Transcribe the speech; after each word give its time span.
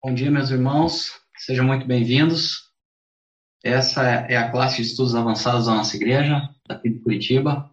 Bom 0.00 0.14
dia, 0.14 0.30
meus 0.30 0.48
irmãos. 0.50 1.10
Sejam 1.36 1.66
muito 1.66 1.84
bem-vindos. 1.84 2.72
Essa 3.64 4.04
é 4.04 4.36
a 4.36 4.48
classe 4.48 4.76
de 4.76 4.82
estudos 4.82 5.12
avançados 5.12 5.66
da 5.66 5.74
nossa 5.74 5.96
igreja, 5.96 6.54
daqui 6.68 6.88
de 6.88 7.00
Curitiba, 7.00 7.68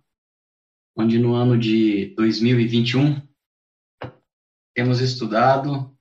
onde 0.97 1.19
no 1.19 1.35
ano 1.35 1.55
de 1.55 2.15
2021 2.15 3.21
temos 4.73 5.01
estudado 5.01 5.96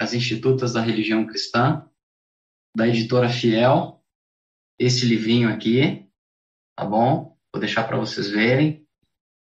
as 0.00 0.14
Institutas 0.14 0.74
da 0.74 0.80
Religião 0.80 1.26
Cristã, 1.26 1.90
da 2.76 2.86
editora 2.86 3.28
Fiel, 3.28 4.00
esse 4.78 5.04
livrinho 5.04 5.52
aqui, 5.52 6.08
tá 6.76 6.84
bom? 6.84 7.36
Vou 7.52 7.58
deixar 7.58 7.82
para 7.82 7.98
vocês 7.98 8.30
verem. 8.30 8.86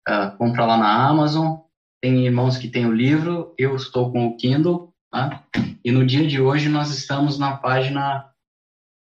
Uh, 0.10 0.36
compra 0.36 0.66
lá 0.66 0.78
na 0.78 1.08
Amazon. 1.08 1.60
Tem 2.02 2.26
irmãos 2.26 2.58
que 2.58 2.72
têm 2.72 2.88
o 2.88 2.92
livro, 2.92 3.54
eu 3.56 3.76
estou 3.76 4.12
com 4.12 4.26
o 4.26 4.36
Kindle 4.36 4.91
Tá? 5.12 5.46
E 5.84 5.92
no 5.92 6.08
dia 6.08 6.26
de 6.26 6.40
hoje 6.40 6.70
nós 6.70 6.90
estamos 6.90 7.38
na 7.38 7.58
página 7.58 8.34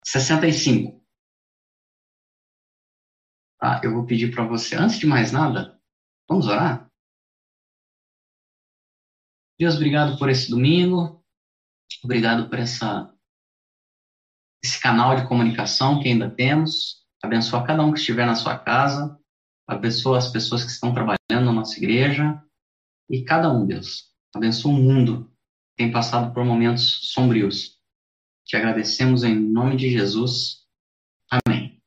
65. 0.05 1.05
Tá? 3.61 3.81
Eu 3.85 3.93
vou 3.93 4.07
pedir 4.07 4.35
para 4.35 4.47
você, 4.47 4.75
antes 4.75 4.99
de 4.99 5.07
mais 5.07 5.33
nada, 5.33 5.79
vamos 6.27 6.47
orar? 6.47 6.89
Deus, 9.59 9.75
obrigado 9.75 10.19
por 10.19 10.31
esse 10.31 10.49
domingo, 10.49 11.23
obrigado 12.03 12.49
por 12.49 12.59
essa, 12.59 13.13
esse 14.65 14.81
canal 14.81 15.17
de 15.17 15.29
comunicação 15.29 16.01
que 16.01 16.09
ainda 16.09 16.31
temos. 16.31 17.05
Abençoa 17.23 17.67
cada 17.67 17.85
um 17.85 17.93
que 17.93 17.99
estiver 17.99 18.25
na 18.25 18.37
sua 18.37 18.57
casa, 18.57 19.21
abençoa 19.67 20.19
as 20.19 20.31
pessoas 20.31 20.65
que 20.65 20.71
estão 20.71 20.95
trabalhando 20.95 21.45
na 21.45 21.53
nossa 21.53 21.77
igreja 21.77 22.43
e 23.11 23.25
cada 23.25 23.53
um, 23.53 23.67
Deus. 23.67 24.15
Abençoa 24.35 24.73
o 24.73 24.77
mundo 24.77 25.31
tem 25.79 25.93
passado 25.93 26.35
por 26.35 26.45
momentos 26.45 27.13
sombrios. 27.13 27.81
Te 28.45 28.57
agradecemos 28.57 29.23
em 29.23 29.39
nome 29.39 29.77
de 29.77 29.89
Jesus. 29.89 30.67
Amém. 31.31 31.81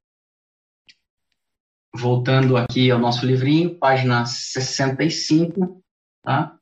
Voltando 1.93 2.55
aqui 2.55 2.89
ao 2.89 2.97
nosso 2.97 3.25
livrinho, 3.25 3.77
página 3.77 4.25
65, 4.25 5.83
tá? 6.21 6.57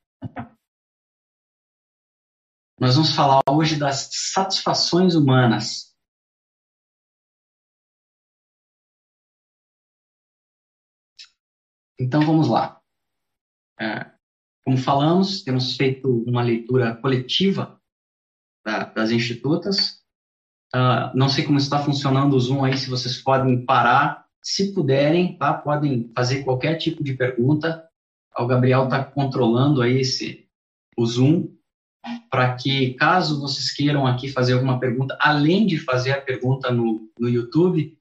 Nós 2.80 2.96
vamos 2.96 3.14
falar 3.14 3.42
hoje 3.48 3.78
das 3.78 4.10
satisfações 4.12 5.14
humanas. 5.14 5.96
Então 12.00 12.22
vamos 12.22 12.48
lá. 12.48 12.82
É, 13.80 14.19
como 14.70 14.78
falamos, 14.78 15.42
temos 15.42 15.76
feito 15.76 16.24
uma 16.28 16.44
leitura 16.44 16.96
coletiva 16.98 17.82
da, 18.64 18.84
das 18.84 19.10
institutas. 19.10 20.04
Uh, 20.76 21.10
não 21.16 21.28
sei 21.28 21.44
como 21.44 21.58
está 21.58 21.80
funcionando 21.80 22.36
o 22.36 22.40
Zoom 22.40 22.64
aí, 22.64 22.78
se 22.78 22.88
vocês 22.88 23.18
podem 23.18 23.66
parar, 23.66 24.28
se 24.44 24.72
puderem, 24.72 25.36
tá? 25.40 25.56
podem 25.56 26.12
fazer 26.16 26.44
qualquer 26.44 26.76
tipo 26.76 27.04
de 27.04 27.16
pergunta. 27.16 27.84
O 28.38 28.46
Gabriel 28.46 28.84
está 28.84 29.04
controlando 29.04 29.82
aí 29.82 30.02
esse, 30.02 30.48
o 30.96 31.04
Zoom, 31.04 31.48
para 32.30 32.54
que, 32.54 32.94
caso 32.94 33.42
vocês 33.42 33.72
queiram 33.72 34.06
aqui 34.06 34.30
fazer 34.30 34.54
alguma 34.54 34.80
pergunta, 34.80 35.18
além 35.20 35.66
de 35.66 35.80
fazer 35.80 36.12
a 36.12 36.22
pergunta 36.22 36.72
no, 36.72 37.10
no 37.18 37.28
YouTube, 37.28 37.98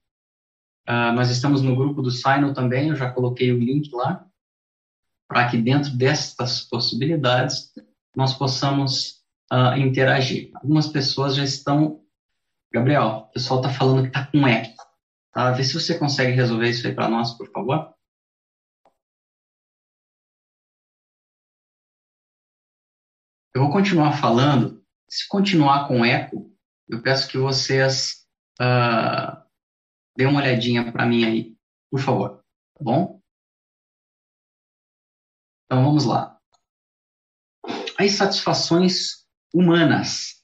uh, 0.87 1.15
nós 1.15 1.31
estamos 1.31 1.63
no 1.63 1.75
grupo 1.75 2.03
do 2.03 2.11
Sino 2.11 2.53
também, 2.53 2.89
eu 2.89 2.95
já 2.95 3.09
coloquei 3.09 3.51
o 3.51 3.57
link 3.57 3.91
lá 3.91 4.28
para 5.29 5.47
que 5.47 5.57
dentro 5.57 5.95
destas 5.95 6.61
possibilidades 6.61 7.71
nós 8.15 8.33
possamos 8.33 9.23
uh, 9.53 9.77
interagir. 9.77 10.49
Algumas 10.55 10.87
pessoas 10.87 11.35
já 11.35 11.43
estão. 11.43 12.03
Gabriel, 12.73 13.27
o 13.29 13.31
pessoal 13.31 13.61
está 13.61 13.71
falando 13.71 14.01
que 14.01 14.07
está 14.07 14.25
com 14.25 14.47
eco. 14.47 14.75
Tá? 15.31 15.51
Vê 15.51 15.63
se 15.63 15.75
você 15.75 15.97
consegue 15.97 16.31
resolver 16.31 16.67
isso 16.67 16.85
aí 16.87 16.95
para 16.95 17.07
nós, 17.07 17.37
por 17.37 17.49
favor. 17.51 17.93
Eu 23.53 23.61
vou 23.61 23.71
continuar 23.71 24.13
falando. 24.13 24.83
Se 25.07 25.27
continuar 25.27 25.87
com 25.87 26.03
eco, 26.03 26.51
eu 26.87 27.01
peço 27.03 27.27
que 27.27 27.37
vocês 27.37 28.25
uh, 28.59 29.43
dêem 30.17 30.29
uma 30.29 30.41
olhadinha 30.41 30.91
para 30.91 31.05
mim 31.05 31.23
aí, 31.23 31.55
por 31.91 31.99
favor. 31.99 32.43
Tá 32.75 32.83
bom? 32.83 33.18
Então 35.71 35.83
vamos 35.83 36.03
lá. 36.03 36.35
As 37.99 38.11
satisfações 38.13 39.23
humanas. 39.53 40.43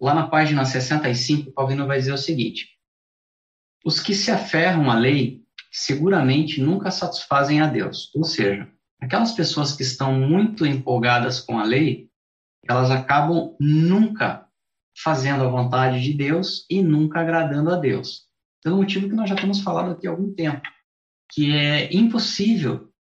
Lá 0.00 0.14
na 0.14 0.28
página 0.28 0.64
65, 0.64 1.50
o 1.50 1.52
Calvino 1.52 1.84
vai 1.88 1.98
dizer 1.98 2.12
o 2.12 2.18
seguinte: 2.18 2.78
os 3.84 3.98
que 3.98 4.14
se 4.14 4.30
aferram 4.30 4.88
à 4.88 4.94
lei 4.94 5.44
seguramente 5.72 6.60
nunca 6.60 6.92
satisfazem 6.92 7.60
a 7.60 7.66
Deus. 7.66 8.14
Ou 8.14 8.22
seja, 8.22 8.72
aquelas 9.00 9.32
pessoas 9.32 9.74
que 9.74 9.82
estão 9.82 10.12
muito 10.12 10.64
empolgadas 10.64 11.40
com 11.40 11.58
a 11.58 11.64
lei, 11.64 12.08
elas 12.68 12.92
acabam 12.92 13.56
nunca 13.58 14.41
fazendo 14.96 15.44
a 15.44 15.48
vontade 15.48 16.00
de 16.02 16.12
Deus 16.14 16.66
e 16.68 16.82
nunca 16.82 17.20
agradando 17.20 17.70
a 17.70 17.76
Deus. 17.76 18.26
Pelo 18.62 18.76
motivo 18.76 19.08
que 19.08 19.14
nós 19.14 19.28
já 19.28 19.36
temos 19.36 19.60
falado 19.60 19.92
aqui 19.92 20.06
há 20.06 20.10
algum 20.10 20.32
tempo, 20.32 20.62
que 21.32 21.52
é 21.52 21.92
impossível 21.94 22.92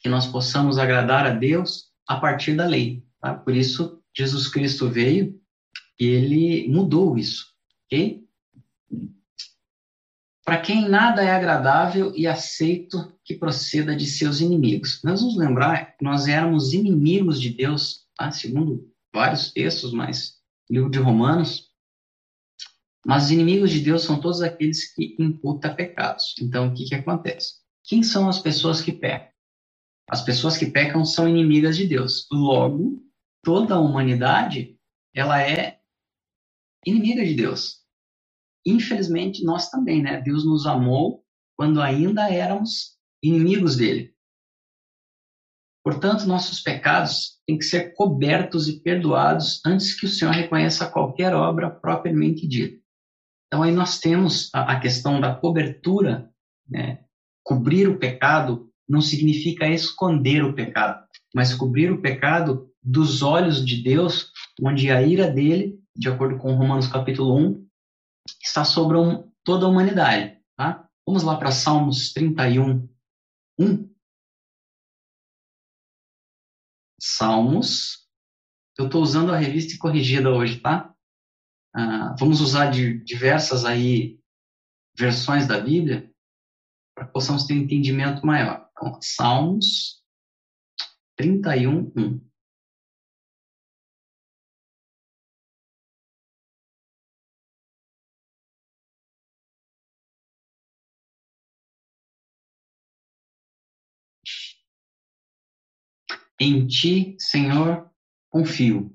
que 0.00 0.08
nós 0.08 0.26
possamos 0.26 0.78
agradar 0.78 1.26
a 1.26 1.30
Deus 1.30 1.90
a 2.06 2.16
partir 2.16 2.54
da 2.54 2.66
lei. 2.66 3.04
Tá? 3.20 3.34
Por 3.34 3.54
isso, 3.54 4.02
Jesus 4.16 4.48
Cristo 4.48 4.88
veio 4.88 5.40
e 5.98 6.06
ele 6.06 6.68
mudou 6.68 7.16
isso. 7.16 7.46
ok? 7.86 8.22
Para 10.44 10.60
quem 10.60 10.88
nada 10.88 11.22
é 11.22 11.30
agradável 11.30 12.12
e 12.16 12.26
aceito 12.26 13.16
que 13.24 13.34
proceda 13.34 13.94
de 13.94 14.06
seus 14.06 14.40
inimigos. 14.40 15.00
Nós 15.04 15.20
vamos 15.20 15.36
lembrar 15.36 15.96
que 15.96 16.04
nós 16.04 16.26
éramos 16.26 16.72
inimigos 16.72 17.40
de 17.40 17.50
Deus, 17.50 18.06
tá? 18.16 18.30
segundo 18.32 18.92
vários 19.14 19.52
textos, 19.52 19.92
mas 19.92 20.41
livro 20.70 20.90
de 20.90 20.98
Romanos, 20.98 21.70
mas 23.04 23.24
os 23.24 23.30
inimigos 23.30 23.70
de 23.70 23.80
Deus 23.80 24.02
são 24.04 24.20
todos 24.20 24.42
aqueles 24.42 24.94
que 24.94 25.16
imputam 25.18 25.74
pecados. 25.74 26.34
Então, 26.40 26.68
o 26.68 26.74
que, 26.74 26.84
que 26.84 26.94
acontece? 26.94 27.54
Quem 27.84 28.02
são 28.02 28.28
as 28.28 28.38
pessoas 28.38 28.80
que 28.80 28.92
pecam? 28.92 29.32
As 30.08 30.22
pessoas 30.22 30.56
que 30.56 30.66
pecam 30.66 31.04
são 31.04 31.28
inimigas 31.28 31.76
de 31.76 31.86
Deus. 31.86 32.26
Logo, 32.30 33.02
toda 33.42 33.74
a 33.74 33.80
humanidade, 33.80 34.78
ela 35.14 35.42
é 35.42 35.80
inimiga 36.86 37.24
de 37.24 37.34
Deus. 37.34 37.82
Infelizmente, 38.64 39.44
nós 39.44 39.68
também, 39.68 40.02
né? 40.02 40.20
Deus 40.20 40.44
nos 40.44 40.66
amou 40.66 41.24
quando 41.56 41.80
ainda 41.80 42.30
éramos 42.30 42.96
inimigos 43.22 43.76
dele. 43.76 44.11
Portanto, 45.84 46.26
nossos 46.26 46.60
pecados 46.60 47.40
têm 47.46 47.58
que 47.58 47.64
ser 47.64 47.94
cobertos 47.94 48.68
e 48.68 48.80
perdoados 48.80 49.60
antes 49.66 49.98
que 49.98 50.06
o 50.06 50.08
Senhor 50.08 50.32
reconheça 50.32 50.88
qualquer 50.88 51.34
obra 51.34 51.70
propriamente 51.70 52.46
dita. 52.46 52.80
Então, 53.46 53.62
aí 53.62 53.72
nós 53.72 53.98
temos 53.98 54.48
a, 54.54 54.72
a 54.72 54.80
questão 54.80 55.20
da 55.20 55.34
cobertura, 55.34 56.30
né? 56.68 57.00
Cobrir 57.44 57.88
o 57.88 57.98
pecado 57.98 58.70
não 58.88 59.00
significa 59.00 59.66
esconder 59.66 60.44
o 60.44 60.54
pecado, 60.54 61.04
mas 61.34 61.54
cobrir 61.54 61.90
o 61.90 62.00
pecado 62.00 62.70
dos 62.82 63.22
olhos 63.22 63.64
de 63.64 63.82
Deus, 63.82 64.30
onde 64.62 64.90
a 64.90 65.02
ira 65.02 65.30
dele, 65.30 65.80
de 65.96 66.08
acordo 66.08 66.38
com 66.38 66.54
Romanos 66.54 66.86
capítulo 66.86 67.36
1, 67.36 67.66
está 68.42 68.64
sobre 68.64 68.96
toda 69.44 69.66
a 69.66 69.68
humanidade. 69.68 70.38
Tá? 70.56 70.86
Vamos 71.06 71.22
lá 71.22 71.36
para 71.36 71.50
Salmos 71.50 72.12
31, 72.12 72.88
1. 73.58 73.91
Salmos. 77.04 78.06
Eu 78.78 78.86
estou 78.86 79.02
usando 79.02 79.32
a 79.32 79.36
revista 79.36 79.76
corrigida 79.80 80.30
hoje, 80.30 80.60
tá? 80.60 80.94
Ah, 81.74 82.14
vamos 82.16 82.40
usar 82.40 82.70
de 82.70 83.02
diversas 83.02 83.64
aí 83.64 84.20
versões 84.96 85.48
da 85.48 85.58
Bíblia 85.58 86.08
para 86.94 87.06
que 87.06 87.12
possamos 87.12 87.44
ter 87.44 87.54
um 87.54 87.62
entendimento 87.62 88.24
maior. 88.24 88.68
Então, 88.70 89.00
Salmos 89.02 90.00
31, 91.16 91.92
1. 91.96 92.31
Em 106.44 106.66
ti, 106.66 107.14
Senhor, 107.20 107.88
confio. 108.28 108.92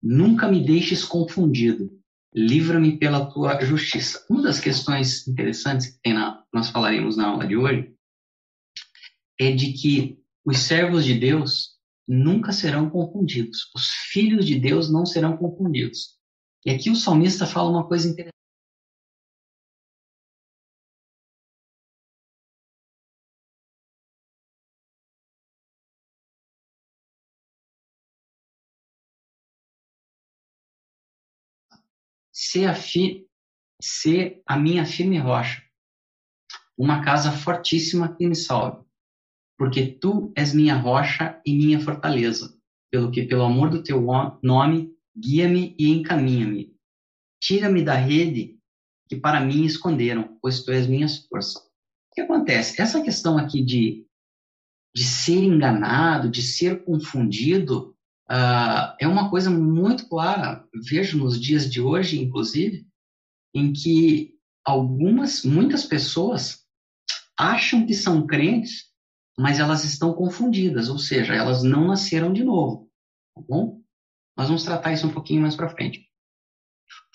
Nunca 0.00 0.46
me 0.46 0.64
deixes 0.64 1.04
confundido. 1.04 1.90
Livra-me 2.32 2.96
pela 2.96 3.26
tua 3.26 3.60
justiça. 3.64 4.24
Uma 4.30 4.42
das 4.42 4.60
questões 4.60 5.26
interessantes 5.26 5.88
que 5.88 5.98
tem 6.00 6.14
na, 6.14 6.44
nós 6.54 6.70
falaremos 6.70 7.16
na 7.16 7.26
aula 7.26 7.48
de 7.48 7.56
hoje 7.56 7.92
é 9.40 9.50
de 9.50 9.72
que 9.72 10.20
os 10.44 10.58
servos 10.58 11.04
de 11.04 11.18
Deus 11.18 11.70
nunca 12.06 12.52
serão 12.52 12.88
confundidos. 12.88 13.72
Os 13.74 13.88
filhos 14.12 14.46
de 14.46 14.56
Deus 14.60 14.88
não 14.88 15.04
serão 15.04 15.36
confundidos. 15.36 16.16
E 16.64 16.70
aqui 16.70 16.90
o 16.90 16.96
salmista 16.96 17.44
fala 17.44 17.70
uma 17.70 17.88
coisa 17.88 18.08
interessante. 18.08 18.34
Ser 32.54 32.66
a, 32.66 32.74
fi, 32.74 33.26
ser 33.82 34.40
a 34.46 34.56
minha 34.56 34.86
firme 34.86 35.18
rocha, 35.18 35.60
uma 36.78 37.04
casa 37.04 37.32
fortíssima 37.32 38.14
que 38.14 38.24
me 38.24 38.36
salve 38.36 38.84
porque 39.56 39.86
tu 39.86 40.32
és 40.36 40.54
minha 40.54 40.76
rocha 40.76 41.40
e 41.44 41.52
minha 41.52 41.80
fortaleza, 41.80 42.56
pelo 42.92 43.10
que, 43.10 43.24
pelo 43.24 43.42
amor 43.42 43.70
do 43.70 43.82
teu 43.82 44.00
nome, 44.40 44.94
guia-me 45.16 45.74
e 45.76 45.90
encaminha-me. 45.90 46.76
Tira-me 47.42 47.82
da 47.82 47.94
rede 47.94 48.56
que 49.08 49.16
para 49.16 49.40
mim 49.40 49.64
esconderam, 49.64 50.38
pois 50.40 50.62
tu 50.62 50.70
és 50.70 50.86
minha 50.86 51.08
força. 51.28 51.58
O 51.58 52.14
que 52.14 52.20
acontece? 52.20 52.80
Essa 52.80 53.02
questão 53.02 53.36
aqui 53.36 53.64
de, 53.64 54.06
de 54.94 55.02
ser 55.02 55.42
enganado, 55.42 56.30
de 56.30 56.40
ser 56.40 56.84
confundido, 56.84 57.93
uh, 58.30 58.94
é 59.00 59.06
uma 59.06 59.30
coisa 59.30 59.50
muito 59.50 60.08
clara. 60.08 60.66
Vejo 60.88 61.18
nos 61.18 61.40
dias 61.40 61.70
de 61.70 61.80
hoje, 61.80 62.20
inclusive, 62.20 62.86
em 63.54 63.72
que 63.72 64.34
algumas, 64.64 65.44
muitas 65.44 65.84
pessoas 65.84 66.64
acham 67.36 67.86
que 67.86 67.94
são 67.94 68.26
crentes 68.26 68.94
mas 69.38 69.58
elas 69.58 69.84
estão 69.84 70.14
confundidas, 70.14 70.88
ou 70.88 70.98
seja, 70.98 71.34
elas 71.34 71.62
não 71.62 71.88
nasceram 71.88 72.32
de 72.32 72.44
novo, 72.44 72.90
tá 73.34 73.42
bom? 73.48 73.82
Nós 74.36 74.48
vamos 74.48 74.64
tratar 74.64 74.92
isso 74.92 75.06
um 75.06 75.12
pouquinho 75.12 75.42
mais 75.42 75.56
para 75.56 75.68
frente. 75.68 76.08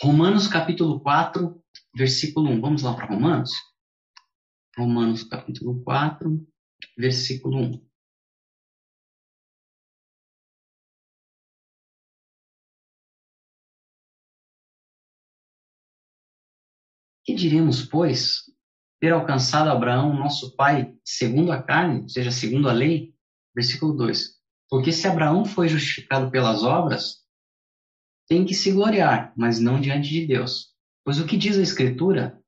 Romanos 0.02 0.48
capítulo 0.48 1.00
4, 1.00 1.62
versículo 1.96 2.50
1. 2.50 2.62
Vamos 2.62 2.82
lá 2.82 2.94
para 2.94 3.08
Romanos? 3.08 3.52
Romanos 4.78 5.24
capítulo 5.24 5.82
4, 5.84 6.48
versículo 6.98 7.58
1. 7.58 7.89
Que 17.30 17.36
diremos, 17.36 17.86
pois? 17.86 18.50
ter 19.00 19.14
alcançado 19.14 19.70
Abraão, 19.70 20.18
nosso 20.18 20.56
pai, 20.56 20.96
segundo 21.06 21.52
a 21.52 21.62
carne, 21.62 22.02
ou 22.02 22.10
seja, 22.10 22.32
segundo 22.32 22.68
a 22.68 22.74
lei, 22.74 23.14
versículo 23.56 23.94
2. 23.94 24.32
Porque 24.68 24.92
se 24.92 25.08
Abraão 25.08 25.46
foi 25.46 25.70
justificado 25.70 26.32
pelas 26.32 26.64
obras, 26.64 27.18
tem 28.28 28.44
que 28.44 28.56
se 28.56 28.72
gloriar, 28.72 29.32
mas 29.38 29.60
não 29.60 29.80
diante 29.80 30.10
de 30.10 30.26
Deus. 30.26 30.70
Pois 31.06 31.20
o 31.20 31.28
que 31.28 31.38
diz 31.38 31.56
a 31.60 31.62
Escritura? 31.62 32.42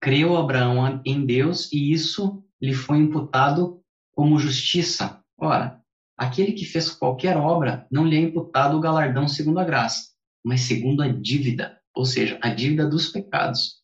Creu 0.00 0.36
Abraão 0.36 1.02
em 1.04 1.26
Deus 1.26 1.68
e 1.72 1.92
isso 1.92 2.40
lhe 2.62 2.74
foi 2.74 2.98
imputado 2.98 3.82
como 4.12 4.38
justiça. 4.38 5.20
Ora, 5.36 5.82
aquele 6.16 6.52
que 6.52 6.64
fez 6.64 6.90
qualquer 6.90 7.36
obra 7.36 7.88
não 7.90 8.06
lhe 8.06 8.16
é 8.16 8.20
imputado 8.20 8.76
o 8.76 8.80
galardão 8.80 9.26
segundo 9.26 9.58
a 9.58 9.64
graça, 9.64 10.12
mas 10.44 10.60
segundo 10.60 11.02
a 11.02 11.08
dívida, 11.08 11.76
ou 11.92 12.04
seja, 12.04 12.38
a 12.40 12.54
dívida 12.54 12.88
dos 12.88 13.08
pecados 13.08 13.77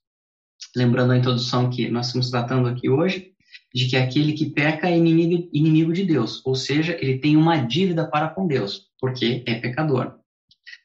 lembrando 0.77 1.13
a 1.13 1.19
introdução 1.19 1.71
que 1.71 1.89
nós 1.89 2.07
estamos 2.07 2.31
tratando 2.31 2.69
aqui 2.69 2.89
hoje, 2.89 3.33
de 3.75 3.89
que 3.89 3.97
aquele 3.97 4.33
que 4.33 4.51
peca 4.51 4.89
é 4.89 4.97
inimigo, 4.97 5.49
inimigo 5.53 5.93
de 5.93 6.05
Deus, 6.05 6.41
ou 6.45 6.55
seja, 6.55 6.97
ele 7.01 7.19
tem 7.19 7.37
uma 7.37 7.57
dívida 7.57 8.09
para 8.09 8.29
com 8.29 8.47
Deus, 8.47 8.89
porque 9.01 9.43
é 9.47 9.55
pecador. 9.57 10.19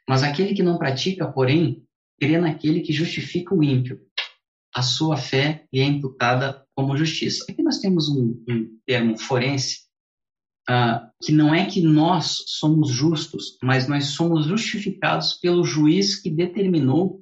Mas 0.07 0.23
aquele 0.23 0.53
que 0.53 0.63
não 0.63 0.77
pratica, 0.77 1.31
porém, 1.31 1.83
crê 2.19 2.37
naquele 2.39 2.81
que 2.81 2.91
justifica 2.91 3.53
o 3.55 3.63
ímpio. 3.63 3.99
A 4.75 4.81
sua 4.81 5.17
fé 5.17 5.65
lhe 5.73 5.79
é 5.79 5.85
imputada 5.85 6.63
como 6.75 6.97
justiça. 6.97 7.45
Aqui 7.49 7.61
nós 7.61 7.79
temos 7.79 8.09
um, 8.09 8.43
um 8.47 8.77
termo 8.85 9.17
forense, 9.17 9.81
uh, 10.69 11.09
que 11.23 11.31
não 11.31 11.53
é 11.53 11.65
que 11.65 11.81
nós 11.81 12.43
somos 12.47 12.89
justos, 12.89 13.57
mas 13.63 13.87
nós 13.87 14.07
somos 14.07 14.45
justificados 14.45 15.33
pelo 15.33 15.63
juiz 15.63 16.19
que 16.19 16.29
determinou 16.29 17.21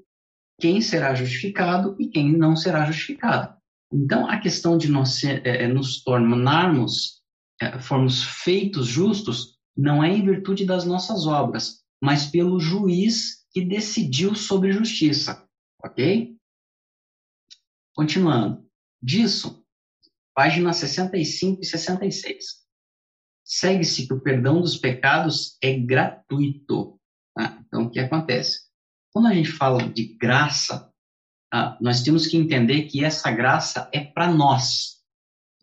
quem 0.59 0.81
será 0.81 1.13
justificado 1.13 1.95
e 1.99 2.07
quem 2.07 2.35
não 2.35 2.55
será 2.55 2.85
justificado. 2.85 3.55
Então, 3.91 4.29
a 4.29 4.39
questão 4.39 4.77
de 4.77 4.89
nós 4.89 5.23
é, 5.23 5.41
é, 5.43 5.67
nos 5.67 6.03
tornarmos, 6.03 7.21
é, 7.61 7.79
formos 7.79 8.23
feitos 8.23 8.87
justos, 8.87 9.57
não 9.75 10.03
é 10.03 10.09
em 10.09 10.25
virtude 10.25 10.65
das 10.65 10.85
nossas 10.85 11.25
obras, 11.25 11.83
mas 12.01 12.25
pelo 12.25 12.59
juiz 12.59 13.45
que 13.51 13.63
decidiu 13.63 14.35
sobre 14.35 14.71
justiça. 14.71 15.47
Ok? 15.83 16.35
Continuando. 17.95 18.67
Disso, 19.01 19.63
página 20.35 20.73
65 20.73 21.61
e 21.61 21.65
66. 21.65 22.45
Segue-se 23.45 24.07
que 24.07 24.13
o 24.13 24.19
perdão 24.19 24.59
dos 24.59 24.75
pecados 24.75 25.57
é 25.61 25.73
gratuito. 25.79 26.99
Tá? 27.33 27.63
Então, 27.65 27.83
o 27.83 27.89
que 27.89 27.99
acontece? 27.99 28.66
Quando 29.17 29.29
a 29.29 29.33
gente 29.33 29.51
fala 29.51 29.81
de 29.81 30.15
graça, 30.15 30.93
ah, 31.51 31.75
nós 31.81 32.03
temos 32.03 32.27
que 32.27 32.37
entender 32.37 32.83
que 32.83 33.03
essa 33.03 33.31
graça 33.31 33.89
é 33.91 33.99
para 33.99 34.31
nós. 34.31 34.97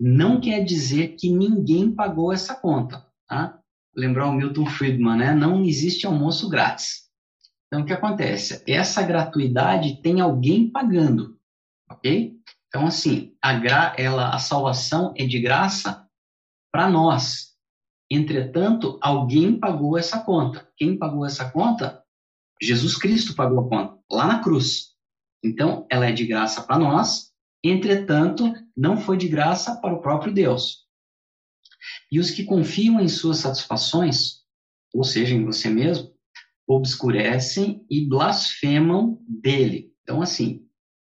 Não 0.01 0.41
quer 0.41 0.65
dizer 0.65 1.15
que 1.15 1.31
ninguém 1.31 1.95
pagou 1.95 2.33
essa 2.33 2.57
conta. 2.57 3.07
Tá? 3.29 3.57
Lembrar 3.95 4.27
o 4.27 4.33
Milton 4.33 4.67
Friedman, 4.67 5.19
né? 5.19 5.33
Não 5.33 5.65
existe 5.65 6.05
almoço 6.05 6.49
grátis. 6.49 7.05
Então, 7.69 7.85
o 7.85 7.87
que 7.87 7.93
acontece? 7.93 8.61
Essa 8.67 9.03
gratuidade 9.03 10.03
tem 10.03 10.21
alguém 10.21 10.69
pagando, 10.69 11.39
ok? 11.89 12.37
Então, 12.67 12.89
assim, 12.89 13.37
a, 13.41 13.53
gra 13.55 13.95
ela, 13.97 14.35
a 14.35 14.39
salvação 14.41 15.15
é 15.17 15.25
de 15.25 15.39
graça 15.39 16.05
para 16.73 16.91
nós. 16.91 17.55
Entretanto, 18.11 18.99
alguém 19.01 19.61
pagou 19.61 19.97
essa 19.97 20.19
conta. 20.25 20.69
Quem 20.77 20.99
pagou 20.99 21.25
essa 21.25 21.49
conta 21.49 22.04
Jesus 22.61 22.97
Cristo 22.97 23.35
pagou 23.35 23.61
a 23.61 23.69
conta 23.69 23.99
lá 24.11 24.27
na 24.27 24.43
cruz. 24.43 24.95
Então, 25.43 25.87
ela 25.91 26.07
é 26.07 26.13
de 26.13 26.27
graça 26.27 26.63
para 26.63 26.79
nós, 26.79 27.33
entretanto, 27.63 28.53
não 28.77 28.97
foi 28.97 29.17
de 29.17 29.29
graça 29.29 29.77
para 29.77 29.95
o 29.95 30.01
próprio 30.01 30.33
Deus. 30.33 30.85
E 32.11 32.19
os 32.19 32.31
que 32.31 32.45
confiam 32.45 33.01
em 33.01 33.09
suas 33.09 33.39
satisfações, 33.39 34.43
ou 34.95 35.05
seja, 35.05 35.35
em 35.35 35.45
você 35.45 35.69
mesmo, 35.69 36.15
obscurecem 36.67 37.85
e 37.91 38.07
blasfemam 38.07 39.23
dele. 39.29 39.93
Então, 40.03 40.23
assim, 40.23 40.67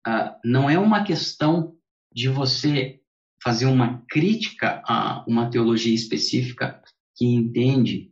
uh, 0.07 0.35
não 0.45 0.71
é 0.71 0.79
uma 0.79 1.05
questão 1.05 1.77
de 2.13 2.29
você 2.29 3.01
fazer 3.43 3.67
uma 3.67 4.03
crítica 4.09 4.83
a 4.87 5.23
uma 5.29 5.51
teologia 5.51 5.95
específica 5.95 6.83
que 7.15 7.27
entende 7.27 8.11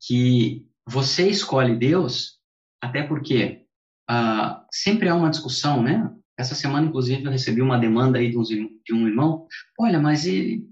que 0.00 0.66
você 0.86 1.28
escolhe 1.28 1.76
Deus 1.76 2.38
até 2.84 3.02
porque 3.02 3.62
uh, 4.10 4.60
sempre 4.70 5.08
há 5.08 5.14
uma 5.14 5.30
discussão, 5.30 5.82
né? 5.82 6.10
Essa 6.38 6.54
semana, 6.54 6.86
inclusive, 6.86 7.24
eu 7.24 7.30
recebi 7.30 7.62
uma 7.62 7.78
demanda 7.78 8.18
aí 8.18 8.30
de 8.30 8.36
um, 8.36 8.42
de 8.84 8.92
um 8.92 9.06
irmão. 9.06 9.46
Olha, 9.78 10.00
mas 10.00 10.26
ele, 10.26 10.66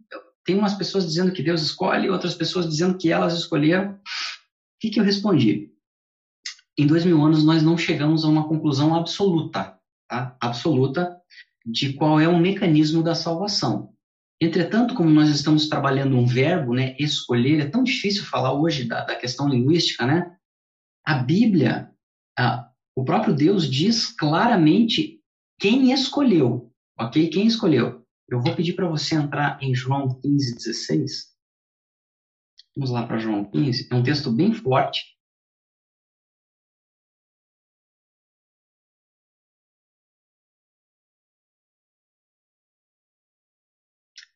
tem 0.44 0.58
umas 0.58 0.74
pessoas 0.74 1.06
dizendo 1.06 1.32
que 1.32 1.42
Deus 1.42 1.62
escolhe, 1.62 2.10
outras 2.10 2.34
pessoas 2.34 2.68
dizendo 2.68 2.98
que 2.98 3.10
elas 3.10 3.32
escolheram. 3.32 3.92
O 3.92 3.98
que, 4.80 4.90
que 4.90 5.00
eu 5.00 5.04
respondi? 5.04 5.70
Em 6.76 6.86
dois 6.86 7.04
mil 7.04 7.22
anos, 7.24 7.44
nós 7.44 7.62
não 7.62 7.78
chegamos 7.78 8.24
a 8.24 8.28
uma 8.28 8.48
conclusão 8.48 8.94
absoluta, 8.94 9.78
tá? 10.08 10.36
absoluta, 10.40 11.16
de 11.64 11.92
qual 11.92 12.20
é 12.20 12.26
o 12.26 12.38
mecanismo 12.38 13.02
da 13.02 13.14
salvação. 13.14 13.94
Entretanto, 14.40 14.94
como 14.94 15.08
nós 15.08 15.28
estamos 15.28 15.68
trabalhando 15.68 16.16
um 16.16 16.26
verbo, 16.26 16.74
né, 16.74 16.96
escolher, 16.98 17.60
é 17.60 17.70
tão 17.70 17.84
difícil 17.84 18.24
falar 18.24 18.52
hoje 18.52 18.84
da, 18.84 19.04
da 19.04 19.14
questão 19.14 19.48
linguística, 19.48 20.04
né? 20.04 20.36
A 21.06 21.14
Bíblia 21.14 21.91
ah, 22.38 22.70
o 22.94 23.04
próprio 23.04 23.34
Deus 23.34 23.70
diz 23.70 24.06
claramente 24.06 25.20
quem 25.58 25.92
escolheu, 25.92 26.72
ok? 26.98 27.28
Quem 27.28 27.46
escolheu. 27.46 28.04
Eu 28.28 28.40
vou 28.40 28.54
pedir 28.54 28.74
para 28.74 28.88
você 28.88 29.14
entrar 29.14 29.62
em 29.62 29.74
João 29.74 30.20
15, 30.20 30.54
16. 30.54 31.32
Vamos 32.76 32.90
lá 32.90 33.06
para 33.06 33.18
João 33.18 33.44
15. 33.44 33.88
É 33.90 33.94
um 33.94 34.02
texto 34.02 34.32
bem 34.32 34.54
forte. 34.54 35.12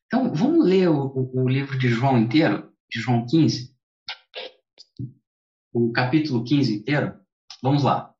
Então, 0.07 0.33
vamos 0.33 0.65
ler 0.65 0.87
o, 0.89 1.07
o, 1.07 1.43
o, 1.43 1.49
livro 1.49 1.77
de 1.77 1.89
João 1.89 2.17
inteiro, 2.17 2.71
de 2.89 3.01
João 3.01 3.25
15, 3.25 3.75
o 5.73 5.91
capítulo 5.91 6.45
15 6.45 6.77
inteiro. 6.77 7.19
Vamos 7.61 7.83
lá. 7.83 8.13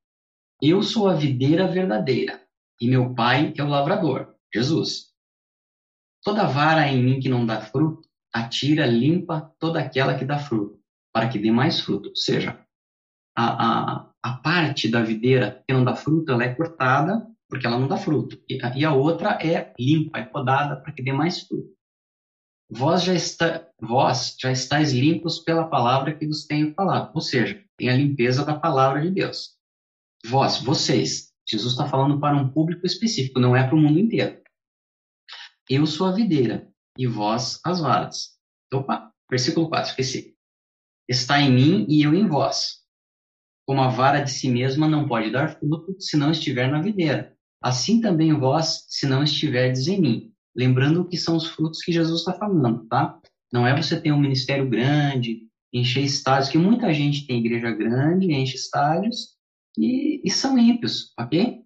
Eu 0.61 0.81
sou 0.81 1.07
a 1.07 1.13
videira 1.13 1.67
verdadeira 1.67 2.41
e 2.81 2.87
meu 2.87 3.13
pai 3.13 3.53
é 3.55 3.63
o 3.63 3.67
lavrador, 3.67 4.35
Jesus. 4.53 5.13
Toda 6.23 6.47
vara 6.47 6.87
em 6.87 7.03
mim 7.03 7.19
que 7.19 7.29
não 7.29 7.45
dá 7.45 7.61
fruto, 7.61 8.07
atira, 8.33 8.85
limpa 8.85 9.53
toda 9.59 9.79
aquela 9.79 10.17
que 10.17 10.25
dá 10.25 10.39
fruto, 10.39 10.79
para 11.13 11.29
que 11.29 11.37
dê 11.37 11.51
mais 11.51 11.79
fruto. 11.79 12.09
Ou 12.09 12.15
seja, 12.15 12.59
a, 13.35 13.45
a, 13.45 14.11
a 14.23 14.33
parte 14.37 14.89
da 14.89 15.01
videira 15.03 15.63
que 15.67 15.73
não 15.73 15.83
dá 15.83 15.95
fruto, 15.95 16.31
ela 16.31 16.43
é 16.43 16.55
cortada 16.55 17.27
porque 17.47 17.65
ela 17.65 17.79
não 17.79 17.87
dá 17.87 17.97
fruto. 17.97 18.41
E, 18.49 18.57
e 18.75 18.83
a 18.83 18.93
outra 18.93 19.37
é 19.41 19.73
limpa, 19.79 20.17
é 20.17 20.25
podada 20.25 20.81
para 20.81 20.91
que 20.91 21.03
dê 21.03 21.13
mais 21.13 21.41
fruto. 21.41 21.69
Vós 22.69 23.03
já, 23.03 23.13
está, 23.13 23.65
vós 23.79 24.35
já 24.39 24.51
estáis 24.51 24.91
limpos 24.91 25.39
pela 25.39 25.69
palavra 25.69 26.13
que 26.13 26.27
vos 26.27 26.45
tenho 26.45 26.73
falado. 26.73 27.11
Ou 27.15 27.21
seja, 27.21 27.63
tem 27.77 27.89
a 27.89 27.95
limpeza 27.95 28.43
da 28.43 28.57
palavra 28.57 29.01
de 29.01 29.11
Deus. 29.11 29.55
Vós, 30.25 30.61
vocês. 30.61 31.31
Jesus 31.47 31.73
está 31.73 31.87
falando 31.87 32.19
para 32.19 32.35
um 32.35 32.49
público 32.49 32.85
específico, 32.85 33.39
não 33.39 33.55
é 33.55 33.65
para 33.65 33.75
o 33.75 33.79
mundo 33.79 33.99
inteiro. 33.99 34.41
Eu 35.69 35.85
sou 35.85 36.07
a 36.07 36.11
videira 36.11 36.67
e 36.97 37.07
vós 37.07 37.59
as 37.63 37.79
varas. 37.79 38.37
Opa, 38.73 39.13
versículo 39.29 39.69
4, 39.69 39.91
esqueci. 39.91 40.35
Está 41.07 41.39
em 41.39 41.51
mim 41.51 41.85
e 41.87 42.03
eu 42.03 42.13
em 42.13 42.27
vós. 42.27 42.81
Como 43.65 43.81
a 43.81 43.87
vara 43.87 44.21
de 44.21 44.31
si 44.31 44.49
mesma 44.49 44.87
não 44.87 45.07
pode 45.07 45.31
dar 45.31 45.57
fruto 45.57 45.95
se 45.99 46.17
não 46.17 46.31
estiver 46.31 46.69
na 46.69 46.81
videira. 46.81 47.37
Assim 47.61 48.01
também 48.01 48.33
vós, 48.33 48.85
se 48.89 49.05
não 49.07 49.23
estiverdes 49.23 49.87
em 49.87 50.01
mim. 50.01 50.33
Lembrando 50.55 51.07
que 51.07 51.17
são 51.17 51.35
os 51.35 51.47
frutos 51.47 51.81
que 51.81 51.91
Jesus 51.91 52.19
está 52.19 52.33
falando, 52.33 52.85
tá? 52.87 53.19
Não 53.51 53.65
é 53.65 53.75
você 53.75 53.99
ter 53.99 54.11
um 54.11 54.19
ministério 54.19 54.69
grande, 54.69 55.46
encher 55.73 56.03
estádios, 56.03 56.49
que 56.49 56.57
muita 56.57 56.93
gente 56.93 57.25
tem 57.27 57.39
igreja 57.39 57.71
grande, 57.71 58.31
enche 58.31 58.55
estádios 58.55 59.35
e, 59.77 60.21
e 60.23 60.29
são 60.29 60.57
ímpios, 60.57 61.13
ok? 61.19 61.61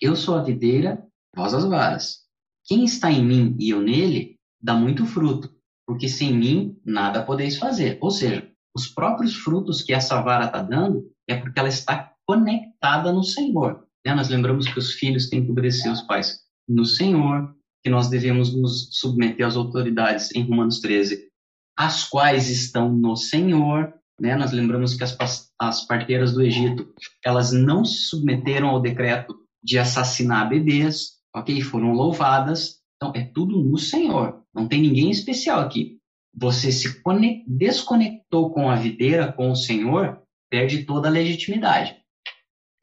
Eu 0.00 0.14
sou 0.14 0.36
a 0.36 0.42
videira, 0.42 1.02
vós 1.34 1.54
as 1.54 1.64
varas. 1.64 2.26
Quem 2.64 2.84
está 2.84 3.10
em 3.10 3.24
mim 3.24 3.56
e 3.58 3.70
eu 3.70 3.80
nele, 3.80 4.38
dá 4.60 4.74
muito 4.74 5.06
fruto, 5.06 5.54
porque 5.86 6.08
sem 6.08 6.34
mim 6.34 6.78
nada 6.84 7.22
podeis 7.22 7.56
fazer. 7.56 7.98
Ou 8.00 8.10
seja, 8.10 8.50
os 8.74 8.88
próprios 8.88 9.34
frutos 9.34 9.82
que 9.82 9.92
essa 9.92 10.20
vara 10.20 10.46
está 10.46 10.62
dando 10.62 11.10
é 11.28 11.36
porque 11.36 11.58
ela 11.58 11.68
está 11.68 12.12
conectada 12.26 13.12
no 13.12 13.22
Senhor. 13.22 13.86
Né? 14.04 14.14
Nós 14.14 14.28
lembramos 14.28 14.66
que 14.68 14.78
os 14.78 14.92
filhos 14.92 15.28
têm 15.28 15.44
que 15.44 15.50
obedecer 15.50 15.90
os 15.90 16.02
pais 16.02 16.40
no 16.68 16.84
Senhor, 16.84 17.54
que 17.82 17.90
nós 17.90 18.08
devemos 18.08 18.54
nos 18.54 18.88
submeter 18.92 19.46
às 19.46 19.56
autoridades 19.56 20.34
em 20.34 20.42
Romanos 20.42 20.80
13, 20.80 21.30
as 21.76 22.04
quais 22.04 22.48
estão 22.48 22.90
no 22.90 23.16
Senhor. 23.16 23.92
Né? 24.20 24.34
Nós 24.34 24.52
lembramos 24.52 24.94
que 24.94 25.04
as, 25.04 25.16
as 25.60 25.86
parteiras 25.86 26.32
do 26.32 26.42
Egito, 26.42 26.92
elas 27.24 27.52
não 27.52 27.84
se 27.84 28.08
submeteram 28.08 28.68
ao 28.68 28.80
decreto 28.80 29.36
de 29.62 29.78
assassinar 29.78 30.48
bebês, 30.48 31.18
ok? 31.34 31.60
Foram 31.60 31.92
louvadas. 31.92 32.80
Então, 32.96 33.12
é 33.14 33.24
tudo 33.24 33.62
no 33.62 33.76
Senhor. 33.76 34.42
Não 34.54 34.66
tem 34.66 34.80
ninguém 34.80 35.10
especial 35.10 35.60
aqui. 35.60 36.00
Você 36.34 36.72
se 36.72 37.02
desconectou 37.46 38.52
com 38.52 38.70
a 38.70 38.76
videira, 38.76 39.32
com 39.32 39.50
o 39.50 39.56
Senhor, 39.56 40.22
perde 40.50 40.84
toda 40.84 41.08
a 41.08 41.10
legitimidade. 41.10 41.96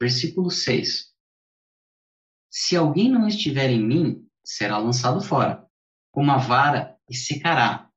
Versículo 0.00 0.50
6. 0.50 1.12
Se 2.50 2.76
alguém 2.76 3.10
não 3.10 3.26
estiver 3.26 3.70
em 3.70 3.84
mim, 3.84 4.26
será 4.44 4.78
lançado 4.78 5.20
fora, 5.20 5.66
como 6.12 6.30
a 6.30 6.36
vara, 6.36 6.96
e 7.08 7.16
secará. 7.16 7.90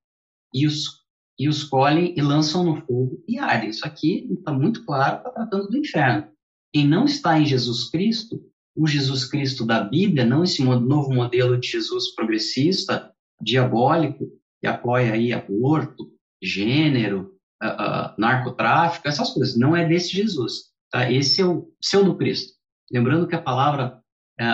E 0.54 0.66
os, 0.66 1.04
e 1.38 1.48
os 1.48 1.64
colhem 1.64 2.14
e 2.18 2.22
lançam 2.22 2.64
no 2.64 2.82
fogo 2.82 3.24
e 3.28 3.38
ardem. 3.38 3.70
Isso 3.70 3.86
aqui 3.86 4.28
está 4.32 4.52
muito 4.52 4.86
claro, 4.86 5.18
está 5.18 5.30
tratando 5.30 5.68
do 5.68 5.78
inferno. 5.78 6.28
Quem 6.74 6.88
não 6.88 7.06
está 7.06 7.40
em 7.40 7.46
Jesus 7.46 7.90
Cristo, 7.90 8.42
o 8.76 8.88
Jesus 8.88 9.26
Cristo 9.26 9.66
da 9.66 9.84
Bíblia, 9.84 10.26
não 10.26 10.44
esse 10.44 10.64
novo 10.64 11.14
modelo 11.14 11.60
de 11.60 11.68
Jesus 11.68 12.14
progressista, 12.14 13.12
diabólico, 13.42 14.28
que 14.60 14.68
apoia 14.68 15.14
aí 15.14 15.34
aborto, 15.34 16.12
gênero, 16.42 17.36
uh, 17.64 17.68
uh, 17.68 18.14
narcotráfico, 18.18 19.08
essas 19.08 19.32
coisas. 19.32 19.58
Não 19.58 19.76
é 19.76 19.88
desse 19.88 20.16
Jesus. 20.16 20.72
Tá? 20.92 21.12
Esse 21.12 21.42
é 21.42 21.46
o 21.46 21.72
seu 21.82 22.04
do 22.04 22.18
Cristo. 22.18 22.54
Lembrando 22.92 23.28
que 23.28 23.36
a 23.36 23.42
palavra 23.42 24.02
é, 24.40 24.46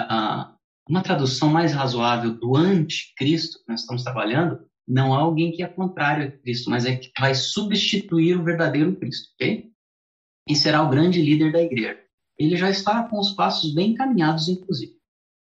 uma 0.87 1.03
tradução 1.03 1.49
mais 1.49 1.73
razoável 1.73 2.33
do 2.33 2.55
anticristo 2.55 3.59
que 3.59 3.65
nós 3.69 3.81
estamos 3.81 4.03
trabalhando 4.03 4.59
não 4.87 5.13
é 5.13 5.17
alguém 5.17 5.51
que 5.51 5.63
é 5.63 5.67
contrário 5.67 6.27
a 6.27 6.31
Cristo, 6.31 6.69
mas 6.69 6.85
é 6.85 6.95
que 6.95 7.11
vai 7.19 7.33
substituir 7.33 8.37
o 8.37 8.43
verdadeiro 8.43 8.95
Cristo, 8.95 9.31
ok? 9.33 9.71
E 10.47 10.55
será 10.55 10.83
o 10.83 10.89
grande 10.89 11.21
líder 11.21 11.51
da 11.51 11.61
igreja. 11.61 12.01
Ele 12.37 12.57
já 12.57 12.69
está 12.69 13.07
com 13.07 13.19
os 13.19 13.31
passos 13.31 13.73
bem 13.73 13.91
encaminhados, 13.91 14.49
inclusive, 14.49 14.99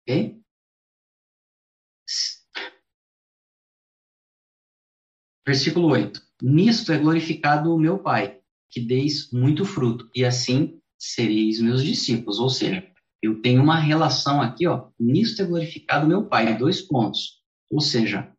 ok? 0.01 0.41
Versículo 5.45 5.89
8. 5.89 6.21
Nisto 6.41 6.91
é 6.91 6.97
glorificado 6.97 7.73
o 7.73 7.79
meu 7.79 7.99
Pai, 7.99 8.39
que 8.71 8.79
deis 8.79 9.31
muito 9.31 9.63
fruto, 9.63 10.09
e 10.15 10.25
assim 10.25 10.81
sereis 10.97 11.59
meus 11.61 11.83
discípulos. 11.83 12.39
Ou 12.39 12.49
seja, 12.49 12.87
eu 13.21 13.41
tenho 13.41 13.61
uma 13.61 13.79
relação 13.79 14.41
aqui, 14.41 14.67
ó, 14.67 14.89
nisto 14.99 15.41
é 15.41 15.45
glorificado 15.45 16.07
meu 16.07 16.27
Pai, 16.27 16.57
dois 16.57 16.81
pontos. 16.81 17.43
Ou 17.69 17.79
seja, 17.79 18.34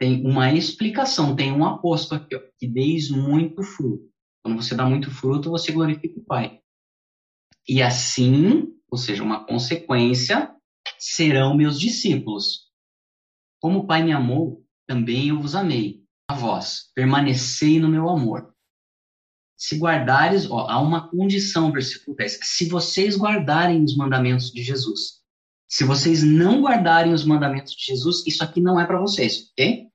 tem 0.00 0.24
uma 0.26 0.52
explicação, 0.52 1.36
tem 1.36 1.52
um 1.52 1.64
aposto 1.64 2.14
aqui, 2.14 2.34
ó, 2.34 2.40
que 2.58 2.66
deis 2.66 3.10
muito 3.10 3.62
fruto. 3.62 4.10
Quando 4.42 4.62
você 4.62 4.74
dá 4.74 4.86
muito 4.86 5.10
fruto, 5.10 5.50
você 5.50 5.70
glorifica 5.70 6.18
o 6.18 6.24
Pai. 6.24 6.58
E 7.68 7.82
assim, 7.82 8.72
ou 8.90 8.96
seja, 8.96 9.22
uma 9.22 9.44
consequência, 9.44 10.50
serão 10.98 11.54
meus 11.54 11.78
discípulos. 11.78 12.70
Como 13.60 13.80
o 13.80 13.86
Pai 13.86 14.02
me 14.02 14.12
amou, 14.12 14.64
também 14.88 15.28
eu 15.28 15.40
vos 15.40 15.54
amei. 15.54 16.02
A 16.28 16.34
vós, 16.34 16.90
permanecei 16.94 17.78
no 17.78 17.88
meu 17.88 18.08
amor 18.08 18.50
se 19.60 19.76
guardares, 19.76 20.50
ó, 20.50 20.66
há 20.70 20.80
uma 20.80 21.10
condição, 21.10 21.70
versículo 21.70 22.16
10, 22.16 22.38
se 22.42 22.66
vocês 22.66 23.14
guardarem 23.14 23.84
os 23.84 23.94
mandamentos 23.94 24.50
de 24.50 24.62
Jesus. 24.62 25.20
Se 25.68 25.84
vocês 25.84 26.22
não 26.24 26.62
guardarem 26.62 27.12
os 27.12 27.24
mandamentos 27.26 27.74
de 27.74 27.84
Jesus, 27.84 28.26
isso 28.26 28.42
aqui 28.42 28.58
não 28.58 28.80
é 28.80 28.86
para 28.86 28.98
vocês, 28.98 29.50
ok? 29.52 29.89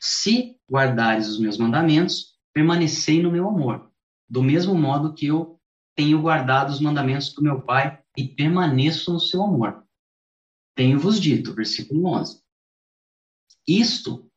Se 0.00 0.56
guardares 0.70 1.28
os 1.28 1.38
meus 1.38 1.58
mandamentos, 1.58 2.36
permanecei 2.52 3.22
no 3.22 3.30
meu 3.30 3.48
amor, 3.48 3.90
do 4.28 4.42
mesmo 4.42 4.74
modo 4.74 5.14
que 5.14 5.26
eu 5.26 5.60
tenho 5.96 6.20
guardado 6.20 6.70
os 6.70 6.80
mandamentos 6.80 7.32
do 7.32 7.42
meu 7.42 7.62
Pai 7.62 8.02
e 8.16 8.28
permaneço 8.28 9.12
no 9.12 9.20
seu 9.20 9.42
amor. 9.42 9.84
Tenho-vos 10.74 11.20
dito, 11.20 11.54
versículo 11.54 12.06
11. 12.06 12.40
Isto 13.66 14.30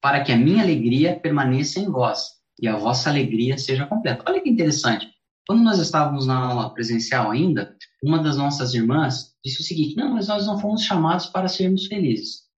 para 0.00 0.24
que 0.24 0.32
a 0.32 0.36
minha 0.36 0.62
alegria 0.62 1.20
permaneça 1.20 1.78
em 1.78 1.90
vós 1.90 2.40
e 2.60 2.66
a 2.66 2.76
vossa 2.76 3.10
alegria 3.10 3.58
seja 3.58 3.86
completa. 3.86 4.24
Olha 4.26 4.40
que 4.40 4.48
interessante. 4.48 5.10
Quando 5.46 5.62
nós 5.62 5.78
estávamos 5.78 6.26
na 6.26 6.38
aula 6.38 6.72
presencial 6.72 7.30
ainda, 7.30 7.76
uma 8.02 8.22
das 8.22 8.36
nossas 8.36 8.72
irmãs 8.72 9.34
disse 9.44 9.60
o 9.60 9.64
seguinte: 9.64 9.96
não, 9.96 10.14
mas 10.14 10.28
nós 10.28 10.46
não 10.46 10.58
fomos 10.58 10.82
chamados 10.82 11.26
para 11.26 11.48
sermos 11.48 11.86
felizes. 11.86 12.49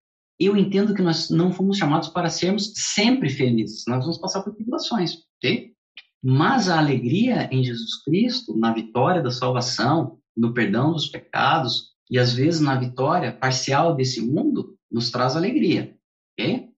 Eu 0.45 0.57
entendo 0.57 0.95
que 0.95 1.03
nós 1.03 1.31
não 1.31 1.53
fomos 1.53 1.79
chamados 1.79 2.09
para 2.09 2.29
sermos 2.29 2.73
sempre 2.75 3.29
felizes. 3.29 3.85
Nós 3.87 4.01
vamos 4.01 4.19
passar 4.19 4.43
por 4.43 4.55
tribulações? 4.55 5.19
Mas 6.23 6.69
a 6.69 6.79
alegria 6.79 7.49
em 7.53 7.63
Jesus 7.63 8.03
Cristo, 8.03 8.57
na 8.57 8.73
vitória 8.73 9.23
da 9.23 9.31
salvação, 9.31 10.21
no 10.37 10.53
perdão 10.53 10.93
dos 10.93 11.09
pecados 11.09 11.93
e 12.11 12.19
às 12.19 12.33
vezes 12.33 12.61
na 12.61 12.75
vitória 12.75 13.33
parcial 13.33 13.95
desse 13.95 14.21
mundo, 14.21 14.77
nos 14.91 15.11
traz 15.11 15.37
alegria, 15.37 15.97
ok? 16.33 16.69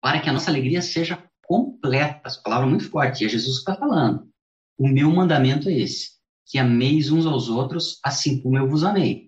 Para 0.00 0.20
que 0.20 0.28
a 0.28 0.32
nossa 0.32 0.50
alegria 0.50 0.80
seja 0.80 1.22
completa, 1.42 2.22
essa 2.24 2.40
palavra 2.42 2.66
é 2.66 2.70
muito 2.70 2.88
forte, 2.88 3.22
e 3.22 3.26
é 3.26 3.28
Jesus 3.28 3.56
que 3.56 3.70
está 3.70 3.74
falando. 3.74 4.30
O 4.78 4.86
meu 4.86 5.10
mandamento 5.10 5.68
é 5.68 5.72
esse, 5.72 6.10
que 6.46 6.58
ameis 6.58 7.10
uns 7.10 7.26
aos 7.26 7.48
outros 7.48 7.98
assim 8.04 8.40
como 8.40 8.56
eu 8.56 8.68
vos 8.68 8.84
amei. 8.84 9.27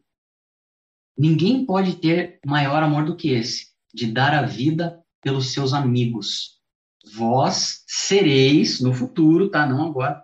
Ninguém 1.17 1.65
pode 1.65 1.97
ter 1.97 2.39
maior 2.45 2.83
amor 2.83 3.05
do 3.05 3.17
que 3.17 3.31
esse, 3.31 3.67
de 3.93 4.07
dar 4.07 4.35
a 4.35 4.43
vida 4.43 5.01
pelos 5.23 5.53
seus 5.53 5.73
amigos. 5.73 6.59
Vós 7.15 7.83
sereis, 7.87 8.81
no 8.81 8.93
futuro, 8.93 9.51
tá? 9.51 9.67
Não 9.67 9.87
agora, 9.87 10.23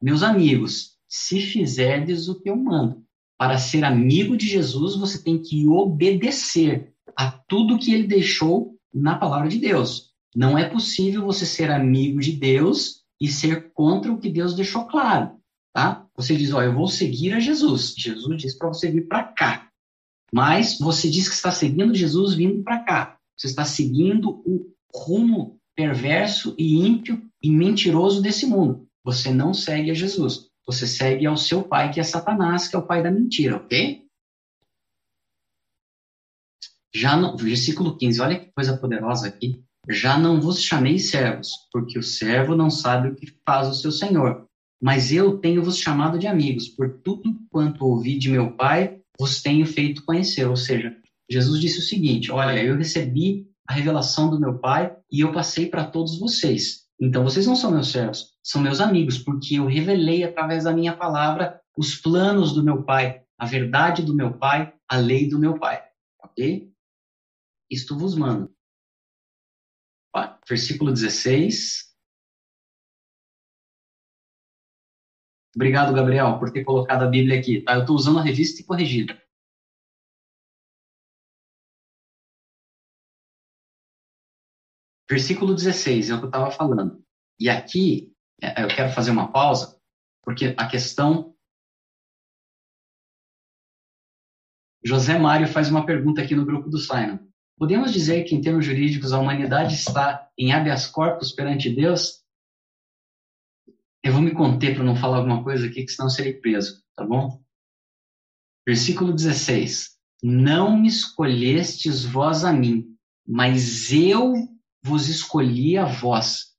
meus 0.00 0.22
amigos, 0.22 0.96
se 1.08 1.40
fizerdes 1.40 2.28
o 2.28 2.40
que 2.40 2.50
eu 2.50 2.56
mando. 2.56 3.04
Para 3.38 3.58
ser 3.58 3.84
amigo 3.84 4.36
de 4.36 4.46
Jesus, 4.46 4.96
você 4.96 5.22
tem 5.22 5.40
que 5.40 5.66
obedecer 5.68 6.92
a 7.16 7.30
tudo 7.30 7.78
que 7.78 7.92
ele 7.92 8.06
deixou 8.06 8.78
na 8.92 9.16
palavra 9.16 9.48
de 9.48 9.58
Deus. 9.58 10.10
Não 10.34 10.58
é 10.58 10.68
possível 10.68 11.24
você 11.24 11.46
ser 11.46 11.70
amigo 11.70 12.20
de 12.20 12.32
Deus 12.32 13.02
e 13.20 13.28
ser 13.28 13.72
contra 13.72 14.12
o 14.12 14.18
que 14.18 14.28
Deus 14.28 14.54
deixou 14.54 14.86
claro, 14.86 15.38
tá? 15.72 16.06
Você 16.16 16.36
diz, 16.36 16.52
ó, 16.52 16.62
eu 16.62 16.74
vou 16.74 16.88
seguir 16.88 17.32
a 17.32 17.40
Jesus. 17.40 17.94
Jesus 17.96 18.42
diz 18.42 18.58
para 18.58 18.68
você 18.68 18.90
vir 18.90 19.06
para 19.06 19.24
cá. 19.24 19.70
Mas 20.32 20.78
você 20.78 21.08
diz 21.08 21.28
que 21.28 21.34
está 21.34 21.50
seguindo 21.50 21.94
Jesus 21.94 22.34
vindo 22.34 22.62
para 22.62 22.80
cá. 22.80 23.18
Você 23.36 23.46
está 23.46 23.64
seguindo 23.64 24.42
o 24.44 24.72
rumo 24.94 25.60
perverso 25.74 26.54
e 26.58 26.78
ímpio 26.86 27.22
e 27.42 27.50
mentiroso 27.50 28.22
desse 28.22 28.46
mundo. 28.46 28.88
Você 29.04 29.32
não 29.32 29.52
segue 29.52 29.90
a 29.90 29.94
Jesus. 29.94 30.50
Você 30.66 30.86
segue 30.86 31.26
ao 31.26 31.36
seu 31.36 31.62
pai, 31.62 31.92
que 31.92 32.00
é 32.00 32.02
Satanás, 32.02 32.66
que 32.66 32.74
é 32.74 32.78
o 32.78 32.86
pai 32.86 33.02
da 33.02 33.10
mentira, 33.10 33.56
ok? 33.56 34.04
Já 36.92 37.16
no, 37.16 37.36
versículo 37.36 37.96
15, 37.96 38.20
olha 38.20 38.40
que 38.40 38.50
coisa 38.52 38.76
poderosa 38.76 39.28
aqui. 39.28 39.62
Já 39.88 40.18
não 40.18 40.40
vos 40.40 40.62
chamei 40.62 40.98
servos, 40.98 41.50
porque 41.70 41.98
o 41.98 42.02
servo 42.02 42.56
não 42.56 42.70
sabe 42.70 43.08
o 43.08 43.14
que 43.14 43.32
faz 43.44 43.68
o 43.68 43.74
seu 43.74 43.92
senhor. 43.92 44.48
Mas 44.82 45.12
eu 45.12 45.38
tenho 45.38 45.62
vos 45.62 45.78
chamado 45.78 46.18
de 46.18 46.26
amigos, 46.26 46.68
por 46.68 47.00
tudo 47.00 47.38
quanto 47.50 47.84
ouvi 47.84 48.18
de 48.18 48.30
meu 48.30 48.56
Pai, 48.56 49.00
vos 49.18 49.42
tenho 49.42 49.66
feito 49.66 50.04
conhecer. 50.04 50.46
Ou 50.46 50.56
seja, 50.56 50.96
Jesus 51.30 51.60
disse 51.60 51.78
o 51.78 51.82
seguinte: 51.82 52.30
Olha, 52.30 52.62
eu 52.62 52.76
recebi 52.76 53.46
a 53.68 53.74
revelação 53.74 54.30
do 54.30 54.40
meu 54.40 54.58
Pai 54.58 54.94
e 55.10 55.20
eu 55.20 55.32
passei 55.32 55.66
para 55.66 55.84
todos 55.84 56.18
vocês. 56.18 56.86
Então 57.00 57.24
vocês 57.24 57.46
não 57.46 57.56
são 57.56 57.70
meus 57.70 57.90
servos, 57.90 58.30
são 58.42 58.62
meus 58.62 58.80
amigos, 58.80 59.18
porque 59.18 59.56
eu 59.56 59.66
revelei 59.66 60.24
através 60.24 60.64
da 60.64 60.72
minha 60.72 60.96
palavra 60.96 61.60
os 61.76 61.94
planos 61.94 62.52
do 62.52 62.62
meu 62.62 62.84
Pai, 62.84 63.22
a 63.38 63.44
verdade 63.44 64.02
do 64.02 64.14
meu 64.14 64.38
Pai, 64.38 64.72
a 64.88 64.96
lei 64.96 65.28
do 65.28 65.38
meu 65.38 65.58
Pai. 65.58 65.82
Ok? 66.22 66.70
Isto 67.70 67.98
vos 67.98 68.14
mando 68.14 68.56
versículo 70.48 70.92
16. 70.92 71.85
Obrigado, 75.56 75.94
Gabriel, 75.94 76.38
por 76.38 76.50
ter 76.50 76.64
colocado 76.64 77.02
a 77.02 77.06
Bíblia 77.08 77.40
aqui. 77.40 77.62
Tá? 77.62 77.74
Eu 77.74 77.80
estou 77.80 77.96
usando 77.96 78.18
a 78.18 78.22
revista 78.22 78.60
e 78.60 78.64
corrigida. 78.64 79.18
Versículo 85.08 85.54
16 85.54 86.10
é 86.10 86.14
o 86.14 86.18
que 86.18 86.24
eu 86.24 86.28
estava 86.28 86.50
falando. 86.50 87.02
E 87.40 87.48
aqui 87.48 88.12
é, 88.42 88.64
eu 88.64 88.68
quero 88.68 88.92
fazer 88.92 89.10
uma 89.10 89.32
pausa, 89.32 89.80
porque 90.22 90.54
a 90.58 90.68
questão. 90.68 91.34
José 94.84 95.18
Mário 95.18 95.48
faz 95.48 95.70
uma 95.70 95.86
pergunta 95.86 96.20
aqui 96.20 96.34
no 96.34 96.44
grupo 96.44 96.68
do 96.68 96.78
Simon. 96.78 97.18
Podemos 97.58 97.94
dizer 97.94 98.24
que, 98.24 98.34
em 98.34 98.42
termos 98.42 98.66
jurídicos, 98.66 99.14
a 99.14 99.18
humanidade 99.18 99.74
está 99.74 100.30
em 100.36 100.52
habeas 100.52 100.86
corpus 100.86 101.32
perante 101.32 101.74
Deus? 101.74 102.25
Eu 104.06 104.12
vou 104.12 104.22
me 104.22 104.30
conter 104.30 104.72
para 104.72 104.84
não 104.84 104.94
falar 104.94 105.16
alguma 105.16 105.42
coisa 105.42 105.66
aqui, 105.66 105.82
que 105.82 105.90
senão 105.90 106.08
serei 106.08 106.34
preso, 106.34 106.80
tá 106.94 107.04
bom? 107.04 107.42
Versículo 108.64 109.12
16. 109.12 109.96
Não 110.22 110.78
me 110.78 110.86
escolhestes 110.86 112.04
vós 112.04 112.44
a 112.44 112.52
mim, 112.52 112.86
mas 113.26 113.92
eu 113.92 114.32
vos 114.80 115.08
escolhi 115.08 115.76
a 115.76 115.86
vós, 115.86 116.52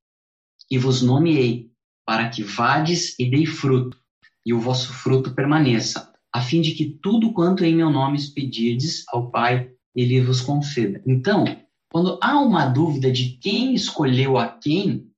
e 0.69 0.77
vos 0.77 1.01
nomeei, 1.01 1.71
para 2.05 2.27
que 2.27 2.43
vades 2.43 3.17
e 3.17 3.29
dei 3.29 3.45
fruto, 3.45 3.97
e 4.45 4.53
o 4.53 4.59
vosso 4.59 4.91
fruto 4.91 5.33
permaneça, 5.33 6.13
a 6.33 6.41
fim 6.41 6.59
de 6.59 6.73
que 6.73 6.99
tudo 7.01 7.31
quanto 7.31 7.63
em 7.63 7.73
meu 7.73 7.89
nome 7.89 8.19
pedirdes 8.35 9.05
ao 9.07 9.31
Pai, 9.31 9.71
ele 9.95 10.19
vos 10.19 10.41
conceda. 10.41 11.01
Então, 11.07 11.45
quando 11.89 12.19
há 12.21 12.41
uma 12.41 12.65
dúvida 12.65 13.09
de 13.09 13.37
quem 13.37 13.73
escolheu 13.73 14.37
a 14.37 14.49
quem, 14.49 15.09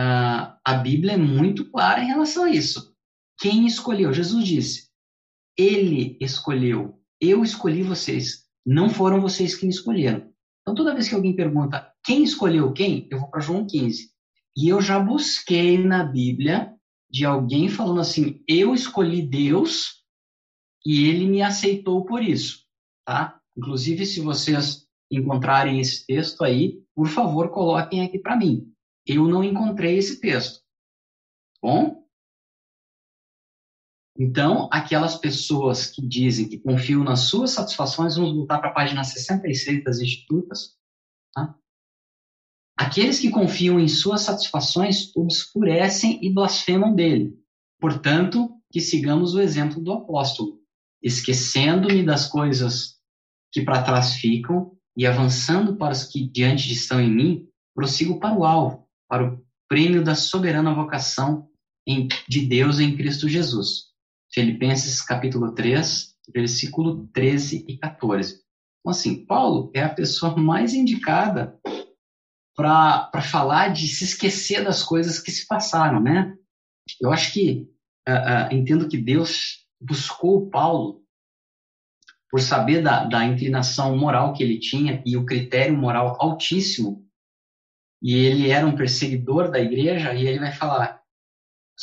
a 0.00 0.74
Bíblia 0.74 1.14
é 1.14 1.16
muito 1.16 1.70
clara 1.70 2.02
em 2.02 2.06
relação 2.06 2.44
a 2.44 2.50
isso. 2.50 2.94
Quem 3.38 3.66
escolheu? 3.66 4.12
Jesus 4.12 4.46
disse: 4.46 4.88
Ele 5.56 6.16
escolheu, 6.20 7.00
eu 7.20 7.42
escolhi 7.42 7.82
vocês, 7.82 8.44
não 8.64 8.88
foram 8.88 9.20
vocês 9.20 9.56
que 9.56 9.64
me 9.66 9.72
escolheram. 9.72 10.32
Então, 10.62 10.74
toda 10.74 10.94
vez 10.94 11.08
que 11.08 11.14
alguém 11.14 11.34
pergunta 11.34 11.92
quem 12.04 12.22
escolheu 12.22 12.72
quem, 12.72 13.06
eu 13.10 13.18
vou 13.18 13.28
para 13.28 13.40
João 13.40 13.66
15. 13.66 14.10
E 14.56 14.68
eu 14.68 14.80
já 14.80 14.98
busquei 14.98 15.78
na 15.78 16.04
Bíblia 16.04 16.74
de 17.10 17.24
alguém 17.24 17.68
falando 17.68 18.00
assim: 18.00 18.42
eu 18.46 18.74
escolhi 18.74 19.22
Deus 19.22 20.02
e 20.84 21.06
ele 21.06 21.26
me 21.26 21.42
aceitou 21.42 22.04
por 22.04 22.22
isso, 22.22 22.64
tá? 23.04 23.38
Inclusive, 23.56 24.06
se 24.06 24.20
vocês 24.20 24.86
encontrarem 25.10 25.80
esse 25.80 26.06
texto 26.06 26.44
aí, 26.44 26.82
por 26.94 27.08
favor, 27.08 27.50
coloquem 27.50 28.02
aqui 28.02 28.18
para 28.18 28.36
mim. 28.36 28.72
Eu 29.08 29.26
não 29.26 29.42
encontrei 29.42 29.96
esse 29.96 30.20
texto. 30.20 30.60
Bom? 31.62 32.06
Então, 34.18 34.68
aquelas 34.70 35.16
pessoas 35.16 35.86
que 35.86 36.06
dizem 36.06 36.48
que 36.48 36.58
confiam 36.58 37.02
nas 37.02 37.20
suas 37.20 37.52
satisfações, 37.52 38.16
vamos 38.16 38.34
voltar 38.34 38.58
para 38.58 38.70
a 38.70 38.74
página 38.74 39.02
66 39.02 39.82
das 39.82 40.00
Institutas. 40.00 40.76
Tá? 41.32 41.56
Aqueles 42.76 43.18
que 43.20 43.30
confiam 43.30 43.78
em 43.78 43.88
suas 43.88 44.22
satisfações 44.22 45.14
obscurecem 45.16 46.18
e 46.22 46.32
blasfemam 46.32 46.94
dele. 46.94 47.38
Portanto, 47.80 48.60
que 48.70 48.80
sigamos 48.80 49.34
o 49.34 49.40
exemplo 49.40 49.80
do 49.80 49.92
apóstolo, 49.92 50.60
esquecendo-me 51.02 52.04
das 52.04 52.26
coisas 52.26 52.98
que 53.52 53.62
para 53.62 53.82
trás 53.82 54.14
ficam 54.14 54.76
e 54.96 55.06
avançando 55.06 55.76
para 55.76 55.92
os 55.92 56.04
que 56.04 56.28
diante 56.28 56.72
estão 56.72 57.00
em 57.00 57.10
mim, 57.10 57.48
prossigo 57.72 58.18
para 58.18 58.36
o 58.36 58.44
alvo, 58.44 58.87
para 59.08 59.26
o 59.26 59.44
prêmio 59.68 60.04
da 60.04 60.14
soberana 60.14 60.74
vocação 60.74 61.48
em, 61.86 62.06
de 62.28 62.46
Deus 62.46 62.78
em 62.78 62.96
Cristo 62.96 63.28
Jesus. 63.28 63.88
Filipenses 64.30 65.00
capítulo 65.00 65.54
3, 65.54 66.14
versículo 66.34 67.08
13 67.08 67.64
e 67.66 67.78
14. 67.78 68.42
Então, 68.80 68.90
assim, 68.90 69.24
Paulo 69.24 69.70
é 69.74 69.82
a 69.82 69.88
pessoa 69.88 70.36
mais 70.36 70.74
indicada 70.74 71.58
para 72.54 73.22
falar 73.22 73.68
de 73.68 73.88
se 73.88 74.04
esquecer 74.04 74.64
das 74.64 74.82
coisas 74.82 75.18
que 75.18 75.30
se 75.30 75.46
passaram, 75.46 76.00
né? 76.00 76.36
Eu 77.00 77.12
acho 77.12 77.32
que, 77.32 77.68
uh, 78.08 78.50
uh, 78.50 78.54
entendo 78.54 78.88
que 78.88 78.98
Deus 78.98 79.66
buscou 79.80 80.50
Paulo 80.50 81.02
por 82.30 82.40
saber 82.40 82.82
da, 82.82 83.04
da 83.04 83.24
inclinação 83.24 83.96
moral 83.96 84.32
que 84.32 84.42
ele 84.42 84.58
tinha 84.58 85.02
e 85.06 85.16
o 85.16 85.24
critério 85.24 85.76
moral 85.76 86.16
altíssimo, 86.20 87.07
e 88.02 88.14
ele 88.14 88.50
era 88.50 88.66
um 88.66 88.76
perseguidor 88.76 89.50
da 89.50 89.60
igreja, 89.60 90.14
e 90.14 90.26
ele 90.26 90.38
vai 90.38 90.52
falar 90.52 91.00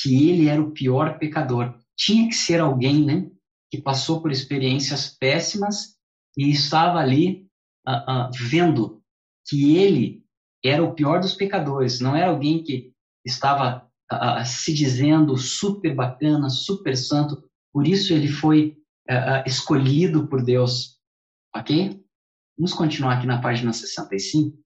que 0.01 0.29
ele 0.29 0.47
era 0.47 0.61
o 0.61 0.71
pior 0.71 1.17
pecador. 1.17 1.73
Tinha 1.97 2.27
que 2.27 2.35
ser 2.35 2.59
alguém, 2.59 3.05
né, 3.05 3.29
que 3.71 3.81
passou 3.81 4.21
por 4.21 4.31
experiências 4.31 5.09
péssimas 5.09 5.95
e 6.37 6.49
estava 6.49 6.99
ali 6.99 7.47
uh, 7.87 8.27
uh, 8.27 8.31
vendo 8.33 9.01
que 9.47 9.77
ele 9.77 10.23
era 10.63 10.83
o 10.83 10.93
pior 10.93 11.19
dos 11.19 11.33
pecadores, 11.33 11.99
não 11.99 12.15
era 12.15 12.31
alguém 12.31 12.63
que 12.63 12.91
estava 13.23 13.87
uh, 14.11 14.45
se 14.45 14.73
dizendo 14.73 15.37
super 15.37 15.93
bacana, 15.93 16.49
super 16.49 16.95
santo, 16.97 17.43
por 17.71 17.87
isso 17.87 18.13
ele 18.13 18.27
foi 18.27 18.77
escolhido 19.45 20.27
por 20.27 20.43
Deus. 20.43 20.99
Ok? 21.55 22.03
Vamos 22.57 22.73
continuar 22.73 23.17
aqui 23.17 23.27
na 23.27 23.39
página 23.39 23.71
65. 23.71 24.57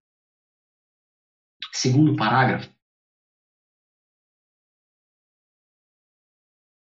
Segundo 1.72 2.16
parágrafo. 2.16 2.70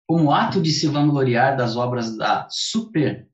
Como 0.09 0.31
ato 0.31 0.61
de 0.61 0.71
se 0.71 0.87
vangloriar 0.87 1.57
das 1.57 1.77
obras 1.77 2.17
da 2.17 2.49
super 2.49 3.29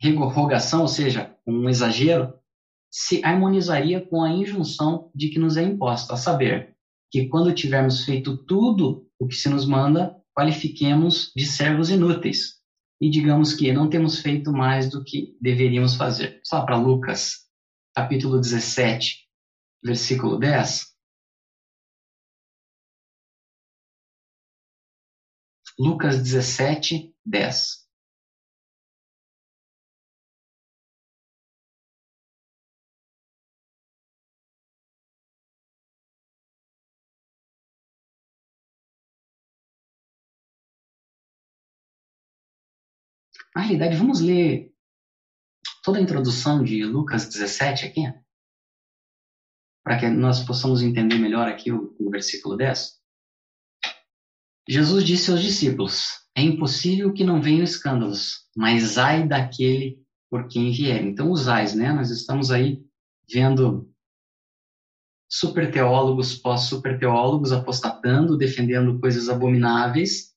rerogação, 0.00 0.82
ou 0.82 0.88
seja, 0.88 1.36
um 1.46 1.68
exagero, 1.68 2.38
se 2.90 3.24
harmonizaria 3.24 4.00
com 4.00 4.22
a 4.22 4.30
injunção 4.30 5.10
de 5.14 5.28
que 5.28 5.38
nos 5.38 5.56
é 5.56 5.62
imposta, 5.62 6.14
a 6.14 6.16
saber, 6.16 6.76
que 7.10 7.26
quando 7.28 7.54
tivermos 7.54 8.04
feito 8.04 8.36
tudo 8.36 9.08
o 9.18 9.26
que 9.26 9.34
se 9.34 9.48
nos 9.48 9.66
manda, 9.66 10.16
qualifiquemos 10.34 11.32
de 11.34 11.46
servos 11.46 11.90
inúteis, 11.90 12.58
e 13.00 13.10
digamos 13.10 13.54
que 13.54 13.72
não 13.72 13.88
temos 13.88 14.20
feito 14.20 14.52
mais 14.52 14.90
do 14.90 15.02
que 15.04 15.36
deveríamos 15.40 15.94
fazer. 15.94 16.40
Só 16.44 16.64
para 16.64 16.76
Lucas, 16.76 17.46
capítulo 17.94 18.40
17, 18.40 19.27
versículo 19.82 20.38
10. 20.38 20.96
Lucas 25.78 26.22
17, 26.22 27.14
10. 27.24 27.88
Na 43.54 43.62
realidade, 43.62 43.96
vamos 43.96 44.20
ler 44.20 44.72
toda 45.82 45.98
a 45.98 46.02
introdução 46.02 46.62
de 46.62 46.84
Lucas 46.84 47.28
17 47.28 47.86
aqui, 47.86 48.02
para 49.88 49.98
que 49.98 50.08
nós 50.10 50.44
possamos 50.44 50.82
entender 50.82 51.16
melhor 51.16 51.48
aqui 51.48 51.72
o, 51.72 51.96
o 51.98 52.10
versículo 52.10 52.58
10. 52.58 52.98
Jesus 54.68 55.02
disse 55.02 55.30
aos 55.30 55.40
discípulos: 55.40 56.10
É 56.36 56.42
impossível 56.42 57.10
que 57.14 57.24
não 57.24 57.40
venham 57.40 57.64
escândalos, 57.64 58.46
mas 58.54 58.98
ai 58.98 59.26
daquele 59.26 60.04
por 60.30 60.46
quem 60.46 60.70
vier. 60.70 61.02
Então, 61.02 61.30
os 61.30 61.48
ais, 61.48 61.74
né? 61.74 61.90
Nós 61.90 62.10
estamos 62.10 62.50
aí 62.50 62.84
vendo 63.32 63.90
super 65.26 65.72
teólogos, 65.72 66.34
pós-super 66.34 66.98
teólogos 66.98 67.50
apostatando, 67.50 68.36
defendendo 68.36 69.00
coisas 69.00 69.30
abomináveis. 69.30 70.34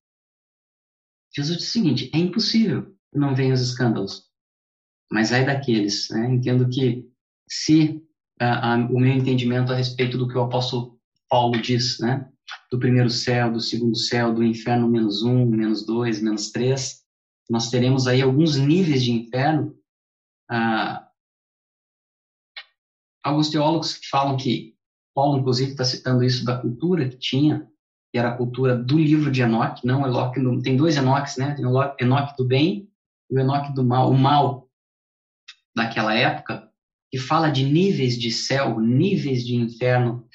Jesus 1.35 1.57
disse 1.57 1.71
o 1.71 1.73
seguinte: 1.73 2.11
é 2.13 2.17
impossível 2.17 2.95
não 3.13 3.35
venham 3.35 3.53
os 3.53 3.59
escândalos. 3.59 4.29
mas 5.11 5.33
aí 5.33 5.45
daqueles, 5.45 6.07
né? 6.09 6.33
Entendo 6.33 6.69
que 6.69 7.05
se 7.49 8.01
o 8.89 8.99
meu 8.99 9.13
entendimento 9.13 9.71
a 9.71 9.75
respeito 9.75 10.17
do 10.17 10.27
que 10.27 10.37
o 10.37 10.41
apóstolo 10.41 10.97
Paulo 11.29 11.61
diz, 11.61 11.99
né? 11.99 12.27
Do 12.71 12.79
primeiro 12.79 13.09
céu, 13.09 13.51
do 13.51 13.59
segundo 13.59 13.95
céu, 13.95 14.33
do 14.33 14.43
inferno 14.43 14.89
menos 14.89 15.23
um, 15.23 15.45
menos 15.45 15.85
dois, 15.85 16.21
menos 16.21 16.51
três, 16.51 17.01
nós 17.49 17.69
teremos 17.69 18.07
aí 18.07 18.21
alguns 18.21 18.57
níveis 18.57 19.03
de 19.03 19.11
inferno. 19.11 19.75
Ah, 20.49 21.07
alguns 23.23 23.49
teólogos 23.49 23.99
falam 24.09 24.37
que 24.37 24.75
Paulo, 25.13 25.39
inclusive, 25.39 25.71
está 25.71 25.83
citando 25.83 26.23
isso 26.23 26.45
da 26.45 26.57
cultura 26.57 27.09
que 27.09 27.17
tinha, 27.17 27.69
que 28.11 28.17
era 28.17 28.29
a 28.29 28.37
cultura 28.37 28.75
do 28.75 28.97
livro 28.97 29.29
de 29.29 29.41
Enoque, 29.41 29.85
não 29.85 30.07
Enoque, 30.07 30.39
tem 30.63 30.77
dois 30.77 30.95
Enoques, 30.95 31.35
né? 31.37 31.53
Tem 31.55 31.65
o 31.65 31.95
Enoque 31.99 32.37
do 32.37 32.45
bem 32.45 32.89
e 33.29 33.35
o 33.35 33.39
Enoque 33.39 33.73
do 33.73 33.83
mal. 33.83 34.09
O 34.09 34.17
mal 34.17 34.69
daquela 35.75 36.13
época, 36.13 36.70
que 37.11 37.17
fala 37.17 37.51
de 37.51 37.65
níveis 37.65 38.17
de 38.17 38.31
céu, 38.31 38.79
níveis 38.79 39.45
de 39.45 39.55
inferno. 39.55 40.25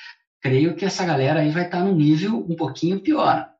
Creio 0.42 0.76
que 0.76 0.84
essa 0.84 1.04
galera 1.06 1.40
aí 1.40 1.50
vai 1.50 1.64
estar 1.64 1.78
tá 1.78 1.84
num 1.84 1.96
nível 1.96 2.44
um 2.48 2.54
pouquinho 2.54 3.00
pior, 3.00 3.50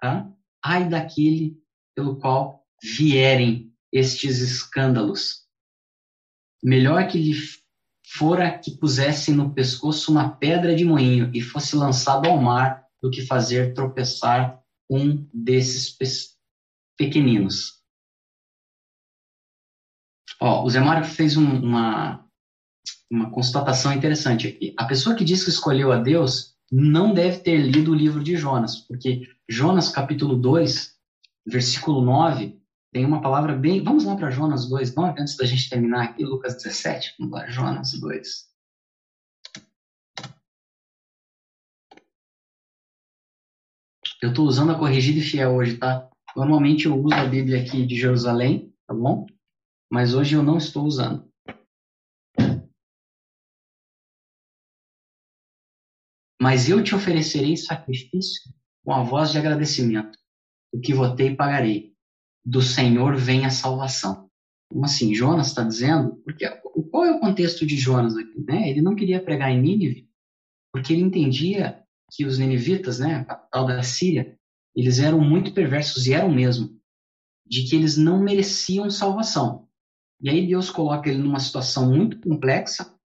tá? 0.00 0.30
Ai 0.64 0.88
daquele 0.88 1.60
pelo 1.94 2.16
qual 2.16 2.64
vierem 2.80 3.74
estes 3.92 4.38
escândalos. 4.38 5.42
Melhor 6.62 7.08
que 7.08 7.18
lhe 7.18 7.34
fora 8.06 8.58
que 8.58 8.70
pusesse 8.78 9.32
no 9.32 9.52
pescoço 9.52 10.12
uma 10.12 10.30
pedra 10.36 10.74
de 10.74 10.84
moinho 10.84 11.30
e 11.34 11.40
fosse 11.40 11.74
lançado 11.74 12.28
ao 12.28 12.40
mar 12.40 12.86
do 13.02 13.10
que 13.10 13.26
fazer 13.26 13.74
tropeçar 13.74 14.62
um 14.88 15.28
desses 15.32 15.96
pequeninos. 16.96 17.82
Ó, 20.40 20.64
o 20.64 20.70
Zé 20.70 20.80
Mário 20.80 21.04
fez 21.04 21.36
um, 21.36 21.62
uma, 21.62 22.28
uma 23.12 23.30
constatação 23.30 23.92
interessante 23.92 24.48
aqui. 24.48 24.74
A 24.78 24.86
pessoa 24.86 25.14
que 25.14 25.22
diz 25.22 25.44
que 25.44 25.50
escolheu 25.50 25.92
a 25.92 25.98
Deus 25.98 26.54
não 26.70 27.12
deve 27.12 27.40
ter 27.40 27.58
lido 27.58 27.92
o 27.92 27.94
livro 27.94 28.24
de 28.24 28.34
Jonas, 28.36 28.76
porque 28.76 29.28
Jonas 29.46 29.90
capítulo 29.90 30.34
2, 30.34 30.96
versículo 31.46 32.00
9, 32.00 32.58
tem 32.90 33.04
uma 33.04 33.20
palavra 33.20 33.54
bem. 33.54 33.84
Vamos 33.84 34.04
lá 34.04 34.16
para 34.16 34.30
Jonas 34.30 34.66
2, 34.66 34.94
9, 34.94 35.20
antes 35.20 35.36
da 35.36 35.44
gente 35.44 35.68
terminar 35.68 36.04
aqui, 36.04 36.24
Lucas 36.24 36.54
17. 36.56 37.16
Vamos 37.18 37.34
lá, 37.34 37.46
Jonas 37.50 37.92
2. 37.92 38.50
Eu 44.22 44.30
estou 44.30 44.46
usando 44.46 44.72
a 44.72 44.78
corrigida 44.78 45.18
e 45.18 45.22
fiel 45.22 45.54
hoje, 45.54 45.76
tá? 45.76 46.08
Normalmente 46.34 46.86
eu 46.86 46.98
uso 46.98 47.14
a 47.14 47.26
Bíblia 47.26 47.60
aqui 47.60 47.84
de 47.84 47.96
Jerusalém, 47.96 48.72
tá 48.86 48.94
bom? 48.94 49.26
Mas 49.90 50.14
hoje 50.14 50.34
eu 50.34 50.42
não 50.42 50.56
estou 50.56 50.84
usando. 50.84 51.30
Mas 56.42 56.68
eu 56.68 56.82
te 56.82 56.92
oferecerei 56.92 57.56
sacrifício 57.56 58.52
com 58.84 58.92
a 58.92 59.04
voz 59.04 59.30
de 59.30 59.38
agradecimento. 59.38 60.18
O 60.72 60.80
que 60.80 60.92
votei 60.92 61.36
pagarei. 61.36 61.92
Do 62.44 62.60
Senhor 62.60 63.14
vem 63.16 63.46
a 63.46 63.50
salvação. 63.50 64.28
Como 64.68 64.84
assim? 64.84 65.14
Jonas 65.14 65.46
está 65.46 65.62
dizendo? 65.62 66.16
Porque 66.24 66.44
qual 66.90 67.04
é 67.04 67.12
o 67.12 67.20
contexto 67.20 67.64
de 67.64 67.76
Jonas 67.76 68.16
aqui? 68.16 68.44
Né? 68.44 68.68
Ele 68.68 68.82
não 68.82 68.96
queria 68.96 69.22
pregar 69.22 69.52
em 69.52 69.62
Nínive 69.62 70.10
porque 70.72 70.92
ele 70.92 71.02
entendia 71.02 71.80
que 72.10 72.24
os 72.24 72.38
ninivitas, 72.38 72.98
né, 72.98 73.14
a 73.14 73.24
capital 73.24 73.66
da 73.66 73.82
Síria, 73.84 74.36
eles 74.74 74.98
eram 74.98 75.20
muito 75.20 75.52
perversos 75.52 76.08
e 76.08 76.12
eram 76.12 76.28
mesmo, 76.28 76.76
de 77.46 77.68
que 77.68 77.76
eles 77.76 77.96
não 77.96 78.20
mereciam 78.20 78.90
salvação. 78.90 79.68
E 80.20 80.28
aí 80.28 80.44
Deus 80.44 80.70
coloca 80.70 81.08
ele 81.08 81.18
numa 81.18 81.38
situação 81.38 81.88
muito 81.88 82.18
complexa 82.20 82.98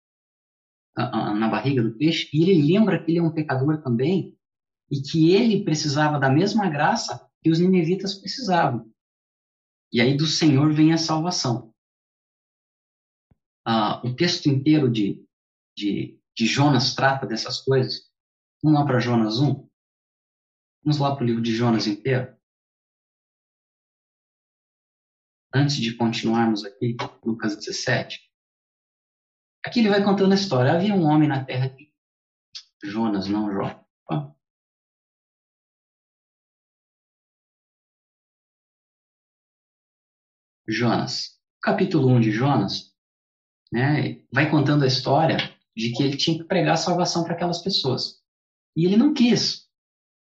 na 0.96 1.48
barriga 1.48 1.82
do 1.82 1.96
peixe, 1.96 2.28
e 2.32 2.42
ele 2.42 2.72
lembra 2.72 3.02
que 3.02 3.10
ele 3.10 3.18
é 3.18 3.22
um 3.22 3.32
pecador 3.32 3.82
também, 3.82 4.36
e 4.90 5.00
que 5.00 5.30
ele 5.30 5.64
precisava 5.64 6.18
da 6.18 6.30
mesma 6.30 6.68
graça 6.68 7.28
que 7.42 7.50
os 7.50 7.58
ninivitas 7.58 8.14
precisavam. 8.14 8.90
E 9.92 10.00
aí 10.00 10.16
do 10.16 10.26
Senhor 10.26 10.72
vem 10.72 10.92
a 10.92 10.98
salvação. 10.98 11.74
Ah, 13.66 14.00
o 14.04 14.14
texto 14.14 14.46
inteiro 14.46 14.90
de, 14.90 15.24
de, 15.76 16.20
de 16.36 16.46
Jonas 16.46 16.94
trata 16.94 17.26
dessas 17.26 17.60
coisas. 17.60 18.10
Vamos 18.62 18.78
lá 18.78 18.86
para 18.86 19.00
Jonas 19.00 19.40
1? 19.40 19.68
Vamos 20.84 20.98
lá 20.98 21.14
para 21.14 21.24
o 21.24 21.26
livro 21.26 21.42
de 21.42 21.54
Jonas 21.54 21.86
inteiro? 21.86 22.36
Antes 25.52 25.76
de 25.76 25.94
continuarmos 25.96 26.64
aqui, 26.64 26.96
Lucas 27.24 27.56
17. 27.56 28.20
Aqui 29.64 29.80
ele 29.80 29.88
vai 29.88 30.04
contando 30.04 30.32
a 30.32 30.34
história. 30.34 30.72
Havia 30.72 30.94
um 30.94 31.04
homem 31.04 31.28
na 31.28 31.44
terra 31.44 31.68
de 31.68 31.90
Jonas, 32.82 33.26
não 33.26 33.50
Jó. 33.52 33.84
Jonas. 40.66 41.38
Capítulo 41.62 42.08
1 42.08 42.20
de 42.20 42.30
Jonas 42.30 42.94
né, 43.72 44.20
vai 44.32 44.50
contando 44.50 44.84
a 44.84 44.86
história 44.86 45.36
de 45.76 45.92
que 45.92 46.02
ele 46.02 46.16
tinha 46.16 46.38
que 46.38 46.44
pregar 46.44 46.78
salvação 46.78 47.24
para 47.24 47.34
aquelas 47.34 47.60
pessoas. 47.62 48.22
E 48.76 48.84
ele 48.84 48.96
não 48.96 49.12
quis. 49.12 49.66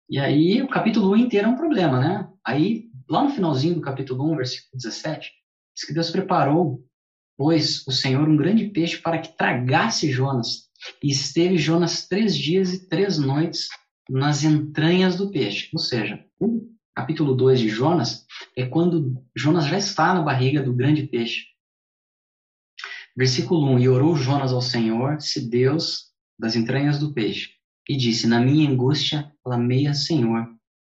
E 0.10 0.20
aí 0.20 0.62
o 0.62 0.70
capítulo 0.70 1.12
1 1.12 1.18
inteiro 1.18 1.48
é 1.48 1.52
um 1.52 1.58
problema, 1.58 2.00
né? 2.00 2.30
Aí, 2.46 2.90
lá 3.10 3.24
no 3.24 3.32
finalzinho 3.32 3.76
do 3.76 3.82
capítulo 3.82 4.32
1, 4.32 4.38
versículo 4.38 4.78
17, 4.78 5.32
diz 5.76 5.86
que 5.86 5.94
Deus 5.94 6.10
preparou, 6.10 6.86
pois, 7.38 7.86
o 7.88 7.92
Senhor 7.92 8.28
um 8.28 8.38
grande 8.38 8.70
peixe 8.70 8.98
para 8.98 9.20
que 9.20 9.36
tragasse 9.38 10.12
Jonas. 10.12 10.70
E 11.02 11.12
esteve 11.12 11.58
Jonas 11.58 12.08
três 12.08 12.38
dias 12.38 12.74
e 12.74 12.88
três 12.88 13.18
noites 13.18 13.68
nas 14.10 14.44
entranhas 14.44 15.16
do 15.16 15.32
peixe. 15.32 15.70
Ou 15.74 15.80
seja, 15.80 16.24
o 16.40 16.70
capítulo 16.96 17.34
2 17.36 17.60
de 17.60 17.70
Jonas 17.70 18.26
é 18.58 18.66
quando 18.66 19.24
Jonas 19.36 19.66
já 19.66 19.78
está 19.78 20.14
na 20.14 20.22
barriga 20.22 20.62
do 20.62 20.74
grande 20.74 21.04
peixe. 21.04 21.46
Versículo 23.16 23.66
1: 23.76 23.80
E 23.80 23.90
orou 23.90 24.16
Jonas 24.16 24.52
ao 24.52 24.62
Senhor, 24.62 25.22
se 25.22 25.50
Deus, 25.50 26.12
das 26.38 26.56
entranhas 26.56 27.00
do 27.00 27.14
peixe 27.14 27.52
e 27.88 27.96
disse: 27.96 28.28
Na 28.28 28.40
minha 28.40 28.70
angústia 28.70 29.32
clamei 29.44 29.88
a 29.88 29.94
Senhor, 29.94 30.48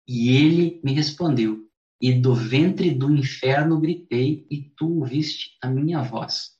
e 0.08 0.36
ele 0.36 0.82
me 0.84 0.93
respondeu. 0.93 1.68
E 2.02 2.14
do 2.14 2.34
ventre 2.34 2.92
do 2.92 3.14
inferno 3.14 3.80
gritei, 3.80 4.48
e 4.50 4.62
tu 4.78 5.00
ouviste 5.00 5.58
a 5.62 5.70
minha 5.70 6.02
voz. 6.02 6.52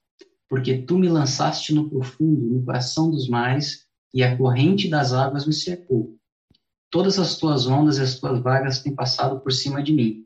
Porque 0.50 0.80
tu 0.80 0.98
me 0.98 1.08
lançaste 1.08 1.74
no 1.74 1.90
profundo, 1.90 2.46
no 2.46 2.66
coração 2.66 3.10
dos 3.10 3.30
mares, 3.30 3.88
e 4.14 4.24
a 4.24 4.36
corrente 4.36 4.90
das 4.90 5.14
águas 5.14 5.46
me 5.46 5.54
cercou. 5.54 6.18
Todas 6.92 7.20
as 7.20 7.38
tuas 7.38 7.68
ondas 7.68 7.98
e 7.98 8.02
as 8.02 8.20
tuas 8.20 8.42
vagas 8.42 8.82
têm 8.82 8.96
passado 8.96 9.40
por 9.40 9.52
cima 9.52 9.84
de 9.84 9.94
mim. 9.94 10.26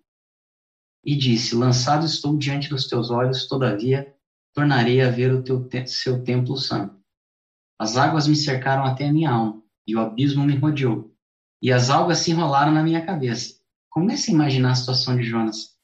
E 1.04 1.16
disse: 1.16 1.56
Lançado 1.56 2.06
estou 2.06 2.38
diante 2.38 2.70
dos 2.70 2.88
teus 2.88 3.12
olhos, 3.12 3.48
todavia 3.48 4.14
tornarei 4.54 5.02
a 5.02 5.10
ver 5.10 5.34
o 5.34 5.44
teu 5.44 5.68
seu 5.88 6.24
templo 6.24 6.56
santo. 6.56 6.96
As 7.78 7.98
águas 7.98 8.28
me 8.28 8.36
cercaram 8.36 8.86
até 8.86 9.08
a 9.08 9.14
minha 9.14 9.32
alma 9.32 9.62
e 9.86 9.96
o 9.96 10.00
abismo 10.00 10.46
me 10.46 10.56
rodeou, 10.56 11.14
e 11.62 11.72
as 11.72 11.90
algas 11.90 12.20
se 12.20 12.32
enrolaram 12.32 12.72
na 12.72 12.84
minha 12.84 13.06
cabeça. 13.06 13.63
Comece 13.94 14.32
a 14.32 14.34
imaginar 14.34 14.72
a 14.72 14.76
situação 14.76 15.16
de 15.16 15.24
Jonas. 15.24 15.78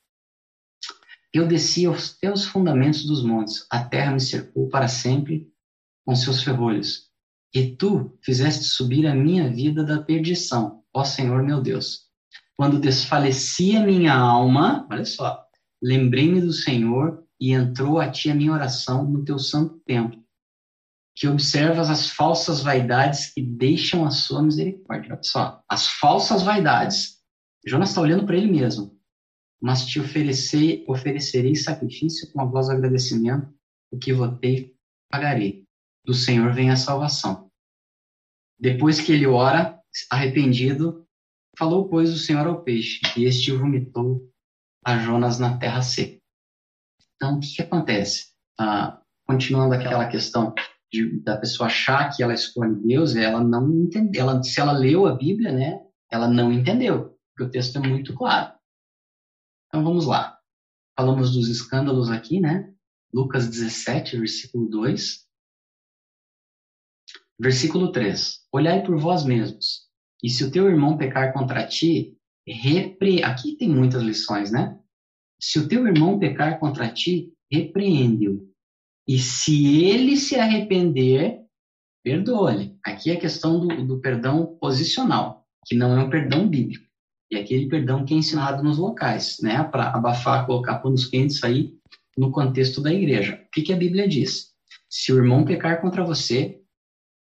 Eu 1.32 1.48
desci 1.48 1.86
aos 1.86 2.18
teus 2.18 2.44
fundamentos 2.44 3.06
dos 3.06 3.24
montes, 3.24 3.66
a 3.70 3.84
terra 3.84 4.12
me 4.12 4.20
cercou 4.20 4.68
para 4.68 4.88
sempre 4.88 5.48
com 6.04 6.16
seus 6.16 6.42
ferrolhos. 6.42 7.08
E 7.54 7.76
tu 7.76 8.18
fizeste 8.24 8.64
subir 8.64 9.06
a 9.06 9.14
minha 9.14 9.48
vida 9.48 9.84
da 9.84 10.02
perdição, 10.02 10.84
ó 10.94 11.04
Senhor 11.04 11.44
meu 11.44 11.62
Deus. 11.62 12.08
Quando 12.58 12.80
desfalecia 12.80 13.86
minha 13.86 14.16
alma, 14.16 14.88
olha 14.92 15.06
só, 15.06 15.46
lembrei-me 15.82 16.42
do 16.42 16.52
Senhor 16.52 17.24
e 17.40 17.52
entrou 17.52 18.00
a 18.00 18.10
ti 18.10 18.30
a 18.32 18.36
minha 18.36 18.52
oração 18.52 19.06
no 19.06 19.24
teu 19.24 19.38
santo 19.38 19.80
templo 19.86 20.20
que 21.20 21.28
observas 21.28 21.90
as 21.90 22.10
falsas 22.10 22.62
vaidades 22.62 23.34
que 23.34 23.42
deixam 23.42 24.06
a 24.06 24.10
sua 24.10 24.42
misericórdia. 24.42 25.16
Olha 25.16 25.22
só, 25.22 25.62
as 25.68 25.86
falsas 25.86 26.44
vaidades. 26.44 27.19
Jonas 27.66 27.90
está 27.90 28.02
olhando 28.02 28.26
para 28.26 28.38
ele 28.38 28.52
mesmo. 28.52 28.98
Mas 29.62 29.86
te 29.86 30.00
oferecer, 30.00 30.86
oferecerei 30.88 31.56
sacrifício 31.56 32.32
com 32.32 32.42
a 32.42 32.46
voz 32.46 32.68
de 32.68 32.74
agradecimento, 32.74 33.54
o 33.92 33.98
que 33.98 34.14
votei, 34.14 34.76
pagarei. 35.12 35.66
Do 36.06 36.14
Senhor 36.14 36.54
vem 36.54 36.72
a 36.72 36.78
salvação. 36.78 37.50
Depois 38.58 39.02
que 39.02 39.12
ele 39.12 39.28
ora, 39.28 39.80
arrependido, 40.10 41.06
falou, 41.58 41.90
pois, 41.90 42.14
o 42.14 42.18
Senhor 42.18 42.48
ao 42.48 42.64
peixe, 42.64 43.02
e 43.18 43.26
este 43.26 43.52
vomitou 43.52 44.30
a 44.86 44.98
Jonas 44.98 45.40
na 45.40 45.58
terra 45.58 45.82
seca. 45.82 46.20
Então, 47.16 47.36
o 47.36 47.40
que, 47.40 47.56
que 47.56 47.62
acontece? 47.62 48.32
Ah, 48.58 49.02
continuando 49.28 49.74
aquela 49.74 50.08
questão 50.08 50.54
de, 50.92 51.20
da 51.20 51.38
pessoa 51.38 51.68
achar 51.68 52.16
que 52.16 52.24
ela 52.24 52.34
escolhe 52.34 52.76
Deus, 52.76 53.16
ela 53.16 53.44
não 53.44 53.70
entendeu. 53.70 54.22
Ela, 54.22 54.42
se 54.42 54.60
ela 54.60 54.72
leu 54.72 55.06
a 55.06 55.16
Bíblia, 55.16 55.52
né, 55.52 55.86
ela 56.10 56.28
não 56.28 56.52
entendeu, 56.52 57.19
porque 57.40 57.44
o 57.44 57.50
texto 57.50 57.78
é 57.78 57.88
muito 57.88 58.14
claro. 58.14 58.54
Então 59.68 59.84
vamos 59.84 60.06
lá. 60.06 60.38
Falamos 60.98 61.32
dos 61.32 61.48
escândalos 61.48 62.10
aqui, 62.10 62.42
né? 62.42 62.74
Lucas 63.14 63.48
17, 63.48 64.18
versículo 64.18 64.68
2. 64.68 65.26
Versículo 67.40 67.92
3. 67.94 68.46
Olhai 68.52 68.84
por 68.84 68.98
vós 69.00 69.24
mesmos, 69.24 69.88
e 70.22 70.30
se 70.30 70.44
o 70.44 70.52
teu 70.52 70.70
irmão 70.70 70.98
pecar 70.98 71.32
contra 71.32 71.66
ti, 71.66 72.18
repre... 72.46 73.24
Aqui 73.24 73.56
tem 73.56 73.70
muitas 73.70 74.04
lições, 74.04 74.52
né? 74.52 74.78
Se 75.40 75.60
o 75.60 75.68
teu 75.68 75.88
irmão 75.88 76.20
pecar 76.20 76.60
contra 76.60 76.92
ti, 76.92 77.34
repreende-o. 77.50 78.54
E 79.08 79.18
se 79.18 79.86
ele 79.86 80.18
se 80.18 80.36
arrepender, 80.36 81.42
perdoa-lhe. 82.04 82.78
Aqui 82.84 83.12
é 83.12 83.14
a 83.14 83.20
questão 83.20 83.66
do, 83.66 83.88
do 83.88 84.02
perdão 84.02 84.58
posicional, 84.60 85.48
que 85.66 85.74
não 85.74 85.98
é 85.98 86.04
um 86.04 86.10
perdão 86.10 86.48
bíblico. 86.48 86.89
E 87.32 87.38
aquele 87.38 87.68
perdão 87.68 88.04
que 88.04 88.14
é 88.14 88.18
ensinado 88.18 88.64
nos 88.64 88.78
locais, 88.78 89.38
né? 89.42 89.64
Para 89.64 89.90
abafar, 89.90 90.46
colocar 90.46 90.80
panos 90.80 91.06
quentes 91.06 91.44
aí 91.44 91.74
no 92.18 92.32
contexto 92.32 92.82
da 92.82 92.94
igreja. 92.94 93.42
O 93.48 93.52
que, 93.52 93.62
que 93.62 93.74
a 93.74 93.78
Bíblia 93.78 94.08
diz? 94.08 94.50
Se 94.90 95.14
o 95.14 95.18
irmão 95.18 95.46
pecar 95.46 95.80
contra 95.80 96.04
você, 96.04 96.60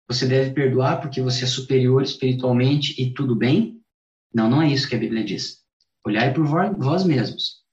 você 0.09 0.27
deve 0.27 0.53
perdoar 0.53 1.01
porque 1.01 1.21
você 1.21 1.45
é 1.45 1.49
superior 1.49 2.03
espiritualmente 2.03 3.01
e 3.01 3.13
tudo 3.13 3.35
bem? 3.35 3.81
Não, 4.33 4.49
não 4.49 4.63
é 4.63 4.71
isso 4.71 4.89
que 4.89 4.95
a 4.95 4.99
Bíblia 4.99 5.25
diz. 5.25 5.59
Olhai 6.07 6.33
por 6.33 6.47
vós 6.47 7.05
mesmos. 7.05 7.65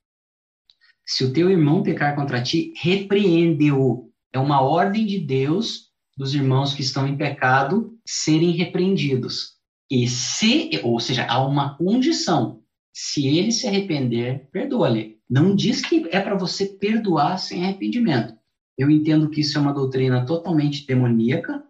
Se 1.06 1.24
o 1.24 1.32
teu 1.32 1.52
irmão 1.52 1.84
pecar 1.84 2.15
contra 2.15 2.41
ti, 2.41 2.74
repreende-o. 2.78 4.10
É 4.32 4.39
uma 4.39 4.62
ordem 4.62 5.06
de 5.06 5.19
Deus 5.19 5.91
dos 6.17 6.34
irmãos 6.34 6.74
que 6.74 6.82
estão 6.82 7.08
em 7.08 7.17
pecado 7.17 7.96
serem 8.06 8.52
repreendidos. 8.52 9.58
E 9.89 10.08
se, 10.08 10.72
ou 10.84 11.00
seja, 11.00 11.26
há 11.26 11.46
uma 11.46 11.78
condição. 11.78 12.62
Se 12.93 13.28
ele 13.28 13.52
se 13.52 13.67
arrepender, 13.67 14.50
perdoa-lhe. 14.52 15.19
Não 15.30 15.56
diz 15.56 15.82
que 15.82 16.08
é 16.12 16.19
para 16.19 16.36
você 16.36 16.65
perdoar 16.65 17.38
sem 17.38 17.63
arrependimento. 17.63 18.36
Eu 18.78 18.89
entendo 18.89 19.30
que 19.30 19.41
isso 19.41 19.58
é 19.58 19.62
uma 19.62 19.74
doutrina 19.74 20.26
totalmente 20.26 20.86
demoníaca, 20.86 21.63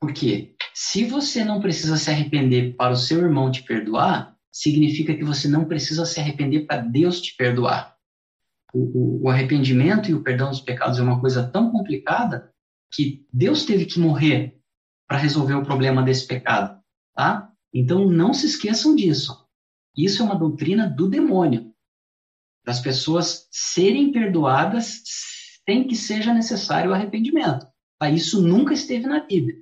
porque 0.00 0.54
se 0.74 1.04
você 1.04 1.44
não 1.44 1.60
precisa 1.60 1.96
se 1.96 2.10
arrepender 2.10 2.74
para 2.76 2.92
o 2.92 2.96
seu 2.96 3.20
irmão 3.20 3.50
te 3.50 3.62
perdoar, 3.62 4.36
significa 4.50 5.14
que 5.14 5.24
você 5.24 5.46
não 5.48 5.66
precisa 5.66 6.04
se 6.04 6.18
arrepender 6.18 6.66
para 6.66 6.80
Deus 6.80 7.20
te 7.20 7.36
perdoar. 7.36 7.94
O, 8.72 8.78
o, 8.78 9.22
o, 9.24 9.28
arrependimento 9.28 10.10
e 10.10 10.14
o 10.14 10.22
perdão 10.22 10.48
dos 10.48 10.60
pecados 10.60 10.98
é 10.98 11.02
uma 11.02 11.20
coisa 11.20 11.46
tão 11.46 11.70
complicada 11.70 12.52
que 12.92 13.26
Deus 13.32 13.64
teve 13.64 13.84
que 13.84 13.98
morrer 13.98 14.58
para 15.08 15.18
resolver 15.18 15.54
o 15.54 15.64
problema 15.64 16.02
desse 16.02 16.26
pecado, 16.26 16.79
tá? 17.14 17.52
Então 17.72 18.08
não 18.08 18.32
se 18.34 18.46
esqueçam 18.46 18.94
disso. 18.94 19.46
Isso 19.96 20.22
é 20.22 20.24
uma 20.24 20.38
doutrina 20.38 20.88
do 20.88 21.08
demônio. 21.08 21.74
Das 22.64 22.80
pessoas 22.80 23.48
serem 23.50 24.12
perdoadas 24.12 25.02
sem 25.64 25.86
que 25.86 25.96
seja 25.96 26.32
necessário 26.32 26.90
o 26.90 26.94
arrependimento. 26.94 27.66
Tá? 27.98 28.10
Isso 28.10 28.42
nunca 28.42 28.74
esteve 28.74 29.06
na 29.06 29.20
Bíblia. 29.20 29.56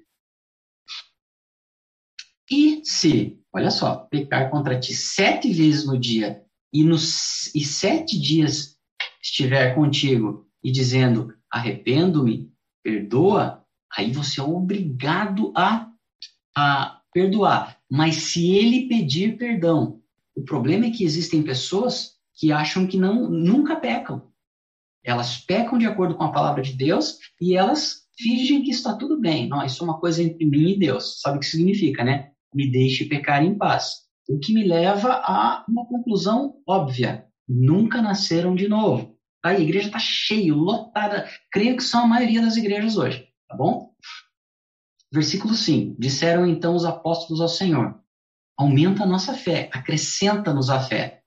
E 2.50 2.80
se, 2.82 3.38
olha 3.52 3.70
só, 3.70 3.96
pecar 4.10 4.50
contra 4.50 4.80
ti 4.80 4.94
sete 4.94 5.52
vezes 5.52 5.86
no 5.86 5.98
dia 5.98 6.42
e, 6.72 6.82
nos, 6.82 7.54
e 7.54 7.64
sete 7.64 8.18
dias 8.18 8.78
estiver 9.22 9.74
contigo 9.74 10.48
e 10.62 10.70
dizendo 10.72 11.34
arrependo-me, 11.50 12.52
perdoa, 12.82 13.64
aí 13.94 14.12
você 14.12 14.40
é 14.40 14.42
obrigado 14.42 15.52
a, 15.56 15.90
a 16.56 16.97
perdoar. 17.12 17.78
Mas 17.90 18.16
se 18.16 18.50
ele 18.56 18.88
pedir 18.88 19.36
perdão, 19.36 20.00
o 20.36 20.42
problema 20.42 20.86
é 20.86 20.90
que 20.90 21.04
existem 21.04 21.42
pessoas 21.42 22.12
que 22.34 22.52
acham 22.52 22.86
que 22.86 22.96
não 22.96 23.28
nunca 23.28 23.76
pecam. 23.76 24.28
Elas 25.02 25.38
pecam 25.38 25.78
de 25.78 25.86
acordo 25.86 26.14
com 26.14 26.24
a 26.24 26.32
palavra 26.32 26.62
de 26.62 26.72
Deus 26.74 27.18
e 27.40 27.56
elas 27.56 28.06
fingem 28.16 28.62
que 28.62 28.70
está 28.70 28.94
tudo 28.94 29.18
bem. 29.18 29.48
Não, 29.48 29.64
isso 29.64 29.82
é 29.82 29.86
uma 29.86 29.98
coisa 29.98 30.22
entre 30.22 30.44
mim 30.44 30.70
e 30.70 30.78
Deus. 30.78 31.20
Sabe 31.20 31.38
o 31.38 31.40
que 31.40 31.46
significa, 31.46 32.04
né? 32.04 32.30
Me 32.54 32.70
deixe 32.70 33.04
pecar 33.06 33.42
em 33.44 33.56
paz. 33.56 34.08
O 34.28 34.38
que 34.38 34.52
me 34.52 34.64
leva 34.64 35.22
a 35.24 35.64
uma 35.68 35.86
conclusão 35.86 36.56
óbvia. 36.66 37.24
Nunca 37.48 38.02
nasceram 38.02 38.54
de 38.54 38.68
novo. 38.68 39.16
A 39.42 39.54
igreja 39.54 39.86
está 39.86 39.98
cheia, 39.98 40.54
lotada. 40.54 41.26
Creio 41.50 41.76
que 41.76 41.82
são 41.82 42.04
a 42.04 42.06
maioria 42.06 42.42
das 42.42 42.56
igrejas 42.56 42.96
hoje, 42.96 43.26
tá 43.48 43.56
bom? 43.56 43.87
Versículo 45.12 45.54
5. 45.54 45.96
Disseram 45.98 46.46
então 46.46 46.74
os 46.74 46.84
apóstolos 46.84 47.40
ao 47.40 47.48
Senhor: 47.48 47.98
Aumenta 48.56 49.04
a 49.04 49.06
nossa 49.06 49.34
fé, 49.34 49.70
acrescenta-nos 49.72 50.68
a 50.68 50.80
fé. 50.80 51.22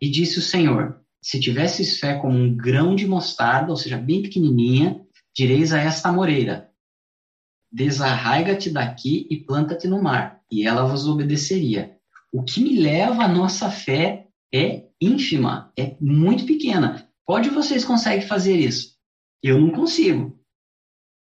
E 0.00 0.10
disse 0.10 0.38
o 0.38 0.42
Senhor: 0.42 1.00
Se 1.22 1.38
tivesses 1.38 1.98
fé 1.98 2.18
como 2.18 2.36
um 2.36 2.56
grão 2.56 2.94
de 2.94 3.06
mostarda, 3.06 3.70
ou 3.70 3.76
seja, 3.76 3.98
bem 3.98 4.22
pequenininha, 4.22 5.04
direis 5.36 5.72
a 5.72 5.78
esta 5.78 6.10
moreira: 6.10 6.70
Desarraiga-te 7.70 8.70
daqui 8.70 9.26
e 9.30 9.44
planta-te 9.44 9.86
no 9.86 10.02
mar, 10.02 10.40
e 10.50 10.66
ela 10.66 10.86
vos 10.86 11.06
obedeceria. 11.06 11.96
O 12.32 12.42
que 12.42 12.62
me 12.62 12.78
leva 12.78 13.24
à 13.24 13.28
nossa 13.28 13.70
fé 13.70 14.26
é 14.52 14.88
ínfima, 15.00 15.72
é 15.76 15.96
muito 16.00 16.46
pequena. 16.46 17.08
Qual 17.24 17.40
de 17.40 17.50
vocês 17.50 17.84
consegue 17.84 18.26
fazer 18.26 18.56
isso? 18.56 18.96
Eu 19.42 19.60
não 19.60 19.70
consigo. 19.70 20.38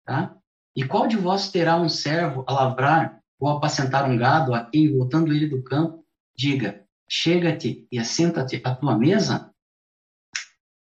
Tá? 0.05 0.40
E 0.75 0.83
qual 0.83 1.07
de 1.07 1.17
vós 1.17 1.51
terá 1.51 1.75
um 1.75 1.89
servo 1.89 2.43
a 2.47 2.53
lavrar 2.53 3.21
ou 3.39 3.49
apacentar 3.49 4.09
um 4.09 4.17
gado 4.17 4.53
a 4.53 4.63
quem, 4.63 4.91
voltando 4.95 5.33
ele 5.33 5.47
do 5.47 5.63
campo, 5.63 6.05
diga: 6.35 6.85
Chega-te 7.09 7.87
e 7.91 7.99
assenta-te 7.99 8.61
à 8.63 8.73
tua 8.75 8.97
mesa? 8.97 9.51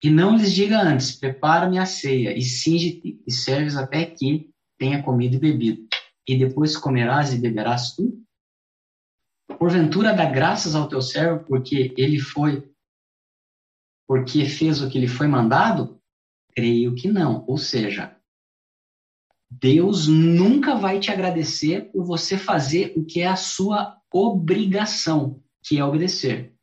E 0.03 0.09
não 0.09 0.35
lhes 0.35 0.51
diga 0.51 0.81
antes: 0.81 1.11
Prepara-me 1.11 1.77
a 1.77 1.85
ceia 1.85 2.37
e 2.37 2.41
cinge-te 2.41 3.21
e 3.25 3.31
serves 3.31 3.77
até 3.77 4.05
que 4.05 4.49
tenha 4.77 5.01
comido 5.01 5.35
e 5.35 5.39
bebido. 5.39 5.87
E 6.27 6.37
depois 6.37 6.75
comerás 6.75 7.33
e 7.33 7.37
beberás 7.37 7.95
tu? 7.95 8.21
Porventura 9.57 10.13
dá 10.13 10.25
graças 10.25 10.75
ao 10.75 10.87
teu 10.87 11.01
servo 11.01 11.45
porque 11.45 11.93
ele 11.97 12.19
foi 12.19 12.71
porque 14.07 14.45
fez 14.45 14.81
o 14.81 14.89
que 14.89 14.99
lhe 14.99 15.07
foi 15.07 15.25
mandado? 15.25 16.01
Creio 16.53 16.93
que 16.95 17.07
não. 17.07 17.45
Ou 17.47 17.57
seja, 17.57 18.19
Deus 19.51 20.07
nunca 20.07 20.75
vai 20.75 20.97
te 20.97 21.11
agradecer 21.11 21.91
por 21.91 22.05
você 22.05 22.37
fazer 22.37 22.93
o 22.95 23.03
que 23.03 23.19
é 23.19 23.27
a 23.27 23.35
sua 23.35 23.99
obrigação, 24.09 25.43
que 25.61 25.77
é 25.77 25.83
obedecer. 25.83 26.55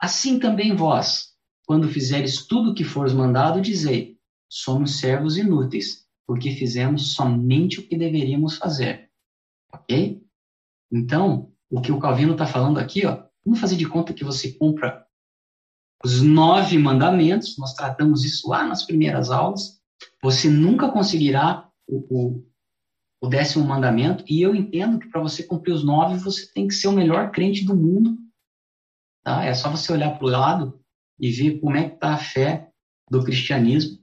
Assim 0.00 0.38
também 0.38 0.76
vós, 0.76 1.34
quando 1.66 1.88
fizeres 1.88 2.46
tudo 2.46 2.70
o 2.70 2.74
que 2.74 2.84
fores 2.84 3.12
mandado, 3.12 3.60
dizei: 3.60 4.16
somos 4.48 5.00
servos 5.00 5.36
inúteis, 5.36 6.06
porque 6.24 6.52
fizemos 6.52 7.14
somente 7.14 7.80
o 7.80 7.88
que 7.88 7.98
deveríamos 7.98 8.56
fazer. 8.56 9.10
Ok? 9.72 10.24
Então, 10.92 11.52
o 11.68 11.80
que 11.80 11.90
o 11.90 11.98
Calvino 11.98 12.32
está 12.32 12.46
falando 12.46 12.78
aqui, 12.78 13.04
ó, 13.04 13.24
vamos 13.44 13.60
fazer 13.60 13.76
de 13.76 13.88
conta 13.88 14.14
que 14.14 14.24
você 14.24 14.52
compra 14.52 15.04
os 16.04 16.22
nove 16.22 16.78
mandamentos, 16.78 17.58
nós 17.58 17.74
tratamos 17.74 18.24
isso 18.24 18.48
lá 18.48 18.64
nas 18.64 18.84
primeiras 18.84 19.30
aulas. 19.30 19.80
Você 20.22 20.48
nunca 20.48 20.88
conseguirá 20.92 21.67
o, 21.88 22.44
o, 23.20 23.28
décimo 23.28 23.64
mandamento, 23.64 24.24
e 24.28 24.42
eu 24.42 24.54
entendo 24.54 24.98
que 24.98 25.08
para 25.08 25.22
você 25.22 25.42
cumprir 25.42 25.72
os 25.72 25.84
nove, 25.84 26.18
você 26.18 26.52
tem 26.52 26.68
que 26.68 26.74
ser 26.74 26.88
o 26.88 26.92
melhor 26.92 27.30
crente 27.30 27.64
do 27.64 27.74
mundo. 27.74 28.16
Tá? 29.24 29.44
É 29.44 29.54
só 29.54 29.70
você 29.70 29.92
olhar 29.92 30.16
para 30.16 30.26
o 30.26 30.30
lado 30.30 30.80
e 31.18 31.30
ver 31.30 31.58
como 31.60 31.76
é 31.76 31.88
que 31.88 31.94
está 31.94 32.14
a 32.14 32.18
fé 32.18 32.70
do 33.10 33.24
cristianismo. 33.24 33.98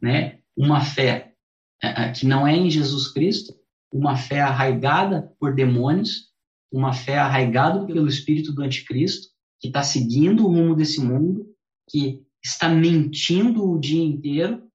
Né? 0.00 0.40
Uma 0.56 0.80
fé 0.80 1.34
é, 1.82 2.04
é, 2.04 2.12
que 2.12 2.26
não 2.26 2.46
é 2.46 2.54
em 2.54 2.70
Jesus 2.70 3.08
Cristo, 3.08 3.54
uma 3.92 4.16
fé 4.16 4.40
arraigada 4.40 5.34
por 5.38 5.54
demônios, 5.54 6.30
uma 6.72 6.92
fé 6.92 7.18
arraigada 7.18 7.86
pelo 7.86 8.06
espírito 8.06 8.52
do 8.52 8.62
anticristo, 8.62 9.28
que 9.60 9.68
está 9.68 9.82
seguindo 9.82 10.44
o 10.44 10.48
rumo 10.48 10.74
desse 10.74 11.00
mundo, 11.00 11.46
que 11.88 12.22
está 12.42 12.68
mentindo 12.68 13.68
o 13.68 13.78
dia 13.78 14.02
inteiro, 14.02 14.65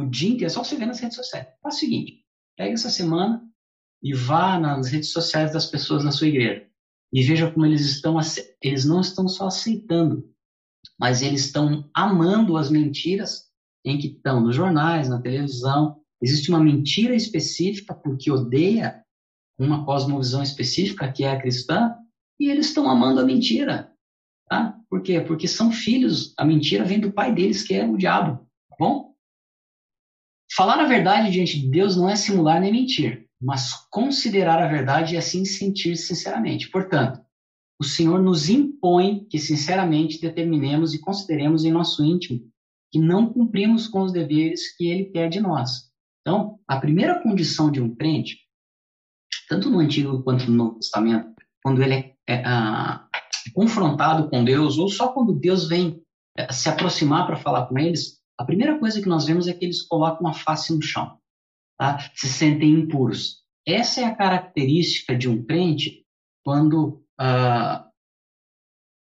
o 0.00 0.10
dia 0.10 0.30
inteiro, 0.30 0.46
é 0.46 0.48
só 0.48 0.64
você 0.64 0.76
ver 0.76 0.86
nas 0.86 1.00
redes 1.00 1.16
sociais. 1.16 1.46
Faz 1.62 1.76
o 1.76 1.78
seguinte, 1.78 2.24
pega 2.56 2.72
essa 2.72 2.90
semana 2.90 3.42
e 4.02 4.14
vá 4.14 4.58
nas 4.58 4.88
redes 4.88 5.12
sociais 5.12 5.52
das 5.52 5.66
pessoas 5.66 6.04
na 6.04 6.12
sua 6.12 6.28
igreja 6.28 6.68
e 7.12 7.22
veja 7.22 7.50
como 7.50 7.66
eles 7.66 7.82
estão, 7.82 8.18
eles 8.62 8.84
não 8.84 9.00
estão 9.00 9.28
só 9.28 9.46
aceitando, 9.46 10.28
mas 10.98 11.22
eles 11.22 11.46
estão 11.46 11.88
amando 11.94 12.56
as 12.56 12.70
mentiras 12.70 13.48
em 13.84 13.98
que 13.98 14.08
estão 14.08 14.40
nos 14.40 14.54
jornais, 14.54 15.08
na 15.08 15.20
televisão. 15.20 16.00
Existe 16.20 16.50
uma 16.50 16.62
mentira 16.62 17.14
específica 17.14 17.94
porque 17.94 18.30
odeia 18.30 19.02
uma 19.58 19.84
cosmovisão 19.84 20.42
específica 20.42 21.10
que 21.10 21.24
é 21.24 21.32
a 21.32 21.40
cristã 21.40 21.94
e 22.38 22.50
eles 22.50 22.66
estão 22.66 22.88
amando 22.88 23.20
a 23.20 23.24
mentira. 23.24 23.92
Tá? 24.48 24.78
Por 24.88 25.02
quê? 25.02 25.20
Porque 25.20 25.48
são 25.48 25.70
filhos, 25.70 26.34
a 26.36 26.44
mentira 26.44 26.84
vem 26.84 27.00
do 27.00 27.12
pai 27.12 27.34
deles, 27.34 27.62
que 27.62 27.74
é 27.74 27.86
o 27.86 27.96
diabo. 27.96 28.46
Tá 28.70 28.76
bom? 28.78 29.07
Falar 30.58 30.80
a 30.80 30.88
verdade 30.88 31.30
diante 31.30 31.56
de 31.60 31.68
Deus 31.68 31.96
não 31.96 32.08
é 32.08 32.16
simular 32.16 32.60
nem 32.60 32.72
mentir, 32.72 33.28
mas 33.40 33.74
considerar 33.92 34.60
a 34.60 34.66
verdade 34.66 35.14
e 35.14 35.16
assim 35.16 35.44
sentir 35.44 35.94
sinceramente. 35.94 36.68
Portanto, 36.68 37.20
o 37.80 37.84
Senhor 37.84 38.20
nos 38.20 38.48
impõe 38.48 39.24
que 39.30 39.38
sinceramente 39.38 40.20
determinemos 40.20 40.92
e 40.94 41.00
consideremos 41.00 41.64
em 41.64 41.70
nosso 41.70 42.04
íntimo 42.04 42.40
que 42.90 42.98
não 42.98 43.32
cumprimos 43.32 43.86
com 43.86 44.02
os 44.02 44.10
deveres 44.10 44.76
que 44.76 44.88
ele 44.88 45.04
quer 45.04 45.28
de 45.28 45.38
nós. 45.38 45.92
Então, 46.22 46.58
a 46.66 46.80
primeira 46.80 47.22
condição 47.22 47.70
de 47.70 47.80
um 47.80 47.94
crente, 47.94 48.38
tanto 49.48 49.70
no 49.70 49.78
Antigo 49.78 50.24
quanto 50.24 50.50
no 50.50 50.56
Novo 50.56 50.80
Testamento, 50.80 51.34
quando 51.62 51.80
ele 51.84 51.94
é, 51.94 52.14
é 52.26 52.42
ah, 52.44 53.06
confrontado 53.54 54.28
com 54.28 54.42
Deus, 54.42 54.76
ou 54.76 54.88
só 54.88 55.12
quando 55.12 55.38
Deus 55.38 55.68
vem 55.68 56.02
é, 56.36 56.52
se 56.52 56.68
aproximar 56.68 57.28
para 57.28 57.36
falar 57.36 57.66
com 57.68 57.78
eles, 57.78 58.17
a 58.38 58.44
primeira 58.44 58.78
coisa 58.78 59.02
que 59.02 59.08
nós 59.08 59.26
vemos 59.26 59.48
é 59.48 59.52
que 59.52 59.64
eles 59.64 59.82
colocam 59.82 60.28
a 60.28 60.32
face 60.32 60.72
no 60.72 60.80
chão, 60.80 61.18
tá? 61.76 61.98
se 62.14 62.28
sentem 62.28 62.70
impuros. 62.70 63.38
Essa 63.66 64.00
é 64.00 64.04
a 64.04 64.14
característica 64.14 65.16
de 65.16 65.28
um 65.28 65.44
crente 65.44 66.06
quando 66.44 67.02
uh, 67.20 67.84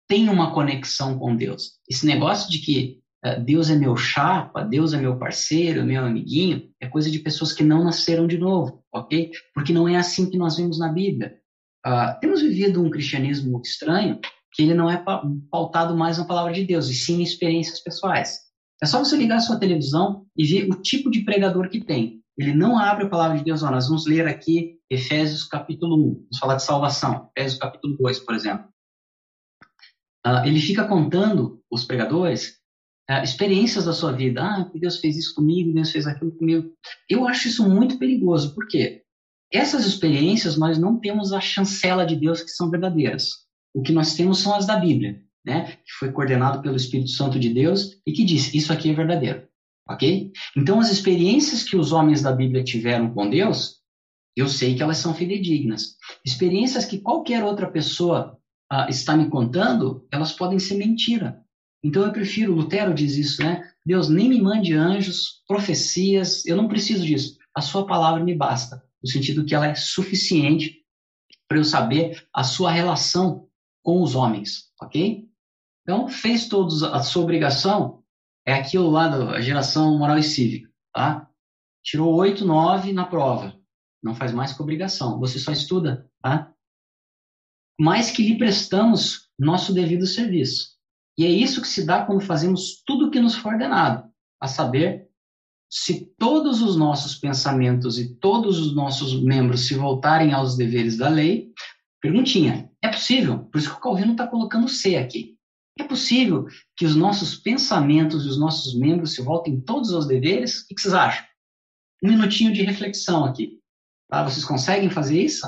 tem 0.08 0.28
uma 0.28 0.52
conexão 0.54 1.18
com 1.18 1.36
Deus. 1.36 1.74
Esse 1.88 2.06
negócio 2.06 2.50
de 2.50 2.58
que 2.60 3.00
uh, 3.24 3.40
Deus 3.44 3.68
é 3.68 3.76
meu 3.76 3.94
chapa, 3.94 4.64
Deus 4.64 4.94
é 4.94 4.96
meu 4.96 5.18
parceiro, 5.18 5.84
meu 5.84 6.04
amiguinho, 6.04 6.70
é 6.80 6.88
coisa 6.88 7.10
de 7.10 7.18
pessoas 7.18 7.52
que 7.52 7.62
não 7.62 7.84
nasceram 7.84 8.26
de 8.26 8.38
novo, 8.38 8.82
ok? 8.92 9.30
Porque 9.54 9.72
não 9.72 9.86
é 9.86 9.96
assim 9.96 10.30
que 10.30 10.38
nós 10.38 10.56
vemos 10.56 10.78
na 10.78 10.88
Bíblia. 10.88 11.38
Uh, 11.86 12.18
temos 12.20 12.40
vivido 12.40 12.82
um 12.82 12.90
cristianismo 12.90 13.60
estranho, 13.62 14.18
que 14.50 14.62
ele 14.62 14.74
não 14.74 14.90
é 14.90 15.04
pautado 15.50 15.94
mais 15.94 16.16
na 16.16 16.24
palavra 16.24 16.54
de 16.54 16.64
Deus, 16.64 16.88
e 16.88 16.94
sim 16.94 17.20
em 17.20 17.22
experiências 17.22 17.80
pessoais. 17.80 18.45
É 18.82 18.86
só 18.86 18.98
você 18.98 19.16
ligar 19.16 19.36
a 19.36 19.40
sua 19.40 19.58
televisão 19.58 20.26
e 20.36 20.44
ver 20.44 20.68
o 20.68 20.80
tipo 20.82 21.10
de 21.10 21.24
pregador 21.24 21.68
que 21.70 21.82
tem. 21.82 22.22
Ele 22.38 22.52
não 22.52 22.78
abre 22.78 23.04
a 23.04 23.08
palavra 23.08 23.38
de 23.38 23.44
Deus, 23.44 23.62
ó, 23.62 23.70
nós 23.70 23.88
vamos 23.88 24.06
ler 24.06 24.28
aqui 24.28 24.78
Efésios 24.90 25.44
capítulo 25.44 25.96
1, 25.96 26.14
vamos 26.14 26.38
falar 26.38 26.56
de 26.56 26.64
salvação, 26.64 27.30
Efésios 27.34 27.58
capítulo 27.58 27.96
2, 27.96 28.20
por 28.20 28.34
exemplo. 28.34 28.68
Uh, 30.26 30.44
ele 30.44 30.60
fica 30.60 30.86
contando, 30.86 31.62
os 31.70 31.84
pregadores, 31.84 32.58
uh, 33.10 33.22
experiências 33.22 33.86
da 33.86 33.92
sua 33.92 34.12
vida. 34.12 34.42
Ah, 34.42 34.70
Deus 34.74 34.98
fez 34.98 35.16
isso 35.16 35.34
comigo, 35.34 35.72
Deus 35.72 35.90
fez 35.90 36.06
aquilo 36.06 36.32
comigo. 36.32 36.74
Eu 37.08 37.26
acho 37.26 37.48
isso 37.48 37.66
muito 37.66 37.98
perigoso, 37.98 38.54
por 38.54 38.68
quê? 38.68 39.02
Essas 39.50 39.86
experiências 39.86 40.58
nós 40.58 40.78
não 40.78 40.98
temos 40.98 41.32
a 41.32 41.40
chancela 41.40 42.04
de 42.04 42.16
Deus 42.16 42.42
que 42.42 42.50
são 42.50 42.70
verdadeiras. 42.70 43.30
O 43.72 43.82
que 43.82 43.92
nós 43.92 44.14
temos 44.14 44.40
são 44.40 44.54
as 44.54 44.66
da 44.66 44.76
Bíblia, 44.76 45.22
né? 45.46 45.78
Que 45.84 45.92
foi 45.98 46.10
coordenado 46.10 46.60
pelo 46.60 46.76
Espírito 46.76 47.10
Santo 47.10 47.38
de 47.38 47.48
Deus 47.50 48.00
e 48.04 48.12
que 48.12 48.24
diz: 48.24 48.52
isso 48.52 48.72
aqui 48.72 48.90
é 48.90 48.94
verdadeiro, 48.94 49.46
ok? 49.88 50.32
Então 50.56 50.80
as 50.80 50.90
experiências 50.90 51.62
que 51.62 51.76
os 51.76 51.92
homens 51.92 52.20
da 52.20 52.32
Bíblia 52.32 52.64
tiveram 52.64 53.14
com 53.14 53.30
Deus, 53.30 53.76
eu 54.36 54.48
sei 54.48 54.74
que 54.74 54.82
elas 54.82 54.98
são 54.98 55.14
fidedignas. 55.14 55.96
Experiências 56.24 56.84
que 56.84 56.98
qualquer 56.98 57.44
outra 57.44 57.70
pessoa 57.70 58.36
uh, 58.72 58.90
está 58.90 59.16
me 59.16 59.30
contando, 59.30 60.06
elas 60.12 60.32
podem 60.32 60.58
ser 60.58 60.74
mentira. 60.74 61.40
Então 61.82 62.04
eu 62.04 62.12
prefiro, 62.12 62.54
Lutero 62.54 62.92
diz 62.92 63.16
isso, 63.16 63.40
né? 63.42 63.62
Deus 63.84 64.08
nem 64.08 64.28
me 64.28 64.42
mande 64.42 64.74
anjos, 64.74 65.44
profecias, 65.46 66.44
eu 66.44 66.56
não 66.56 66.66
preciso 66.66 67.06
disso. 67.06 67.38
A 67.54 67.60
sua 67.60 67.86
palavra 67.86 68.22
me 68.22 68.34
basta, 68.34 68.82
no 69.00 69.08
sentido 69.08 69.44
que 69.44 69.54
ela 69.54 69.68
é 69.68 69.74
suficiente 69.76 70.82
para 71.48 71.58
eu 71.58 71.64
saber 71.64 72.26
a 72.34 72.42
sua 72.42 72.72
relação 72.72 73.46
com 73.84 74.02
os 74.02 74.16
homens, 74.16 74.64
ok? 74.82 75.25
Então, 75.86 76.08
fez 76.08 76.48
todos 76.48 76.82
a 76.82 77.00
sua 77.02 77.22
obrigação, 77.22 78.02
é 78.44 78.54
aquilo 78.54 78.90
lá 78.90 79.06
da 79.06 79.40
geração 79.40 79.96
moral 79.96 80.18
e 80.18 80.22
cívica, 80.22 80.68
tá? 80.92 81.30
Tirou 81.84 82.12
8, 82.14 82.44
9 82.44 82.92
na 82.92 83.04
prova. 83.04 83.56
Não 84.02 84.14
faz 84.14 84.32
mais 84.32 84.52
que 84.52 84.60
obrigação. 84.60 85.20
Você 85.20 85.38
só 85.38 85.52
estuda, 85.52 86.10
tá? 86.20 86.52
mas 87.78 88.10
que 88.10 88.22
lhe 88.22 88.38
prestamos 88.38 89.28
nosso 89.38 89.72
devido 89.72 90.06
serviço. 90.06 90.76
E 91.18 91.24
é 91.24 91.28
isso 91.28 91.60
que 91.60 91.68
se 91.68 91.84
dá 91.84 92.04
quando 92.04 92.20
fazemos 92.20 92.82
tudo 92.84 93.06
o 93.06 93.10
que 93.10 93.20
nos 93.20 93.34
for 93.34 93.52
ordenado, 93.52 94.08
a 94.40 94.48
saber, 94.48 95.08
se 95.70 96.06
todos 96.18 96.62
os 96.62 96.76
nossos 96.76 97.16
pensamentos 97.16 97.98
e 97.98 98.14
todos 98.16 98.58
os 98.58 98.74
nossos 98.74 99.22
membros 99.22 99.66
se 99.66 99.74
voltarem 99.74 100.32
aos 100.32 100.56
deveres 100.56 100.96
da 100.96 101.08
lei, 101.08 101.52
perguntinha, 102.00 102.70
é 102.82 102.88
possível? 102.88 103.44
Por 103.46 103.58
isso 103.58 103.70
que 103.70 103.76
o 103.76 103.80
Calvino 103.80 104.12
está 104.12 104.26
colocando 104.26 104.68
C 104.68 104.96
aqui. 104.96 105.35
É 105.78 105.84
possível 105.84 106.46
que 106.76 106.84
os 106.84 106.96
nossos 106.96 107.36
pensamentos 107.36 108.24
e 108.24 108.28
os 108.28 108.38
nossos 108.38 108.74
membros 108.78 109.14
se 109.14 109.22
voltem 109.22 109.60
todos 109.60 109.92
aos 109.92 110.06
deveres? 110.06 110.62
O 110.62 110.68
que 110.68 110.80
vocês 110.80 110.94
acham? 110.94 111.26
Um 112.02 112.08
minutinho 112.08 112.52
de 112.52 112.62
reflexão 112.62 113.24
aqui. 113.24 113.60
Tá? 114.08 114.24
Vocês 114.24 114.44
conseguem 114.44 114.90
fazer 114.90 115.20
isso? 115.20 115.46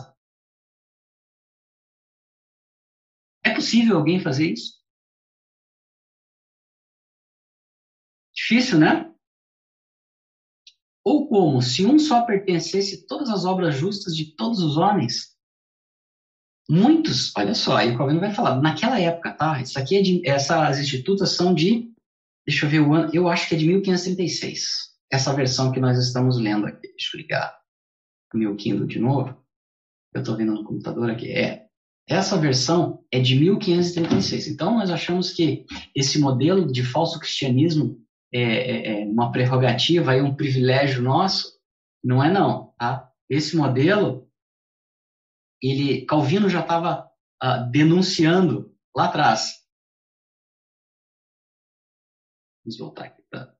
possível 3.58 3.96
alguém 3.96 4.20
fazer 4.20 4.52
isso? 4.52 4.78
Difícil, 8.34 8.78
né? 8.78 9.12
Ou 11.04 11.28
como, 11.28 11.60
se 11.60 11.84
um 11.84 11.98
só 11.98 12.24
pertencesse 12.24 13.06
todas 13.06 13.28
as 13.28 13.44
obras 13.44 13.74
justas 13.74 14.14
de 14.14 14.34
todos 14.36 14.60
os 14.60 14.76
homens, 14.76 15.37
muitos, 16.68 17.32
olha 17.36 17.54
só, 17.54 17.76
aí 17.76 17.92
o 17.92 17.96
Calvino 17.96 18.20
vai 18.20 18.32
falar, 18.32 18.60
naquela 18.60 19.00
época, 19.00 19.32
tá? 19.32 19.60
Isso 19.60 19.78
aqui 19.78 19.96
é 19.96 20.02
de, 20.02 20.28
essas 20.28 20.78
institutas 20.78 21.30
são 21.30 21.54
de, 21.54 21.90
deixa 22.46 22.66
eu 22.66 22.70
ver 22.70 22.80
o 22.80 22.94
ano, 22.94 23.10
eu 23.12 23.28
acho 23.28 23.48
que 23.48 23.54
é 23.54 23.58
de 23.58 23.66
1536, 23.66 24.88
essa 25.10 25.32
versão 25.32 25.72
que 25.72 25.80
nós 25.80 25.98
estamos 25.98 26.38
lendo 26.38 26.66
aqui. 26.66 26.88
Deixa 26.88 27.16
eu 27.16 27.20
ligar 27.20 27.58
o 28.34 28.38
meu 28.38 28.54
Kindle 28.56 28.86
de 28.86 28.98
novo. 28.98 29.36
Eu 30.14 30.20
estou 30.20 30.36
vendo 30.36 30.52
no 30.52 30.64
computador 30.64 31.10
aqui. 31.10 31.30
É, 31.32 31.66
essa 32.08 32.36
versão 32.38 33.04
é 33.12 33.20
de 33.20 33.38
1536. 33.38 34.48
Então, 34.48 34.74
nós 34.74 34.90
achamos 34.90 35.32
que 35.32 35.66
esse 35.94 36.18
modelo 36.18 36.70
de 36.70 36.82
falso 36.82 37.18
cristianismo 37.18 38.00
é, 38.32 38.42
é, 38.42 39.02
é 39.02 39.04
uma 39.04 39.32
prerrogativa 39.32 40.16
e 40.16 40.22
um 40.22 40.34
privilégio 40.34 41.02
nosso. 41.02 41.58
Não 42.02 42.22
é 42.22 42.30
não, 42.30 42.72
tá? 42.78 43.10
Esse 43.28 43.56
modelo, 43.56 44.27
ele 45.62 46.04
Calvino 46.06 46.48
já 46.48 46.60
estava 46.60 47.10
ah, 47.40 47.58
denunciando 47.58 48.74
lá 48.96 49.06
atrás. 49.06 49.54
Vamos 52.64 52.78
voltar 52.78 53.04
aqui 53.04 53.22
para 53.30 53.54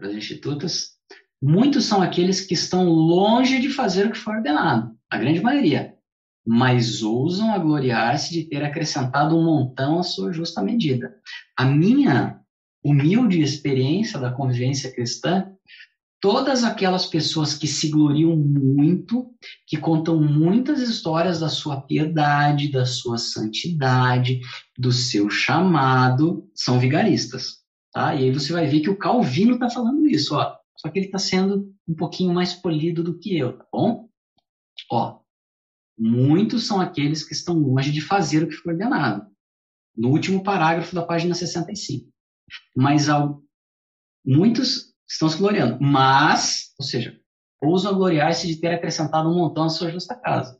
as 0.00 0.14
institutas. 0.14 0.98
Muitos 1.40 1.84
são 1.84 2.02
aqueles 2.02 2.40
que 2.40 2.54
estão 2.54 2.84
longe 2.84 3.60
de 3.60 3.70
fazer 3.70 4.06
o 4.06 4.12
que 4.12 4.18
foi 4.18 4.36
ordenado, 4.36 4.96
a 5.10 5.18
grande 5.18 5.40
maioria 5.40 5.92
mas 6.44 7.02
ousam 7.02 7.52
a 7.52 7.58
gloriar-se 7.58 8.32
de 8.32 8.44
ter 8.44 8.64
acrescentado 8.64 9.36
um 9.36 9.44
montão 9.44 9.98
à 9.98 10.02
sua 10.02 10.32
justa 10.32 10.60
medida. 10.60 11.16
A 11.56 11.64
minha 11.64 12.40
humilde 12.84 13.40
experiência 13.40 14.18
da 14.18 14.32
convivência 14.32 14.92
cristã, 14.92 15.52
todas 16.22 16.64
aquelas 16.64 17.04
pessoas 17.04 17.52
que 17.54 17.66
se 17.66 17.90
gloriam 17.90 18.34
muito, 18.34 19.34
que 19.66 19.76
contam 19.76 20.18
muitas 20.18 20.80
histórias 20.80 21.40
da 21.40 21.50
sua 21.50 21.82
piedade, 21.82 22.70
da 22.70 22.86
sua 22.86 23.18
santidade, 23.18 24.40
do 24.78 24.90
seu 24.90 25.28
chamado, 25.28 26.48
são 26.54 26.78
vigaristas. 26.78 27.62
Tá? 27.92 28.14
E 28.14 28.24
aí 28.24 28.32
você 28.32 28.54
vai 28.54 28.66
ver 28.66 28.80
que 28.80 28.88
o 28.88 28.96
Calvino 28.96 29.54
está 29.54 29.68
falando 29.68 30.08
isso, 30.08 30.34
ó. 30.34 30.56
Só 30.78 30.88
que 30.88 30.98
ele 30.98 31.06
está 31.06 31.18
sendo 31.18 31.70
um 31.86 31.94
pouquinho 31.94 32.32
mais 32.32 32.54
polido 32.54 33.02
do 33.02 33.18
que 33.18 33.36
eu, 33.36 33.58
tá 33.58 33.66
bom? 33.70 34.08
Ó, 34.90 35.22
Muitos 35.98 36.66
são 36.66 36.80
aqueles 36.80 37.22
que 37.22 37.32
estão 37.32 37.58
longe 37.58 37.92
de 37.92 38.00
fazer 38.00 38.42
o 38.42 38.48
que 38.48 38.56
foi 38.56 38.72
ordenado. 38.72 39.30
No 39.96 40.08
último 40.08 40.42
parágrafo 40.42 40.94
da 40.94 41.04
página 41.04 41.34
65. 41.34 42.10
Mas 42.74 43.08
ao, 43.08 43.42
muitos 44.24 44.91
estão 45.12 45.28
se 45.28 45.36
gloriando. 45.36 45.78
Mas, 45.80 46.72
ou 46.78 46.84
seja, 46.84 47.16
ousam 47.62 47.94
gloriar-se 47.94 48.46
de 48.46 48.56
ter 48.56 48.74
acrescentado 48.74 49.28
um 49.28 49.34
montão 49.34 49.64
à 49.64 49.68
sua 49.68 49.90
justa 49.90 50.14
casa. 50.14 50.58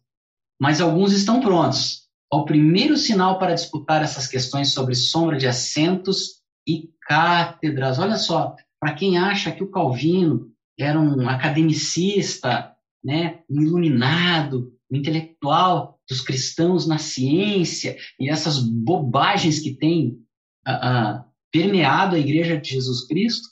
Mas 0.61 0.81
alguns 0.81 1.13
estão 1.13 1.41
prontos. 1.41 2.03
Ao 2.31 2.45
primeiro 2.45 2.97
sinal 2.97 3.39
para 3.39 3.55
disputar 3.55 4.03
essas 4.03 4.27
questões 4.27 4.73
sobre 4.73 4.95
sombra 4.95 5.37
de 5.37 5.47
assentos 5.47 6.43
e 6.67 6.91
cátedras. 7.03 7.99
Olha 7.99 8.17
só, 8.17 8.55
para 8.81 8.95
quem 8.95 9.19
acha 9.19 9.51
que 9.51 9.63
o 9.63 9.71
Calvino 9.71 10.51
era 10.79 10.99
um 10.99 11.29
academicista, 11.29 12.73
né, 13.05 13.41
um 13.51 13.61
iluminado, 13.61 14.73
o 14.91 14.97
intelectual 14.97 15.99
dos 16.09 16.21
cristãos 16.21 16.87
na 16.87 16.99
ciência 16.99 17.97
e 18.19 18.31
essas 18.31 18.59
bobagens 18.59 19.59
que 19.59 19.75
tem 19.75 20.19
uh, 20.67 20.73
uh, 20.73 21.25
permeado 21.51 22.17
a 22.17 22.19
Igreja 22.19 22.59
de 22.59 22.71
Jesus 22.71 23.07
Cristo, 23.07 23.49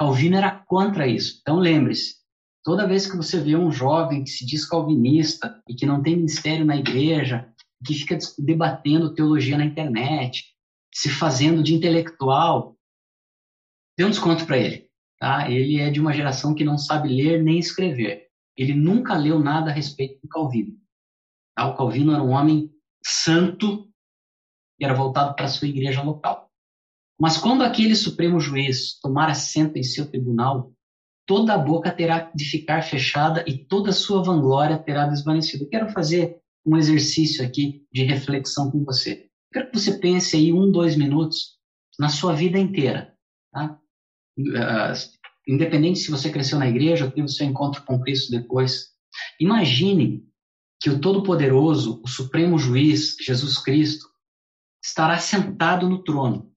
Calvino 0.00 0.36
era 0.36 0.50
contra 0.50 1.06
isso. 1.06 1.38
Então 1.40 1.58
lembre-se, 1.58 2.16
toda 2.64 2.88
vez 2.88 3.08
que 3.08 3.16
você 3.16 3.38
vê 3.38 3.54
um 3.54 3.70
jovem 3.70 4.24
que 4.24 4.30
se 4.30 4.44
diz 4.44 4.66
calvinista 4.66 5.62
e 5.68 5.74
que 5.74 5.86
não 5.86 6.02
tem 6.02 6.16
ministério 6.16 6.64
na 6.64 6.76
igreja, 6.76 7.48
que 7.86 7.94
fica 7.94 8.18
debatendo 8.38 9.14
teologia 9.14 9.56
na 9.56 9.64
internet, 9.64 10.44
se 10.92 11.08
fazendo 11.08 11.62
de 11.62 11.74
intelectual, 11.74 12.76
dê 13.96 14.04
um 14.04 14.10
desconto 14.10 14.44
para 14.46 14.58
ele. 14.58 14.88
Tá? 15.18 15.48
Ele 15.50 15.78
é 15.78 15.90
de 15.90 16.00
uma 16.00 16.12
geração 16.12 16.54
que 16.54 16.64
não 16.64 16.78
sabe 16.78 17.08
ler 17.08 17.42
nem 17.42 17.58
escrever 17.58 18.30
ele 18.60 18.74
nunca 18.74 19.16
leu 19.16 19.38
nada 19.38 19.70
a 19.70 19.74
respeito 19.74 20.20
do 20.20 20.28
Calvino. 20.28 20.76
Tá? 21.56 21.66
O 21.66 21.76
Calvino 21.76 22.12
era 22.12 22.22
um 22.22 22.32
homem 22.32 22.70
santo 23.02 23.90
e 24.78 24.84
era 24.84 24.92
voltado 24.92 25.34
para 25.34 25.46
a 25.46 25.48
sua 25.48 25.66
igreja 25.66 26.02
local. 26.02 26.39
Mas 27.20 27.36
quando 27.36 27.62
aquele 27.62 27.94
supremo 27.94 28.40
juiz 28.40 28.98
tomar 28.98 29.28
assento 29.28 29.76
em 29.76 29.82
seu 29.82 30.10
tribunal, 30.10 30.72
toda 31.26 31.52
a 31.52 31.58
boca 31.58 31.92
terá 31.92 32.30
de 32.34 32.44
ficar 32.46 32.82
fechada 32.82 33.44
e 33.46 33.58
toda 33.58 33.90
a 33.90 33.92
sua 33.92 34.22
vanglória 34.22 34.78
terá 34.78 35.06
desvanecido. 35.06 35.64
Eu 35.64 35.68
quero 35.68 35.92
fazer 35.92 36.40
um 36.64 36.78
exercício 36.78 37.44
aqui 37.44 37.86
de 37.92 38.04
reflexão 38.04 38.70
com 38.70 38.82
você. 38.84 39.28
Eu 39.52 39.60
quero 39.60 39.70
que 39.70 39.78
você 39.78 39.98
pense 39.98 40.34
aí 40.34 40.50
um, 40.50 40.70
dois 40.70 40.96
minutos 40.96 41.58
na 41.98 42.08
sua 42.08 42.32
vida 42.32 42.58
inteira. 42.58 43.14
Tá? 43.52 43.78
Uh, 44.38 45.20
independente 45.46 45.98
se 45.98 46.10
você 46.10 46.30
cresceu 46.30 46.58
na 46.58 46.68
igreja 46.68 47.04
ou 47.04 47.10
teve 47.10 47.28
seu 47.28 47.46
encontro 47.46 47.84
com 47.84 48.00
Cristo 48.00 48.30
depois. 48.30 48.88
Imagine 49.38 50.24
que 50.80 50.88
o 50.88 50.98
Todo-Poderoso, 50.98 52.00
o 52.02 52.08
Supremo 52.08 52.58
Juiz, 52.58 53.14
Jesus 53.20 53.58
Cristo, 53.58 54.06
estará 54.82 55.18
sentado 55.18 55.86
no 55.86 56.02
trono 56.02 56.49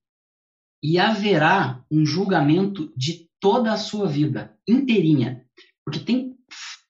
e 0.84 1.00
haverá 1.00 1.84
um 1.90 2.06
julgamento 2.06 2.94
de 2.96 3.30
toda 3.40 3.72
a 3.72 3.78
sua 3.78 4.08
vida, 4.08 4.58
inteirinha. 4.68 5.48
Porque 5.86 6.00
tem 6.00 6.38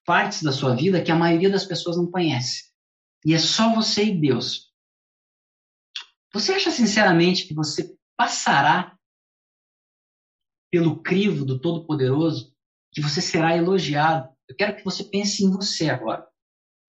partes 0.04 0.42
da 0.42 0.52
sua 0.52 0.74
vida 0.74 1.02
que 1.02 1.12
a 1.12 1.16
maioria 1.16 1.48
das 1.48 1.64
pessoas 1.64 1.96
não 1.96 2.10
conhece. 2.10 2.64
E 3.24 3.32
é 3.32 3.38
só 3.38 3.72
você 3.74 4.04
e 4.04 4.20
Deus. 4.20 4.72
Você 6.32 6.52
acha 6.52 6.70
sinceramente 6.70 7.46
que 7.46 7.54
você 7.54 7.96
passará 8.16 8.98
pelo 10.70 11.00
crivo 11.00 11.44
do 11.44 11.60
Todo-Poderoso, 11.60 12.52
que 12.92 13.00
você 13.00 13.20
será 13.20 13.56
elogiado? 13.56 14.28
Eu 14.48 14.56
quero 14.56 14.76
que 14.76 14.84
você 14.84 15.04
pense 15.04 15.44
em 15.44 15.50
você 15.50 15.88
agora 15.88 16.28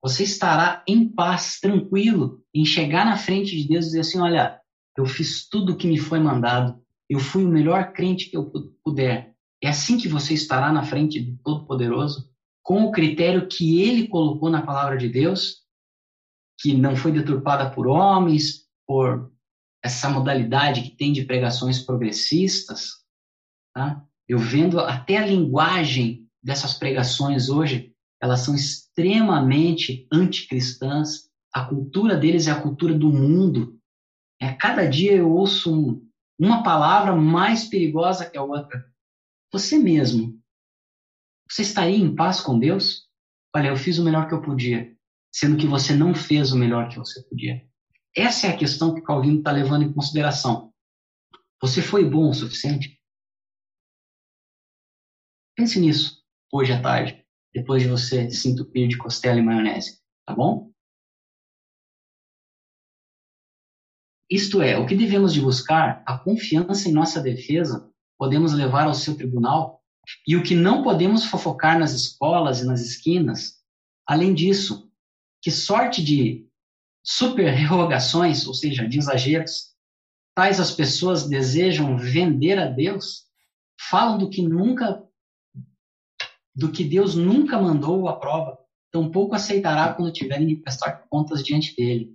você 0.06 0.22
estará 0.22 0.84
em 0.88 1.10
paz, 1.10 1.60
tranquilo, 1.60 2.45
em 2.53 2.64
chegar 2.64 3.08
na 3.08 3.18
frente 3.18 3.58
de 3.58 3.68
Deus 3.68 3.86
e 3.86 3.88
dizer 3.88 4.01
assim: 4.01 4.20
olha, 4.20 4.62
eu 4.95 5.03
fiz 5.08 5.49
tudo 5.49 5.74
o 5.74 5.76
que 5.76 5.88
me 5.88 5.97
foi 5.97 6.20
mandado, 6.20 6.80
eu 7.10 7.20
fui 7.20 7.45
o 7.45 7.49
melhor 7.49 7.93
crente 7.93 8.30
que 8.30 8.38
eu 8.38 8.51
puder. 8.84 9.36
É 9.62 9.70
assim 9.70 9.97
que 9.97 10.08
você 10.08 10.34
estará 10.34 10.72
na 10.72 10.84
frente 10.84 11.20
do 11.20 11.38
Todo-Poderoso, 11.43 12.30
com 12.64 12.84
o 12.84 12.91
critério 12.91 13.47
que 13.47 13.82
ele 13.82 14.08
colocou 14.08 14.49
na 14.49 14.62
palavra 14.62 14.97
de 14.97 15.08
Deus, 15.08 15.64
que 16.60 16.74
não 16.74 16.95
foi 16.95 17.12
deturpada 17.12 17.70
por 17.70 17.88
homens, 17.88 18.66
por 18.88 19.32
essa 19.84 20.10
modalidade 20.10 20.82
que 20.82 20.95
tem 20.95 21.14
de 21.14 21.26
pregações 21.26 21.80
progressistas. 21.80 23.03
Tá? 23.74 24.03
Eu 24.28 24.39
vendo 24.39 24.80
até 24.80 25.18
a 25.18 25.26
linguagem 25.26 26.28
dessas 26.41 26.74
pregações 26.74 27.49
hoje, 27.49 27.93
elas 28.22 28.39
são 28.41 28.56
extremamente 28.56 30.08
anticristãs. 30.12 31.30
A 31.53 31.66
cultura 31.66 32.18
deles 32.18 32.47
é 32.47 32.51
a 32.51 32.62
cultura 32.62 32.97
do 32.97 33.12
mundo. 33.12 33.80
É, 34.41 34.53
cada 34.53 34.86
dia 34.86 35.14
eu 35.14 35.32
ouço 35.32 35.74
um, 35.74 36.05
uma 36.38 36.63
palavra 36.63 37.15
mais 37.15 37.65
perigosa 37.65 38.29
que 38.29 38.38
a 38.38 38.43
outra. 38.43 38.86
Você 39.51 39.77
mesmo, 39.77 40.39
você 41.49 41.61
estaria 41.61 41.97
em 41.97 42.15
paz 42.15 42.41
com 42.41 42.59
Deus? 42.59 43.09
Olha, 43.55 43.69
eu 43.69 43.77
fiz 43.77 43.97
o 43.97 44.03
melhor 44.03 44.27
que 44.27 44.33
eu 44.33 44.41
podia, 44.41 44.95
sendo 45.31 45.57
que 45.57 45.67
você 45.67 45.95
não 45.95 46.13
fez 46.13 46.51
o 46.51 46.57
melhor 46.57 46.89
que 46.89 46.97
você 46.97 47.23
podia. 47.23 47.65
Essa 48.15 48.47
é 48.47 48.49
a 48.51 48.57
questão 48.57 48.93
que 48.93 49.01
Calvino 49.01 49.39
está 49.39 49.51
levando 49.51 49.83
em 49.83 49.93
consideração. 49.93 50.73
Você 51.61 51.81
foi 51.81 52.09
bom 52.09 52.29
o 52.29 52.33
suficiente? 52.33 52.99
Pense 55.55 55.79
nisso 55.79 56.23
hoje 56.51 56.73
à 56.73 56.81
tarde 56.81 57.25
depois 57.53 57.81
de 57.81 57.88
você 57.88 58.29
se 58.29 58.49
entupir 58.49 58.89
de 58.89 58.97
costela 58.97 59.39
e 59.39 59.41
maionese, 59.41 60.01
tá 60.25 60.36
bom? 60.36 60.69
Isto 64.30 64.61
é, 64.61 64.78
o 64.78 64.86
que 64.86 64.95
devemos 64.95 65.34
de 65.34 65.41
buscar, 65.41 66.03
a 66.05 66.17
confiança 66.17 66.89
em 66.89 66.91
nossa 66.91 67.21
defesa, 67.21 67.89
podemos 68.17 68.53
levar 68.53 68.88
ao 68.88 68.93
seu 68.93 69.15
tribunal, 69.15 69.84
e 70.28 70.36
o 70.36 70.43
que 70.43 70.55
não 70.55 70.84
podemos 70.84 71.26
fofocar 71.26 71.80
nas 71.80 71.93
escolas 71.93 72.61
e 72.61 72.65
nas 72.65 72.82
esquinas. 72.82 73.55
Além 74.07 74.34
disso, 74.34 74.91
que 75.41 75.51
sorte 75.51 76.03
de 76.03 76.47
super-rerogações, 77.03 78.47
ou 78.47 78.53
seja, 78.53 78.88
de 78.88 78.97
exageros, 78.97 79.76
tais 80.36 80.59
as 80.59 80.71
pessoas 80.71 81.28
desejam 81.28 81.97
vender 81.97 82.57
a 82.57 82.67
Deus, 82.67 83.26
falam 83.89 84.17
do 84.17 84.30
que 84.30 84.41
nunca 84.41 85.03
do 86.55 86.71
que 86.71 86.86
Deus 86.86 87.15
nunca 87.15 87.61
mandou 87.61 88.07
à 88.07 88.17
prova, 88.17 88.57
tampouco 88.89 89.36
aceitará 89.36 89.93
quando 89.93 90.13
tiverem 90.13 90.47
de 90.47 90.55
prestar 90.55 91.05
contas 91.09 91.43
diante 91.43 91.76
dele. 91.76 92.14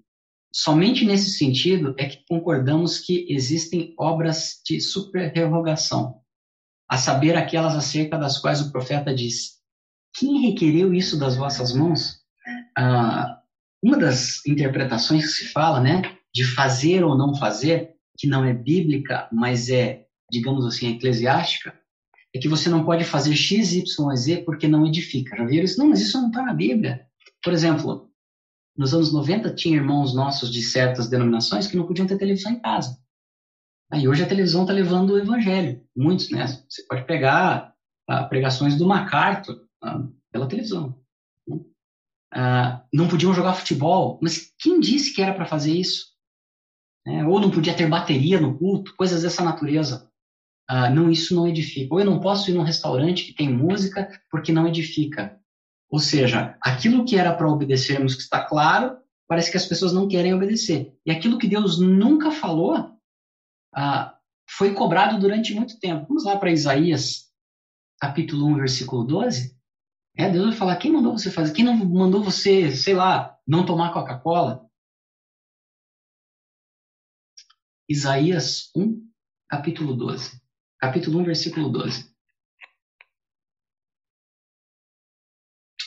Somente 0.53 1.05
nesse 1.05 1.31
sentido 1.31 1.95
é 1.97 2.07
que 2.07 2.25
concordamos 2.29 2.99
que 2.99 3.27
existem 3.29 3.95
obras 3.99 4.61
de 4.67 4.81
superrevogação, 4.81 6.21
a 6.89 6.97
saber, 6.97 7.37
aquelas 7.37 7.77
acerca 7.77 8.19
das 8.19 8.39
quais 8.39 8.61
o 8.61 8.73
profeta 8.73 9.15
diz: 9.15 9.61
Quem 10.19 10.41
requereu 10.41 10.93
isso 10.93 11.19
das 11.19 11.37
vossas 11.37 11.73
mãos? 11.73 12.19
Ah, 12.77 13.41
uma 13.83 13.97
das 13.97 14.45
interpretações 14.45 15.25
que 15.25 15.45
se 15.45 15.53
fala, 15.53 15.81
né, 15.81 16.03
de 16.35 16.45
fazer 16.45 17.05
ou 17.05 17.17
não 17.17 17.35
fazer, 17.35 17.95
que 18.19 18.27
não 18.27 18.45
é 18.45 18.53
bíblica, 18.53 19.29
mas 19.33 19.71
é, 19.71 20.05
digamos 20.31 20.67
assim, 20.67 20.95
eclesiástica, 20.95 21.79
é 22.35 22.39
que 22.39 22.49
você 22.49 22.69
não 22.69 22.85
pode 22.85 23.05
fazer 23.05 23.35
X, 23.35 23.73
Y, 23.73 24.17
Z 24.17 24.39
porque 24.45 24.69
não 24.69 24.87
edifica. 24.87 25.37
Já 25.37 25.45
viram 25.45 25.65
isso? 25.65 25.79
Não, 25.79 25.89
mas 25.89 26.01
isso 26.01 26.21
não 26.21 26.29
está 26.29 26.43
na 26.43 26.53
Bíblia. 26.53 27.07
Por 27.43 27.53
exemplo, 27.53 28.10
nos 28.77 28.95
anos 28.95 29.13
90 29.13 29.55
tinha 29.55 29.77
irmãos 29.77 30.15
nossos 30.15 30.51
de 30.51 30.63
certas 30.63 31.09
denominações 31.09 31.67
que 31.67 31.77
não 31.77 31.87
podiam 31.87 32.07
ter 32.07 32.19
televisão 32.19 32.53
em 32.53 32.61
casa. 32.61 32.99
Aí 33.93 34.07
hoje 34.07 34.23
a 34.23 34.29
televisão 34.29 34.63
está 34.63 34.73
levando 34.73 35.11
o 35.11 35.19
evangelho. 35.19 35.85
Muitos, 35.97 36.31
né? 36.31 36.47
Você 36.47 36.85
pode 36.87 37.05
pegar 37.05 37.75
ah, 38.09 38.25
pregações 38.25 38.77
do 38.77 38.87
MacArthur 38.87 39.67
ah, 39.83 40.07
pela 40.33 40.49
televisão. 40.49 40.99
Ah, 42.33 42.85
não 42.93 43.09
podiam 43.09 43.35
jogar 43.35 43.55
futebol, 43.55 44.19
mas 44.23 44.55
quem 44.59 44.79
disse 44.79 45.13
que 45.13 45.21
era 45.21 45.35
para 45.35 45.47
fazer 45.47 45.73
isso? 45.73 46.11
É, 47.07 47.25
ou 47.25 47.41
não 47.41 47.51
podia 47.51 47.75
ter 47.75 47.89
bateria 47.89 48.41
no 48.41 48.57
culto, 48.57 48.95
coisas 48.95 49.23
dessa 49.23 49.43
natureza 49.43 50.11
ah, 50.73 50.89
não, 50.89 51.11
isso 51.11 51.35
não 51.35 51.49
edifica. 51.49 51.93
Ou 51.93 51.99
eu 51.99 52.07
não 52.07 52.21
posso 52.21 52.49
ir 52.49 52.55
num 52.55 52.63
restaurante 52.63 53.25
que 53.25 53.33
tem 53.33 53.53
música 53.53 54.09
porque 54.31 54.53
não 54.53 54.69
edifica. 54.69 55.37
Ou 55.91 55.99
seja, 55.99 56.57
aquilo 56.63 57.05
que 57.05 57.17
era 57.17 57.35
para 57.35 57.49
obedecermos, 57.49 58.15
que 58.15 58.23
está 58.23 58.45
claro, 58.45 58.99
parece 59.27 59.51
que 59.51 59.57
as 59.57 59.67
pessoas 59.67 59.93
não 59.93 60.07
querem 60.07 60.33
obedecer. 60.33 60.97
E 61.05 61.11
aquilo 61.11 61.39
que 61.39 61.49
Deus 61.49 61.79
nunca 61.81 62.31
falou 62.31 62.97
ah, 63.75 64.17
foi 64.49 64.73
cobrado 64.73 65.19
durante 65.19 65.53
muito 65.53 65.79
tempo. 65.81 66.07
Vamos 66.07 66.25
lá 66.25 66.39
para 66.39 66.53
Isaías, 66.53 67.31
capítulo 68.01 68.47
1, 68.47 68.57
versículo 68.57 69.05
12. 69.05 69.59
É, 70.17 70.31
Deus 70.31 70.47
vai 70.47 70.57
falar: 70.57 70.77
quem 70.77 70.93
mandou 70.93 71.17
você 71.17 71.31
fazer? 71.31 71.53
Quem 71.53 71.65
não 71.65 71.75
mandou 71.77 72.23
você, 72.23 72.71
sei 72.71 72.95
lá, 72.95 73.37
não 73.47 73.67
tomar 73.67 73.93
Coca-Cola? 73.93 74.65
Isaías 77.89 78.71
1, 78.77 79.11
capítulo 79.49 79.97
12 79.97 80.41
capítulo 80.81 81.21
1, 81.21 81.25
versículo 81.25 81.69
12. 81.69 82.11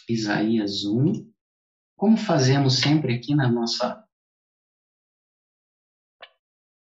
Isaías 0.10 0.86
1. 0.86 1.32
Como 1.96 2.18
fazemos 2.18 2.80
sempre 2.80 3.14
aqui 3.16 3.36
na 3.36 3.50
nossa 3.50 4.04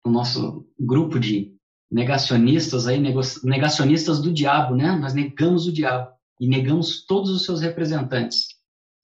no 0.05 0.13
nosso 0.13 0.67
grupo 0.79 1.19
de 1.19 1.55
negacionistas 1.91 2.87
aí, 2.87 2.99
negacionistas 3.43 4.21
do 4.21 4.33
diabo, 4.33 4.75
né? 4.75 4.93
Nós 4.93 5.15
negamos 5.15 5.67
o 5.67 5.73
diabo 5.73 6.13
e 6.41 6.47
negamos 6.47 7.05
todos 7.05 7.31
os 7.31 7.45
seus 7.45 7.61
representantes. 7.61 8.49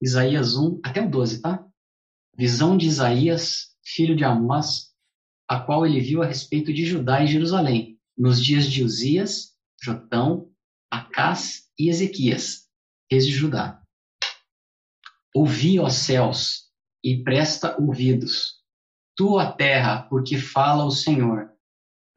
Isaías 0.00 0.56
1 0.56 0.80
até 0.84 1.00
o 1.00 1.10
12, 1.10 1.40
tá? 1.40 1.66
Visão 2.36 2.76
de 2.76 2.86
Isaías, 2.86 3.74
filho 3.82 4.16
de 4.16 4.24
Amós, 4.24 4.92
a 5.48 5.60
qual 5.60 5.86
ele 5.86 6.00
viu 6.00 6.22
a 6.22 6.26
respeito 6.26 6.72
de 6.72 6.84
Judá 6.84 7.22
e 7.22 7.26
Jerusalém 7.26 7.98
nos 8.16 8.42
dias 8.42 8.66
de 8.66 8.82
Uzias, 8.82 9.54
Jotão, 9.82 10.50
Acás 10.90 11.68
e 11.78 11.88
Ezequias, 11.88 12.68
reis 13.10 13.26
de 13.26 13.32
Judá. 13.32 13.83
Ouvi, 15.34 15.78
ó 15.80 15.88
céus, 15.90 16.64
e 17.02 17.22
presta 17.22 17.76
ouvidos, 17.80 18.54
tu, 19.16 19.38
a 19.38 19.50
terra, 19.52 20.02
porque 20.08 20.38
fala 20.38 20.84
o 20.84 20.90
Senhor. 20.90 21.50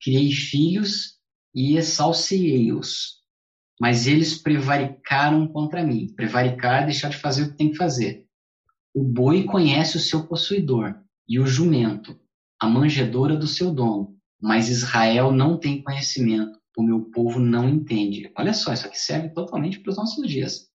Criei 0.02 0.32
filhos 0.32 1.18
e 1.54 1.76
exalciei-os, 1.76 3.16
mas 3.82 4.06
eles 4.06 4.42
prevaricaram 4.42 5.48
contra 5.48 5.84
mim. 5.84 6.14
Prevaricar 6.16 6.84
é 6.84 6.86
deixar 6.86 7.10
de 7.10 7.18
fazer 7.18 7.44
o 7.44 7.52
que 7.52 7.58
tem 7.58 7.72
que 7.72 7.78
fazer. 7.78 8.26
O 8.94 9.04
boi 9.04 9.44
conhece 9.44 9.98
o 9.98 10.00
seu 10.00 10.28
possuidor, 10.28 10.96
e 11.28 11.40
o 11.40 11.48
jumento, 11.48 12.20
a 12.60 12.70
manjedora 12.70 13.36
do 13.36 13.48
seu 13.48 13.74
dono 13.74 14.18
mas 14.40 14.70
Israel 14.70 15.32
não 15.32 15.60
tem 15.60 15.82
conhecimento, 15.82 16.60
o 16.78 16.84
meu 16.84 17.02
povo 17.06 17.40
não 17.40 17.68
entende. 17.68 18.32
Olha 18.38 18.54
só, 18.54 18.72
isso 18.72 18.86
aqui 18.86 19.00
serve 19.00 19.30
totalmente 19.30 19.80
para 19.80 19.90
os 19.90 19.98
nossos 19.98 20.28
dias. 20.28 20.67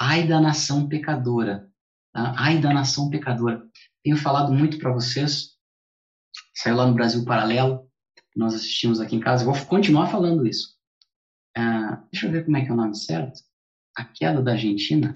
Ai 0.00 0.26
da 0.26 0.40
nação 0.40 0.88
pecadora. 0.88 1.70
Tá? 2.14 2.34
Ai 2.38 2.58
da 2.58 2.72
nação 2.72 3.10
pecadora. 3.10 3.62
Tenho 4.02 4.16
falado 4.16 4.50
muito 4.50 4.78
para 4.78 4.92
vocês, 4.92 5.58
saiu 6.54 6.76
lá 6.76 6.86
no 6.86 6.94
Brasil 6.94 7.22
Paralelo, 7.24 7.86
nós 8.34 8.54
assistimos 8.54 8.98
aqui 8.98 9.14
em 9.14 9.20
casa. 9.20 9.44
Vou 9.44 9.54
continuar 9.66 10.06
falando 10.06 10.46
isso. 10.46 10.74
Uh, 11.56 12.08
deixa 12.10 12.26
eu 12.26 12.32
ver 12.32 12.44
como 12.44 12.56
é 12.56 12.64
que 12.64 12.70
é 12.70 12.72
o 12.72 12.76
nome 12.76 12.96
certo. 12.96 13.40
A 13.94 14.04
queda 14.04 14.40
da 14.40 14.52
Argentina. 14.52 15.12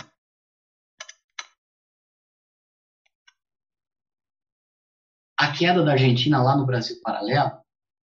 A 5.38 5.50
queda 5.52 5.82
da 5.82 5.92
Argentina 5.92 6.42
lá 6.42 6.56
no 6.56 6.66
Brasil 6.66 7.00
Paralelo, 7.02 7.58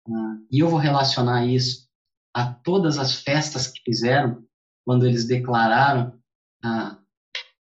uh, 0.08 0.46
e 0.50 0.60
eu 0.60 0.68
vou 0.68 0.78
relacionar 0.78 1.46
isso 1.46 1.86
a 2.34 2.50
todas 2.50 2.96
as 2.96 3.20
festas 3.20 3.66
que 3.66 3.82
fizeram 3.84 4.46
quando 4.86 5.06
eles 5.06 5.26
declararam. 5.26 6.21
Uh, 6.64 6.96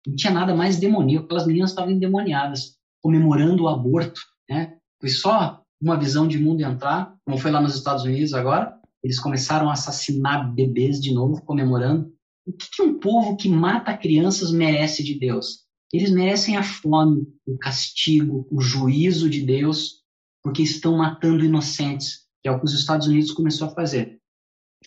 não 0.08 0.16
tinha 0.16 0.34
nada 0.34 0.56
mais 0.56 0.78
demoníaco, 0.78 1.26
aquelas 1.26 1.45
meninas 1.45 1.72
estavam 1.72 1.91
endemoniadas, 1.91 2.78
comemorando 3.02 3.64
o 3.64 3.68
aborto. 3.68 4.20
Né? 4.50 4.78
Foi 5.00 5.10
só 5.10 5.62
uma 5.82 5.97
visão 5.97 6.28
de 6.28 6.38
mundo 6.38 6.62
entrar, 6.62 7.16
como 7.26 7.38
foi 7.38 7.52
lá 7.52 7.62
nos 7.62 7.76
Estados 7.76 8.04
Unidos 8.04 8.34
agora, 8.34 8.78
eles 9.04 9.20
começaram 9.20 9.70
a 9.70 9.74
assassinar 9.74 10.54
bebês 10.54 11.00
de 11.00 11.14
novo, 11.14 11.41
comemorando. 11.43 12.14
O 12.45 12.52
que, 12.52 12.70
que 12.72 12.82
um 12.82 13.00
povo 13.00 13.38
que 13.38 13.47
mata 13.47 13.97
crianças 13.97 14.52
merece 14.52 15.04
de 15.04 15.18
Deus? 15.18 15.66
Eles 15.91 16.12
merecem 16.12 16.58
a 16.58 16.64
fome, 16.64 17.28
o 17.45 17.58
castigo, 17.58 18.47
o 18.52 18.62
juízo 18.62 19.30
de 19.30 19.41
Deus, 19.41 20.04
porque 20.43 20.62
estão 20.62 20.97
matando 20.97 21.45
inocentes, 21.45 22.28
que 22.41 22.50
é 22.50 22.52
o 22.52 22.60
que 22.60 22.66
os 22.66 22.74
Estados 22.74 23.08
Unidos 23.08 23.32
começou 23.32 23.68
a 23.68 23.74
fazer. 23.74 24.20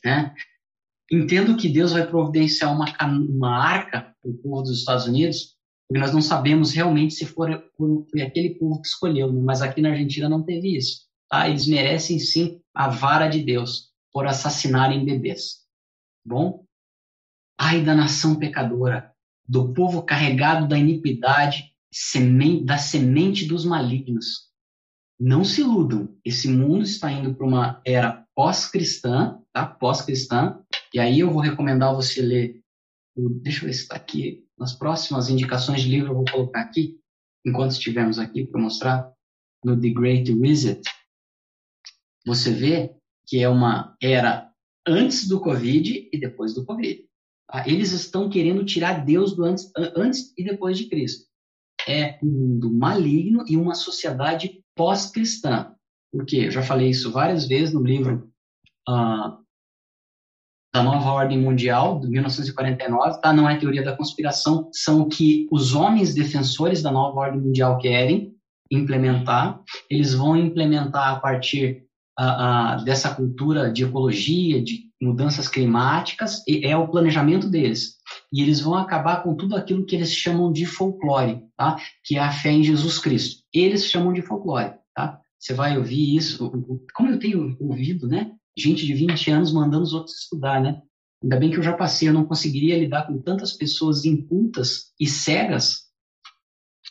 Né? 0.04 0.34
Entendo 1.10 1.56
que 1.56 1.68
Deus 1.68 1.92
vai 1.92 2.06
providenciar 2.06 2.74
uma, 2.74 2.86
uma 3.06 3.56
arca 3.56 4.14
para 4.20 4.30
o 4.30 4.34
povo 4.34 4.62
dos 4.62 4.78
Estados 4.78 5.06
Unidos, 5.06 5.56
porque 5.88 6.00
nós 6.00 6.12
não 6.12 6.22
sabemos 6.22 6.72
realmente 6.72 7.14
se 7.14 7.26
for, 7.26 7.70
foi 8.10 8.22
aquele 8.22 8.54
povo 8.54 8.80
que 8.80 8.88
escolheu, 8.88 9.32
né? 9.32 9.40
mas 9.42 9.60
aqui 9.60 9.82
na 9.82 9.90
Argentina 9.90 10.28
não 10.28 10.42
teve 10.42 10.76
isso. 10.76 11.02
Tá? 11.28 11.48
Eles 11.48 11.66
merecem 11.66 12.18
sim 12.18 12.60
a 12.74 12.88
vara 12.88 13.28
de 13.28 13.42
Deus 13.42 13.90
por 14.12 14.26
assassinarem 14.26 15.04
bebês. 15.04 15.62
Bom? 16.24 16.64
Ai 17.58 17.82
da 17.82 17.94
nação 17.94 18.36
pecadora, 18.36 19.12
do 19.46 19.72
povo 19.72 20.02
carregado 20.02 20.66
da 20.66 20.78
iniquidade, 20.78 21.72
semente, 21.92 22.64
da 22.64 22.78
semente 22.78 23.46
dos 23.46 23.64
malignos. 23.64 24.50
Não 25.20 25.44
se 25.44 25.60
iludam, 25.60 26.16
esse 26.24 26.48
mundo 26.48 26.82
está 26.82 27.12
indo 27.12 27.34
para 27.34 27.46
uma 27.46 27.82
era 27.86 28.26
pós-cristã, 28.34 29.38
tá? 29.52 29.66
Pós-cristã, 29.66 30.58
e 30.94 30.98
aí 30.98 31.20
eu 31.20 31.30
vou 31.30 31.42
recomendar 31.42 31.94
você 31.94 32.20
ler, 32.20 32.60
deixa 33.16 33.62
eu 33.62 33.66
ver 33.66 33.74
se 33.74 33.82
está 33.82 33.96
aqui, 33.96 34.46
nas 34.58 34.72
próximas 34.72 35.28
indicações 35.28 35.82
de 35.82 35.88
livro 35.88 36.10
eu 36.10 36.16
vou 36.16 36.24
colocar 36.24 36.60
aqui, 36.60 37.00
enquanto 37.44 37.72
estivermos 37.72 38.18
aqui 38.18 38.46
para 38.46 38.60
mostrar, 38.60 39.12
no 39.64 39.80
The 39.80 39.90
Great 39.90 40.32
Reset, 40.32 40.82
você 42.26 42.52
vê 42.52 42.94
que 43.26 43.38
é 43.38 43.48
uma 43.48 43.96
era 44.02 44.50
antes 44.86 45.28
do 45.28 45.40
Covid 45.40 46.08
e 46.12 46.18
depois 46.18 46.54
do 46.54 46.64
Covid. 46.64 47.04
Tá? 47.48 47.66
Eles 47.66 47.92
estão 47.92 48.28
querendo 48.28 48.64
tirar 48.64 49.04
Deus 49.04 49.34
do 49.34 49.44
antes, 49.44 49.70
antes 49.96 50.32
e 50.36 50.44
depois 50.44 50.76
de 50.76 50.88
Cristo. 50.88 51.26
É 51.88 52.18
um 52.22 52.28
mundo 52.28 52.72
maligno 52.72 53.44
e 53.48 53.56
uma 53.56 53.74
sociedade 53.74 54.62
pós-cristã. 54.76 55.74
Por 56.12 56.24
quê? 56.24 56.46
Eu 56.46 56.50
já 56.50 56.62
falei 56.62 56.90
isso 56.90 57.10
várias 57.10 57.46
vezes 57.46 57.74
no 57.74 57.82
livro 57.82 58.30
uh, 58.88 59.41
da 60.74 60.82
Nova 60.82 61.10
Ordem 61.10 61.38
Mundial, 61.38 62.00
de 62.00 62.08
1949, 62.08 63.20
tá? 63.20 63.32
Não 63.32 63.48
é 63.48 63.56
teoria 63.56 63.84
da 63.84 63.96
conspiração, 63.96 64.70
são 64.72 65.02
o 65.02 65.08
que 65.08 65.46
os 65.52 65.74
homens 65.74 66.14
defensores 66.14 66.82
da 66.82 66.90
Nova 66.90 67.20
Ordem 67.20 67.40
Mundial 67.40 67.78
querem 67.78 68.32
implementar. 68.70 69.60
Eles 69.90 70.14
vão 70.14 70.34
implementar 70.34 71.12
a 71.12 71.20
partir 71.20 71.84
dessa 72.84 73.14
cultura 73.14 73.70
de 73.70 73.84
ecologia, 73.84 74.62
de 74.62 74.90
mudanças 75.00 75.48
climáticas, 75.48 76.42
e 76.46 76.64
é 76.64 76.76
o 76.76 76.88
planejamento 76.88 77.50
deles. 77.50 77.96
E 78.32 78.40
eles 78.40 78.60
vão 78.60 78.74
acabar 78.74 79.22
com 79.22 79.34
tudo 79.34 79.56
aquilo 79.56 79.84
que 79.84 79.96
eles 79.96 80.12
chamam 80.12 80.52
de 80.52 80.64
folclore, 80.64 81.42
tá? 81.56 81.76
que 82.04 82.16
é 82.16 82.20
a 82.20 82.30
fé 82.30 82.50
em 82.50 82.62
Jesus 82.62 82.98
Cristo. 82.98 83.42
Eles 83.52 83.86
chamam 83.86 84.12
de 84.12 84.22
folclore. 84.22 84.74
Tá? 84.94 85.20
Você 85.38 85.52
vai 85.54 85.76
ouvir 85.76 86.16
isso, 86.16 86.50
como 86.94 87.10
eu 87.10 87.18
tenho 87.18 87.56
ouvido, 87.60 88.06
né? 88.06 88.32
Gente 88.56 88.86
de 88.86 88.94
20 88.94 89.30
anos 89.30 89.52
mandando 89.52 89.84
os 89.84 89.92
outros 89.92 90.16
estudar, 90.22 90.60
né? 90.60 90.80
Ainda 91.22 91.36
bem 91.36 91.50
que 91.50 91.56
eu 91.56 91.62
já 91.62 91.76
passei, 91.76 92.08
eu 92.08 92.12
não 92.12 92.26
conseguiria 92.26 92.78
lidar 92.78 93.06
com 93.06 93.20
tantas 93.20 93.52
pessoas 93.52 94.04
incultas 94.04 94.92
e 94.98 95.06
cegas 95.06 95.90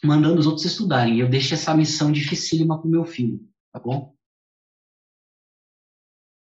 mandando 0.04 0.40
os 0.40 0.48
outros 0.48 0.66
estudarem. 0.66 1.20
Eu 1.20 1.30
deixo 1.30 1.54
essa 1.54 1.76
missão 1.76 2.12
dificílima 2.12 2.80
para 2.80 2.88
o 2.88 2.92
meu 2.92 3.06
filho, 3.06 3.40
tá 3.72 3.80
bom? 3.80 4.16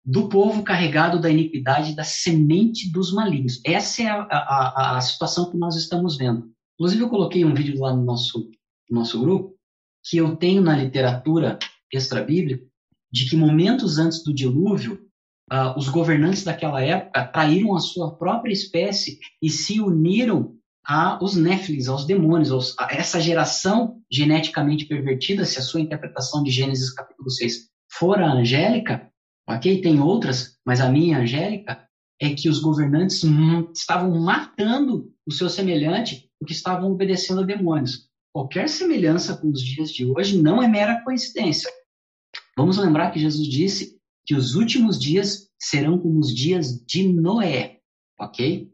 do 0.06 0.28
povo 0.28 0.62
carregado 0.62 1.20
da 1.20 1.28
iniquidade, 1.28 1.96
da 1.96 2.04
semente 2.04 2.92
dos 2.92 3.12
malignos. 3.12 3.60
Essa 3.66 4.02
é 4.02 4.06
a, 4.06 4.22
a, 4.22 4.96
a, 4.96 5.00
situação 5.00 5.50
que 5.50 5.56
nós 5.56 5.74
estamos 5.74 6.16
vendo. 6.16 6.48
Inclusive, 6.74 7.02
eu 7.02 7.08
coloquei 7.08 7.44
um 7.44 7.52
vídeo 7.52 7.80
lá 7.80 7.92
no 7.92 8.04
nosso, 8.04 8.48
no 8.88 9.00
nosso 9.00 9.18
grupo, 9.18 9.56
que 10.04 10.18
eu 10.18 10.36
tenho 10.36 10.62
na 10.62 10.76
literatura 10.76 11.58
extra-bíblica, 11.92 12.64
de 13.10 13.28
que 13.28 13.36
momentos 13.36 13.98
antes 13.98 14.22
do 14.22 14.32
dilúvio, 14.32 15.05
uh, 15.52 15.76
os 15.76 15.88
governantes 15.88 16.44
daquela 16.44 16.82
época 16.82 17.24
traíram 17.26 17.74
a 17.74 17.80
sua 17.80 18.16
própria 18.16 18.52
espécie 18.52 19.18
e 19.42 19.50
se 19.50 19.80
uniram 19.80 20.54
aos 20.84 21.34
néfilis, 21.34 21.88
aos 21.88 22.06
demônios, 22.06 22.52
aos, 22.52 22.78
a 22.78 22.94
essa 22.94 23.20
geração 23.20 24.00
geneticamente 24.10 24.84
pervertida, 24.84 25.44
se 25.44 25.58
a 25.58 25.62
sua 25.62 25.80
interpretação 25.80 26.42
de 26.42 26.50
Gênesis 26.50 26.92
capítulo 26.92 27.28
6 27.28 27.68
for 27.90 28.20
a 28.20 28.32
angélica, 28.32 29.10
ok? 29.48 29.80
Tem 29.80 30.00
outras, 30.00 30.56
mas 30.64 30.80
a 30.80 30.88
minha, 30.88 31.18
Angélica, 31.18 31.86
é 32.20 32.30
que 32.34 32.48
os 32.48 32.60
governantes 32.60 33.22
estavam 33.74 34.18
matando 34.20 35.12
o 35.26 35.32
seu 35.32 35.48
semelhante 35.48 36.30
porque 36.38 36.52
estavam 36.52 36.92
obedecendo 36.92 37.40
a 37.40 37.44
demônios. 37.44 38.08
Qualquer 38.32 38.68
semelhança 38.68 39.36
com 39.36 39.48
os 39.48 39.62
dias 39.62 39.90
de 39.90 40.04
hoje 40.06 40.40
não 40.40 40.62
é 40.62 40.68
mera 40.68 41.02
coincidência. 41.02 41.70
Vamos 42.56 42.78
lembrar 42.78 43.10
que 43.10 43.18
Jesus 43.18 43.48
disse 43.48 43.96
que 44.26 44.34
os 44.34 44.54
últimos 44.54 44.98
dias 44.98 45.48
serão 45.58 45.98
como 45.98 46.18
os 46.18 46.34
dias 46.34 46.84
de 46.84 47.06
Noé, 47.06 47.78
ok? 48.18 48.70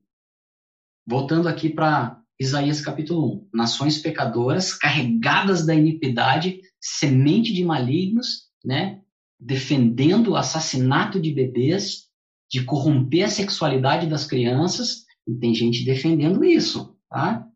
Voltando 1.07 1.49
aqui 1.49 1.69
para 1.69 2.21
Isaías 2.41 2.81
capítulo 2.81 3.35
1. 3.35 3.49
Nações 3.55 3.99
pecadoras, 3.99 4.73
carregadas 4.75 5.67
da 5.67 5.75
iniquidade, 5.75 6.61
semente 6.81 7.53
de 7.53 7.65
malignos, 7.65 8.49
né? 8.65 9.03
defendendo 9.39 10.29
o 10.29 10.37
assassinato 10.37 11.21
de 11.21 11.33
bebês, 11.33 12.09
de 12.51 12.65
corromper 12.65 13.25
a 13.25 13.31
sexualidade 13.31 14.07
das 14.07 14.25
crianças, 14.25 15.05
e 15.27 15.35
tem 15.35 15.55
gente 15.55 15.85
defendendo 15.85 16.45
isso, 16.45 16.97
tá? 17.11 17.47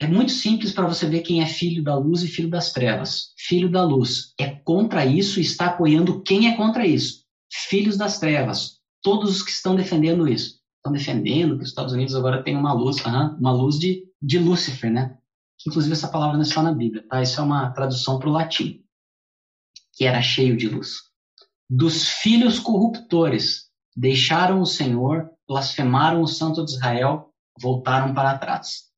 É 0.00 0.06
muito 0.06 0.32
simples 0.32 0.72
para 0.72 0.86
você 0.86 1.06
ver 1.06 1.20
quem 1.20 1.42
é 1.42 1.46
filho 1.46 1.84
da 1.84 1.94
luz 1.94 2.22
e 2.22 2.28
filho 2.28 2.48
das 2.48 2.72
trevas. 2.72 3.34
Filho 3.36 3.70
da 3.70 3.84
luz 3.84 4.32
é 4.40 4.48
contra 4.48 5.04
isso 5.04 5.38
e 5.38 5.42
está 5.42 5.66
apoiando 5.66 6.22
quem 6.22 6.48
é 6.48 6.56
contra 6.56 6.86
isso. 6.86 7.24
Filhos 7.52 7.98
das 7.98 8.18
trevas, 8.18 8.78
todos 9.02 9.30
os 9.30 9.42
que 9.42 9.50
estão 9.50 9.76
defendendo 9.76 10.26
isso. 10.26 10.58
Estão 10.76 10.92
defendendo 10.92 11.56
que 11.58 11.64
os 11.64 11.68
Estados 11.68 11.92
Unidos 11.92 12.14
agora 12.14 12.42
tem 12.42 12.56
uma 12.56 12.72
luz, 12.72 12.96
uma 13.04 13.52
luz 13.52 13.78
de, 13.78 14.04
de 14.22 14.38
Lúcifer, 14.38 14.90
né? 14.90 15.18
Inclusive 15.66 15.92
essa 15.92 16.08
palavra 16.08 16.36
não 16.36 16.44
está 16.44 16.62
na 16.62 16.72
Bíblia, 16.72 17.06
tá? 17.06 17.20
Isso 17.20 17.38
é 17.38 17.44
uma 17.44 17.70
tradução 17.70 18.18
para 18.18 18.30
o 18.30 18.32
latim 18.32 18.82
que 19.92 20.06
era 20.06 20.22
cheio 20.22 20.56
de 20.56 20.66
luz. 20.66 20.94
Dos 21.68 22.08
filhos 22.08 22.58
corruptores, 22.58 23.68
deixaram 23.94 24.62
o 24.62 24.66
Senhor, 24.66 25.30
blasfemaram 25.46 26.22
o 26.22 26.26
Santo 26.26 26.64
de 26.64 26.70
Israel, 26.70 27.34
voltaram 27.60 28.14
para 28.14 28.38
trás. 28.38 28.89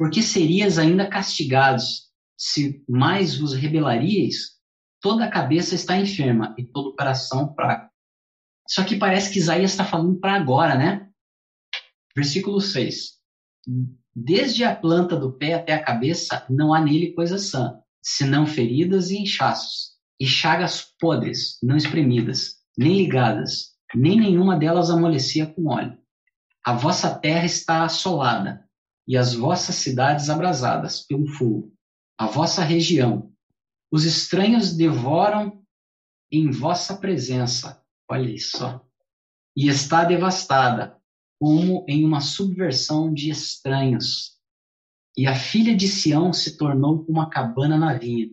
Porque 0.00 0.22
serias 0.22 0.78
ainda 0.78 1.06
castigados 1.06 2.08
se 2.34 2.82
mais 2.88 3.36
vos 3.36 3.52
rebelaríeis? 3.52 4.52
Toda 4.98 5.26
a 5.26 5.30
cabeça 5.30 5.74
está 5.74 5.94
enferma 5.94 6.54
e 6.56 6.64
todo 6.64 6.88
o 6.88 6.96
coração 6.96 7.54
fraco. 7.54 7.92
Só 8.66 8.82
que 8.82 8.96
parece 8.96 9.30
que 9.30 9.38
Isaías 9.38 9.72
está 9.72 9.84
falando 9.84 10.18
para 10.18 10.36
agora, 10.36 10.74
né? 10.74 11.06
Versículo 12.16 12.62
6. 12.62 13.18
Desde 14.16 14.64
a 14.64 14.74
planta 14.74 15.16
do 15.16 15.36
pé 15.36 15.52
até 15.52 15.74
a 15.74 15.84
cabeça 15.84 16.46
não 16.48 16.72
há 16.72 16.80
nele 16.80 17.12
coisa 17.12 17.36
sã, 17.36 17.78
senão 18.02 18.46
feridas 18.46 19.10
e 19.10 19.18
inchaços 19.18 19.98
e 20.18 20.26
chagas 20.26 20.94
podres, 20.98 21.58
não 21.62 21.76
espremidas, 21.76 22.54
nem 22.74 22.96
ligadas, 22.96 23.74
nem 23.94 24.18
nenhuma 24.18 24.58
delas 24.58 24.88
amolecia 24.88 25.44
com 25.44 25.68
óleo. 25.68 25.98
A 26.64 26.72
vossa 26.72 27.14
terra 27.14 27.44
está 27.44 27.84
assolada, 27.84 28.66
e 29.10 29.16
as 29.16 29.34
vossas 29.34 29.74
cidades 29.74 30.30
abrasadas 30.30 31.00
pelo 31.00 31.26
fogo. 31.26 31.74
A 32.16 32.26
vossa 32.26 32.62
região. 32.62 33.32
Os 33.90 34.04
estranhos 34.04 34.72
devoram 34.72 35.64
em 36.30 36.48
vossa 36.48 36.96
presença. 36.96 37.82
Olha 38.08 38.30
isso. 38.30 38.80
E 39.56 39.66
está 39.66 40.04
devastada, 40.04 40.96
como 41.40 41.84
em 41.88 42.04
uma 42.04 42.20
subversão 42.20 43.12
de 43.12 43.30
estranhos. 43.30 44.38
E 45.18 45.26
a 45.26 45.34
filha 45.34 45.76
de 45.76 45.88
Sião 45.88 46.32
se 46.32 46.56
tornou 46.56 47.04
como 47.04 47.18
uma 47.18 47.28
cabana 47.28 47.76
na 47.76 47.94
vinha 47.94 48.28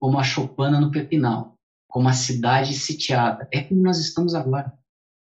como 0.00 0.18
a 0.18 0.24
chopana 0.24 0.80
no 0.80 0.90
pepinal. 0.90 1.58
como 1.88 2.08
a 2.08 2.14
cidade 2.14 2.72
sitiada. 2.72 3.46
É 3.52 3.60
como 3.60 3.82
nós 3.82 3.98
estamos 3.98 4.34
agora. 4.34 4.72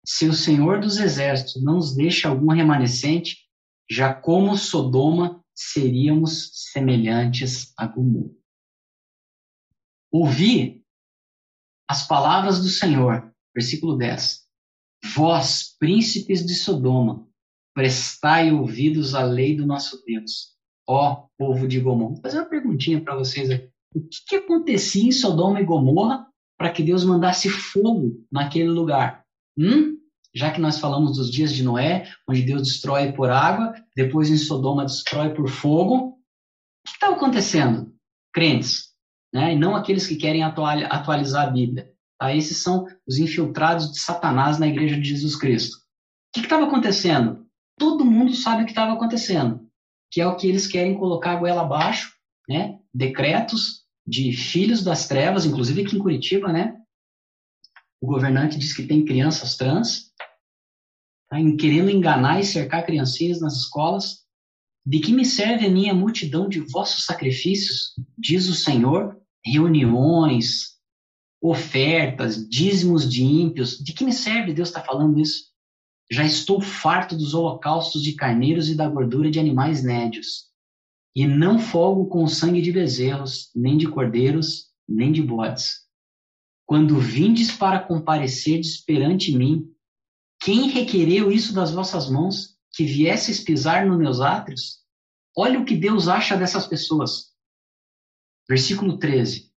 Se 0.06 0.28
o 0.28 0.34
Senhor 0.34 0.82
dos 0.82 1.00
Exércitos 1.00 1.64
não 1.64 1.76
nos 1.76 1.96
deixa 1.96 2.28
algum 2.28 2.52
remanescente, 2.52 3.49
já 3.90 4.14
como 4.14 4.58
Sodoma 4.58 5.44
seríamos 5.56 6.52
semelhantes 6.72 7.74
a 7.78 7.88
Gomorra. 7.88 8.34
Ouvi 10.12 10.84
as 11.88 12.08
palavras 12.08 12.62
do 12.62 12.70
Senhor, 12.70 13.34
versículo 13.54 13.98
10. 13.98 14.48
Vós, 15.16 15.76
príncipes 15.80 16.46
de 16.46 16.54
Sodoma, 16.56 17.28
prestai 17.74 18.52
ouvidos 18.52 19.16
à 19.16 19.24
lei 19.24 19.56
do 19.56 19.66
nosso 19.66 20.04
Deus, 20.06 20.56
ó 20.88 21.28
povo 21.38 21.68
de 21.68 21.80
Gomorra. 21.80 22.14
Vou 22.14 22.22
fazer 22.22 22.40
uma 22.40 22.50
perguntinha 22.50 23.02
para 23.02 23.16
vocês 23.16 23.50
aqui. 23.50 23.70
O 23.96 24.02
que, 24.02 24.18
que 24.28 24.36
acontecia 24.36 25.08
em 25.08 25.12
Sodoma 25.12 25.60
e 25.60 25.66
Gomorra 25.66 26.28
para 26.58 26.72
que 26.72 26.84
Deus 26.84 27.04
mandasse 27.04 27.50
fogo 27.50 28.26
naquele 28.32 28.70
lugar? 28.70 29.26
Hum? 29.58 29.99
Já 30.36 30.52
que 30.52 30.62
nós 30.62 30.80
falamos 30.80 31.18
dos 31.18 31.32
dias 31.32 31.54
de 31.54 31.64
Noé, 31.64 32.08
onde 32.28 32.44
Deus 32.44 32.64
destrói 32.64 33.12
por 33.12 33.30
água, 33.30 33.74
depois 33.96 34.30
em 34.30 34.38
Sodoma 34.38 34.86
destrói 34.86 35.34
por 35.34 35.50
fogo. 35.50 35.96
O 35.96 36.14
que 36.86 36.94
está 36.94 37.10
acontecendo? 37.10 37.92
Crentes, 38.34 38.90
né? 39.34 39.54
e 39.54 39.58
não 39.58 39.76
aqueles 39.76 40.06
que 40.06 40.16
querem 40.16 40.44
atualizar 40.44 41.48
a 41.48 41.50
Bíblia. 41.50 41.92
Tá? 42.20 42.36
Esses 42.36 42.58
são 42.58 42.86
os 43.08 43.18
infiltrados 43.18 43.92
de 43.92 44.00
Satanás 44.00 44.60
na 44.60 44.68
igreja 44.68 45.00
de 45.00 45.08
Jesus 45.08 45.36
Cristo. 45.36 45.78
O 45.78 46.40
que 46.40 46.42
estava 46.42 46.66
acontecendo? 46.66 47.46
Todo 47.78 48.06
mundo 48.06 48.36
sabe 48.36 48.62
o 48.62 48.66
que 48.66 48.72
estava 48.72 48.94
acontecendo, 48.94 49.68
que 50.12 50.22
é 50.22 50.28
o 50.28 50.36
que 50.36 50.48
eles 50.48 50.68
querem 50.68 50.98
colocar 50.98 51.32
a 51.32 51.36
goela 51.38 51.62
abaixo, 51.62 52.14
né? 52.48 52.78
decretos 52.94 53.86
de 54.06 54.32
filhos 54.34 54.84
das 54.84 55.08
trevas, 55.08 55.46
inclusive 55.46 55.82
aqui 55.82 55.96
em 55.96 56.00
Curitiba, 56.00 56.52
né? 56.52 56.79
O 58.02 58.08
governante 58.08 58.58
diz 58.58 58.74
que 58.74 58.88
tem 58.88 59.04
crianças 59.04 59.58
trans, 59.58 60.12
tá? 61.30 61.38
querendo 61.60 61.90
enganar 61.90 62.40
e 62.40 62.46
cercar 62.46 62.86
criancinhas 62.86 63.42
nas 63.42 63.58
escolas. 63.58 64.20
De 64.86 65.00
que 65.00 65.12
me 65.12 65.26
serve 65.26 65.68
a 65.68 65.70
minha 65.70 65.94
multidão 65.94 66.48
de 66.48 66.62
vossos 66.62 67.06
sacrifícios, 67.06 67.94
diz 68.18 68.48
o 68.48 68.56
Senhor, 68.56 69.20
reuniões, 69.46 70.80
ofertas, 71.42 72.48
dízimos 72.50 73.10
de 73.10 73.24
ímpios. 73.24 73.78
De 73.78 73.94
que 73.94 74.04
me 74.04 74.14
serve 74.14 74.54
Deus 74.54 74.70
está 74.70 74.82
falando 74.82 75.20
isso? 75.20 75.50
Já 76.12 76.26
estou 76.26 76.60
farto 76.60 77.16
dos 77.16 77.34
holocaustos 77.34 78.02
de 78.02 78.14
carneiros 78.14 78.70
e 78.70 78.76
da 78.76 78.88
gordura 78.90 79.30
de 79.30 79.40
animais 79.40 79.84
nédios. 79.84 80.50
E 81.16 81.28
não 81.28 81.60
folgo 81.60 82.08
com 82.08 82.24
o 82.24 82.30
sangue 82.30 82.62
de 82.62 82.72
bezerros, 82.72 83.52
nem 83.56 83.78
de 83.78 83.88
cordeiros, 83.88 84.70
nem 84.88 85.12
de 85.12 85.22
bodes. 85.22 85.89
Quando 86.70 87.00
vindes 87.00 87.52
para 87.52 87.80
comparecerdes 87.80 88.80
perante 88.80 89.36
mim, 89.36 89.74
quem 90.40 90.70
requereu 90.70 91.32
isso 91.32 91.52
das 91.52 91.72
vossas 91.72 92.08
mãos, 92.08 92.60
que 92.72 92.84
viesses 92.84 93.40
pisar 93.40 93.88
nos 93.88 93.98
meus 93.98 94.22
átrios? 94.22 94.78
Olha 95.36 95.60
o 95.60 95.66
que 95.66 95.76
Deus 95.76 96.08
acha 96.08 96.38
dessas 96.38 96.68
pessoas. 96.68 97.34
Versículo 98.48 99.00
13. 99.00 99.52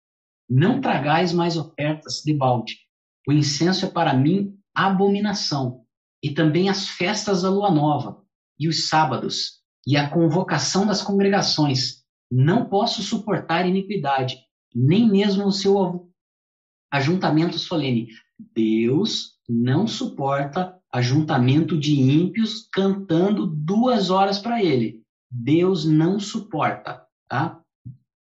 Não 0.49 0.81
tragais 0.81 1.35
mais 1.35 1.59
ofertas 1.59 2.23
de 2.25 2.33
balde. 2.33 2.79
O 3.29 3.33
incenso 3.33 3.85
é 3.85 3.91
para 3.91 4.15
mim 4.15 4.59
abominação. 4.75 5.85
E 6.23 6.31
também 6.31 6.71
as 6.71 6.89
festas 6.89 7.43
da 7.43 7.51
lua 7.51 7.71
nova, 7.71 8.25
e 8.59 8.67
os 8.69 8.89
sábados, 8.89 9.61
e 9.87 9.99
a 9.99 10.09
convocação 10.09 10.87
das 10.87 11.03
congregações. 11.03 12.07
Não 12.31 12.71
posso 12.71 13.03
suportar 13.03 13.69
iniquidade, 13.69 14.39
nem 14.75 15.07
mesmo 15.07 15.45
o 15.45 15.53
seu 15.53 15.77
ajuntamento 16.93 17.59
solene. 17.59 18.09
Deus 18.55 19.33
não 19.49 19.87
suporta 19.87 20.79
ajuntamento 20.93 21.79
de 21.79 21.99
ímpios 21.99 22.69
cantando 22.71 23.47
duas 23.47 24.11
horas 24.11 24.39
para 24.39 24.63
ele. 24.63 25.03
Deus 25.31 25.87
não 25.87 26.21
suporta, 26.21 27.03
tá? 27.29 27.59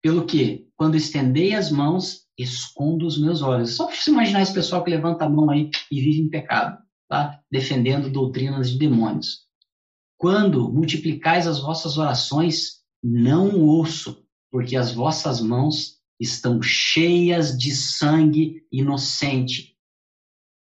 Pelo 0.02 0.26
que, 0.26 0.70
quando 0.78 0.96
estendei 0.96 1.54
as 1.54 1.70
mãos, 1.70 2.24
escondo 2.38 3.06
os 3.06 3.20
meus 3.20 3.42
olhos. 3.42 3.76
Só 3.76 3.86
para 3.86 3.96
você 3.96 4.10
imaginar 4.10 4.42
esse 4.42 4.54
pessoal 4.54 4.84
que 4.84 4.90
levanta 4.90 5.26
a 5.26 5.30
mão 5.30 5.50
aí 5.50 5.70
e 5.92 6.02
vive 6.02 6.22
em 6.22 6.30
pecado, 6.30 6.82
tá? 7.10 7.40
Defendendo 7.52 8.10
doutrinas 8.10 8.72
de 8.72 8.78
demônios. 8.78 9.44
Quando 10.18 10.72
multiplicais 10.72 11.48
as 11.48 11.60
vossas 11.60 11.98
orações, 11.98 12.82
não 13.04 13.60
ouço, 13.60 14.24
porque 14.50 14.78
as 14.78 14.94
vossas 14.94 15.42
mãos 15.42 15.98
estão 16.20 16.62
cheias 16.62 17.58
de 17.58 17.72
sangue 17.76 18.66
inocente. 18.72 19.76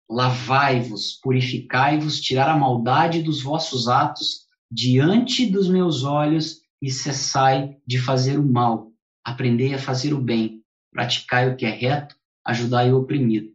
Lavai-vos, 0.09 1.19
purificai-vos, 1.23 2.21
tirar 2.21 2.49
a 2.49 2.57
maldade 2.57 3.23
dos 3.23 3.43
vossos 3.43 3.89
atos 3.89 4.47
diante 4.71 5.47
dos 5.47 5.69
meus 5.69 6.05
olhos 6.05 6.61
e 6.83 6.91
cessai 6.91 7.77
de 7.87 7.99
fazer 7.99 8.39
o 8.39 8.47
mal. 8.47 8.93
Aprendei 9.25 9.75
a 9.75 9.79
fazer 9.79 10.13
o 10.13 10.21
bem, 10.21 10.63
praticai 10.93 11.51
o 11.51 11.57
que 11.57 11.67
é 11.67 11.71
reto, 11.71 12.17
ajudai 12.45 12.93
o 12.93 12.99
oprimido. 12.99 13.53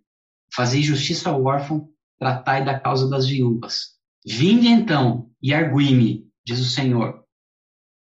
Fazei 0.53 0.81
justiça 0.81 1.29
ao 1.29 1.43
órfão, 1.43 1.89
tratai 2.17 2.63
da 2.63 2.79
causa 2.79 3.09
das 3.09 3.27
viúvas. 3.27 3.95
Vinde 4.25 4.67
então 4.67 5.29
e 5.41 5.53
argui-me, 5.53 6.27
diz 6.45 6.59
o 6.59 6.65
Senhor, 6.65 7.25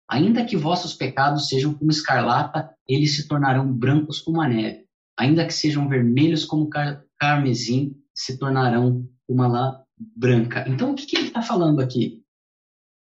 Ainda 0.10 0.44
que 0.44 0.58
vossos 0.58 0.96
pecados 0.96 1.48
sejam 1.48 1.72
como 1.72 1.92
escarlata, 1.92 2.74
eles 2.90 3.16
se 3.16 3.28
tornarão 3.28 3.72
brancos 3.72 4.20
como 4.20 4.42
a 4.42 4.50
neve. 4.50 4.86
Ainda 5.18 5.46
que 5.46 5.54
sejam 5.54 5.88
vermelhos 5.88 6.44
como 6.44 6.70
car 6.70 7.06
carmesim, 7.20 7.96
se 8.16 8.38
tornarão 8.38 9.08
uma 9.28 9.48
lã 9.48 9.84
branca. 9.98 10.66
Então, 10.68 10.92
o 10.92 10.96
que, 10.96 11.06
que 11.06 11.18
ele 11.18 11.28
está 11.28 11.42
falando 11.42 11.82
aqui? 11.82 12.24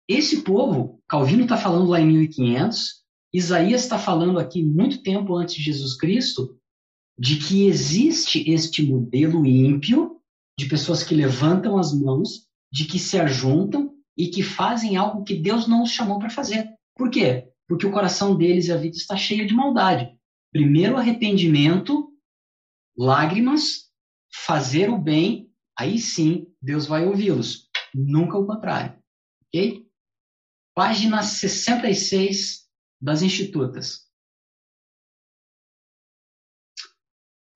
Esse 0.08 0.42
povo, 0.42 1.02
Calvino 1.08 1.42
está 1.42 1.56
falando 1.56 1.88
lá 1.88 2.00
em 2.00 2.06
1500, 2.06 3.04
Isaías 3.32 3.82
está 3.82 3.98
falando 3.98 4.38
aqui 4.38 4.62
muito 4.62 5.02
tempo 5.02 5.34
antes 5.34 5.56
de 5.56 5.62
Jesus 5.62 5.96
Cristo, 5.96 6.56
de 7.18 7.36
que 7.36 7.66
existe 7.66 8.48
este 8.50 8.82
modelo 8.82 9.44
ímpio 9.44 10.20
de 10.58 10.66
pessoas 10.66 11.02
que 11.02 11.14
levantam 11.14 11.76
as 11.76 11.92
mãos, 11.92 12.46
de 12.72 12.84
que 12.84 12.98
se 12.98 13.18
ajuntam 13.18 13.92
e 14.16 14.28
que 14.28 14.42
fazem 14.42 14.96
algo 14.96 15.24
que 15.24 15.34
Deus 15.34 15.66
não 15.66 15.82
os 15.82 15.90
chamou 15.90 16.18
para 16.18 16.30
fazer. 16.30 16.68
Por 16.96 17.10
quê? 17.10 17.48
Porque 17.74 17.86
o 17.86 17.92
coração 17.92 18.36
deles 18.36 18.68
e 18.68 18.72
a 18.72 18.76
vida 18.76 18.96
está 18.96 19.16
cheia 19.16 19.44
de 19.44 19.52
maldade. 19.52 20.16
Primeiro 20.52 20.96
arrependimento, 20.96 22.16
lágrimas, 22.96 23.90
fazer 24.32 24.90
o 24.90 24.96
bem, 24.96 25.52
aí 25.76 25.98
sim 25.98 26.46
Deus 26.62 26.86
vai 26.86 27.04
ouvi-los. 27.04 27.68
Nunca 27.92 28.38
o 28.38 28.46
contrário. 28.46 28.96
Ok? 29.48 29.90
Página 30.72 31.20
66 31.24 32.70
das 33.00 33.22
Institutas. 33.22 34.08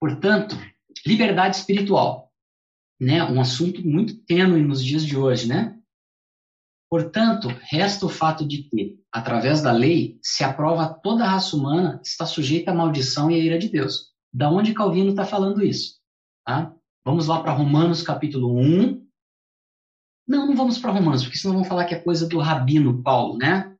Portanto, 0.01 0.57
liberdade 1.05 1.55
espiritual, 1.55 2.33
né? 2.99 3.23
Um 3.23 3.39
assunto 3.39 3.81
muito 3.87 4.21
tênue 4.25 4.61
nos 4.61 4.83
dias 4.83 5.05
de 5.05 5.15
hoje, 5.15 5.47
né? 5.47 5.78
Portanto, 6.89 7.49
resta 7.69 8.07
o 8.07 8.09
fato 8.09 8.47
de 8.47 8.63
que, 8.63 8.99
através 9.11 9.61
da 9.61 9.71
lei, 9.71 10.17
se 10.23 10.43
aprova 10.43 10.89
toda 10.89 11.23
a 11.23 11.29
raça 11.29 11.55
humana 11.55 12.01
está 12.03 12.25
sujeita 12.25 12.71
à 12.71 12.73
maldição 12.73 13.29
e 13.29 13.35
à 13.35 13.37
ira 13.37 13.59
de 13.59 13.69
Deus. 13.69 14.09
Da 14.33 14.49
onde 14.49 14.73
Calvino 14.73 15.11
está 15.11 15.23
falando 15.23 15.63
isso? 15.63 15.99
Tá? 16.43 16.73
Vamos 17.05 17.27
lá 17.27 17.41
para 17.41 17.51
Romanos 17.51 18.01
capítulo 18.01 18.57
1. 18.57 19.07
Não, 20.27 20.47
não 20.47 20.55
vamos 20.55 20.79
para 20.79 20.91
Romanos, 20.91 21.23
porque 21.23 21.37
senão 21.37 21.55
vão 21.55 21.63
falar 21.63 21.85
que 21.85 21.93
é 21.93 21.99
coisa 21.99 22.27
do 22.27 22.39
rabino 22.39 23.03
Paulo, 23.03 23.37
né? 23.37 23.75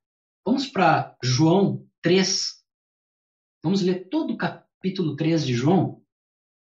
Vamos 0.45 0.68
para 0.68 1.16
João 1.24 1.86
3. 2.01 2.64
Vamos 3.64 3.82
ler 3.82 4.07
todo 4.10 4.34
o 4.34 4.38
capítulo 4.38 5.16
3 5.16 5.45
de 5.45 5.53
João, 5.53 6.01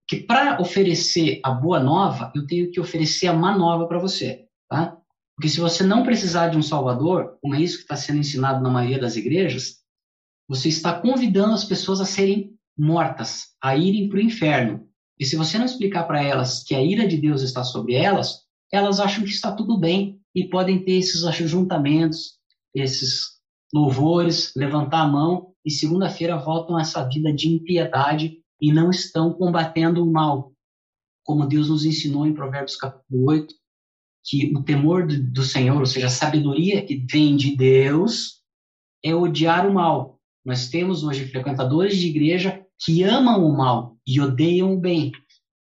que 0.08 0.18
para 0.18 0.62
oferecer 0.62 1.40
a 1.44 1.52
boa 1.52 1.80
nova, 1.80 2.32
eu 2.36 2.46
tenho 2.46 2.70
que 2.70 2.80
oferecer 2.80 3.28
a 3.28 3.34
má 3.34 3.58
nova 3.58 3.88
para 3.88 4.00
você, 4.00 4.48
tá? 4.70 4.98
Porque 5.36 5.50
se 5.50 5.60
você 5.60 5.84
não 5.84 6.04
precisar 6.04 6.50
de 6.50 6.58
um 6.58 6.62
Salvador, 6.62 7.38
como 7.42 7.56
é 7.56 7.62
isso 7.62 7.78
que 7.78 7.84
está 7.84 7.96
sendo 7.96 8.20
ensinado 8.20 8.62
na 8.62 8.70
maioria 8.70 9.00
das 9.00 9.16
igrejas, 9.16 9.78
você 10.48 10.70
está 10.70 11.00
convidando 11.00 11.54
as 11.54 11.64
pessoas 11.64 12.00
a 12.00 12.06
serem 12.06 12.54
mortas, 12.78 13.48
a 13.62 13.76
irem 13.76 14.10
para 14.10 14.18
o 14.18 14.22
inferno. 14.22 14.88
E 15.20 15.26
se 15.26 15.36
você 15.36 15.58
não 15.58 15.66
explicar 15.66 16.04
para 16.04 16.24
elas 16.24 16.64
que 16.64 16.76
a 16.76 16.82
ira 16.82 17.08
de 17.08 17.18
Deus 17.18 17.42
está 17.42 17.64
sobre 17.64 17.94
elas, 17.94 18.42
elas 18.72 19.00
acham 19.00 19.24
que 19.24 19.30
está 19.30 19.56
tudo 19.56 19.78
bem 19.78 20.20
e 20.36 20.50
podem 20.50 20.84
ter 20.84 20.94
esses 20.94 21.24
ajuntamentos, 21.24 22.40
esses 22.74 23.34
louvores, 23.74 24.52
levantar 24.56 25.02
a 25.02 25.08
mão 25.08 25.54
e 25.66 25.72
segunda-feira 25.72 26.38
voltam 26.38 26.78
a 26.78 26.82
essa 26.82 27.08
vida 27.08 27.32
de 27.32 27.50
impiedade 27.50 28.40
e 28.62 28.72
não 28.72 28.90
estão 28.90 29.34
combatendo 29.34 30.04
o 30.04 30.12
mal, 30.12 30.52
como 31.24 31.48
Deus 31.48 31.70
nos 31.70 31.86
ensinou 31.86 32.26
em 32.26 32.34
Provérbios 32.34 32.76
capítulo 32.76 33.30
8, 33.30 33.54
que 34.24 34.54
o 34.56 34.64
temor 34.64 35.06
do, 35.06 35.44
Senhor, 35.44 35.80
ou 35.80 35.86
seja, 35.86 36.08
a 36.08 36.12
sabedoria 36.12 36.86
que 36.86 37.06
vem 37.10 37.36
de 37.36 37.56
Deus, 37.56 38.42
é 39.04 39.14
odiar 39.14 39.68
o 39.68 39.74
mal. 39.74 40.20
Nós 40.46 40.70
temos 40.70 41.04
hoje 41.04 41.28
frequentadores 41.28 41.98
de 41.98 42.08
igreja 42.08 42.66
que 42.84 43.04
amam 43.04 43.46
o 43.46 43.56
mal 43.56 43.98
e 44.08 44.20
odeiam 44.20 44.74
o 44.74 44.80
bem. 44.80 45.12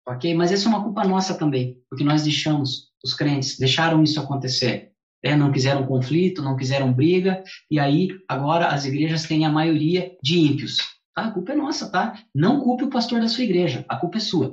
Ok? 0.07 0.33
Mas 0.33 0.51
essa 0.51 0.67
é 0.67 0.69
uma 0.69 0.83
culpa 0.83 1.03
nossa 1.03 1.37
também, 1.37 1.77
porque 1.89 2.03
nós 2.03 2.23
deixamos, 2.23 2.91
os 3.03 3.13
crentes 3.13 3.57
deixaram 3.57 4.03
isso 4.03 4.19
acontecer. 4.19 4.91
Né? 5.23 5.35
Não 5.35 5.51
quiseram 5.51 5.85
conflito, 5.85 6.41
não 6.41 6.55
quiseram 6.55 6.93
briga, 6.93 7.43
e 7.69 7.79
aí 7.79 8.09
agora 8.27 8.67
as 8.67 8.85
igrejas 8.85 9.23
têm 9.23 9.45
a 9.45 9.51
maioria 9.51 10.15
de 10.23 10.39
ímpios. 10.39 10.77
Tá? 11.13 11.25
A 11.25 11.31
culpa 11.31 11.51
é 11.51 11.55
nossa, 11.55 11.91
tá? 11.91 12.23
Não 12.33 12.61
culpe 12.61 12.85
o 12.85 12.89
pastor 12.89 13.19
da 13.19 13.27
sua 13.27 13.43
igreja, 13.43 13.83
a 13.89 13.97
culpa 13.97 14.17
é 14.17 14.21
sua. 14.21 14.51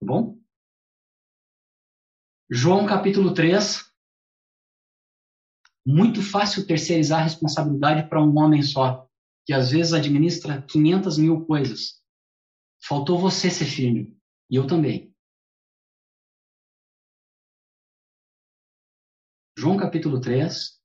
Tá 0.00 0.06
bom? 0.06 0.37
João 2.50 2.86
capítulo 2.86 3.34
3. 3.34 3.92
Muito 5.86 6.22
fácil 6.22 6.66
terceirizar 6.66 7.20
a 7.20 7.24
responsabilidade 7.24 8.08
para 8.08 8.22
um 8.22 8.38
homem 8.38 8.62
só, 8.62 9.06
que 9.44 9.52
às 9.52 9.70
vezes 9.70 9.92
administra 9.92 10.62
500 10.62 11.18
mil 11.18 11.44
coisas. 11.44 12.02
Faltou 12.82 13.18
você 13.18 13.50
ser 13.50 13.66
firme. 13.66 14.18
E 14.50 14.56
eu 14.56 14.66
também. 14.66 15.14
João 19.58 19.76
capítulo 19.76 20.18
3. 20.18 20.80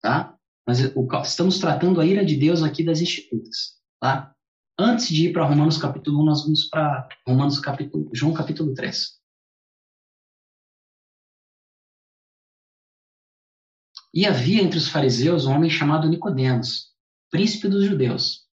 Tá? 0.00 0.38
Mas 0.66 0.78
estamos 1.26 1.58
tratando 1.58 2.00
a 2.00 2.06
ira 2.06 2.24
de 2.24 2.36
Deus 2.36 2.62
aqui 2.62 2.82
das 2.82 3.02
institutas. 3.02 3.82
Tá? 4.00 4.34
Antes 4.80 5.08
de 5.08 5.26
ir 5.26 5.32
para 5.32 5.44
Romanos 5.44 5.76
capítulo 5.76 6.22
1, 6.22 6.24
nós 6.24 6.42
vamos 6.44 6.66
para 6.66 7.08
Romanos 7.26 7.58
capítulo, 7.58 8.08
João 8.14 8.32
capítulo 8.32 8.72
3. 8.74 9.18
E 14.14 14.24
havia 14.24 14.62
entre 14.62 14.78
os 14.78 14.88
fariseus 14.88 15.46
um 15.46 15.52
homem 15.52 15.68
chamado 15.68 16.08
Nicodemos, 16.08 16.92
príncipe 17.28 17.66
dos 17.66 17.84
judeus. 17.84 18.46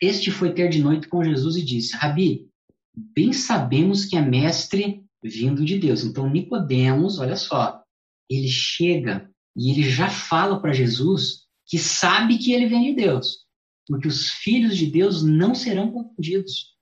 Este 0.00 0.32
foi 0.32 0.52
ter 0.52 0.68
de 0.68 0.82
noite 0.82 1.06
com 1.06 1.22
Jesus 1.22 1.56
e 1.56 1.64
disse: 1.64 1.96
Rabi, 1.96 2.50
bem 2.92 3.32
sabemos 3.32 4.04
que 4.04 4.16
é 4.16 4.20
mestre 4.20 5.06
vindo 5.22 5.64
de 5.64 5.78
Deus. 5.78 6.02
Então 6.02 6.28
Nicodemos, 6.28 7.20
olha 7.20 7.36
só, 7.36 7.80
ele 8.28 8.48
chega 8.48 9.30
e 9.56 9.70
ele 9.70 9.88
já 9.88 10.10
fala 10.10 10.60
para 10.60 10.72
Jesus 10.72 11.46
que 11.64 11.78
sabe 11.78 12.38
que 12.38 12.52
ele 12.52 12.66
vem 12.66 12.90
de 12.90 12.96
Deus, 12.96 13.46
porque 13.86 14.08
os 14.08 14.30
filhos 14.30 14.76
de 14.76 14.86
Deus 14.86 15.22
não 15.22 15.54
serão 15.54 15.90
confundidos. 15.90 16.72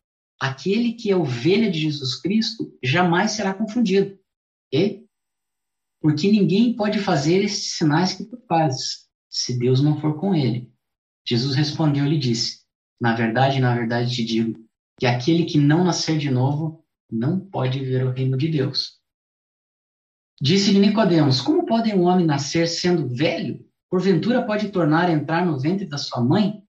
Aquele 0.40 0.92
que 0.92 1.10
é 1.10 1.16
ovelha 1.16 1.70
de 1.70 1.80
Jesus 1.80 2.20
Cristo 2.20 2.76
jamais 2.82 3.32
será 3.32 3.52
confundido. 3.52 4.18
Okay? 4.68 5.04
Porque 6.00 6.30
ninguém 6.30 6.74
pode 6.74 6.98
fazer 6.98 7.44
esses 7.44 7.76
sinais 7.76 8.14
que 8.14 8.24
tu 8.24 8.38
fazes, 8.48 9.08
se 9.28 9.58
Deus 9.58 9.82
não 9.82 10.00
for 10.00 10.18
com 10.18 10.34
ele. 10.34 10.72
Jesus 11.26 11.54
respondeu 11.54 12.06
e 12.06 12.18
disse: 12.18 12.60
na 13.00 13.14
verdade, 13.14 13.60
na 13.60 13.74
verdade 13.74 14.14
te 14.14 14.22
digo 14.22 14.60
que 14.98 15.06
aquele 15.06 15.46
que 15.46 15.56
não 15.56 15.82
nascer 15.82 16.18
de 16.18 16.30
novo 16.30 16.84
não 17.10 17.40
pode 17.40 17.82
ver 17.82 18.04
o 18.04 18.10
reino 18.10 18.36
de 18.36 18.48
Deus. 18.48 19.00
Disse-lhe 20.40 20.78
Nicodemos: 20.78 21.40
Como 21.40 21.64
pode 21.64 21.94
um 21.94 22.02
homem 22.02 22.26
nascer 22.26 22.68
sendo 22.68 23.08
velho? 23.08 23.64
Porventura 23.88 24.44
pode 24.44 24.68
tornar 24.68 25.08
a 25.08 25.12
entrar 25.12 25.46
no 25.46 25.58
ventre 25.58 25.86
da 25.86 25.96
sua 25.96 26.22
mãe? 26.22 26.59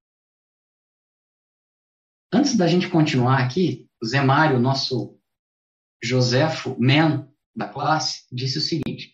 Antes 2.41 2.57
da 2.57 2.65
gente 2.65 2.89
continuar 2.89 3.37
aqui, 3.37 3.85
o 4.01 4.05
Zé 4.07 4.19
Mário, 4.19 4.59
nosso 4.59 5.15
Joséfo 6.03 6.75
Man 6.79 7.27
da 7.55 7.67
classe, 7.67 8.23
disse 8.31 8.57
o 8.57 8.61
seguinte: 8.61 9.13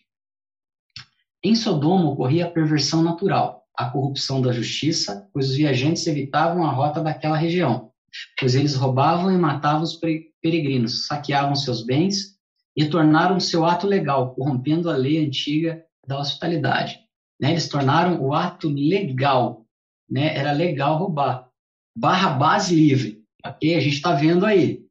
Em 1.44 1.54
Sodoma 1.54 2.08
ocorria 2.08 2.46
a 2.46 2.50
perversão 2.50 3.02
natural 3.02 3.66
a 3.76 3.90
corrupção 3.90 4.40
da 4.40 4.50
justiça, 4.50 5.28
pois 5.30 5.50
os 5.50 5.56
viajantes 5.56 6.06
evitavam 6.06 6.64
a 6.64 6.70
rota 6.70 7.02
daquela 7.02 7.36
região, 7.36 7.92
pois 8.40 8.54
eles 8.54 8.74
roubavam 8.74 9.30
e 9.30 9.36
matavam 9.36 9.82
os 9.82 10.00
peregrinos, 10.40 11.06
saqueavam 11.06 11.54
seus 11.54 11.84
bens 11.84 12.38
e 12.74 12.86
tornaram 12.86 13.38
seu 13.38 13.66
ato 13.66 13.86
legal, 13.86 14.34
corrompendo 14.34 14.88
a 14.88 14.96
lei 14.96 15.22
antiga 15.22 15.84
da 16.06 16.18
hospitalidade. 16.18 16.98
Né? 17.38 17.50
Eles 17.50 17.68
tornaram 17.68 18.22
o 18.22 18.32
ato 18.32 18.70
legal, 18.70 19.66
né? 20.10 20.34
era 20.34 20.52
legal 20.52 20.96
roubar. 20.96 21.46
Barra 21.94 22.30
base 22.30 22.74
livre, 22.74 23.17
ok? 23.50 23.74
A 23.74 23.80
gente 23.80 23.96
está 23.96 24.14
vendo 24.14 24.44
aí. 24.46 24.86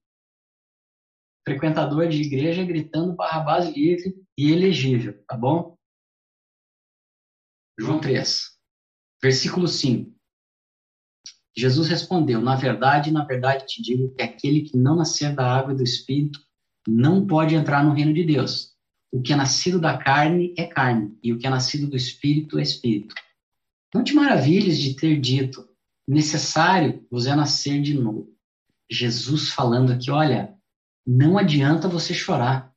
Frequentador 1.46 2.08
de 2.10 2.22
igreja 2.22 2.64
gritando 2.66 3.16
barra 3.16 3.40
base 3.40 3.72
livre 3.72 4.16
e 4.38 4.52
elegível, 4.52 5.24
tá 5.26 5.38
bom? 5.38 5.78
João 7.80 8.00
3. 8.00 8.58
Versículo 9.22 9.68
5. 9.68 10.18
Jesus 11.58 11.88
respondeu: 11.88 12.40
Na 12.40 12.56
verdade, 12.56 13.12
na 13.12 13.24
verdade 13.24 13.66
te 13.66 13.82
digo 13.82 14.14
que 14.14 14.22
aquele 14.22 14.62
que 14.62 14.78
não 14.78 14.96
nascer 14.96 15.34
da 15.34 15.46
água 15.46 15.74
e 15.74 15.78
do 15.78 15.84
espírito 15.84 16.40
não 16.88 17.26
pode 17.26 17.56
entrar 17.56 17.84
no 17.84 17.94
reino 17.94 18.14
de 18.14 18.24
Deus. 18.24 18.76
O 19.12 19.22
que 19.22 19.34
é 19.34 19.36
nascido 19.36 19.80
da 19.80 19.98
carne 19.98 20.54
é 20.58 20.66
carne, 20.66 21.18
e 21.24 21.34
o 21.34 21.40
que 21.40 21.48
é 21.48 21.50
nascido 21.50 21.88
do 21.88 21.96
espírito 21.96 22.60
é 22.60 22.62
espírito. 22.62 23.16
Não 23.94 24.04
te 24.04 24.14
maravilhes 24.14 24.78
de 24.78 24.96
ter 24.96 25.20
dito: 25.20 25.68
necessário 26.08 27.06
vos 27.10 27.26
é 27.26 27.36
nascer 27.36 27.82
de 27.82 27.94
novo. 27.94 28.37
Jesus 28.90 29.52
falando 29.52 29.94
aqui: 29.94 30.12
olha, 30.12 30.54
não 31.06 31.38
adianta 31.38 31.88
você 31.88 32.14
chorar, 32.14 32.72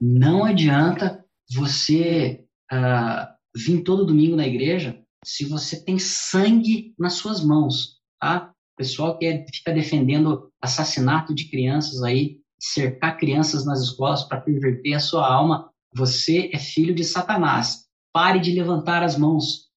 não 0.00 0.44
adianta 0.44 1.24
você 1.50 2.44
uh, 2.72 3.26
vir 3.56 3.82
todo 3.82 4.06
domingo 4.06 4.36
na 4.36 4.46
igreja 4.46 5.02
se 5.24 5.44
você 5.44 5.84
tem 5.84 5.98
sangue 5.98 6.94
nas 6.98 7.14
suas 7.14 7.44
mãos, 7.44 7.98
tá? 8.20 8.52
O 8.74 8.76
pessoal 8.76 9.18
que 9.18 9.26
é, 9.26 9.44
fica 9.52 9.72
defendendo 9.72 10.52
assassinato 10.62 11.34
de 11.34 11.48
crianças 11.48 12.02
aí, 12.02 12.40
cercar 12.60 13.18
crianças 13.18 13.64
nas 13.64 13.80
escolas 13.80 14.22
para 14.24 14.40
perverter 14.40 14.94
a 14.94 15.00
sua 15.00 15.26
alma, 15.26 15.70
você 15.94 16.50
é 16.52 16.58
filho 16.58 16.94
de 16.94 17.04
Satanás. 17.04 17.86
Pare 18.12 18.38
de 18.38 18.52
levantar 18.52 19.02
as 19.02 19.18
mãos. 19.18 19.68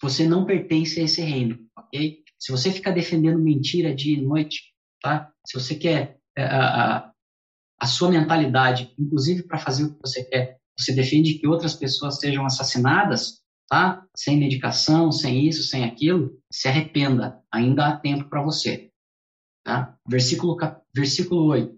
Você 0.00 0.26
não 0.26 0.44
pertence 0.44 1.00
a 1.00 1.04
esse 1.04 1.22
reino, 1.22 1.58
ok? 1.76 2.22
Se 2.38 2.52
você 2.52 2.70
ficar 2.70 2.92
defendendo 2.92 3.38
mentira 3.38 3.94
dia 3.94 4.16
e 4.16 4.20
noite, 4.20 4.74
tá? 5.06 5.32
Se 5.46 5.54
você 5.54 5.76
quer 5.76 6.18
a, 6.36 6.40
é, 6.40 6.46
a, 6.46 7.12
a 7.80 7.86
sua 7.86 8.10
mentalidade, 8.10 8.92
inclusive 8.98 9.44
para 9.44 9.58
fazer 9.58 9.84
o 9.84 9.94
que 9.94 10.00
você 10.00 10.24
quer, 10.24 10.58
você 10.76 10.92
defende 10.92 11.34
que 11.34 11.46
outras 11.46 11.74
pessoas 11.74 12.18
sejam 12.18 12.44
assassinadas, 12.44 13.40
tá? 13.68 14.04
Sem 14.16 14.36
medicação, 14.36 15.12
sem 15.12 15.46
isso, 15.46 15.62
sem 15.62 15.84
aquilo, 15.84 16.36
se 16.52 16.66
arrependa, 16.66 17.40
ainda 17.52 17.86
há 17.86 17.96
tempo 17.96 18.28
para 18.28 18.42
você. 18.42 18.90
Tá? 19.64 19.96
Versículo, 20.08 20.56
versículo 20.94 21.44
8. 21.46 21.76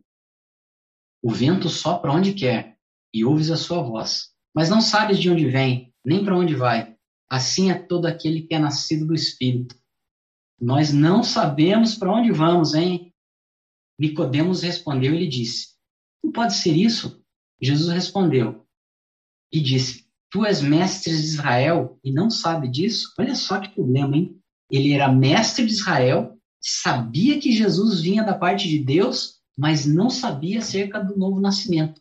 O 1.22 1.30
vento 1.30 1.68
sopra 1.68 2.12
onde 2.12 2.32
quer 2.32 2.78
e 3.14 3.24
ouves 3.24 3.50
a 3.50 3.56
sua 3.56 3.82
voz, 3.82 4.30
mas 4.54 4.70
não 4.70 4.80
sabes 4.80 5.18
de 5.18 5.30
onde 5.30 5.48
vem, 5.48 5.92
nem 6.04 6.24
para 6.24 6.36
onde 6.36 6.54
vai. 6.54 6.96
Assim 7.30 7.70
é 7.70 7.74
todo 7.74 8.06
aquele 8.06 8.42
que 8.42 8.54
é 8.54 8.58
nascido 8.58 9.06
do 9.06 9.14
Espírito. 9.14 9.76
Nós 10.60 10.92
não 10.92 11.22
sabemos 11.22 11.94
para 11.94 12.12
onde 12.12 12.32
vamos, 12.32 12.74
hein? 12.74 13.07
Nicodemos 13.98 14.62
respondeu 14.62 15.14
e 15.14 15.18
lhe 15.18 15.28
disse: 15.28 15.68
Não 16.22 16.30
pode 16.30 16.54
ser 16.54 16.76
isso? 16.76 17.22
Jesus 17.60 17.88
respondeu 17.92 18.64
e 19.52 19.60
disse: 19.60 20.06
Tu 20.30 20.44
és 20.44 20.60
mestre 20.60 21.10
de 21.10 21.22
Israel 21.22 21.98
e 22.04 22.12
não 22.12 22.30
sabe 22.30 22.68
disso? 22.68 23.12
Olha 23.18 23.34
só 23.34 23.58
que 23.58 23.74
problema, 23.74 24.16
hein? 24.16 24.38
Ele 24.70 24.92
era 24.92 25.10
mestre 25.10 25.64
de 25.66 25.72
Israel, 25.72 26.38
sabia 26.60 27.40
que 27.40 27.52
Jesus 27.52 28.00
vinha 28.00 28.22
da 28.22 28.34
parte 28.34 28.68
de 28.68 28.78
Deus, 28.78 29.40
mas 29.56 29.86
não 29.86 30.10
sabia 30.10 30.58
acerca 30.58 31.02
do 31.02 31.16
novo 31.16 31.40
nascimento, 31.40 32.00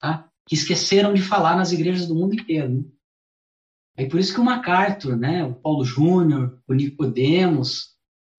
tá? 0.00 0.30
Que 0.46 0.54
esqueceram 0.54 1.12
de 1.12 1.22
falar 1.22 1.56
nas 1.56 1.72
igrejas 1.72 2.06
do 2.06 2.14
mundo 2.14 2.34
inteiro. 2.34 2.68
Né? 2.68 2.84
É 3.96 4.06
por 4.06 4.20
isso 4.20 4.32
que 4.32 4.40
o 4.40 4.44
MacArthur, 4.44 5.16
né, 5.16 5.44
o 5.44 5.54
Paulo 5.54 5.84
Júnior, 5.84 6.60
o 6.66 6.74
Nicodemos, 6.74 7.93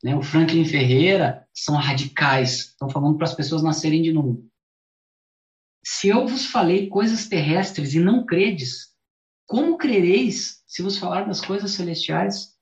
né, 0.06 0.16
o 0.16 0.22
Franklin 0.22 0.64
Ferreira 0.64 1.50
são 1.52 1.74
radicais, 1.78 2.68
estão 2.68 2.88
falando 2.88 3.18
para 3.18 3.26
as 3.26 3.34
pessoas 3.34 3.64
nascerem 3.64 4.04
de 4.04 4.14
novo. 4.14 4.48
Se 5.84 6.10
eu 6.10 6.28
vos 6.28 6.46
falei 6.46 6.88
coisas 6.88 7.28
terrestres 7.28 7.96
e 7.96 8.00
não 8.00 8.24
credes, 8.24 8.96
como 9.48 9.80
crereis 9.80 10.62
se 10.68 10.84
vos 10.84 11.00
falar 11.00 11.24
das 11.24 11.42
coisas 11.42 11.72
celestiais? 11.72 12.56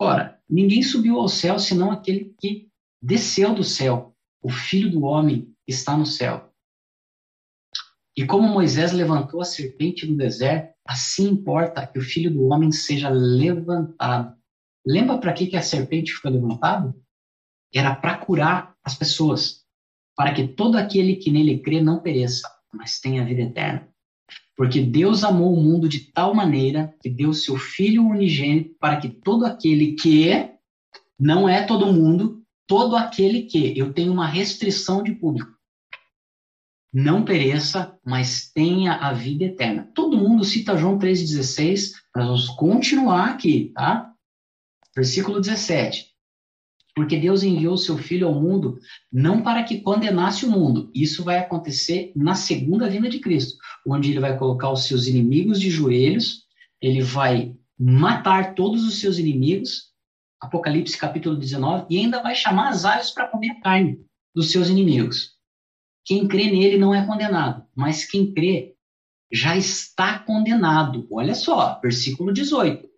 Ora, 0.00 0.42
ninguém 0.50 0.82
subiu 0.82 1.20
ao 1.20 1.28
céu 1.28 1.60
senão 1.60 1.92
aquele 1.92 2.34
que 2.40 2.68
desceu 3.00 3.54
do 3.54 3.62
céu, 3.62 4.12
o 4.42 4.50
Filho 4.50 4.90
do 4.90 5.04
Homem 5.04 5.54
está 5.68 5.96
no 5.96 6.04
céu. 6.04 6.52
E 8.16 8.26
como 8.26 8.48
Moisés 8.48 8.90
levantou 8.90 9.40
a 9.40 9.44
serpente 9.44 10.10
no 10.10 10.16
deserto, 10.16 10.74
assim 10.84 11.28
importa 11.28 11.86
que 11.86 12.00
o 12.00 12.02
Filho 12.02 12.32
do 12.32 12.48
Homem 12.48 12.72
seja 12.72 13.08
levantado. 13.08 14.36
Lembra 14.86 15.18
para 15.18 15.32
que, 15.32 15.46
que 15.46 15.56
a 15.56 15.62
serpente 15.62 16.12
foi 16.12 16.30
levantada? 16.30 16.94
Era 17.72 17.94
para 17.94 18.18
curar 18.18 18.74
as 18.84 18.94
pessoas, 18.94 19.64
para 20.16 20.32
que 20.32 20.46
todo 20.46 20.76
aquele 20.76 21.16
que 21.16 21.30
nele 21.30 21.58
crê 21.58 21.80
não 21.80 22.00
pereça, 22.00 22.48
mas 22.72 23.00
tenha 23.00 23.24
vida 23.24 23.42
eterna. 23.42 23.88
Porque 24.56 24.80
Deus 24.80 25.24
amou 25.24 25.52
o 25.52 25.60
mundo 25.60 25.88
de 25.88 26.12
tal 26.12 26.34
maneira 26.34 26.94
que 27.02 27.10
deu 27.10 27.32
seu 27.32 27.56
Filho 27.56 28.06
unigênito 28.06 28.76
para 28.78 28.98
que 28.98 29.08
todo 29.08 29.44
aquele 29.44 29.94
que 29.94 30.50
não 31.18 31.48
é 31.48 31.64
todo 31.64 31.92
mundo, 31.92 32.42
todo 32.66 32.96
aquele 32.96 33.42
que 33.42 33.76
eu 33.76 33.92
tenho 33.92 34.12
uma 34.12 34.26
restrição 34.26 35.02
de 35.02 35.12
público 35.12 35.54
não 36.94 37.24
pereça, 37.24 37.98
mas 38.06 38.52
tenha 38.52 38.94
a 38.94 39.12
vida 39.12 39.44
eterna. 39.44 39.90
Todo 39.92 40.16
mundo 40.16 40.44
cita 40.44 40.76
João 40.76 40.96
3,16, 40.96 41.90
nós 42.14 42.26
vamos 42.26 42.48
continuar 42.50 43.30
aqui, 43.30 43.72
tá? 43.74 44.13
Versículo 44.96 45.40
17. 45.40 46.14
Porque 46.94 47.16
Deus 47.16 47.42
enviou 47.42 47.74
o 47.74 47.78
seu 47.78 47.98
Filho 47.98 48.28
ao 48.28 48.40
mundo 48.40 48.78
não 49.12 49.42
para 49.42 49.64
que 49.64 49.80
condenasse 49.80 50.46
o 50.46 50.50
mundo. 50.50 50.90
Isso 50.94 51.24
vai 51.24 51.38
acontecer 51.38 52.12
na 52.14 52.36
segunda 52.36 52.88
vinda 52.88 53.08
de 53.08 53.18
Cristo, 53.18 53.58
onde 53.86 54.10
ele 54.10 54.20
vai 54.20 54.38
colocar 54.38 54.70
os 54.70 54.86
seus 54.86 55.08
inimigos 55.08 55.60
de 55.60 55.70
joelhos, 55.70 56.44
ele 56.80 57.02
vai 57.02 57.56
matar 57.76 58.54
todos 58.54 58.86
os 58.86 59.00
seus 59.00 59.18
inimigos, 59.18 59.92
Apocalipse 60.40 60.96
capítulo 60.96 61.36
19, 61.36 61.86
e 61.90 61.98
ainda 61.98 62.22
vai 62.22 62.36
chamar 62.36 62.68
as 62.68 62.84
aves 62.84 63.10
para 63.10 63.26
comer 63.26 63.50
a 63.50 63.60
carne 63.60 63.98
dos 64.34 64.52
seus 64.52 64.68
inimigos. 64.68 65.32
Quem 66.04 66.28
crê 66.28 66.44
nele 66.44 66.78
não 66.78 66.94
é 66.94 67.04
condenado, 67.04 67.64
mas 67.74 68.04
quem 68.04 68.32
crê 68.32 68.74
já 69.32 69.56
está 69.56 70.18
condenado. 70.20 71.08
Olha 71.10 71.34
só, 71.34 71.80
versículo 71.80 72.32
18. 72.32 72.93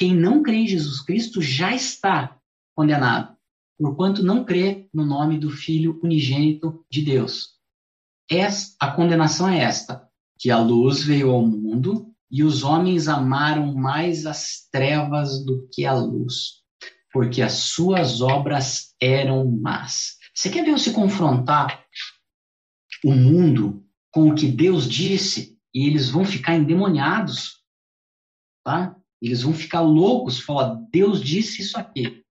Quem 0.00 0.16
não 0.16 0.42
crê 0.42 0.56
em 0.56 0.66
Jesus 0.66 1.02
Cristo 1.02 1.42
já 1.42 1.74
está 1.74 2.40
condenado, 2.74 3.36
porquanto 3.78 4.22
não 4.22 4.46
crê 4.46 4.88
no 4.94 5.04
nome 5.04 5.38
do 5.38 5.50
Filho 5.50 6.00
unigênito 6.02 6.86
de 6.90 7.02
Deus. 7.02 7.50
A 8.80 8.90
condenação 8.92 9.46
é 9.46 9.58
esta: 9.58 10.08
que 10.38 10.50
a 10.50 10.58
luz 10.58 11.04
veio 11.04 11.30
ao 11.30 11.46
mundo 11.46 12.10
e 12.30 12.42
os 12.42 12.64
homens 12.64 13.08
amaram 13.08 13.74
mais 13.74 14.24
as 14.24 14.66
trevas 14.72 15.44
do 15.44 15.68
que 15.70 15.84
a 15.84 15.92
luz, 15.92 16.62
porque 17.12 17.42
as 17.42 17.52
suas 17.52 18.22
obras 18.22 18.94
eram 18.98 19.44
más. 19.50 20.16
Você 20.34 20.48
quer 20.48 20.64
ver 20.64 20.70
eu 20.70 20.78
se 20.78 20.94
confrontar 20.94 21.84
o 23.04 23.12
mundo 23.12 23.84
com 24.10 24.30
o 24.30 24.34
que 24.34 24.46
Deus 24.46 24.88
disse 24.88 25.58
e 25.74 25.86
eles 25.86 26.08
vão 26.08 26.24
ficar 26.24 26.56
endemoniados, 26.56 27.62
tá? 28.64 28.96
Eles 29.20 29.42
vão 29.42 29.52
ficar 29.52 29.80
loucos, 29.80 30.40
falar, 30.40 30.74
Deus 30.90 31.20
disse 31.20 31.62
isso 31.62 31.78
aqui. 31.78 32.24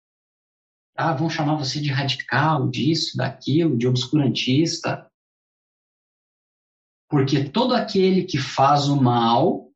Tá? 0.95 1.13
Vão 1.13 1.29
chamar 1.29 1.55
você 1.55 1.79
de 1.79 1.89
radical, 1.89 2.67
disso, 2.67 3.15
daquilo, 3.17 3.77
de 3.77 3.87
obscurantista. 3.87 5.09
Porque 7.09 7.49
todo 7.49 7.73
aquele 7.73 8.23
que 8.23 8.37
faz 8.37 8.87
o 8.87 9.01
mal 9.01 9.71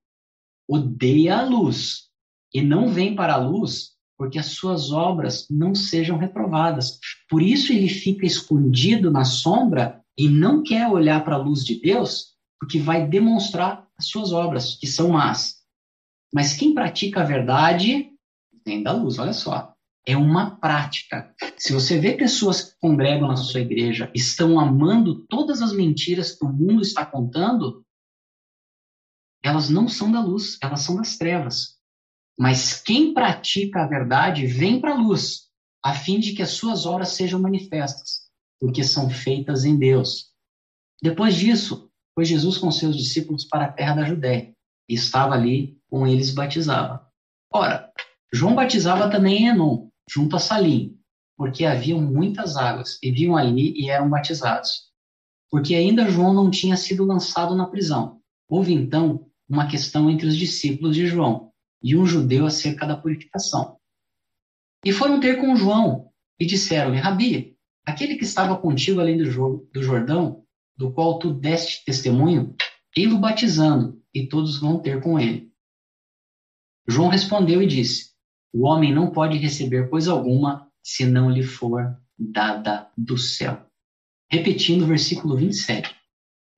odeia 0.67 1.37
a 1.37 1.43
luz 1.43 2.09
e 2.53 2.61
não 2.61 2.89
vem 2.89 3.15
para 3.15 3.33
a 3.33 3.37
luz 3.37 3.93
porque 4.17 4.39
as 4.39 4.47
suas 4.47 4.91
obras 4.91 5.47
não 5.49 5.73
sejam 5.75 6.17
reprovadas. 6.17 6.99
Por 7.29 7.41
isso 7.41 7.73
ele 7.73 7.89
fica 7.89 8.25
escondido 8.25 9.11
na 9.11 9.25
sombra 9.25 10.01
e 10.17 10.29
não 10.29 10.63
quer 10.63 10.87
olhar 10.87 11.23
para 11.23 11.35
a 11.35 11.39
luz 11.39 11.65
de 11.65 11.81
Deus, 11.81 12.33
porque 12.59 12.79
vai 12.79 13.07
demonstrar 13.07 13.87
as 13.97 14.07
suas 14.07 14.31
obras, 14.31 14.75
que 14.75 14.87
são 14.87 15.09
más. 15.09 15.62
Mas 16.33 16.53
quem 16.53 16.73
pratica 16.73 17.21
a 17.21 17.25
verdade 17.25 18.11
vem 18.65 18.81
da 18.81 18.91
luz, 18.91 19.19
olha 19.19 19.33
só. 19.33 19.73
É 20.05 20.17
uma 20.17 20.57
prática. 20.57 21.33
Se 21.57 21.71
você 21.71 21.97
vê 21.97 22.13
pessoas 22.13 22.61
que 22.61 22.79
congregam 22.79 23.27
na 23.27 23.37
sua 23.37 23.61
igreja 23.61 24.11
estão 24.13 24.59
amando 24.59 25.25
todas 25.27 25.61
as 25.61 25.71
mentiras 25.71 26.31
que 26.35 26.43
o 26.43 26.51
mundo 26.51 26.81
está 26.81 27.05
contando, 27.05 27.85
elas 29.41 29.69
não 29.69 29.87
são 29.87 30.11
da 30.11 30.21
luz, 30.21 30.57
elas 30.61 30.81
são 30.81 30.95
das 30.95 31.17
trevas. 31.17 31.77
Mas 32.37 32.81
quem 32.81 33.13
pratica 33.13 33.83
a 33.83 33.87
verdade 33.87 34.45
vem 34.45 34.81
para 34.81 34.93
a 34.93 34.97
luz, 34.97 35.49
a 35.85 35.93
fim 35.93 36.19
de 36.19 36.33
que 36.33 36.41
as 36.41 36.51
suas 36.51 36.85
obras 36.85 37.09
sejam 37.09 37.39
manifestas 37.39 38.23
porque 38.63 38.81
são 38.81 39.09
feitas 39.09 39.65
em 39.65 39.77
Deus. 39.77 40.31
Depois 41.01 41.35
disso, 41.35 41.91
foi 42.15 42.23
Jesus 42.23 42.57
com 42.57 42.71
seus 42.71 42.95
discípulos 42.95 43.43
para 43.43 43.65
a 43.65 43.71
terra 43.71 43.95
da 43.95 44.05
Judéia 44.05 44.55
e 44.87 44.93
estava 44.93 45.33
ali 45.33 45.77
com 45.93 46.07
eles 46.07 46.33
batizava. 46.33 47.07
Ora, 47.53 47.93
João 48.33 48.55
batizava 48.55 49.11
também 49.11 49.43
em 49.43 49.47
Enon, 49.49 49.89
junto 50.09 50.35
a 50.35 50.39
Salim, 50.39 50.97
porque 51.37 51.65
haviam 51.65 52.01
muitas 52.01 52.57
águas 52.57 52.97
e 53.03 53.11
viam 53.11 53.37
ali 53.37 53.79
e 53.79 53.91
eram 53.91 54.09
batizados. 54.09 54.91
Porque 55.51 55.75
ainda 55.75 56.09
João 56.09 56.33
não 56.33 56.49
tinha 56.49 56.75
sido 56.75 57.05
lançado 57.05 57.55
na 57.55 57.67
prisão. 57.67 58.19
Houve 58.49 58.73
então 58.73 59.29
uma 59.47 59.67
questão 59.67 60.09
entre 60.09 60.25
os 60.25 60.35
discípulos 60.35 60.95
de 60.95 61.05
João 61.05 61.51
e 61.79 61.95
um 61.95 62.07
judeu 62.07 62.47
acerca 62.47 62.87
da 62.87 62.97
purificação. 62.97 63.77
E 64.83 64.91
foram 64.91 65.19
ter 65.19 65.39
com 65.39 65.55
João 65.55 66.09
e 66.39 66.45
disseram-lhe: 66.47 66.97
Rabi, 66.97 67.55
Aquele 67.85 68.15
que 68.15 68.23
estava 68.23 68.57
contigo 68.57 68.99
além 68.99 69.17
do, 69.17 69.69
do 69.71 69.83
Jordão, 69.83 70.43
do 70.75 70.91
qual 70.91 71.19
tu 71.19 71.31
deste 71.31 71.85
testemunho, 71.85 72.55
ei-lo 72.97 73.19
batizando, 73.19 74.01
e 74.11 74.25
todos 74.25 74.59
vão 74.59 74.79
ter 74.79 74.99
com 74.99 75.19
ele. 75.19 75.52
João 76.87 77.09
respondeu 77.09 77.61
e 77.61 77.67
disse: 77.67 78.11
O 78.53 78.65
homem 78.65 78.93
não 78.93 79.11
pode 79.11 79.37
receber 79.37 79.89
coisa 79.89 80.11
alguma 80.11 80.69
se 80.81 81.05
não 81.05 81.29
lhe 81.29 81.43
for 81.43 81.97
dada 82.17 82.89
do 82.97 83.17
céu. 83.17 83.65
Repetindo 84.31 84.83
o 84.83 84.87
versículo 84.87 85.37
27. 85.37 85.95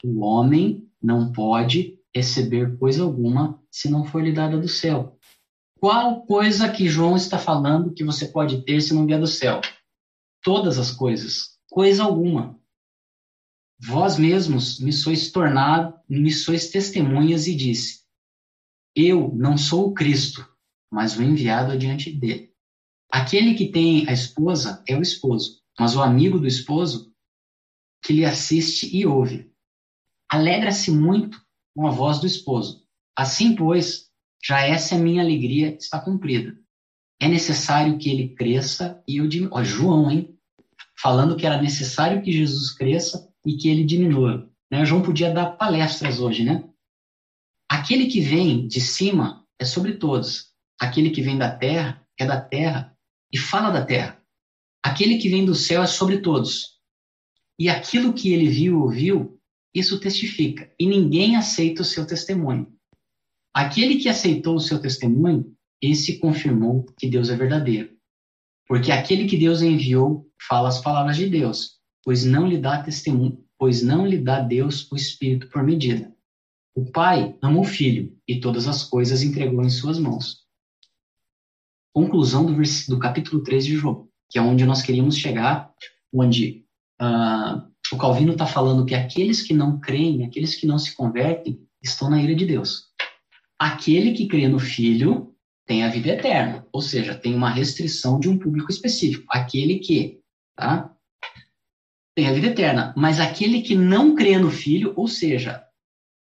O 0.03 0.23
homem 0.23 0.89
não 1.01 1.31
pode 1.31 1.99
receber 2.13 2.77
coisa 2.77 3.03
alguma 3.03 3.61
se 3.69 3.89
não 3.89 4.05
for 4.05 4.23
lhe 4.23 4.31
dada 4.31 4.57
do 4.57 4.67
céu. 4.67 5.17
Qual 5.79 6.25
coisa 6.25 6.69
que 6.69 6.87
João 6.87 7.15
está 7.15 7.37
falando 7.37 7.93
que 7.93 8.03
você 8.03 8.27
pode 8.27 8.63
ter 8.63 8.81
se 8.81 8.93
não 8.93 9.05
vier 9.05 9.19
do 9.19 9.27
céu? 9.27 9.61
todas 10.45 10.77
as 10.77 10.91
coisas, 10.91 11.57
coisa 11.67 12.03
alguma. 12.03 12.57
Vós 13.79 14.15
mesmos 14.15 14.79
me 14.79 14.93
sois 14.93 15.31
tornado, 15.31 15.99
me 16.07 16.31
sois 16.31 16.69
testemunhas 16.69 17.47
e 17.47 17.55
disse: 17.55 18.04
Eu 18.95 19.31
não 19.35 19.57
sou 19.57 19.89
o 19.89 19.93
Cristo, 19.93 20.47
mas 20.91 21.17
o 21.17 21.23
enviado 21.23 21.71
adiante 21.71 22.11
dele. 22.11 22.51
Aquele 23.11 23.53
que 23.53 23.71
tem 23.71 24.07
a 24.07 24.13
esposa 24.13 24.83
é 24.87 24.97
o 24.97 25.01
esposo, 25.01 25.61
mas 25.79 25.95
o 25.95 26.01
amigo 26.01 26.39
do 26.39 26.47
esposo 26.47 27.13
que 28.03 28.13
lhe 28.13 28.25
assiste 28.25 28.95
e 28.95 29.05
ouve. 29.05 29.51
Alegra-se 30.29 30.91
muito 30.91 31.41
com 31.75 31.87
a 31.87 31.91
voz 31.91 32.19
do 32.19 32.27
esposo. 32.27 32.85
Assim, 33.15 33.55
pois, 33.55 34.09
já 34.43 34.61
essa 34.61 34.95
é 34.95 34.97
minha 34.97 35.21
alegria 35.21 35.75
está 35.75 35.99
cumprida. 35.99 36.57
É 37.19 37.27
necessário 37.27 37.97
que 37.97 38.09
ele 38.09 38.35
cresça 38.35 39.01
e 39.07 39.17
eu 39.17 39.27
diminua. 39.27 39.63
João, 39.63 40.11
hein? 40.11 40.35
falando 40.97 41.35
que 41.35 41.45
era 41.45 41.61
necessário 41.61 42.21
que 42.21 42.31
Jesus 42.31 42.71
cresça 42.71 43.29
e 43.45 43.55
que 43.55 43.69
ele 43.69 43.83
diminua. 43.83 44.49
Né? 44.71 44.85
João 44.85 45.01
podia 45.01 45.31
dar 45.31 45.51
palestras 45.51 46.19
hoje, 46.19 46.43
né? 46.43 46.67
Aquele 47.75 48.05
que 48.05 48.21
vem 48.21 48.69
de 48.69 48.79
cima 48.79 49.45
é 49.59 49.65
sobre 49.65 49.95
todos. 49.95 50.53
Aquele 50.79 51.09
que 51.09 51.21
vem 51.21 51.37
da 51.37 51.53
terra 51.53 52.01
é 52.17 52.25
da 52.25 52.39
terra 52.39 52.97
e 53.29 53.37
fala 53.37 53.69
da 53.69 53.85
terra. 53.85 54.17
Aquele 54.81 55.17
que 55.17 55.27
vem 55.27 55.43
do 55.43 55.53
céu 55.53 55.83
é 55.83 55.85
sobre 55.85 56.19
todos. 56.19 56.79
E 57.59 57.67
aquilo 57.67 58.13
que 58.13 58.31
ele 58.31 58.47
viu 58.47 58.81
ouviu, 58.81 59.41
isso 59.73 59.99
testifica. 59.99 60.71
E 60.79 60.87
ninguém 60.87 61.35
aceita 61.35 61.81
o 61.81 61.85
seu 61.85 62.07
testemunho. 62.07 62.73
Aquele 63.53 63.97
que 63.97 64.07
aceitou 64.07 64.55
o 64.55 64.61
seu 64.61 64.79
testemunho, 64.79 65.53
esse 65.81 66.17
confirmou 66.17 66.85
que 66.97 67.09
Deus 67.09 67.29
é 67.29 67.35
verdadeiro. 67.35 67.93
Porque 68.69 68.89
aquele 68.89 69.25
que 69.25 69.35
Deus 69.35 69.61
enviou 69.61 70.31
fala 70.47 70.69
as 70.69 70.79
palavras 70.79 71.17
de 71.17 71.29
Deus, 71.29 71.73
pois 72.05 72.23
não 72.23 72.47
lhe 72.47 72.57
dá 72.57 72.81
testemunho, 72.81 73.45
pois 73.59 73.83
não 73.83 74.07
lhe 74.07 74.17
dá 74.17 74.39
Deus 74.39 74.89
o 74.89 74.95
Espírito 74.95 75.49
por 75.49 75.61
medida. 75.61 76.14
O 76.75 76.91
Pai 76.91 77.37
ama 77.41 77.61
o 77.61 77.63
Filho 77.63 78.13
e 78.27 78.41
todas 78.41 78.67
as 78.67 78.83
coisas 78.83 79.23
entregou 79.23 79.63
em 79.63 79.69
suas 79.69 79.97
mãos. 79.97 80.43
Conclusão 81.93 82.45
do, 82.45 82.53
do 82.53 82.99
capítulo 82.99 83.41
3 83.41 83.65
de 83.65 83.77
João, 83.77 84.09
que 84.29 84.37
é 84.37 84.41
onde 84.41 84.65
nós 84.65 84.81
queríamos 84.81 85.15
chegar, 85.15 85.73
onde 86.13 86.65
uh, 87.01 87.65
o 87.93 87.97
Calvino 87.97 88.33
está 88.33 88.45
falando 88.45 88.85
que 88.85 88.93
aqueles 88.93 89.41
que 89.41 89.53
não 89.53 89.79
creem, 89.79 90.25
aqueles 90.25 90.53
que 90.53 90.67
não 90.67 90.77
se 90.77 90.93
convertem, 90.93 91.65
estão 91.81 92.09
na 92.09 92.21
ira 92.21 92.35
de 92.35 92.45
Deus. 92.45 92.87
Aquele 93.57 94.11
que 94.11 94.27
crê 94.27 94.49
no 94.49 94.59
Filho 94.59 95.33
tem 95.65 95.81
a 95.81 95.89
vida 95.89 96.09
eterna, 96.09 96.67
ou 96.73 96.81
seja, 96.81 97.15
tem 97.15 97.33
uma 97.33 97.49
restrição 97.49 98.19
de 98.19 98.27
um 98.27 98.37
público 98.37 98.69
específico, 98.69 99.25
aquele 99.29 99.79
que, 99.79 100.19
tá? 100.57 100.93
Tem 102.13 102.27
a 102.27 102.33
vida 102.33 102.47
eterna, 102.47 102.93
mas 102.97 103.21
aquele 103.21 103.61
que 103.61 103.75
não 103.75 104.13
crê 104.13 104.37
no 104.37 104.51
Filho, 104.51 104.93
ou 104.97 105.07
seja, 105.07 105.64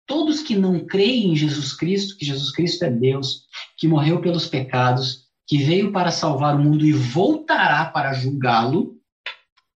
todos 0.09 0.41
que 0.41 0.55
não 0.55 0.87
creem 0.87 1.31
em 1.31 1.35
Jesus 1.35 1.71
Cristo, 1.71 2.17
que 2.17 2.25
Jesus 2.25 2.51
Cristo 2.51 2.83
é 2.83 2.89
Deus, 2.89 3.45
que 3.77 3.87
morreu 3.87 4.19
pelos 4.19 4.47
pecados, 4.47 5.27
que 5.47 5.59
veio 5.59 5.91
para 5.91 6.09
salvar 6.09 6.55
o 6.55 6.59
mundo 6.59 6.83
e 6.83 6.91
voltará 6.91 7.85
para 7.85 8.13
julgá-lo, 8.13 8.97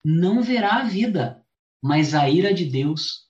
não 0.03 0.41
verá 0.41 0.77
a 0.77 0.83
vida, 0.83 1.45
mas 1.81 2.15
a 2.15 2.27
ira 2.27 2.51
de 2.51 2.65
Deus 2.65 3.27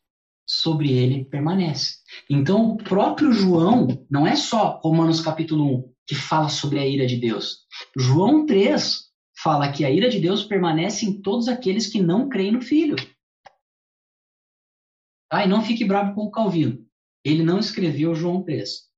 sobre 0.47 0.93
ele 0.93 1.25
permanece. 1.25 1.97
Então, 2.29 2.71
o 2.71 2.77
próprio 2.77 3.33
João, 3.33 4.05
não 4.09 4.25
é 4.25 4.37
só 4.37 4.79
Romanos 4.81 5.19
capítulo 5.19 5.79
1, 5.79 5.93
que 6.07 6.15
fala 6.15 6.47
sobre 6.47 6.79
a 6.79 6.87
ira 6.87 7.05
de 7.05 7.17
Deus. 7.17 7.65
João 7.97 8.45
3 8.45 9.11
fala 9.41 9.71
que 9.71 9.83
a 9.83 9.91
ira 9.91 10.09
de 10.09 10.19
Deus 10.19 10.45
permanece 10.45 11.05
em 11.05 11.21
todos 11.21 11.49
aqueles 11.49 11.87
que 11.87 12.01
não 12.01 12.29
creem 12.29 12.53
no 12.53 12.61
Filho. 12.61 12.95
Tá? 15.29 15.43
E 15.43 15.49
não 15.49 15.61
fique 15.61 15.83
bravo 15.83 16.15
com 16.15 16.21
o 16.21 16.31
Calvino. 16.31 16.85
Ele 17.23 17.43
não 17.43 17.59
escreveu 17.59 18.13
João 18.13 18.43
3. 18.43 18.89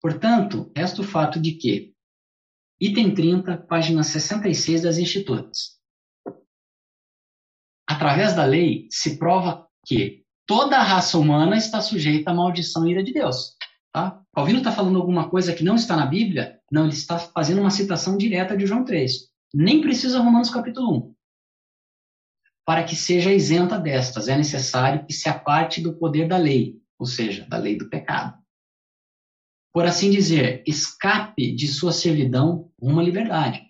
Portanto, 0.00 0.72
resta 0.74 1.02
o 1.02 1.04
fato 1.04 1.38
de 1.38 1.52
que, 1.52 1.94
item 2.80 3.14
30, 3.14 3.58
página 3.58 4.02
66 4.02 4.82
das 4.82 4.96
Institutas. 4.96 5.78
Através 7.86 8.34
da 8.34 8.44
lei, 8.44 8.88
se 8.90 9.18
prova 9.18 9.68
que 9.84 10.24
toda 10.46 10.78
a 10.78 10.82
raça 10.82 11.18
humana 11.18 11.56
está 11.56 11.80
sujeita 11.82 12.30
à 12.30 12.34
maldição 12.34 12.86
e 12.86 12.92
ira 12.92 13.02
de 13.02 13.12
Deus. 13.12 13.56
Tá? 13.92 14.22
Calvino 14.34 14.58
está 14.58 14.72
falando 14.72 14.96
alguma 14.96 15.28
coisa 15.28 15.52
que 15.52 15.64
não 15.64 15.74
está 15.74 15.96
na 15.96 16.06
Bíblia? 16.06 16.60
Não, 16.70 16.84
ele 16.84 16.92
está 16.92 17.18
fazendo 17.18 17.60
uma 17.60 17.70
citação 17.70 18.16
direta 18.16 18.56
de 18.56 18.66
João 18.66 18.84
3. 18.84 19.28
Nem 19.52 19.80
precisa 19.80 20.20
Romanos 20.20 20.48
capítulo 20.48 21.08
1. 21.08 21.09
Para 22.70 22.84
que 22.84 22.94
seja 22.94 23.34
isenta 23.34 23.80
destas, 23.80 24.28
é 24.28 24.36
necessário 24.36 25.04
que 25.04 25.12
se 25.12 25.28
aparte 25.28 25.80
do 25.80 25.98
poder 25.98 26.28
da 26.28 26.36
lei, 26.36 26.80
ou 26.96 27.04
seja, 27.04 27.44
da 27.48 27.58
lei 27.58 27.76
do 27.76 27.90
pecado. 27.90 28.40
Por 29.74 29.84
assim 29.86 30.08
dizer, 30.08 30.62
escape 30.64 31.52
de 31.52 31.66
sua 31.66 31.90
servidão 31.90 32.70
uma 32.80 33.02
liberdade. 33.02 33.60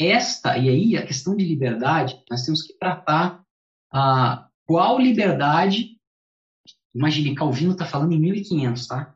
Esta, 0.00 0.56
e 0.56 0.70
aí 0.70 0.96
a 0.96 1.06
questão 1.06 1.36
de 1.36 1.44
liberdade, 1.44 2.18
nós 2.30 2.46
temos 2.46 2.62
que 2.62 2.72
tratar 2.78 3.44
a 3.92 4.48
qual 4.64 4.98
liberdade. 4.98 6.00
Imagine, 6.94 7.34
Calvino 7.34 7.72
está 7.72 7.84
falando 7.84 8.14
em 8.14 8.20
1500, 8.20 8.86
tá? 8.86 9.14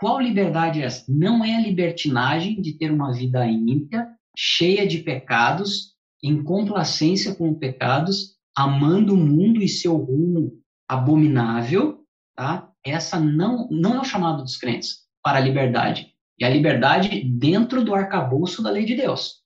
Qual 0.00 0.18
liberdade 0.18 0.80
é 0.80 0.86
essa? 0.86 1.04
Não 1.12 1.44
é 1.44 1.56
a 1.56 1.60
libertinagem 1.60 2.58
de 2.62 2.72
ter 2.72 2.90
uma 2.90 3.12
vida 3.12 3.46
ímpia, 3.46 4.16
cheia 4.34 4.88
de 4.88 5.00
pecados, 5.00 5.93
em 6.24 6.42
complacência 6.42 7.34
com 7.34 7.52
pecados, 7.52 8.38
amando 8.56 9.12
o 9.12 9.16
mundo 9.16 9.62
e 9.62 9.68
seu 9.68 9.94
rumo 9.94 10.58
abominável, 10.88 12.02
tá? 12.34 12.70
Essa 12.82 13.20
não, 13.20 13.68
não 13.70 13.96
é 13.96 14.00
o 14.00 14.04
chamado 14.04 14.42
dos 14.42 14.56
crentes 14.56 15.00
para 15.22 15.36
a 15.36 15.40
liberdade. 15.40 16.14
E 16.38 16.44
a 16.44 16.48
liberdade 16.48 17.22
dentro 17.24 17.84
do 17.84 17.94
arcabouço 17.94 18.62
da 18.62 18.70
lei 18.70 18.86
de 18.86 18.96
Deus. 18.96 19.42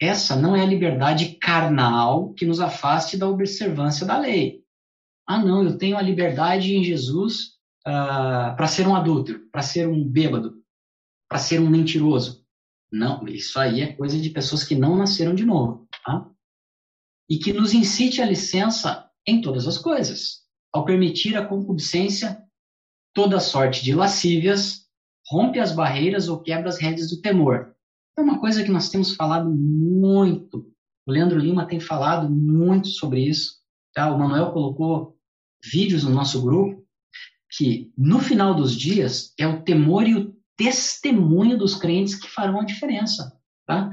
Essa 0.00 0.34
não 0.34 0.56
é 0.56 0.62
a 0.62 0.66
liberdade 0.66 1.36
carnal 1.40 2.34
que 2.34 2.44
nos 2.44 2.58
afaste 2.58 3.16
da 3.16 3.28
observância 3.28 4.04
da 4.04 4.18
lei. 4.18 4.64
Ah, 5.24 5.38
não, 5.38 5.62
eu 5.62 5.78
tenho 5.78 5.96
a 5.96 6.02
liberdade 6.02 6.74
em 6.74 6.82
Jesus 6.82 7.52
uh, 7.86 8.56
para 8.56 8.66
ser 8.66 8.88
um 8.88 8.96
adúltero, 8.96 9.48
para 9.52 9.62
ser 9.62 9.86
um 9.86 10.04
bêbado, 10.04 10.54
para 11.28 11.38
ser 11.38 11.60
um 11.60 11.70
mentiroso. 11.70 12.41
Não, 12.92 13.26
isso 13.26 13.58
aí 13.58 13.80
é 13.80 13.94
coisa 13.94 14.18
de 14.18 14.28
pessoas 14.28 14.62
que 14.62 14.74
não 14.74 14.96
nasceram 14.96 15.34
de 15.34 15.46
novo. 15.46 15.88
Tá? 16.04 16.28
E 17.28 17.38
que 17.38 17.52
nos 17.52 17.72
incite 17.72 18.20
a 18.20 18.26
licença 18.26 19.08
em 19.26 19.40
todas 19.40 19.66
as 19.66 19.78
coisas, 19.78 20.42
ao 20.72 20.84
permitir 20.84 21.36
a 21.36 21.46
concupiscência, 21.46 22.42
toda 23.14 23.40
sorte 23.40 23.82
de 23.82 23.94
lascívias, 23.94 24.86
rompe 25.26 25.58
as 25.58 25.72
barreiras 25.72 26.28
ou 26.28 26.42
quebra 26.42 26.68
as 26.68 26.78
redes 26.78 27.08
do 27.08 27.20
temor. 27.22 27.74
É 28.18 28.20
uma 28.20 28.38
coisa 28.38 28.62
que 28.62 28.70
nós 28.70 28.90
temos 28.90 29.14
falado 29.14 29.48
muito. 29.50 30.70
O 31.06 31.12
Leandro 31.12 31.38
Lima 31.38 31.66
tem 31.66 31.80
falado 31.80 32.28
muito 32.28 32.88
sobre 32.88 33.26
isso. 33.26 33.62
Tá? 33.94 34.12
O 34.12 34.18
Manuel 34.18 34.52
colocou 34.52 35.16
vídeos 35.64 36.04
no 36.04 36.10
nosso 36.10 36.42
grupo 36.42 36.82
que 37.56 37.92
no 37.96 38.18
final 38.18 38.54
dos 38.54 38.74
dias 38.74 39.34
é 39.38 39.46
o 39.46 39.62
temor 39.62 40.06
e 40.06 40.14
o 40.14 40.31
testemunho 40.56 41.56
dos 41.58 41.74
crentes 41.74 42.14
que 42.14 42.28
farão 42.28 42.60
a 42.60 42.64
diferença, 42.64 43.38
tá? 43.66 43.90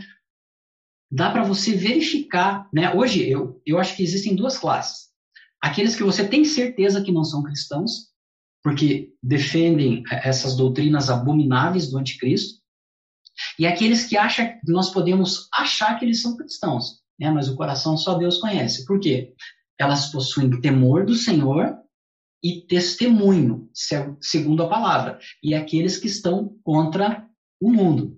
Dá 1.11 1.31
para 1.31 1.43
você 1.43 1.73
verificar, 1.73 2.69
né? 2.71 2.93
Hoje 2.93 3.27
eu, 3.27 3.61
eu 3.65 3.79
acho 3.79 3.95
que 3.95 4.03
existem 4.03 4.35
duas 4.35 4.57
classes. 4.57 5.09
Aqueles 5.61 5.95
que 5.95 6.03
você 6.03 6.27
tem 6.27 6.45
certeza 6.45 7.03
que 7.03 7.11
não 7.11 7.23
são 7.23 7.43
cristãos, 7.43 8.09
porque 8.63 9.13
defendem 9.21 10.03
essas 10.11 10.55
doutrinas 10.55 11.09
abomináveis 11.09 11.89
do 11.89 11.97
anticristo, 11.97 12.59
e 13.57 13.65
aqueles 13.65 14.05
que 14.05 14.17
acham 14.17 14.47
que 14.47 14.71
nós 14.71 14.91
podemos 14.91 15.47
achar 15.53 15.97
que 15.97 16.05
eles 16.05 16.21
são 16.21 16.35
cristãos, 16.37 17.01
né? 17.19 17.31
Mas 17.31 17.47
o 17.49 17.55
coração 17.55 17.97
só 17.97 18.15
Deus 18.15 18.37
conhece. 18.37 18.85
Por 18.85 18.99
quê? 18.99 19.33
Elas 19.79 20.11
possuem 20.11 20.61
temor 20.61 21.05
do 21.05 21.15
Senhor 21.15 21.75
e 22.43 22.61
testemunho, 22.61 23.69
segundo 24.21 24.63
a 24.63 24.69
palavra, 24.69 25.19
e 25.43 25.53
aqueles 25.53 25.97
que 25.97 26.07
estão 26.07 26.57
contra 26.63 27.27
o 27.61 27.71
mundo. 27.71 28.17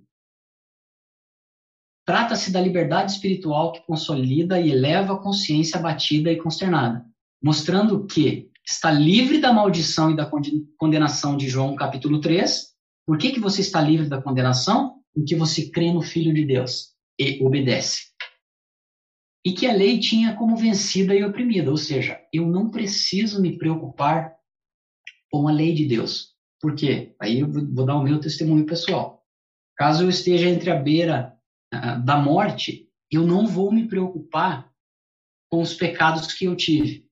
Trata-se 2.06 2.52
da 2.52 2.62
liberdade 2.62 3.12
espiritual 3.12 3.72
que 3.72 3.86
consolida 3.86 4.60
e 4.60 4.72
eleva 4.72 5.14
a 5.14 5.20
consciência 5.20 5.80
abatida 5.80 6.32
e 6.32 6.38
consternada, 6.38 7.06
mostrando 7.42 8.06
que 8.06 8.50
está 8.66 8.92
livre 8.92 9.40
da 9.40 9.54
maldição 9.54 10.12
e 10.12 10.16
da 10.16 10.30
condenação 10.78 11.36
de 11.36 11.48
João 11.48 11.76
capítulo 11.76 12.20
3. 12.20 12.72
Por 13.06 13.18
que, 13.18 13.32
que 13.32 13.40
você 13.40 13.62
está 13.62 13.82
livre 13.82 14.08
da 14.08 14.22
condenação? 14.22 15.00
Porque 15.14 15.36
você 15.36 15.70
crê 15.70 15.92
no 15.92 16.02
Filho 16.02 16.34
de 16.34 16.46
Deus 16.46 16.92
e 17.20 17.44
obedece 17.44 18.11
e 19.44 19.54
que 19.54 19.66
a 19.66 19.74
lei 19.74 20.00
tinha 20.00 20.36
como 20.36 20.56
vencida 20.56 21.16
e 21.16 21.24
oprimida, 21.24 21.72
ou 21.72 21.78
seja, 21.78 22.20
eu 22.32 22.48
não 22.48 22.70
preciso 22.70 23.42
me 23.42 23.58
preocupar 23.58 24.36
com 25.32 25.48
a 25.48 25.52
lei 25.52 25.74
de 25.74 25.86
Deus. 25.86 26.32
Por 26.60 26.76
quê? 26.76 27.16
Aí 27.20 27.40
eu 27.40 27.52
vou 27.52 27.86
dar 27.86 27.96
o 27.96 28.04
meu 28.04 28.20
testemunho 28.20 28.66
pessoal. 28.66 29.26
Caso 29.76 30.04
eu 30.04 30.10
esteja 30.10 30.48
entre 30.48 30.70
a 30.70 30.76
beira 30.76 31.34
uh, 31.74 32.04
da 32.06 32.18
morte, 32.18 32.88
eu 33.10 33.26
não 33.26 33.48
vou 33.48 33.72
me 33.72 33.88
preocupar 33.88 34.72
com 35.50 35.62
os 35.62 35.74
pecados 35.74 36.34
que 36.34 36.46
eu 36.46 36.56
tive. 36.56 37.10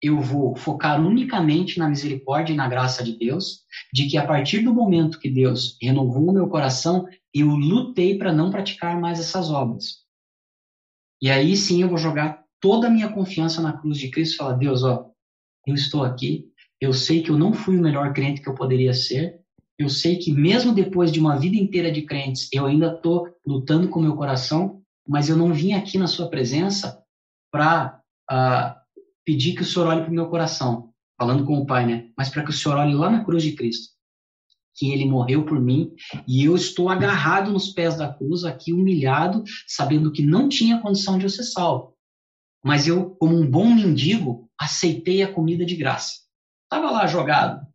Eu 0.00 0.20
vou 0.20 0.56
focar 0.56 1.00
unicamente 1.00 1.78
na 1.78 1.88
misericórdia 1.88 2.52
e 2.52 2.56
na 2.56 2.68
graça 2.68 3.04
de 3.04 3.16
Deus, 3.16 3.60
de 3.92 4.08
que 4.08 4.16
a 4.16 4.26
partir 4.26 4.60
do 4.60 4.74
momento 4.74 5.20
que 5.20 5.30
Deus 5.30 5.76
renovou 5.80 6.30
o 6.30 6.32
meu 6.32 6.48
coração, 6.48 7.06
eu 7.32 7.48
lutei 7.48 8.18
para 8.18 8.32
não 8.32 8.50
praticar 8.50 8.98
mais 8.98 9.20
essas 9.20 9.50
obras. 9.50 10.01
E 11.22 11.30
aí 11.30 11.56
sim 11.56 11.80
eu 11.80 11.88
vou 11.88 11.96
jogar 11.96 12.42
toda 12.60 12.88
a 12.88 12.90
minha 12.90 13.08
confiança 13.08 13.62
na 13.62 13.72
cruz 13.72 13.96
de 13.96 14.10
Cristo 14.10 14.34
e 14.34 14.36
falar: 14.38 14.54
Deus, 14.54 14.82
ó, 14.82 15.08
eu 15.64 15.74
estou 15.74 16.02
aqui, 16.02 16.46
eu 16.80 16.92
sei 16.92 17.22
que 17.22 17.30
eu 17.30 17.38
não 17.38 17.52
fui 17.52 17.78
o 17.78 17.80
melhor 17.80 18.12
crente 18.12 18.42
que 18.42 18.48
eu 18.48 18.54
poderia 18.56 18.92
ser, 18.92 19.38
eu 19.78 19.88
sei 19.88 20.16
que 20.16 20.32
mesmo 20.32 20.74
depois 20.74 21.12
de 21.12 21.20
uma 21.20 21.38
vida 21.38 21.56
inteira 21.56 21.92
de 21.92 22.02
crentes, 22.02 22.48
eu 22.52 22.66
ainda 22.66 22.94
estou 22.94 23.28
lutando 23.46 23.88
com 23.88 24.00
meu 24.00 24.16
coração, 24.16 24.82
mas 25.08 25.28
eu 25.28 25.36
não 25.36 25.54
vim 25.54 25.74
aqui 25.74 25.96
na 25.96 26.08
sua 26.08 26.28
presença 26.28 27.00
para 27.52 28.00
uh, 28.30 28.34
ah, 28.34 28.82
pedir 29.24 29.54
que 29.54 29.62
o 29.62 29.64
Senhor 29.64 29.86
olhe 29.86 30.00
para 30.02 30.10
o 30.10 30.14
meu 30.14 30.26
coração, 30.26 30.92
falando 31.16 31.44
com 31.44 31.56
o 31.58 31.66
Pai, 31.66 31.86
né? 31.86 32.10
Mas 32.16 32.30
para 32.30 32.42
que 32.42 32.50
o 32.50 32.52
Senhor 32.52 32.76
olhe 32.76 32.94
lá 32.94 33.08
na 33.08 33.24
cruz 33.24 33.44
de 33.44 33.52
Cristo 33.52 33.92
que 34.74 34.90
ele 34.90 35.04
morreu 35.04 35.44
por 35.44 35.60
mim 35.60 35.94
e 36.26 36.44
eu 36.44 36.56
estou 36.56 36.88
agarrado 36.88 37.52
nos 37.52 37.68
pés 37.68 37.96
da 37.96 38.12
cruz, 38.12 38.44
aqui 38.44 38.72
humilhado, 38.72 39.44
sabendo 39.66 40.12
que 40.12 40.22
não 40.22 40.48
tinha 40.48 40.80
condição 40.80 41.18
de 41.18 41.24
eu 41.24 41.30
ser 41.30 41.44
salvo. 41.44 41.96
Mas 42.64 42.86
eu, 42.86 43.10
como 43.16 43.36
um 43.36 43.48
bom 43.48 43.74
mendigo, 43.74 44.48
aceitei 44.58 45.22
a 45.22 45.32
comida 45.32 45.64
de 45.64 45.76
graça. 45.76 46.20
Estava 46.64 46.90
lá 46.90 47.06
jogado, 47.06 47.66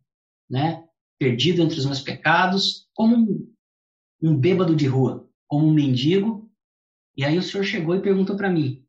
né? 0.50 0.84
Perdido 1.18 1.62
entre 1.62 1.78
os 1.78 1.84
meus 1.84 2.00
pecados, 2.00 2.88
como 2.94 3.16
um, 3.16 3.54
um 4.22 4.36
bêbado 4.36 4.74
de 4.74 4.86
rua, 4.86 5.28
como 5.46 5.66
um 5.66 5.72
mendigo. 5.72 6.50
E 7.16 7.24
aí 7.24 7.36
o 7.36 7.42
senhor 7.42 7.64
chegou 7.64 7.94
e 7.94 8.02
perguntou 8.02 8.36
para 8.36 8.50
mim: 8.50 8.84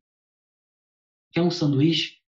quer 1.32 1.42
um 1.42 1.52
sanduíche 1.52 2.20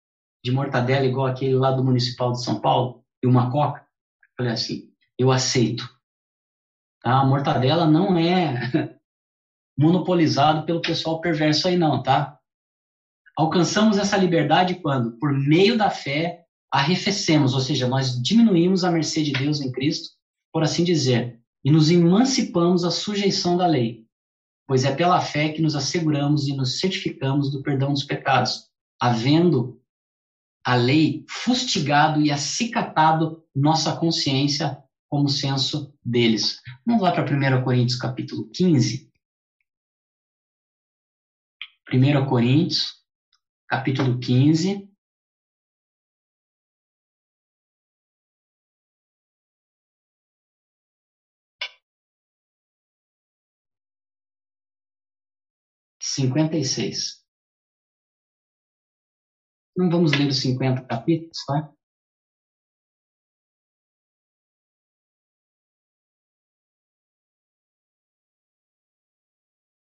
de 0.44 0.50
mortadela 0.50 1.06
igual 1.06 1.26
aquele 1.26 1.54
lá 1.54 1.70
do 1.70 1.84
Municipal 1.84 2.32
de 2.32 2.42
São 2.42 2.60
Paulo 2.60 3.04
e 3.22 3.26
uma 3.26 3.50
coca? 3.52 3.80
Eu 3.80 4.28
falei 4.36 4.52
assim: 4.52 4.89
eu 5.20 5.30
aceito. 5.30 5.86
Tá? 7.02 7.20
A 7.20 7.26
mortadela 7.26 7.86
não 7.86 8.16
é 8.16 8.98
monopolizado 9.78 10.64
pelo 10.64 10.80
pessoal 10.80 11.20
perverso 11.20 11.68
aí 11.68 11.76
não, 11.76 12.02
tá? 12.02 12.38
Alcançamos 13.36 13.98
essa 13.98 14.16
liberdade 14.16 14.76
quando, 14.76 15.18
por 15.18 15.32
meio 15.32 15.76
da 15.76 15.90
fé, 15.90 16.44
arrefecemos, 16.72 17.52
ou 17.52 17.60
seja, 17.60 17.86
nós 17.86 18.20
diminuímos 18.22 18.82
a 18.82 18.90
mercê 18.90 19.22
de 19.22 19.32
Deus 19.32 19.60
em 19.60 19.70
Cristo, 19.70 20.10
por 20.52 20.62
assim 20.62 20.84
dizer, 20.84 21.38
e 21.62 21.70
nos 21.70 21.90
emancipamos 21.90 22.82
da 22.82 22.90
sujeição 22.90 23.56
da 23.56 23.66
lei, 23.66 24.06
pois 24.66 24.84
é 24.84 24.94
pela 24.94 25.20
fé 25.20 25.50
que 25.50 25.60
nos 25.60 25.76
asseguramos 25.76 26.48
e 26.48 26.56
nos 26.56 26.78
certificamos 26.80 27.50
do 27.50 27.62
perdão 27.62 27.92
dos 27.92 28.04
pecados, 28.04 28.68
havendo 28.98 29.80
a 30.64 30.74
lei 30.74 31.24
fustigado 31.28 32.20
e 32.20 32.30
acicatado 32.30 33.44
nossa 33.54 33.96
consciência 33.96 34.82
como 35.10 35.28
senso 35.28 35.92
deles. 36.04 36.62
Vamos 36.86 37.02
lá 37.02 37.12
para 37.12 37.24
1 37.24 37.64
Coríntios 37.64 37.98
capítulo 37.98 38.48
15. 38.50 39.10
1 41.92 42.26
Coríntios, 42.26 43.04
capítulo 43.66 44.18
15. 44.20 44.88
56. 55.98 57.24
Não 59.76 59.88
vamos 59.88 60.12
ler 60.12 60.28
os 60.28 60.40
50 60.40 60.84
capítulos, 60.84 61.44
tá? 61.46 61.72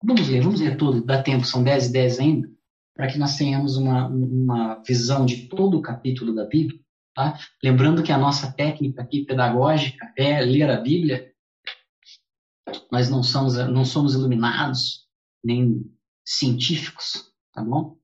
Vamos 0.05 0.27
ler, 0.27 0.41
vamos 0.41 0.59
ler 0.59 0.75
tudo, 0.75 1.01
dá 1.01 1.23
tempo, 1.23 1.45
são 1.45 1.63
10 1.63 1.87
e 1.87 1.93
10 1.93 2.19
ainda, 2.19 2.51
para 2.93 3.07
que 3.07 3.17
nós 3.17 3.37
tenhamos 3.37 3.77
uma, 3.77 4.07
uma 4.07 4.83
visão 4.83 5.25
de 5.25 5.47
todo 5.47 5.77
o 5.77 5.81
capítulo 5.81 6.35
da 6.35 6.45
Bíblia. 6.45 6.77
Tá? 7.15 7.39
Lembrando 7.63 8.03
que 8.03 8.11
a 8.11 8.17
nossa 8.17 8.51
técnica 8.51 9.01
aqui 9.01 9.23
pedagógica 9.23 10.11
é 10.17 10.41
ler 10.41 10.69
a 10.69 10.81
Bíblia. 10.81 11.31
Nós 12.91 13.09
não 13.09 13.23
somos, 13.23 13.55
não 13.55 13.85
somos 13.85 14.13
iluminados, 14.13 15.07
nem 15.41 15.89
científicos, 16.25 17.31
tá 17.53 17.63
bom? 17.63 17.97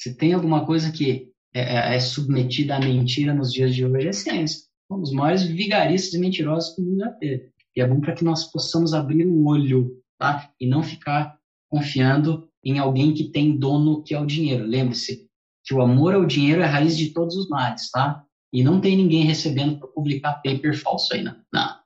Se 0.00 0.16
tem 0.16 0.32
alguma 0.32 0.64
coisa 0.64 0.90
que 0.90 1.30
é, 1.52 1.60
é, 1.60 1.96
é 1.96 2.00
submetida 2.00 2.76
à 2.76 2.80
mentira 2.80 3.34
nos 3.34 3.52
dias 3.52 3.74
de 3.74 3.84
hoje, 3.84 4.08
é 4.08 4.12
ciência. 4.12 4.66
Somos 4.88 5.10
os 5.10 5.14
maiores 5.14 5.42
vigaristas 5.42 6.14
e 6.14 6.18
mentirosos 6.18 6.74
que 6.74 6.80
o 6.80 6.84
mundo 6.86 7.00
já 7.00 7.10
teve. 7.12 7.52
E 7.76 7.82
é 7.82 7.86
bom 7.86 8.00
para 8.00 8.14
que 8.14 8.24
nós 8.24 8.50
possamos 8.50 8.94
abrir 8.94 9.26
o 9.26 9.46
olho 9.46 9.99
tá? 10.20 10.52
E 10.60 10.66
não 10.66 10.82
ficar 10.82 11.38
confiando 11.66 12.46
em 12.62 12.78
alguém 12.78 13.14
que 13.14 13.32
tem 13.32 13.56
dono 13.56 14.02
que 14.02 14.14
é 14.14 14.20
o 14.20 14.26
dinheiro. 14.26 14.66
Lembre-se 14.66 15.26
que 15.64 15.72
o 15.72 15.80
amor 15.80 16.14
ao 16.14 16.26
dinheiro 16.26 16.60
é 16.60 16.66
a 16.66 16.70
raiz 16.70 16.96
de 16.96 17.14
todos 17.14 17.34
os 17.36 17.48
males, 17.48 17.90
tá? 17.90 18.22
E 18.52 18.62
não 18.62 18.80
tem 18.80 18.96
ninguém 18.96 19.24
recebendo 19.24 19.78
para 19.78 19.88
publicar 19.88 20.42
paper 20.42 20.78
falso 20.78 21.14
aí, 21.14 21.22
não. 21.22 21.34
não. 21.52 21.80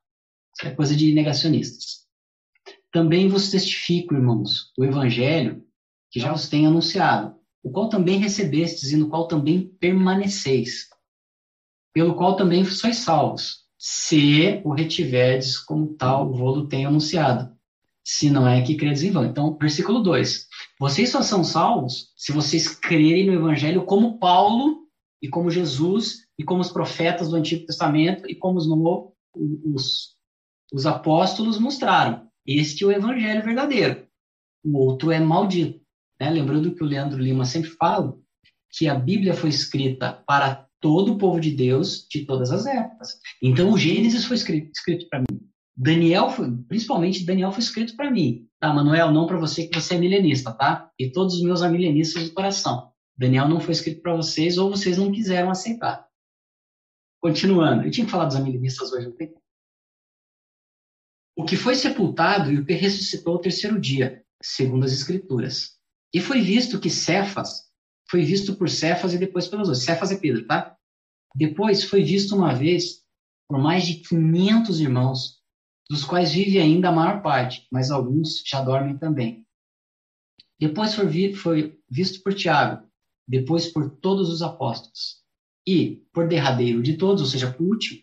Isso 0.57 0.67
é 0.67 0.75
coisa 0.75 0.97
de 0.97 1.15
negacionistas. 1.15 2.05
Também 2.91 3.29
vos 3.29 3.51
testifico, 3.51 4.15
irmãos, 4.15 4.73
o 4.77 4.85
evangelho 4.85 5.65
que 6.11 6.19
já 6.19 6.33
vos 6.33 6.49
tenho 6.49 6.69
anunciado, 6.69 7.37
o 7.63 7.71
qual 7.71 7.89
também 7.89 8.19
recebestes 8.19 8.91
e 8.91 8.97
no 8.97 9.09
qual 9.09 9.29
também 9.29 9.69
permaneceis, 9.81 10.89
pelo 11.93 12.15
qual 12.15 12.37
também 12.37 12.65
sois 12.65 12.97
salvos, 12.97 13.65
se 13.79 14.61
o 14.65 14.73
retiverdes 14.73 15.59
como 15.59 15.95
tal 15.95 16.33
vou 16.33 16.67
tenho 16.67 16.89
anunciado 16.89 17.54
se 18.05 18.29
não 18.29 18.47
é 18.47 18.61
que 18.61 18.77
credes 18.77 19.03
em 19.03 19.11
vão. 19.11 19.25
Então, 19.25 19.57
versículo 19.59 20.03
2. 20.03 20.47
Vocês 20.79 21.09
só 21.09 21.23
são 21.23 21.43
salvos 21.43 22.13
se 22.17 22.33
vocês 22.33 22.69
crerem 22.69 23.27
no 23.27 23.33
Evangelho 23.33 23.85
como 23.85 24.19
Paulo 24.19 24.85
e 25.23 25.29
como 25.29 25.51
Jesus 25.51 26.27
e 26.39 26.45
como 26.45 26.61
os 26.61 26.71
profetas 26.71 27.31
do 27.31 27.37
Antigo 27.37 27.65
Testamento 27.65 28.29
e 28.29 28.35
como 28.35 28.59
os, 28.59 28.67
os, 29.65 30.17
os 30.73 30.87
apóstolos 30.87 31.59
mostraram. 31.59 32.29
Este 32.47 32.85
é 32.85 32.87
o 32.87 32.93
Evangelho 32.93 33.43
verdadeiro. 33.43 34.07
O 34.63 34.79
outro 34.79 35.11
é 35.11 35.19
maldito. 35.19 35.81
Né? 36.21 36.31
Lembrando 36.31 36.75
que 36.75 36.83
o 36.83 36.87
Leandro 36.87 37.19
Lima 37.19 37.47
sempre 37.47 37.71
fala 37.71 38.17
que 38.71 38.87
a 38.89 38.95
Bíblia 38.95 39.35
foi 39.35 39.49
escrita 39.51 40.13
para 40.27 40.67
todo 40.81 41.13
o 41.13 41.19
povo 41.19 41.41
de 41.41 41.53
Deus 41.53 42.07
de 42.11 42.27
todas 42.27 42.51
as 42.51 42.67
épocas. 42.67 43.19
Então, 43.43 43.73
o 43.73 43.79
Gênesis 43.79 44.25
foi 44.27 44.37
escrito, 44.37 44.71
escrito 44.75 45.09
para 45.09 45.21
mim. 45.21 45.41
Daniel, 45.77 46.31
foi, 46.31 46.51
principalmente 46.69 47.25
Daniel 47.25 47.51
foi 47.51 47.61
escrito 47.61 47.97
para 47.97 48.11
mim, 48.11 48.49
tá, 48.61 48.73
Manuel? 48.73 49.11
Não 49.11 49.27
para 49.27 49.39
você 49.39 49.67
que 49.67 49.81
você 49.81 49.95
é 49.95 49.99
milenista, 49.99 50.53
tá? 50.53 50.91
E 50.99 51.11
todos 51.11 51.35
os 51.35 51.43
meus 51.43 51.63
amilenistas 51.63 52.29
do 52.29 52.35
coração. 52.35 52.93
Daniel 53.17 53.49
não 53.49 53.61
foi 53.61 53.73
escrito 53.73 54.01
para 54.01 54.15
vocês 54.15 54.57
ou 54.59 54.71
vocês 54.71 54.99
não 54.99 55.11
quiseram 55.11 55.51
aceitar. 55.51 56.07
Continuando, 57.21 57.85
eu 57.85 57.91
tinha 57.91 58.05
que 58.05 58.11
falar 58.11 58.27
dos 58.27 58.37
amilenistas 58.37 58.93
hoje, 58.93 59.07
não 59.07 59.17
tem? 59.17 59.35
O 61.37 61.45
que 61.45 61.57
foi 61.57 61.75
sepultado 61.75 62.53
e 62.53 62.59
o 62.59 62.65
que 62.65 62.75
ressuscitou 62.75 63.35
ao 63.35 63.41
terceiro 63.41 63.81
dia, 63.81 64.25
segundo 64.43 64.85
as 64.85 64.93
Escrituras. 64.93 65.77
E 66.15 66.21
foi 66.21 66.41
visto 66.41 66.79
que 66.79 66.89
Cefas, 66.89 67.65
foi 68.09 68.23
visto 68.25 68.55
por 68.55 68.69
Cefas 68.71 69.15
e 69.15 69.19
depois 69.19 69.49
pelos 69.49 69.69
outros. 69.69 69.85
Cefas 69.85 70.13
é 70.13 70.17
Pedro, 70.17 70.47
tá? 70.47 70.77
Depois 71.35 71.83
foi 71.83 72.05
visto 72.05 72.37
uma 72.37 72.55
vez 72.55 73.03
por 73.49 73.59
mais 73.59 73.85
de 73.85 73.95
500 73.95 74.81
irmãos, 74.81 75.43
dos 75.89 76.05
quais 76.05 76.33
vive 76.33 76.59
ainda 76.59 76.89
a 76.89 76.93
maior 76.93 77.23
parte, 77.23 77.67
mas 77.71 77.91
alguns 77.91 78.43
já 78.45 78.63
dormem 78.63 78.97
também. 78.97 79.47
Depois 80.59 80.95
foi, 80.95 81.09
visto 81.91 82.23
por 82.23 82.35
Tiago, 82.35 82.87
depois 83.27 83.73
por 83.73 83.91
todos 83.91 84.31
os 84.31 84.43
apóstolos. 84.43 85.23
E, 85.67 86.03
por 86.13 86.29
derradeiro 86.29 86.83
de 86.83 86.97
todos, 86.97 87.23
ou 87.23 87.29
seja, 87.29 87.51
por 87.51 87.67
último, 87.67 88.03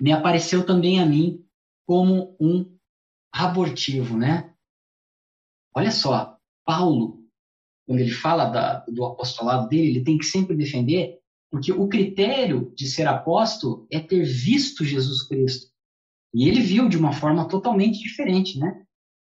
me 0.00 0.12
apareceu 0.12 0.64
também 0.64 1.00
a 1.00 1.06
mim 1.06 1.44
como 1.86 2.36
um 2.40 2.76
abortivo, 3.32 4.16
né? 4.16 4.54
Olha 5.74 5.90
só, 5.90 6.38
Paulo, 6.64 7.24
quando 7.86 8.00
ele 8.00 8.12
fala 8.12 8.44
da, 8.46 8.84
do 8.86 9.04
apostolado 9.04 9.68
dele, 9.68 9.88
ele 9.88 10.04
tem 10.04 10.18
que 10.18 10.24
sempre 10.24 10.56
defender, 10.56 11.18
porque 11.50 11.72
o 11.72 11.88
critério 11.88 12.72
de 12.76 12.86
ser 12.86 13.06
apóstolo 13.08 13.86
é 13.90 13.98
ter 13.98 14.24
visto 14.24 14.84
Jesus 14.84 15.22
Cristo. 15.26 15.72
E 16.32 16.48
ele 16.48 16.60
viu 16.60 16.88
de 16.88 16.96
uma 16.96 17.12
forma 17.12 17.48
totalmente 17.48 17.98
diferente, 17.98 18.58
né? 18.58 18.84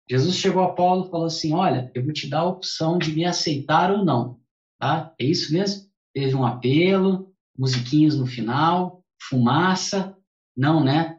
Jesus 0.08 0.36
chegou 0.36 0.62
a 0.62 0.72
Paulo 0.72 1.06
e 1.06 1.10
falou 1.10 1.26
assim: 1.26 1.52
Olha, 1.52 1.90
eu 1.94 2.04
vou 2.04 2.12
te 2.12 2.28
dar 2.28 2.40
a 2.40 2.48
opção 2.48 2.98
de 2.98 3.12
me 3.12 3.24
aceitar 3.24 3.90
ou 3.90 4.04
não. 4.04 4.40
Tá? 4.78 5.14
É 5.18 5.24
isso 5.24 5.52
mesmo? 5.52 5.88
Teve 6.12 6.34
um 6.34 6.44
apelo, 6.44 7.32
musiquinhos 7.56 8.18
no 8.18 8.26
final, 8.26 9.02
fumaça. 9.28 10.16
Não, 10.56 10.84
né? 10.84 11.18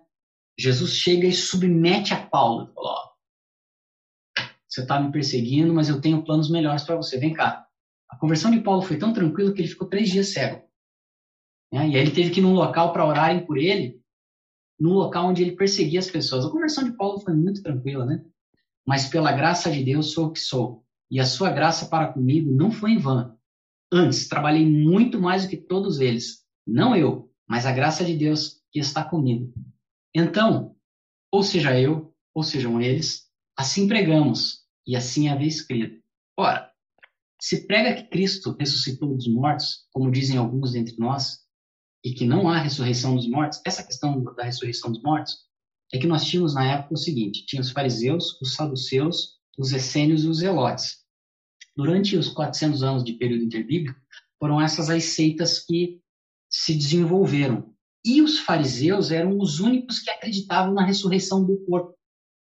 Jesus 0.57 0.93
chega 0.93 1.27
e 1.27 1.33
submete 1.33 2.13
a 2.13 2.25
Paulo. 2.25 2.71
Falou: 2.73 2.91
Ó, 2.91 3.09
você 4.69 4.81
está 4.81 4.99
me 4.99 5.11
perseguindo, 5.11 5.73
mas 5.73 5.89
eu 5.89 5.99
tenho 5.99 6.23
planos 6.23 6.49
melhores 6.49 6.83
para 6.83 6.95
você. 6.95 7.17
Vem 7.17 7.33
cá. 7.33 7.65
A 8.09 8.17
conversão 8.17 8.51
de 8.51 8.61
Paulo 8.61 8.81
foi 8.81 8.97
tão 8.97 9.11
tranquila 9.11 9.51
que 9.51 9.61
ele 9.61 9.67
ficou 9.67 9.89
três 9.89 10.09
dias 10.09 10.31
cego. 10.31 10.63
Né? 11.73 11.89
E 11.89 11.95
aí 11.95 12.01
ele 12.01 12.11
teve 12.11 12.29
que 12.29 12.39
ir 12.39 12.43
num 12.43 12.53
local 12.53 12.93
para 12.93 13.05
orarem 13.05 13.45
por 13.45 13.57
ele 13.57 13.99
no 14.79 14.93
local 14.93 15.27
onde 15.27 15.41
ele 15.41 15.55
perseguia 15.55 15.99
as 15.99 16.09
pessoas. 16.09 16.45
A 16.45 16.51
conversão 16.51 16.83
de 16.83 16.95
Paulo 16.95 17.19
foi 17.19 17.33
muito 17.33 17.61
tranquila, 17.61 18.05
né? 18.05 18.23
Mas 18.85 19.07
pela 19.07 19.31
graça 19.31 19.71
de 19.71 19.83
Deus 19.83 20.11
sou 20.11 20.27
o 20.27 20.31
que 20.31 20.39
sou. 20.39 20.83
E 21.09 21.19
a 21.19 21.25
sua 21.25 21.49
graça 21.51 21.87
para 21.87 22.11
comigo 22.11 22.51
não 22.51 22.71
foi 22.71 22.91
em 22.91 22.97
vão. 22.97 23.37
Antes, 23.91 24.27
trabalhei 24.27 24.65
muito 24.65 25.19
mais 25.19 25.43
do 25.43 25.49
que 25.49 25.57
todos 25.57 25.99
eles. 25.99 26.43
Não 26.67 26.95
eu, 26.95 27.31
mas 27.47 27.65
a 27.65 27.71
graça 27.71 28.03
de 28.03 28.15
Deus 28.15 28.61
que 28.71 28.79
está 28.79 29.03
comigo. 29.03 29.53
Então, 30.13 30.75
ou 31.31 31.43
seja 31.43 31.79
eu, 31.79 32.13
ou 32.33 32.43
sejam 32.43 32.81
eles, 32.81 33.29
assim 33.57 33.87
pregamos, 33.87 34.65
e 34.85 34.95
assim 34.95 35.29
havia 35.29 35.47
escrito. 35.47 36.03
Ora, 36.37 36.69
se 37.39 37.65
prega 37.67 37.95
que 37.95 38.09
Cristo 38.09 38.55
ressuscitou 38.59 39.15
dos 39.15 39.27
mortos, 39.27 39.87
como 39.91 40.11
dizem 40.11 40.37
alguns 40.37 40.71
dentre 40.71 40.95
nós, 40.97 41.44
e 42.05 42.13
que 42.13 42.23
não 42.23 42.47
há 42.47 42.59
ressurreição 42.59 43.15
dos 43.15 43.27
mortos, 43.27 43.59
essa 43.65 43.81
questão 43.81 44.23
da 44.35 44.43
ressurreição 44.43 44.91
dos 44.91 45.01
mortos, 45.01 45.39
é 45.91 45.97
que 45.97 46.05
nós 46.05 46.23
tínhamos 46.23 46.53
na 46.53 46.63
época 46.63 46.93
o 46.93 46.97
seguinte: 46.97 47.43
tinha 47.47 47.61
os 47.61 47.71
fariseus, 47.71 48.39
os 48.39 48.53
saduceus, 48.53 49.39
os 49.57 49.73
essênios 49.73 50.23
e 50.23 50.27
os 50.27 50.37
zelotes. 50.37 51.03
Durante 51.75 52.15
os 52.15 52.29
400 52.29 52.83
anos 52.83 53.03
de 53.03 53.13
período 53.13 53.43
interbíblico, 53.43 53.99
foram 54.39 54.61
essas 54.61 54.87
as 54.89 55.03
seitas 55.03 55.59
que 55.65 55.99
se 56.47 56.75
desenvolveram. 56.75 57.73
E 58.05 58.21
os 58.21 58.37
fariseus 58.37 59.09
eram 59.09 59.39
os 59.39 59.59
únicos 59.59 59.99
que 59.99 60.11
acreditavam 60.11 60.75
na 60.75 60.85
ressurreição 60.85 61.43
do 61.43 61.57
corpo. 61.65 61.95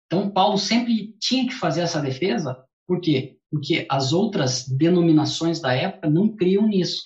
Então, 0.05 0.31
Paulo 0.31 0.57
sempre 0.57 1.13
tinha 1.19 1.45
que 1.45 1.53
fazer 1.53 1.81
essa 1.81 2.01
defesa, 2.01 2.57
por 2.87 3.01
quê? 3.01 3.37
Porque 3.49 3.85
as 3.89 4.13
outras 4.13 4.67
denominações 4.67 5.59
da 5.59 5.73
época 5.73 6.09
não 6.09 6.35
criam 6.35 6.67
nisso. 6.67 7.01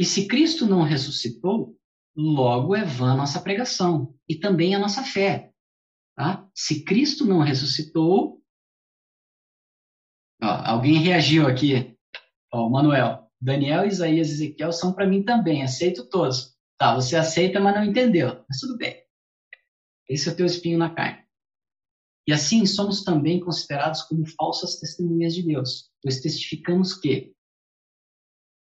E 0.00 0.04
se 0.06 0.26
Cristo 0.26 0.64
não 0.64 0.80
ressuscitou, 0.80 1.78
logo 2.16 2.74
é 2.74 2.82
vã 2.82 3.12
a 3.12 3.16
nossa 3.16 3.38
pregação 3.38 4.16
e 4.26 4.34
também 4.34 4.74
a 4.74 4.78
nossa 4.78 5.02
fé. 5.04 5.52
Tá? 6.16 6.48
Se 6.54 6.82
Cristo 6.86 7.26
não 7.26 7.40
ressuscitou. 7.40 8.42
Ó, 10.42 10.46
alguém 10.46 10.94
reagiu 10.94 11.46
aqui. 11.46 11.94
Ó, 12.50 12.70
Manuel, 12.70 13.30
Daniel, 13.38 13.84
Isaías 13.84 14.30
e 14.30 14.32
Ezequiel 14.32 14.72
são 14.72 14.94
para 14.94 15.06
mim 15.06 15.22
também, 15.22 15.62
aceito 15.62 16.08
todos. 16.08 16.56
Tá, 16.78 16.94
você 16.94 17.14
aceita, 17.14 17.60
mas 17.60 17.74
não 17.74 17.84
entendeu. 17.84 18.42
Mas 18.48 18.58
tudo 18.58 18.78
bem. 18.78 19.04
Esse 20.08 20.30
é 20.30 20.32
o 20.32 20.36
teu 20.36 20.46
espinho 20.46 20.78
na 20.78 20.94
carne. 20.94 21.22
E 22.26 22.32
assim 22.32 22.64
somos 22.64 23.04
também 23.04 23.38
considerados 23.38 24.00
como 24.04 24.24
falsas 24.24 24.80
testemunhas 24.80 25.34
de 25.34 25.42
Deus, 25.42 25.90
pois 26.02 26.22
testificamos 26.22 26.94
que 26.94 27.34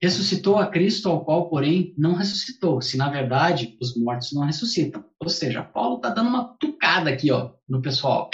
ressuscitou 0.05 0.57
a 0.57 0.67
Cristo, 0.67 1.09
ao 1.09 1.25
qual, 1.25 1.49
porém, 1.49 1.93
não 1.97 2.13
ressuscitou, 2.13 2.79
se 2.79 2.95
na 2.95 3.09
verdade 3.09 3.75
os 3.81 3.97
mortos 3.97 4.31
não 4.33 4.45
ressuscitam. 4.45 5.03
Ou 5.19 5.29
seja, 5.29 5.63
Paulo 5.63 5.95
está 5.97 6.09
dando 6.09 6.29
uma 6.29 6.55
tucada 6.59 7.09
aqui 7.09 7.31
ó, 7.31 7.53
no 7.67 7.81
pessoal. 7.81 8.29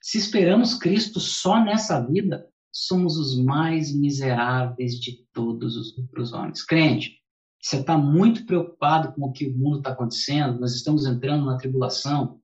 Se 0.00 0.16
esperamos 0.16 0.74
Cristo 0.74 1.18
só 1.18 1.62
nessa 1.62 2.00
vida, 2.00 2.46
somos 2.72 3.16
os 3.16 3.36
mais 3.36 3.92
miseráveis 3.92 4.94
de 5.00 5.26
todos 5.32 5.76
os 5.76 6.32
homens. 6.32 6.64
Crente, 6.64 7.18
você 7.60 7.78
está 7.80 7.98
muito 7.98 8.46
preocupado 8.46 9.12
com 9.12 9.26
o 9.26 9.32
que 9.32 9.48
o 9.48 9.58
mundo 9.58 9.78
está 9.78 9.90
acontecendo, 9.90 10.60
nós 10.60 10.74
estamos 10.74 11.06
entrando 11.06 11.44
na 11.44 11.56
tribulação. 11.56 12.40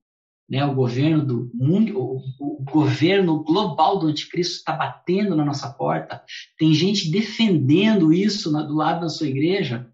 Né, 0.49 0.63
o 0.63 0.75
governo 0.75 1.25
do 1.25 1.51
mundo, 1.53 1.99
o, 1.99 2.21
o, 2.39 2.63
governo 2.63 3.43
global 3.43 3.97
do 3.97 4.07
anticristo 4.07 4.57
está 4.57 4.73
batendo 4.73 5.35
na 5.35 5.43
nossa 5.43 5.71
porta, 5.71 6.23
tem 6.57 6.73
gente 6.73 7.09
defendendo 7.09 8.13
isso 8.13 8.51
na, 8.51 8.61
do 8.61 8.75
lado 8.75 9.01
da 9.01 9.09
sua 9.09 9.27
igreja, 9.27 9.91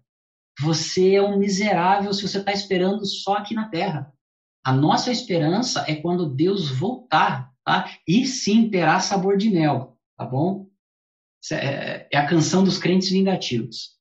você 0.60 1.14
é 1.14 1.22
um 1.22 1.38
miserável 1.38 2.12
se 2.12 2.26
você 2.26 2.38
está 2.38 2.52
esperando 2.52 3.04
só 3.06 3.36
aqui 3.36 3.54
na 3.54 3.68
terra. 3.68 4.12
A 4.64 4.72
nossa 4.72 5.10
esperança 5.10 5.84
é 5.88 5.96
quando 5.96 6.28
Deus 6.28 6.70
voltar, 6.70 7.50
tá? 7.64 7.90
E 8.06 8.26
sim 8.26 8.68
terá 8.68 9.00
sabor 9.00 9.36
de 9.36 9.50
mel, 9.50 9.98
tá 10.16 10.24
bom? 10.24 10.68
É, 11.50 12.06
é 12.12 12.18
a 12.18 12.26
canção 12.26 12.62
dos 12.62 12.78
crentes 12.78 13.10
vingativos. 13.10 13.96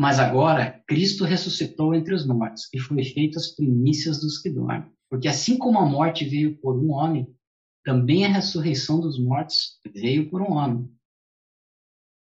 Mas 0.00 0.18
agora, 0.18 0.82
Cristo 0.88 1.26
ressuscitou 1.26 1.94
entre 1.94 2.14
os 2.14 2.26
mortos 2.26 2.70
e 2.72 2.78
foi 2.78 3.04
feito 3.04 3.38
as 3.38 3.48
primícias 3.48 4.18
dos 4.18 4.38
que 4.38 4.48
dormem. 4.48 4.90
Porque 5.10 5.28
assim 5.28 5.58
como 5.58 5.78
a 5.78 5.84
morte 5.84 6.24
veio 6.24 6.56
por 6.56 6.74
um 6.82 6.92
homem, 6.92 7.28
também 7.84 8.24
a 8.24 8.30
ressurreição 8.30 8.98
dos 8.98 9.22
mortos 9.22 9.78
veio 9.94 10.30
por 10.30 10.40
um 10.40 10.52
homem. 10.52 10.90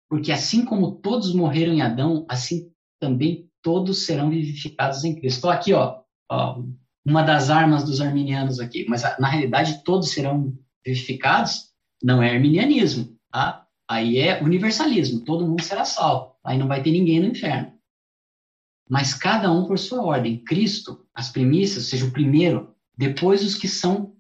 Porque 0.10 0.30
assim 0.30 0.66
como 0.66 0.96
todos 0.96 1.34
morreram 1.34 1.72
em 1.72 1.82
Adão, 1.82 2.26
assim 2.28 2.70
também 3.00 3.50
todos 3.62 4.06
serão 4.06 4.30
vivificados 4.30 5.06
em 5.06 5.16
Cristo. 5.16 5.38
Estou 5.38 5.50
aqui, 5.50 5.72
ó, 5.72 6.02
ó, 6.30 6.62
uma 7.06 7.24
das 7.24 7.50
armas 7.50 7.86
dos 7.86 8.02
arminianos 8.02 8.60
aqui, 8.60 8.86
mas 8.90 9.04
na 9.18 9.30
realidade 9.30 9.86
todos 9.86 10.12
serão 10.12 10.54
vivificados, 10.86 11.72
não 12.04 12.22
é 12.22 12.30
arminianismo, 12.30 13.18
tá? 13.32 13.66
Aí 13.90 14.18
é 14.18 14.44
universalismo, 14.44 15.24
todo 15.24 15.48
mundo 15.48 15.64
será 15.64 15.86
salvo. 15.86 16.33
Aí 16.44 16.58
não 16.58 16.68
vai 16.68 16.84
ter 16.84 16.92
ninguém 16.92 17.20
no 17.20 17.28
inferno. 17.28 17.74
Mas 18.90 19.14
cada 19.14 19.52
um 19.52 19.66
por 19.66 19.80
sua 19.80 20.04
ordem. 20.04 20.44
Cristo, 20.44 21.08
as 21.14 21.30
primícias, 21.30 21.86
seja 21.86 22.06
o 22.06 22.12
primeiro, 22.12 22.76
depois 22.98 23.44
os 23.44 23.56
que 23.56 23.68
são 23.68 24.16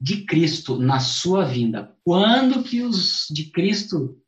de 0.00 0.24
Cristo 0.24 0.78
na 0.78 1.00
sua 1.00 1.44
vinda. 1.44 1.96
Quando 2.02 2.62
que 2.62 2.82
os 2.82 3.26
de 3.30 3.50
Cristo 3.50 4.18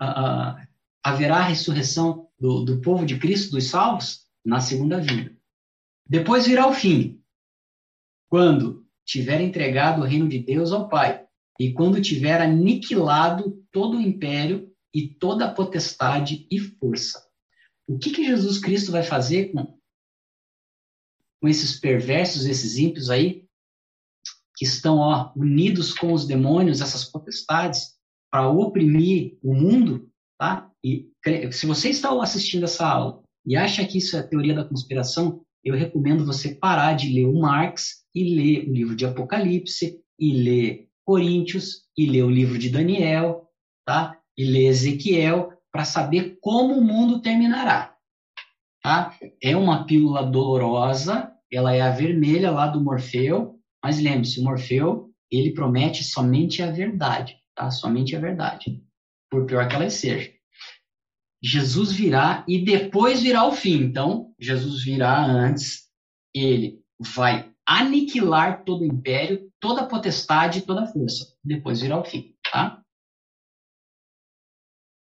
uh, 0.00 0.04
uh, 0.04 0.66
haverá 1.02 1.38
a 1.38 1.48
ressurreição 1.48 2.28
do, 2.38 2.64
do 2.64 2.80
povo 2.80 3.06
de 3.06 3.18
Cristo, 3.18 3.52
dos 3.52 3.64
salvos? 3.64 4.24
Na 4.44 4.60
segunda 4.60 5.00
vinda. 5.00 5.34
Depois 6.06 6.46
virá 6.46 6.66
o 6.68 6.74
fim, 6.74 7.22
quando 8.28 8.86
tiver 9.06 9.40
entregado 9.40 10.02
o 10.02 10.04
reino 10.04 10.28
de 10.28 10.38
Deus 10.38 10.70
ao 10.70 10.88
Pai 10.88 11.24
e 11.58 11.72
quando 11.72 12.02
tiver 12.02 12.42
aniquilado 12.42 13.64
todo 13.70 13.96
o 13.96 14.00
império 14.00 14.73
e 14.94 15.08
toda 15.08 15.46
a 15.46 15.52
potestade 15.52 16.46
e 16.50 16.60
força. 16.60 17.26
O 17.86 17.98
que, 17.98 18.10
que 18.10 18.24
Jesus 18.24 18.58
Cristo 18.58 18.92
vai 18.92 19.02
fazer 19.02 19.52
com, 19.52 19.78
com 21.40 21.48
esses 21.48 21.78
perversos, 21.80 22.46
esses 22.46 22.78
ímpios 22.78 23.10
aí, 23.10 23.44
que 24.56 24.64
estão 24.64 24.98
ó, 24.98 25.32
unidos 25.36 25.92
com 25.92 26.12
os 26.12 26.26
demônios, 26.26 26.80
essas 26.80 27.04
potestades, 27.04 27.94
para 28.30 28.48
oprimir 28.48 29.36
o 29.42 29.52
mundo? 29.52 30.08
Tá? 30.38 30.70
E 30.82 31.10
se 31.50 31.66
você 31.66 31.90
está 31.90 32.10
assistindo 32.22 32.64
essa 32.64 32.86
aula 32.86 33.22
e 33.44 33.56
acha 33.56 33.84
que 33.86 33.98
isso 33.98 34.16
é 34.16 34.22
teoria 34.22 34.54
da 34.54 34.64
conspiração, 34.64 35.44
eu 35.62 35.74
recomendo 35.74 36.24
você 36.24 36.54
parar 36.54 36.94
de 36.94 37.12
ler 37.12 37.26
o 37.26 37.40
Marx 37.40 38.04
e 38.14 38.34
ler 38.34 38.68
o 38.68 38.72
livro 38.72 38.94
de 38.94 39.04
Apocalipse 39.04 40.00
e 40.18 40.32
ler 40.32 40.88
Coríntios 41.04 41.84
e 41.96 42.06
ler 42.06 42.22
o 42.22 42.30
livro 42.30 42.58
de 42.58 42.70
Daniel, 42.70 43.50
tá? 43.84 44.18
E 44.36 44.44
ler 44.44 44.66
Ezequiel 44.66 45.52
para 45.72 45.84
saber 45.84 46.38
como 46.40 46.74
o 46.74 46.84
mundo 46.84 47.20
terminará, 47.20 47.96
tá? 48.82 49.16
É 49.42 49.56
uma 49.56 49.84
pílula 49.84 50.24
dolorosa, 50.24 51.32
ela 51.52 51.74
é 51.74 51.80
a 51.80 51.90
vermelha 51.90 52.50
lá 52.50 52.66
do 52.66 52.80
Morfeu, 52.80 53.58
mas 53.82 54.00
lembre-se, 54.00 54.40
o 54.40 54.44
Morfeu, 54.44 55.10
ele 55.30 55.52
promete 55.52 56.04
somente 56.04 56.62
a 56.62 56.70
verdade, 56.70 57.36
tá? 57.54 57.70
Somente 57.70 58.14
a 58.14 58.20
verdade, 58.20 58.82
por 59.30 59.46
pior 59.46 59.68
que 59.68 59.74
ela 59.74 59.90
seja. 59.90 60.32
Jesus 61.42 61.92
virá 61.92 62.44
e 62.48 62.64
depois 62.64 63.20
virá 63.20 63.44
o 63.46 63.52
fim. 63.52 63.82
Então, 63.82 64.32
Jesus 64.40 64.84
virá 64.84 65.24
antes, 65.24 65.88
ele 66.34 66.80
vai 66.98 67.52
aniquilar 67.66 68.64
todo 68.64 68.82
o 68.82 68.86
império, 68.86 69.50
toda 69.60 69.82
a 69.82 69.86
potestade, 69.86 70.62
toda 70.62 70.84
a 70.84 70.86
força. 70.86 71.36
Depois 71.42 71.80
virá 71.80 71.98
o 71.98 72.04
fim, 72.04 72.34
tá? 72.50 72.83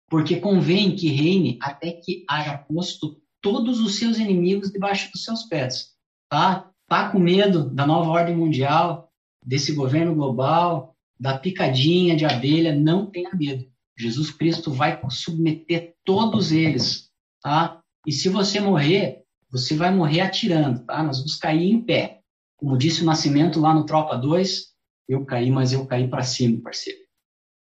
Porque 0.09 0.39
convém 0.39 0.95
que 0.95 1.09
reine 1.09 1.57
até 1.61 1.91
que 1.91 2.23
haja 2.29 2.57
posto 2.57 3.21
todos 3.41 3.79
os 3.79 3.97
seus 3.97 4.17
inimigos 4.17 4.71
debaixo 4.71 5.11
dos 5.11 5.23
seus 5.23 5.43
pés, 5.43 5.93
tá? 6.29 6.69
Tá 6.87 7.09
com 7.09 7.19
medo 7.19 7.69
da 7.69 7.85
nova 7.85 8.09
ordem 8.09 8.35
mundial, 8.35 9.11
desse 9.45 9.73
governo 9.73 10.15
global, 10.15 10.95
da 11.19 11.37
picadinha 11.37 12.15
de 12.15 12.25
abelha, 12.25 12.75
não 12.75 13.05
tenha 13.05 13.31
medo. 13.33 13.65
Jesus 13.97 14.29
Cristo 14.31 14.71
vai 14.71 14.99
submeter 15.09 15.95
todos 16.05 16.51
eles, 16.51 17.09
tá? 17.41 17.81
E 18.05 18.11
se 18.11 18.29
você 18.29 18.59
morrer, 18.59 19.23
você 19.49 19.75
vai 19.75 19.93
morrer 19.93 20.21
atirando, 20.21 20.85
tá? 20.85 21.03
Nós 21.03 21.17
vamos 21.17 21.35
cair 21.35 21.71
em 21.71 21.81
pé. 21.81 22.21
Como 22.57 22.77
disse 22.77 23.01
o 23.01 23.05
Nascimento 23.05 23.59
lá 23.59 23.73
no 23.73 23.85
Tropa 23.85 24.15
2, 24.17 24.73
eu 25.07 25.25
caí, 25.25 25.49
mas 25.49 25.73
eu 25.73 25.85
caí 25.85 26.07
para 26.07 26.23
cima, 26.23 26.61
parceiro. 26.61 26.99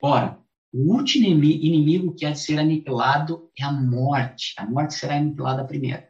Ora, 0.01 0.39
o 0.75 0.93
último 0.93 1.25
inimigo 1.25 2.13
que 2.13 2.25
há 2.25 2.31
de 2.31 2.39
ser 2.39 2.59
aniquilado 2.59 3.49
é 3.57 3.63
a 3.63 3.71
morte. 3.71 4.53
A 4.57 4.65
morte 4.65 4.95
será 4.95 5.15
aniquilada 5.15 5.63
primeiro. 5.63 6.03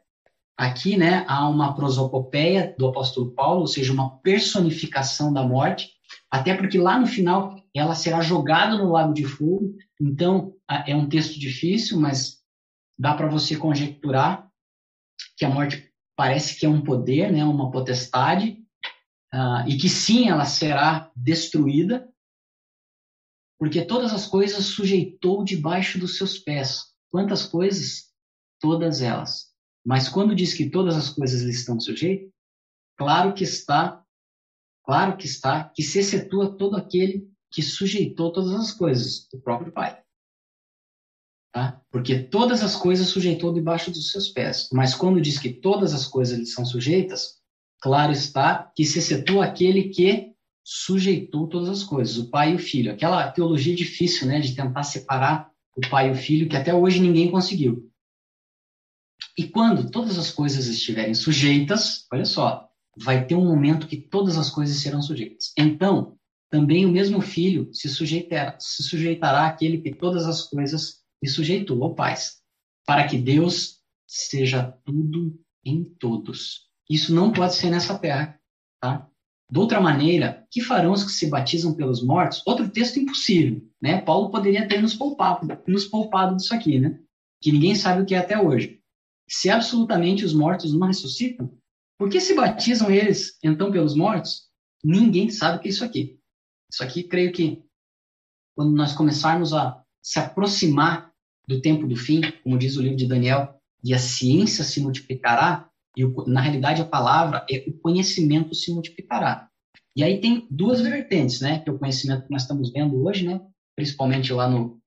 Aqui, 0.58 0.98
né, 0.98 1.24
há 1.28 1.48
uma 1.48 1.76
prosopopeia 1.76 2.74
do 2.76 2.88
apóstolo 2.88 3.30
Paulo, 3.36 3.62
ou 3.62 3.68
seja, 3.68 3.94
uma 3.94 4.18
personificação 4.22 5.32
da 5.32 5.44
morte, 5.44 5.92
até 6.32 6.56
porque 6.56 6.80
lá 6.80 7.00
no 7.00 7.06
final 7.06 7.56
ela 7.76 7.94
será 7.94 8.22
jogada 8.22 8.76
no 8.76 8.92
lago 8.92 9.14
de 9.14 9.24
fogo. 9.24 9.76
Então, 10.02 10.56
é 10.88 10.96
um 10.96 11.08
texto 11.08 11.40
difícil, 11.40 12.00
mas 12.00 12.40
dá 12.98 13.14
para 13.14 13.28
você 13.28 13.56
conjecturar 13.56 14.50
que 15.38 15.46
a 15.46 15.50
morte 15.50 15.92
parece 16.16 16.60
que 16.60 16.66
é 16.66 16.70
um 16.70 16.82
poder, 16.82 17.32
né, 17.32 17.44
uma 17.44 17.70
potestade, 17.70 18.58
uh, 19.32 19.68
e 19.68 19.78
que 19.78 19.90
sim, 19.90 20.28
ela 20.28 20.46
será 20.46 21.12
destruída, 21.16 22.10
porque 23.66 23.84
todas 23.84 24.14
as 24.14 24.28
coisas 24.28 24.64
sujeitou 24.64 25.44
debaixo 25.44 25.98
dos 25.98 26.20
seus 26.20 26.38
pés. 26.38 26.84
Quantas 27.10 27.48
coisas? 27.48 28.12
Todas 28.60 29.02
elas. 29.02 29.48
Mas 29.84 30.08
quando 30.08 30.36
diz 30.36 30.54
que 30.54 30.70
todas 30.70 30.96
as 30.96 31.10
coisas 31.10 31.42
lhe 31.42 31.50
estão 31.50 31.80
sujeitas, 31.80 32.32
claro 32.96 33.34
que 33.34 33.44
está, 33.44 34.06
claro 34.84 35.18
que 35.18 35.26
está, 35.26 35.64
que 35.64 35.82
se 35.82 35.98
excetua 35.98 36.56
todo 36.56 36.76
aquele 36.76 37.28
que 37.52 37.64
sujeitou 37.64 38.32
todas 38.32 38.54
as 38.54 38.72
coisas, 38.72 39.28
o 39.34 39.40
próprio 39.40 39.72
Pai. 39.72 40.00
Tá? 41.52 41.82
Porque 41.90 42.20
todas 42.20 42.62
as 42.62 42.76
coisas 42.76 43.08
sujeitou 43.08 43.52
debaixo 43.52 43.90
dos 43.90 44.12
seus 44.12 44.28
pés. 44.30 44.70
Mas 44.72 44.94
quando 44.94 45.20
diz 45.20 45.40
que 45.40 45.52
todas 45.52 45.92
as 45.92 46.06
coisas 46.06 46.38
lhe 46.38 46.46
são 46.46 46.64
sujeitas, 46.64 47.42
claro 47.82 48.12
está 48.12 48.72
que 48.76 48.86
se 48.86 49.00
excetua 49.00 49.46
aquele 49.46 49.90
que 49.90 50.35
sujeitou 50.66 51.48
todas 51.48 51.70
as 51.70 51.84
coisas, 51.84 52.18
o 52.18 52.32
pai 52.32 52.54
e 52.54 52.56
o 52.56 52.60
filho. 52.60 52.92
Aquela 52.92 53.32
teologia 53.32 53.76
difícil, 53.76 54.28
né, 54.28 54.40
de 54.40 54.56
tentar 54.56 54.82
separar 54.82 55.52
o 55.78 55.88
pai 55.88 56.10
e 56.10 56.12
o 56.12 56.16
filho, 56.16 56.50
que 56.50 56.58
até 56.58 56.74
hoje 56.74 57.00
ninguém 57.00 57.30
conseguiu. 57.30 57.88
E 59.38 59.48
quando 59.48 59.92
todas 59.92 60.18
as 60.18 60.32
coisas 60.32 60.66
estiverem 60.66 61.14
sujeitas, 61.14 62.08
olha 62.12 62.26
só, 62.26 62.68
vai 62.98 63.26
ter 63.28 63.36
um 63.36 63.46
momento 63.46 63.88
que 63.88 63.98
todas 63.98 64.38
as 64.38 64.50
coisas 64.50 64.78
serão 64.78 65.02
sujeitas. 65.02 65.54
Então, 65.58 66.18
também 66.50 66.86
o 66.86 66.92
mesmo 66.92 67.22
filho 67.22 67.72
se 67.72 67.88
sujeitará, 67.88 68.58
se 68.60 68.82
sujeitará 68.82 69.46
àquele 69.46 69.82
que 69.82 69.94
todas 69.94 70.26
as 70.26 70.44
coisas 70.44 71.04
lhe 71.22 71.30
sujeitou, 71.30 71.84
ao 71.84 71.94
Pai, 71.94 72.16
para 72.86 73.08
que 73.08 73.18
Deus 73.18 73.82
seja 74.08 74.72
tudo 74.84 75.38
em 75.64 75.84
todos. 75.84 76.70
Isso 76.90 77.14
não 77.14 77.32
pode 77.32 77.56
ser 77.56 77.70
nessa 77.70 77.98
terra, 78.00 78.40
tá? 78.80 79.10
De 79.52 79.60
outra 79.60 79.80
maneira, 79.80 80.46
que 80.50 80.62
farão 80.62 80.92
os 80.92 81.04
que 81.04 81.12
se 81.12 81.30
batizam 81.30 81.76
pelos 81.76 82.04
mortos? 82.04 82.42
Outro 82.46 82.70
texto 82.70 83.00
impossível, 83.00 83.62
né? 83.82 84.02
Paulo 84.02 84.32
poderia 84.32 84.68
ter 84.68 84.82
nos 84.82 84.96
poupado, 84.96 85.48
nos 85.68 85.86
poupado 85.86 86.36
disso 86.36 86.54
aqui, 86.54 86.80
né? 86.80 87.00
Que 87.42 87.52
ninguém 87.52 87.76
sabe 87.76 88.02
o 88.02 88.06
que 88.06 88.16
é 88.16 88.18
até 88.18 88.40
hoje. 88.40 88.82
Se 89.30 89.50
absolutamente 89.50 90.26
os 90.26 90.34
mortos 90.34 90.74
não 90.74 90.88
ressuscitam, 90.88 91.56
por 91.98 92.10
que 92.10 92.20
se 92.20 92.34
batizam 92.34 92.90
eles, 92.90 93.38
então, 93.44 93.72
pelos 93.72 93.96
mortos? 93.96 94.50
Ninguém 94.84 95.30
sabe 95.30 95.58
o 95.58 95.62
que 95.62 95.68
é 95.68 95.72
isso 95.72 95.86
aqui. 95.86 96.20
Isso 96.72 96.84
aqui, 96.84 97.04
creio 97.04 97.32
que, 97.32 97.64
quando 98.56 98.76
nós 98.76 98.94
começarmos 98.94 99.54
a 99.54 99.82
se 100.04 100.20
aproximar 100.20 101.12
do 101.48 101.62
tempo 101.62 101.88
do 101.88 101.96
fim, 101.96 102.22
como 102.44 102.58
diz 102.58 102.78
o 102.78 102.82
livro 102.82 102.98
de 102.98 103.08
Daniel, 103.08 103.60
e 103.84 103.94
a 103.94 104.00
ciência 104.00 104.64
se 104.64 104.82
multiplicará, 104.82 105.70
e 105.96 106.04
na 106.28 106.42
realidade 106.42 106.82
a 106.82 106.86
palavra 106.86 107.46
é 107.50 107.66
o 107.68 107.74
conhecimento 107.80 108.54
se 108.54 108.72
multiplicará. 108.72 109.50
E 109.96 110.04
aí 110.04 110.20
tem 110.20 110.46
duas 110.52 110.82
vertentes, 110.82 111.40
né? 111.40 111.60
Que 111.60 111.70
é 111.70 111.74
o 111.74 111.80
conhecimento 111.80 112.26
que 112.26 112.32
nós 112.32 112.42
estamos 112.42 112.72
vendo 112.72 113.02
hoje, 113.04 113.26
né? 113.26 113.40
Principalmente 113.76 114.34
lá 114.34 114.50
no, 114.50 114.80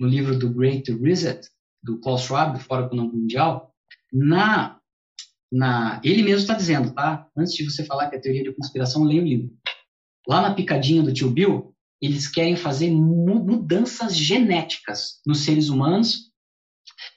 no 0.00 0.08
livro 0.08 0.36
do 0.36 0.52
Great 0.52 0.92
Reset, 0.92 1.48
do 1.82 2.00
Klaus 2.00 2.22
Schwab, 2.22 2.58
do 2.58 2.64
Fórum 2.64 2.86
Econômico 2.86 3.16
Mundial. 3.16 3.72
Na, 4.12 4.78
na, 5.52 6.00
ele 6.02 6.22
mesmo 6.22 6.40
está 6.40 6.54
dizendo, 6.54 6.92
tá? 6.92 7.28
Antes 7.36 7.54
de 7.54 7.64
você 7.64 7.84
falar 7.84 8.10
que 8.10 8.16
é 8.16 8.20
teoria 8.20 8.42
de 8.42 8.54
conspiração, 8.54 9.04
leia 9.04 9.22
o 9.22 9.26
livro. 9.26 9.54
Lá 10.26 10.42
na 10.42 10.54
picadinha 10.54 11.02
do 11.02 11.12
tio 11.12 11.30
Bill, 11.30 11.72
eles 12.02 12.26
querem 12.26 12.56
fazer 12.56 12.90
mudanças 12.90 14.16
genéticas 14.16 15.20
nos 15.24 15.40
seres 15.40 15.68
humanos 15.68 16.25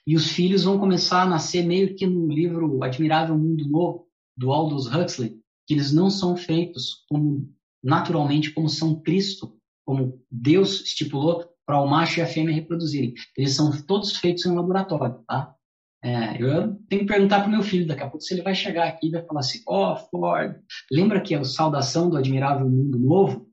e 0.05 0.15
os 0.15 0.31
filhos 0.31 0.63
vão 0.63 0.79
começar 0.79 1.23
a 1.23 1.27
nascer 1.27 1.65
meio 1.65 1.95
que 1.95 2.05
no 2.05 2.27
livro 2.27 2.83
Admirável 2.83 3.37
Mundo 3.37 3.67
Novo, 3.67 4.07
do 4.37 4.51
Aldous 4.51 4.87
Huxley, 4.87 5.37
que 5.67 5.73
eles 5.73 5.91
não 5.91 6.09
são 6.09 6.35
feitos 6.35 7.05
como 7.09 7.53
naturalmente 7.83 8.51
como 8.51 8.69
são 8.69 8.99
Cristo, 9.01 9.57
como 9.85 10.21
Deus 10.29 10.81
estipulou 10.81 11.45
para 11.65 11.81
o 11.81 11.87
macho 11.87 12.19
e 12.19 12.23
a 12.23 12.27
fêmea 12.27 12.53
reproduzirem. 12.53 13.13
Eles 13.37 13.55
são 13.55 13.71
todos 13.83 14.17
feitos 14.17 14.45
em 14.45 14.51
um 14.51 14.55
laboratório, 14.55 15.23
tá? 15.27 15.55
É, 16.03 16.41
eu 16.41 16.75
tenho 16.87 17.01
que 17.01 17.07
perguntar 17.07 17.41
para 17.41 17.49
o 17.49 17.51
meu 17.51 17.61
filho 17.61 17.85
daqui 17.85 18.03
a 18.03 18.09
pouco 18.09 18.23
se 18.23 18.33
ele 18.33 18.41
vai 18.41 18.55
chegar 18.55 18.87
aqui 18.87 19.07
e 19.07 19.11
vai 19.11 19.25
falar 19.25 19.41
assim, 19.41 19.61
ó, 19.67 19.93
oh, 19.93 19.95
Ford, 19.97 20.55
lembra 20.89 21.21
que 21.21 21.35
a 21.35 21.43
saudação 21.43 22.09
do 22.09 22.17
Admirável 22.17 22.69
Mundo 22.69 22.97
Novo, 22.97 23.49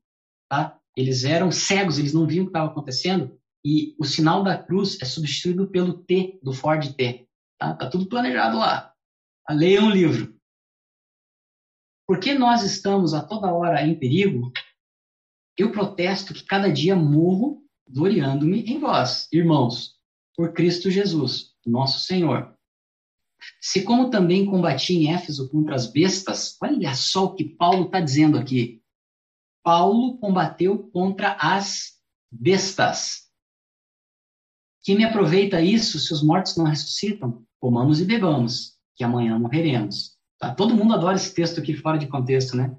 tá? 0.48 0.78
Eles 0.96 1.24
eram 1.24 1.50
cegos, 1.50 1.98
eles 1.98 2.14
não 2.14 2.26
viam 2.26 2.44
o 2.44 2.46
que 2.46 2.50
estava 2.50 2.70
acontecendo 2.70 3.36
e 3.68 3.96
o 3.98 4.04
sinal 4.04 4.44
da 4.44 4.56
cruz 4.56 4.96
é 5.02 5.04
substituído 5.04 5.66
pelo 5.66 5.92
T 6.04 6.38
do 6.40 6.52
Ford 6.52 6.94
T, 6.94 7.28
tá? 7.58 7.74
Tá 7.74 7.90
tudo 7.90 8.08
planejado 8.08 8.58
lá. 8.58 8.94
Leia 9.50 9.82
um 9.82 9.90
livro. 9.90 10.38
Por 12.06 12.20
que 12.20 12.32
nós 12.32 12.62
estamos 12.62 13.12
a 13.12 13.20
toda 13.20 13.52
hora 13.52 13.84
em 13.84 13.98
perigo? 13.98 14.52
Eu 15.58 15.72
protesto 15.72 16.32
que 16.32 16.44
cada 16.44 16.72
dia 16.72 16.94
morro 16.94 17.60
gloriando-me 17.88 18.62
em 18.62 18.78
vós, 18.78 19.26
irmãos, 19.32 19.96
por 20.36 20.52
Cristo 20.52 20.88
Jesus 20.88 21.56
nosso 21.66 21.98
Senhor. 21.98 22.56
Se 23.60 23.82
como 23.82 24.10
também 24.10 24.46
combati 24.46 24.94
em 24.94 25.12
Éfeso 25.12 25.50
contra 25.50 25.74
as 25.74 25.90
bestas, 25.90 26.56
olha 26.62 26.94
só 26.94 27.24
o 27.24 27.34
que 27.34 27.44
Paulo 27.44 27.86
está 27.86 27.98
dizendo 27.98 28.38
aqui. 28.38 28.80
Paulo 29.64 30.18
combateu 30.18 30.88
contra 30.90 31.32
as 31.40 31.96
bestas. 32.30 33.25
Que 34.86 34.94
me 34.94 35.02
aproveita 35.02 35.60
isso 35.60 35.98
se 35.98 36.12
os 36.12 36.22
mortos 36.22 36.56
não 36.56 36.64
ressuscitam? 36.64 37.42
Comamos 37.58 38.00
e 38.00 38.04
bebamos, 38.04 38.74
que 38.94 39.02
amanhã 39.02 39.36
morreremos. 39.36 40.12
Tá? 40.38 40.54
Todo 40.54 40.76
mundo 40.76 40.94
adora 40.94 41.16
esse 41.16 41.34
texto 41.34 41.58
aqui 41.58 41.74
fora 41.74 41.98
de 41.98 42.06
contexto, 42.06 42.56
né? 42.56 42.72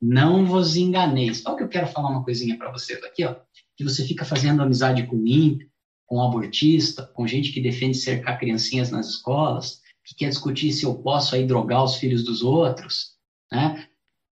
Não 0.00 0.44
vos 0.44 0.74
enganeis. 0.74 1.46
Olha 1.46 1.58
que 1.58 1.62
eu 1.62 1.68
quero 1.68 1.86
falar 1.86 2.10
uma 2.10 2.24
coisinha 2.24 2.58
para 2.58 2.72
vocês 2.72 3.00
aqui, 3.04 3.24
ó. 3.24 3.36
Que 3.76 3.84
você 3.84 4.04
fica 4.04 4.24
fazendo 4.24 4.60
amizade 4.60 5.06
com 5.06 5.24
ímpio, 5.24 5.70
com 6.04 6.20
abortista, 6.20 7.06
com 7.14 7.28
gente 7.28 7.52
que 7.52 7.60
defende 7.60 7.96
cercar 7.96 8.40
criancinhas 8.40 8.90
nas 8.90 9.06
escolas, 9.10 9.80
que 10.04 10.16
quer 10.16 10.30
discutir 10.30 10.72
se 10.72 10.84
eu 10.84 10.96
posso 10.96 11.36
aí 11.36 11.46
drogar 11.46 11.84
os 11.84 11.94
filhos 11.94 12.24
dos 12.24 12.42
outros, 12.42 13.12
né? 13.52 13.86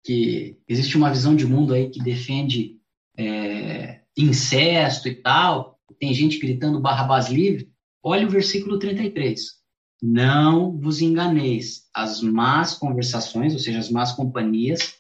Que 0.02 0.58
existe 0.66 0.96
uma 0.96 1.12
visão 1.12 1.36
de 1.36 1.46
mundo 1.46 1.74
aí 1.74 1.90
que 1.90 2.00
defende 2.00 2.78
é, 3.18 4.00
incesto 4.18 5.10
e 5.10 5.16
tal, 5.16 5.77
tem 6.00 6.14
gente 6.14 6.40
gritando 6.40 6.80
Barrabás 6.80 7.30
livre. 7.30 7.72
Olha 8.04 8.28
o 8.28 8.30
versículo 8.30 8.80
33. 8.80 9.58
Não 10.02 10.78
vos 10.78 11.02
enganeis, 11.02 11.88
as 11.94 12.22
más 12.22 12.76
conversações, 12.76 13.54
ou 13.54 13.60
seja, 13.60 13.80
as 13.80 13.90
más 13.90 14.12
companhias, 14.12 14.96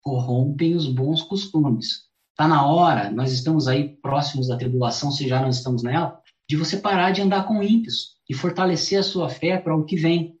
corrompem 0.00 0.74
os 0.74 0.86
bons 0.86 1.22
costumes. 1.22 2.10
Está 2.30 2.48
na 2.48 2.66
hora, 2.66 3.10
nós 3.10 3.32
estamos 3.32 3.68
aí 3.68 3.96
próximos 3.96 4.48
da 4.48 4.56
tribulação, 4.56 5.12
se 5.12 5.28
já 5.28 5.40
não 5.40 5.48
estamos 5.48 5.82
nela, 5.82 6.20
de 6.48 6.56
você 6.56 6.76
parar 6.76 7.12
de 7.12 7.22
andar 7.22 7.46
com 7.46 7.62
ímpios 7.62 8.16
e 8.28 8.34
fortalecer 8.34 8.98
a 8.98 9.02
sua 9.02 9.28
fé 9.28 9.58
para 9.58 9.76
o 9.76 9.84
que 9.84 9.96
vem. 9.96 10.36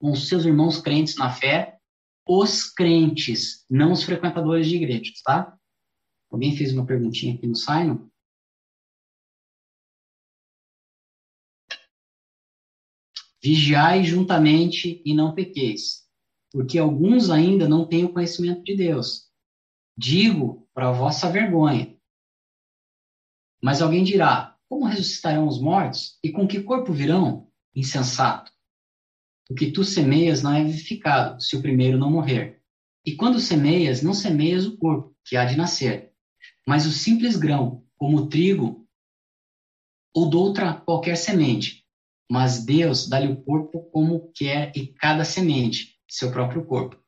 Com 0.00 0.12
os 0.12 0.28
seus 0.28 0.44
irmãos 0.44 0.80
crentes 0.80 1.16
na 1.16 1.30
fé, 1.30 1.78
os 2.26 2.70
crentes, 2.70 3.64
não 3.68 3.92
os 3.92 4.02
frequentadores 4.02 4.66
de 4.68 4.76
igrejas, 4.76 5.20
tá? 5.22 5.54
Alguém 6.30 6.56
fez 6.56 6.72
uma 6.72 6.86
perguntinha 6.86 7.34
aqui 7.34 7.46
no 7.46 7.56
Simon? 7.56 8.08
Vigiai 13.44 14.02
juntamente 14.04 15.02
e 15.04 15.12
não 15.12 15.34
pequeis, 15.34 16.08
porque 16.50 16.78
alguns 16.78 17.28
ainda 17.28 17.68
não 17.68 17.86
têm 17.86 18.06
o 18.06 18.08
conhecimento 18.10 18.64
de 18.64 18.74
Deus. 18.74 19.28
Digo 19.94 20.66
para 20.72 20.90
vossa 20.92 21.30
vergonha. 21.30 21.94
Mas 23.62 23.82
alguém 23.82 24.02
dirá: 24.02 24.56
Como 24.66 24.86
ressuscitarão 24.86 25.46
os 25.46 25.60
mortos? 25.60 26.18
E 26.24 26.32
com 26.32 26.48
que 26.48 26.62
corpo 26.62 26.90
virão? 26.90 27.46
Insensato. 27.76 28.50
O 29.50 29.54
que 29.54 29.70
tu 29.70 29.84
semeias 29.84 30.42
não 30.42 30.54
é 30.54 30.64
vivificado, 30.64 31.38
se 31.42 31.54
o 31.54 31.60
primeiro 31.60 31.98
não 31.98 32.10
morrer. 32.10 32.62
E 33.04 33.14
quando 33.14 33.38
semeias, 33.40 34.00
não 34.00 34.14
semeias 34.14 34.64
o 34.64 34.78
corpo, 34.78 35.14
que 35.22 35.36
há 35.36 35.44
de 35.44 35.54
nascer, 35.54 36.14
mas 36.66 36.86
o 36.86 36.90
simples 36.90 37.36
grão, 37.36 37.84
como 37.98 38.16
o 38.16 38.26
trigo, 38.26 38.88
ou 40.14 40.30
doutra 40.30 40.72
qualquer 40.72 41.16
semente. 41.18 41.83
Mas 42.30 42.64
Deus 42.64 43.08
dá-lhe 43.08 43.32
o 43.32 43.42
corpo 43.42 43.82
como 43.90 44.32
quer 44.34 44.72
e 44.74 44.88
cada 44.88 45.24
semente, 45.24 45.98
seu 46.08 46.30
próprio 46.30 46.64
corpo. 46.64 47.02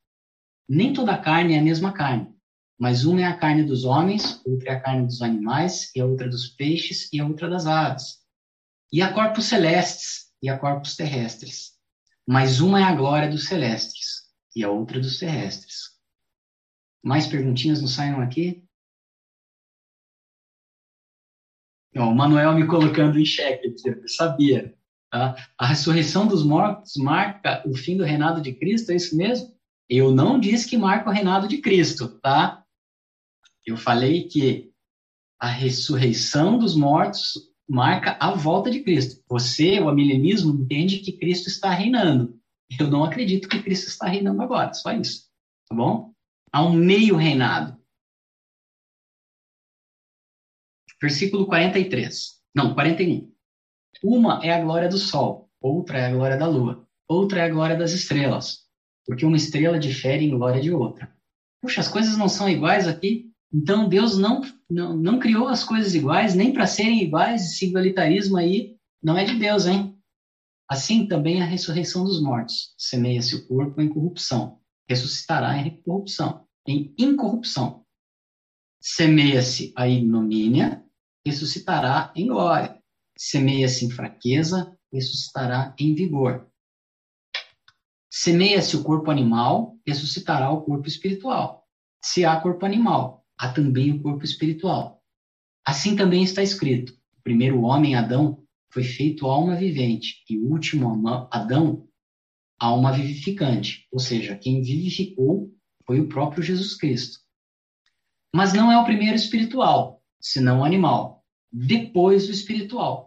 Nem 0.68 0.93
toda 0.93 1.16
carne 1.16 1.55
é 1.55 1.59
a 1.59 1.62
mesma 1.62 1.93
carne, 1.93 2.34
mas 2.78 3.05
uma 3.05 3.22
é 3.22 3.24
a 3.24 3.36
carne 3.36 3.62
dos 3.62 3.84
homens, 3.84 4.44
outra 4.44 4.70
é 4.70 4.72
a 4.74 4.80
carne 4.80 5.06
dos 5.06 5.22
animais, 5.22 5.94
e 5.94 6.01
a 6.01 6.06
outra 6.06 6.28
dos 6.28 6.48
peixes, 6.48 7.10
e 7.12 7.20
a 7.20 7.26
outra 7.26 7.48
das 7.48 7.66
aves. 7.66 8.18
E 8.93 9.01
há 9.01 9.12
corpos 9.12 9.47
celestes, 9.47 10.32
e 10.43 10.48
há 10.48 10.59
corpos 10.59 10.94
terrestres. 10.94 11.72
Mas 12.26 12.60
uma 12.60 12.80
é 12.80 12.84
a 12.84 12.94
glória 12.94 13.30
dos 13.30 13.47
celestes, 13.47 14.26
e 14.55 14.62
a 14.62 14.70
outra 14.70 15.01
dos 15.01 15.18
terrestres. 15.18 15.97
Mais 17.02 17.26
perguntinhas 17.26 17.80
não 17.80 17.88
saem 17.88 18.14
aqui? 18.14 18.62
o 21.94 22.14
Manuel 22.14 22.55
me 22.55 22.66
colocando 22.66 23.18
em 23.18 23.24
xeque, 23.24 23.74
eu 23.86 24.06
sabia. 24.06 24.76
A 25.12 25.66
ressurreição 25.66 26.27
dos 26.27 26.45
mortos 26.45 26.97
marca 26.97 27.62
o 27.66 27.74
fim 27.74 27.97
do 27.97 28.05
reinado 28.05 28.41
de 28.41 28.53
Cristo, 28.53 28.91
é 28.91 28.97
isso 28.97 29.16
mesmo? 29.16 29.55
Eu 29.89 30.12
não 30.12 30.39
disse 30.39 30.69
que 30.69 30.77
marca 30.77 31.09
o 31.09 31.12
reinado 31.12 31.47
de 31.47 31.59
Cristo, 31.59 32.19
tá? 32.20 32.65
Eu 33.65 33.77
falei 33.77 34.28
que 34.28 34.73
a 35.41 35.49
ressurreição 35.49 36.59
dos 36.59 36.74
mortos 36.74 37.35
marca 37.69 38.16
a 38.20 38.33
volta 38.33 38.70
de 38.70 38.83
Cristo. 38.83 39.23
Você, 39.28 39.81
o 39.81 39.89
amilenismo, 39.89 40.55
entende 40.55 40.99
que 40.99 41.19
Cristo 41.19 41.49
está 41.49 41.70
reinando. 41.70 42.41
Eu 42.78 42.91
não 42.91 43.05
acredito 43.05 43.49
que 43.49 43.62
Cristo 43.62 43.89
está 43.89 44.07
reinando 44.07 44.43
agora, 44.43 44.73
só 44.74 44.93
isso. 44.93 45.28
Tá 45.69 45.74
bom? 45.74 46.12
Há 46.53 46.65
um 46.65 46.73
meio 46.73 47.16
reinado. 47.16 47.81
Versículo 51.01 51.47
43. 51.47 52.41
Não, 52.55 52.74
41. 52.74 53.35
Uma 54.02 54.40
é 54.44 54.52
a 54.52 54.62
glória 54.62 54.89
do 54.89 54.98
sol, 54.98 55.51
outra 55.60 55.98
é 55.98 56.06
a 56.06 56.12
glória 56.12 56.36
da 56.36 56.47
lua, 56.47 56.86
outra 57.09 57.40
é 57.40 57.43
a 57.44 57.48
glória 57.48 57.77
das 57.77 57.93
estrelas, 57.93 58.60
porque 59.06 59.24
uma 59.24 59.36
estrela 59.36 59.78
difere 59.78 60.27
em 60.27 60.36
glória 60.36 60.60
de 60.60 60.73
outra. 60.73 61.14
Puxa, 61.62 61.81
as 61.81 61.89
coisas 61.89 62.16
não 62.16 62.28
são 62.28 62.48
iguais 62.48 62.86
aqui? 62.86 63.31
Então 63.52 63.89
Deus 63.89 64.18
não, 64.18 64.43
não, 64.68 64.97
não 64.97 65.18
criou 65.18 65.48
as 65.48 65.64
coisas 65.64 65.94
iguais, 65.94 66.35
nem 66.35 66.52
para 66.52 66.66
serem 66.66 67.02
iguais, 67.02 67.52
esse 67.52 67.66
igualitarismo 67.66 68.36
aí 68.36 68.77
não 69.02 69.16
é 69.16 69.24
de 69.24 69.39
Deus, 69.39 69.66
hein? 69.66 69.97
Assim 70.68 71.06
também 71.06 71.40
a 71.40 71.44
ressurreição 71.44 72.05
dos 72.05 72.20
mortos. 72.20 72.74
Semeia-se 72.77 73.36
o 73.36 73.47
corpo 73.47 73.81
em 73.81 73.89
corrupção, 73.89 74.60
ressuscitará 74.89 75.56
em 75.59 75.81
corrupção, 75.82 76.44
em 76.66 76.93
incorrupção. 76.98 77.85
Semeia-se 78.81 79.73
a 79.77 79.89
ignomínia, 79.89 80.85
ressuscitará 81.24 82.12
em 82.16 82.27
glória. 82.27 82.76
Semeia-se 83.16 83.86
em 83.86 83.90
fraqueza, 83.90 84.76
ressuscitará 84.93 85.74
em 85.78 85.94
vigor. 85.94 86.47
Semeia-se 88.10 88.76
o 88.76 88.82
corpo 88.82 89.10
animal, 89.10 89.78
ressuscitará 89.86 90.51
o 90.51 90.62
corpo 90.62 90.86
espiritual. 90.88 91.66
Se 92.02 92.24
há 92.24 92.40
corpo 92.40 92.64
animal, 92.64 93.24
há 93.38 93.52
também 93.52 93.93
o 93.93 94.02
corpo 94.02 94.24
espiritual. 94.24 95.02
Assim 95.66 95.97
também 95.97 96.22
está 96.22 96.43
escrito: 96.43 96.93
o 97.18 97.22
primeiro 97.22 97.60
homem, 97.62 97.94
Adão, 97.94 98.43
foi 98.72 98.84
feito 98.84 99.26
alma 99.26 99.56
vivente, 99.56 100.22
e 100.28 100.38
o 100.38 100.51
último 100.51 100.88
Adão, 101.30 101.88
alma 102.59 102.93
vivificante. 102.93 103.86
Ou 103.93 103.98
seja, 103.98 104.36
quem 104.36 104.62
vivificou 104.62 105.52
foi 105.86 106.01
o 106.01 106.09
próprio 106.09 106.43
Jesus 106.43 106.74
Cristo. 106.74 107.18
Mas 108.34 108.52
não 108.52 108.70
é 108.70 108.78
o 108.78 108.84
primeiro 108.84 109.16
espiritual, 109.16 110.02
senão 110.20 110.60
o 110.60 110.64
animal. 110.64 111.24
Depois 111.52 112.28
o 112.28 112.32
espiritual. 112.32 113.06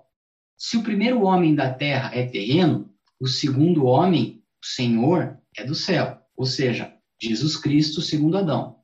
Se 0.60 0.76
o 0.76 0.84
primeiro 0.84 1.24
homem 1.24 1.56
da 1.56 1.74
terra 1.74 2.14
é 2.14 2.28
terreno, 2.28 2.94
o 3.18 3.28
segundo 3.28 3.86
homem, 3.86 4.44
o 4.62 4.66
Senhor, 4.66 5.40
é 5.56 5.64
do 5.64 5.74
céu. 5.74 6.22
Ou 6.36 6.46
seja, 6.46 6.94
Jesus 7.22 7.56
Cristo, 7.56 8.02
segundo 8.02 8.38
Adão. 8.38 8.78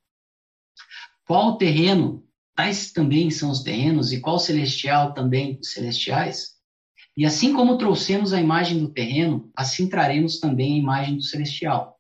Qual 1.28 1.58
terreno? 1.58 2.26
Tais 2.56 2.94
também 2.94 3.30
são 3.30 3.52
os 3.52 3.62
terrenos, 3.62 4.14
e 4.14 4.22
qual 4.22 4.40
celestial 4.40 5.14
também 5.14 5.60
os 5.60 5.74
celestiais? 5.74 6.56
E 7.18 7.26
assim 7.26 7.54
como 7.54 7.78
trouxemos 7.78 8.32
a 8.32 8.40
imagem 8.40 8.80
do 8.80 8.94
terreno, 8.94 9.52
assim 9.54 9.90
traremos 9.90 10.40
também 10.40 10.76
a 10.76 10.80
imagem 10.80 11.18
do 11.18 11.24
celestial. 11.24 12.00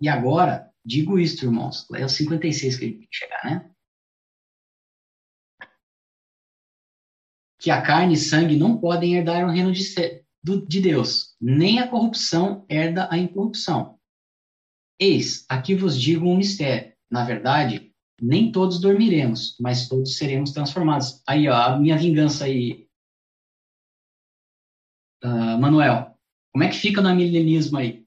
E 0.00 0.08
agora, 0.08 0.70
digo 0.84 1.18
isto, 1.18 1.44
irmãos, 1.44 1.88
é 1.92 2.04
o 2.04 2.08
56 2.08 2.76
que 2.76 2.84
ele 2.84 2.98
tem 2.98 3.08
que 3.08 3.16
chegar, 3.16 3.44
né? 3.44 3.71
Que 7.62 7.70
a 7.70 7.80
carne 7.80 8.14
e 8.14 8.18
sangue 8.18 8.56
não 8.56 8.76
podem 8.76 9.14
herdar 9.14 9.46
o 9.46 9.50
reino 9.50 9.72
de, 9.72 9.84
de 10.66 10.80
Deus, 10.80 11.36
nem 11.40 11.78
a 11.78 11.86
corrupção 11.86 12.66
herda 12.68 13.08
a 13.08 13.16
incorrupção. 13.16 13.98
Eis, 14.98 15.46
aqui 15.48 15.74
vos 15.74 16.00
digo 16.00 16.26
um 16.26 16.36
mistério. 16.36 16.92
Na 17.08 17.24
verdade, 17.24 17.92
nem 18.20 18.50
todos 18.50 18.80
dormiremos, 18.80 19.56
mas 19.60 19.88
todos 19.88 20.16
seremos 20.16 20.50
transformados. 20.50 21.22
Aí, 21.26 21.48
ó, 21.48 21.54
a 21.54 21.78
minha 21.78 21.96
vingança 21.96 22.46
aí, 22.46 22.88
uh, 25.22 25.58
Manuel. 25.60 26.16
Como 26.52 26.64
é 26.64 26.68
que 26.68 26.76
fica 26.76 27.00
no 27.00 27.14
milenismo 27.14 27.78
aí? 27.78 28.04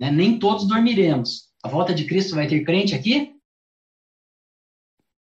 Né? 0.00 0.10
Nem 0.10 0.38
todos 0.38 0.66
dormiremos. 0.66 1.52
A 1.62 1.68
volta 1.68 1.94
de 1.94 2.06
Cristo 2.06 2.34
vai 2.34 2.46
ter 2.46 2.64
crente 2.64 2.94
aqui? 2.94 3.35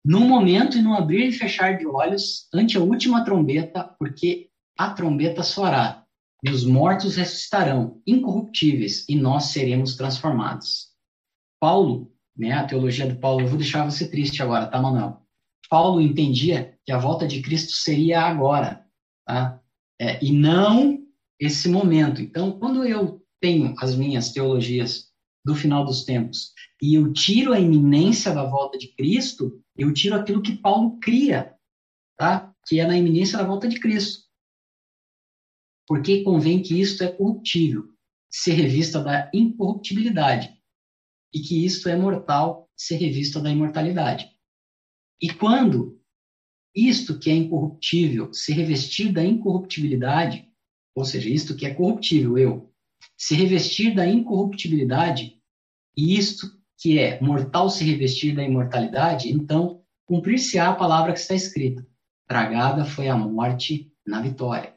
Num 0.05 0.27
momento 0.27 0.77
e 0.77 0.83
no 0.83 0.93
abrir 0.93 1.29
e 1.29 1.31
fechar 1.31 1.79
de 1.79 1.87
olhos, 1.87 2.47
ante 2.53 2.77
a 2.77 2.81
última 2.81 3.25
trombeta, 3.25 3.83
porque 3.97 4.51
a 4.77 4.91
trombeta 4.91 5.41
soará, 5.41 6.05
e 6.43 6.51
os 6.51 6.63
mortos 6.63 7.15
ressuscitarão, 7.15 7.99
incorruptíveis, 8.05 9.03
e 9.09 9.15
nós 9.15 9.45
seremos 9.45 9.95
transformados. 9.95 10.89
Paulo, 11.59 12.13
né, 12.37 12.51
a 12.51 12.67
teologia 12.67 13.07
de 13.07 13.15
Paulo, 13.15 13.41
eu 13.41 13.47
vou 13.47 13.57
deixar 13.57 13.83
você 13.83 14.07
triste 14.07 14.43
agora, 14.43 14.67
tá, 14.67 14.79
Manuel? 14.79 15.23
Paulo 15.67 15.99
entendia 15.99 16.77
que 16.85 16.91
a 16.91 16.99
volta 16.99 17.27
de 17.27 17.41
Cristo 17.41 17.71
seria 17.71 18.21
agora, 18.21 18.85
tá? 19.25 19.59
É, 19.99 20.23
e 20.23 20.31
não 20.31 20.99
esse 21.39 21.67
momento. 21.67 22.21
Então, 22.21 22.51
quando 22.59 22.85
eu 22.85 23.25
tenho 23.41 23.73
as 23.79 23.95
minhas 23.95 24.31
teologias 24.31 25.11
do 25.45 25.55
final 25.55 25.85
dos 25.85 26.03
tempos 26.03 26.53
e 26.81 26.95
eu 26.95 27.13
tiro 27.13 27.53
a 27.53 27.59
iminência 27.59 28.33
da 28.33 28.43
volta 28.43 28.77
de 28.77 28.87
Cristo, 28.95 29.63
eu 29.77 29.93
tiro 29.93 30.15
aquilo 30.15 30.41
que 30.41 30.57
Paulo 30.57 30.99
cria, 30.99 31.55
tá? 32.17 32.53
Que 32.67 32.79
é 32.79 32.87
na 32.87 32.97
iminência 32.97 33.37
da 33.37 33.45
volta 33.45 33.67
de 33.67 33.79
Cristo. 33.79 34.25
Porque 35.87 36.23
convém 36.23 36.61
que 36.61 36.79
isto 36.79 37.03
é 37.03 37.11
corruptível, 37.11 37.87
ser 38.29 38.53
revista 38.53 39.01
da 39.01 39.29
incorruptibilidade, 39.33 40.55
e 41.33 41.39
que 41.39 41.65
isto 41.65 41.87
é 41.89 41.95
mortal, 41.95 42.69
ser 42.75 42.97
revista 42.97 43.39
da 43.39 43.51
imortalidade. 43.51 44.29
E 45.21 45.31
quando 45.33 46.01
isto 46.75 47.17
que 47.19 47.29
é 47.29 47.33
incorruptível 47.33 48.33
se 48.33 48.51
revestir 48.51 49.13
da 49.13 49.23
incorruptibilidade, 49.23 50.49
ou 50.93 51.05
seja, 51.05 51.29
isto 51.29 51.55
que 51.55 51.65
é 51.65 51.73
corruptível, 51.73 52.37
eu, 52.37 52.73
se 53.17 53.35
revestir 53.35 53.93
da 53.95 54.05
incorruptibilidade, 54.07 55.34
e 55.95 56.17
isto 56.17 56.47
que 56.77 56.99
é 56.99 57.19
mortal 57.21 57.69
se 57.69 57.83
revestir 57.83 58.35
da 58.35 58.43
imortalidade, 58.43 59.31
então 59.31 59.81
cumprir-se-á 60.05 60.69
a 60.69 60.75
palavra 60.75 61.13
que 61.13 61.19
está 61.19 61.33
escrita: 61.33 61.85
tragada 62.27 62.85
foi 62.85 63.07
a 63.07 63.15
morte 63.15 63.91
na 64.05 64.21
vitória. 64.21 64.73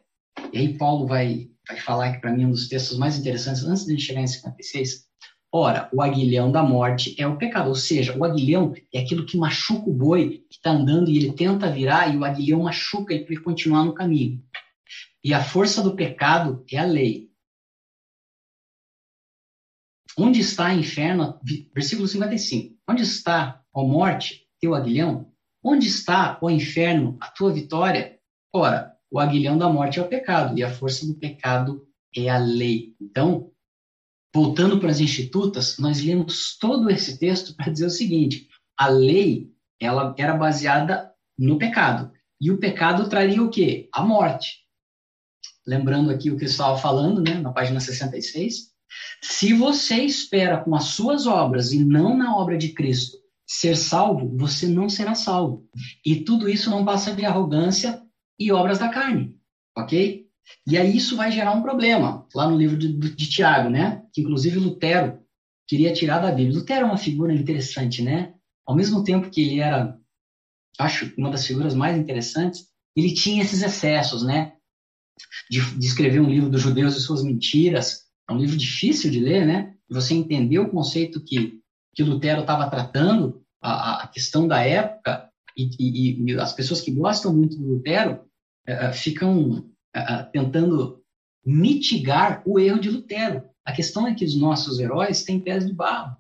E 0.53 0.59
aí 0.59 0.79
Paulo 0.79 1.07
vai, 1.07 1.49
vai 1.69 1.79
falar 1.79 2.07
aqui 2.07 2.21
para 2.21 2.33
mim 2.33 2.47
um 2.47 2.51
dos 2.51 2.69
textos 2.69 2.97
mais 2.97 3.19
interessantes, 3.19 3.65
antes 3.65 3.85
de 3.85 3.99
chegar 3.99 4.23
em 4.23 4.27
56. 4.27 5.09
Ora, 5.51 5.89
o 5.93 6.03
aguilhão 6.03 6.53
da 6.53 6.63
morte 6.63 7.15
é 7.19 7.27
o 7.27 7.39
pecado, 7.39 7.69
ou 7.69 7.75
seja, 7.75 8.17
o 8.17 8.23
aguilhão 8.23 8.75
é 8.93 9.01
aquilo 9.01 9.25
que 9.25 9.39
machuca 9.39 9.89
o 9.89 9.95
boi 9.95 10.45
que 10.51 10.57
está 10.57 10.73
andando 10.73 11.11
e 11.11 11.17
ele 11.17 11.33
tenta 11.33 11.71
virar 11.71 12.15
e 12.15 12.19
o 12.19 12.25
aguilhão 12.25 12.65
machuca 12.65 13.15
ele 13.15 13.25
para 13.25 13.41
continuar 13.41 13.85
no 13.85 13.95
caminho. 13.95 14.43
E 15.25 15.33
a 15.33 15.43
força 15.43 15.83
do 15.83 15.97
pecado 15.97 16.65
é 16.71 16.79
a 16.79 16.85
lei. 16.85 17.28
Onde 20.19 20.41
está 20.41 20.71
o 20.71 20.73
inferno? 20.73 21.39
Versículo 21.73 22.09
55. 22.09 22.77
Onde 22.89 23.03
está, 23.03 23.63
ó 23.73 23.85
morte, 23.85 24.47
teu 24.61 24.75
aguilhão? 24.75 25.33
Onde 25.63 25.87
está, 25.87 26.39
ó 26.43 26.51
inferno, 26.51 27.17
a 27.21 27.29
tua 27.29 27.53
vitória? 27.53 28.19
Ora, 28.53 28.97
o 29.11 29.21
aguilhão 29.21 29.57
da 29.57 29.69
morte 29.69 30.01
é 30.01 30.03
o 30.03 30.09
pecado, 30.09 30.59
e 30.59 30.65
a 30.65 30.71
força 30.71 31.07
do 31.07 31.15
pecado 31.15 31.87
é 32.17 32.29
a 32.29 32.39
lei. 32.39 32.97
Então, 33.01 33.53
voltando 34.35 34.81
para 34.81 34.91
as 34.91 34.99
institutas, 34.99 35.79
nós 35.79 36.03
lemos 36.03 36.59
todo 36.59 36.91
esse 36.91 37.19
texto 37.19 37.55
para 37.55 37.71
dizer 37.71 37.87
o 37.87 37.91
seguinte: 37.91 38.49
a 38.77 38.89
lei 38.89 39.53
ela 39.81 40.15
era 40.19 40.37
baseada 40.37 41.13
no 41.39 41.59
pecado. 41.59 42.13
E 42.41 42.51
o 42.51 42.59
pecado 42.59 43.09
traria 43.09 43.43
o 43.43 43.51
quê? 43.51 43.89
A 43.93 44.03
morte 44.03 44.69
lembrando 45.69 46.11
aqui 46.11 46.31
o 46.31 46.37
que 46.39 46.45
eu 46.45 46.49
estava 46.49 46.79
falando, 46.79 47.21
né, 47.21 47.35
na 47.35 47.53
página 47.53 47.79
66, 47.79 48.73
se 49.23 49.53
você 49.53 49.97
espera 49.97 50.63
com 50.63 50.75
as 50.75 50.85
suas 50.85 51.27
obras 51.27 51.73
e 51.73 51.85
não 51.85 52.17
na 52.17 52.37
obra 52.37 52.57
de 52.57 52.71
Cristo 52.73 53.17
ser 53.47 53.77
salvo, 53.77 54.37
você 54.37 54.67
não 54.67 54.89
será 54.89 55.15
salvo. 55.15 55.67
E 56.05 56.17
tudo 56.17 56.49
isso 56.49 56.71
não 56.71 56.85
passa 56.85 57.15
de 57.15 57.25
arrogância 57.25 58.03
e 58.39 58.53
obras 58.53 58.79
da 58.79 58.89
carne, 58.89 59.35
ok? 59.77 60.27
E 60.67 60.77
aí 60.79 60.97
isso 60.97 61.17
vai 61.17 61.31
gerar 61.31 61.53
um 61.53 61.63
problema, 61.63 62.27
lá 62.35 62.49
no 62.49 62.57
livro 62.57 62.77
de, 62.77 62.93
de 62.93 63.29
Tiago, 63.29 63.71
né? 63.71 64.03
Que 64.13 64.21
inclusive 64.21 64.59
Lutero 64.59 65.21
queria 65.67 65.93
tirar 65.93 66.19
da 66.19 66.31
Bíblia. 66.31 66.59
Lutero 66.59 66.87
é 66.87 66.89
uma 66.89 66.97
figura 66.97 67.33
interessante, 67.33 68.03
né? 68.03 68.35
Ao 68.67 68.75
mesmo 68.75 69.03
tempo 69.03 69.31
que 69.31 69.41
ele 69.41 69.61
era, 69.61 69.99
acho, 70.79 71.13
uma 71.17 71.31
das 71.31 71.47
figuras 71.47 71.75
mais 71.75 71.97
interessantes, 71.97 72.67
ele 72.97 73.15
tinha 73.15 73.43
esses 73.43 73.63
excessos, 73.63 74.23
né? 74.23 74.53
de, 75.51 75.61
de 75.79 75.87
escrever 75.87 76.21
um 76.21 76.31
livro 76.31 76.51
dos 76.51 76.63
judeus 76.63 76.97
e 76.97 77.01
suas 77.01 77.23
mentiras. 77.23 78.08
É 78.29 78.33
um 78.33 78.39
livro 78.39 78.57
difícil 78.57 79.11
de 79.11 79.21
ler, 79.21 79.47
né? 79.47 79.75
Você 79.89 80.15
entender 80.15 80.59
o 80.59 80.69
conceito 80.69 81.25
que, 81.25 81.61
que 81.95 82.03
Lutero 82.03 82.43
estava 82.43 82.69
tratando, 82.69 83.43
a, 83.61 84.05
a, 84.05 84.09
questão 84.09 84.47
da 84.47 84.63
época, 84.63 85.31
e, 85.57 85.71
e, 85.79 86.33
e, 86.33 86.39
as 86.39 86.53
pessoas 86.53 86.81
que 86.81 86.91
gostam 86.91 87.35
muito 87.35 87.57
do 87.57 87.67
Lutero 87.67 88.21
é, 88.67 88.93
ficam 88.93 89.69
é, 89.95 90.23
tentando 90.25 91.03
mitigar 91.45 92.43
o 92.47 92.59
erro 92.59 92.79
de 92.79 92.91
Lutero. 92.91 93.45
A 93.65 93.73
questão 93.73 94.07
é 94.07 94.15
que 94.15 94.25
os 94.25 94.37
nossos 94.37 94.79
heróis 94.79 95.25
têm 95.25 95.41
pés 95.41 95.67
de 95.67 95.73
barro. 95.73 96.17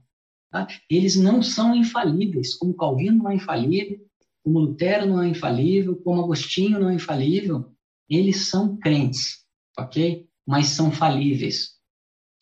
Tá? 0.50 0.66
Eles 0.90 1.16
não 1.16 1.42
são 1.42 1.74
infalíveis, 1.74 2.54
como 2.54 2.74
Calvino 2.74 3.24
não 3.24 3.30
é 3.30 3.34
infalível, 3.34 4.00
como 4.42 4.60
Lutero 4.60 5.06
não 5.06 5.22
é 5.22 5.28
infalível, 5.28 5.94
como 5.96 6.22
Agostinho 6.22 6.80
não 6.80 6.88
é 6.88 6.94
infalível. 6.94 7.70
Eles 8.08 8.48
são 8.48 8.78
crentes, 8.78 9.44
ok? 9.78 10.26
Mas 10.46 10.68
são 10.68 10.90
falíveis. 10.90 11.77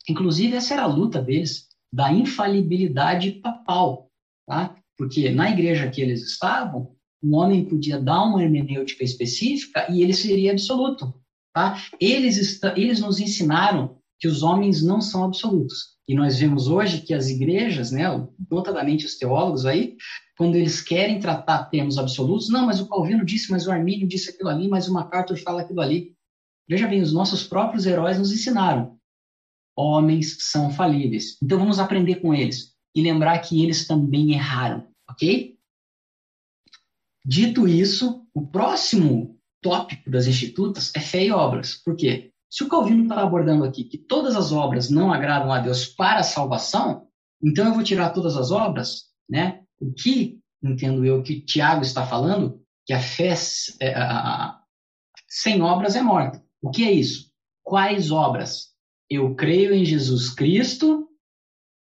Inclusive, 0.08 0.56
essa 0.56 0.74
era 0.74 0.82
a 0.82 0.86
luta 0.86 1.20
deles, 1.20 1.66
da 1.92 2.12
infalibilidade 2.12 3.32
papal, 3.32 4.10
tá? 4.46 4.76
Porque 4.96 5.30
na 5.30 5.50
igreja 5.50 5.90
que 5.90 6.00
eles 6.00 6.22
estavam, 6.22 6.94
um 7.22 7.34
homem 7.34 7.64
podia 7.64 8.00
dar 8.00 8.22
uma 8.22 8.42
hermenêutica 8.42 9.02
específica 9.02 9.86
e 9.90 10.02
ele 10.02 10.14
seria 10.14 10.52
absoluto, 10.52 11.14
tá? 11.54 11.82
Eles, 12.00 12.60
eles 12.76 13.00
nos 13.00 13.18
ensinaram 13.18 13.96
que 14.18 14.28
os 14.28 14.42
homens 14.42 14.82
não 14.82 15.00
são 15.00 15.24
absolutos. 15.24 15.96
E 16.08 16.14
nós 16.14 16.38
vemos 16.38 16.68
hoje 16.68 17.00
que 17.00 17.12
as 17.12 17.28
igrejas, 17.28 17.90
né, 17.90 18.04
notadamente 18.50 19.04
os 19.04 19.18
teólogos 19.18 19.66
aí, 19.66 19.96
quando 20.38 20.54
eles 20.54 20.80
querem 20.80 21.18
tratar 21.18 21.64
termos 21.64 21.98
absolutos, 21.98 22.48
não, 22.48 22.66
mas 22.66 22.80
o 22.80 22.88
Calvino 22.88 23.24
disse, 23.24 23.50
mas 23.50 23.66
o 23.66 23.72
Armínio 23.72 24.06
disse 24.06 24.30
aquilo 24.30 24.48
ali, 24.48 24.68
mas 24.68 24.86
o 24.86 24.92
MacArthur 24.92 25.36
fala 25.38 25.62
aquilo 25.62 25.80
ali. 25.80 26.14
Veja 26.68 26.86
bem, 26.86 27.00
os 27.00 27.12
nossos 27.12 27.44
próprios 27.44 27.86
heróis 27.86 28.18
nos 28.18 28.32
ensinaram. 28.32 28.95
Homens 29.76 30.38
são 30.40 30.70
falíveis. 30.70 31.36
Então 31.42 31.58
vamos 31.58 31.78
aprender 31.78 32.16
com 32.16 32.34
eles 32.34 32.74
e 32.94 33.02
lembrar 33.02 33.38
que 33.40 33.62
eles 33.62 33.86
também 33.86 34.32
erraram, 34.32 34.88
ok? 35.08 35.56
Dito 37.24 37.68
isso, 37.68 38.26
o 38.32 38.46
próximo 38.46 39.38
tópico 39.60 40.10
das 40.10 40.26
institutas 40.26 40.92
é 40.94 41.00
fé 41.00 41.24
e 41.24 41.32
obras. 41.32 41.74
Por 41.74 41.96
quê? 41.96 42.32
Se 42.48 42.64
o 42.64 42.68
Calvino 42.68 43.02
está 43.02 43.20
abordando 43.20 43.64
aqui 43.64 43.84
que 43.84 43.98
todas 43.98 44.36
as 44.36 44.52
obras 44.52 44.88
não 44.88 45.12
agradam 45.12 45.52
a 45.52 45.58
Deus 45.58 45.86
para 45.86 46.20
a 46.20 46.24
salvação, 46.24 47.08
então 47.42 47.66
eu 47.66 47.74
vou 47.74 47.82
tirar 47.82 48.10
todas 48.10 48.36
as 48.36 48.50
obras, 48.50 49.06
né? 49.28 49.62
O 49.80 49.92
que, 49.92 50.40
entendo 50.62 51.04
eu, 51.04 51.22
que 51.22 51.40
Tiago 51.40 51.82
está 51.82 52.06
falando, 52.06 52.62
que 52.86 52.92
a 52.92 53.00
fé 53.00 53.34
é, 53.80 53.94
a, 53.94 54.58
sem 55.28 55.60
obras 55.60 55.96
é 55.96 56.00
morta. 56.02 56.42
O 56.62 56.70
que 56.70 56.84
é 56.84 56.92
isso? 56.92 57.30
Quais 57.62 58.10
obras? 58.10 58.75
Eu 59.08 59.34
creio 59.34 59.72
em 59.72 59.84
Jesus 59.84 60.30
Cristo, 60.30 61.08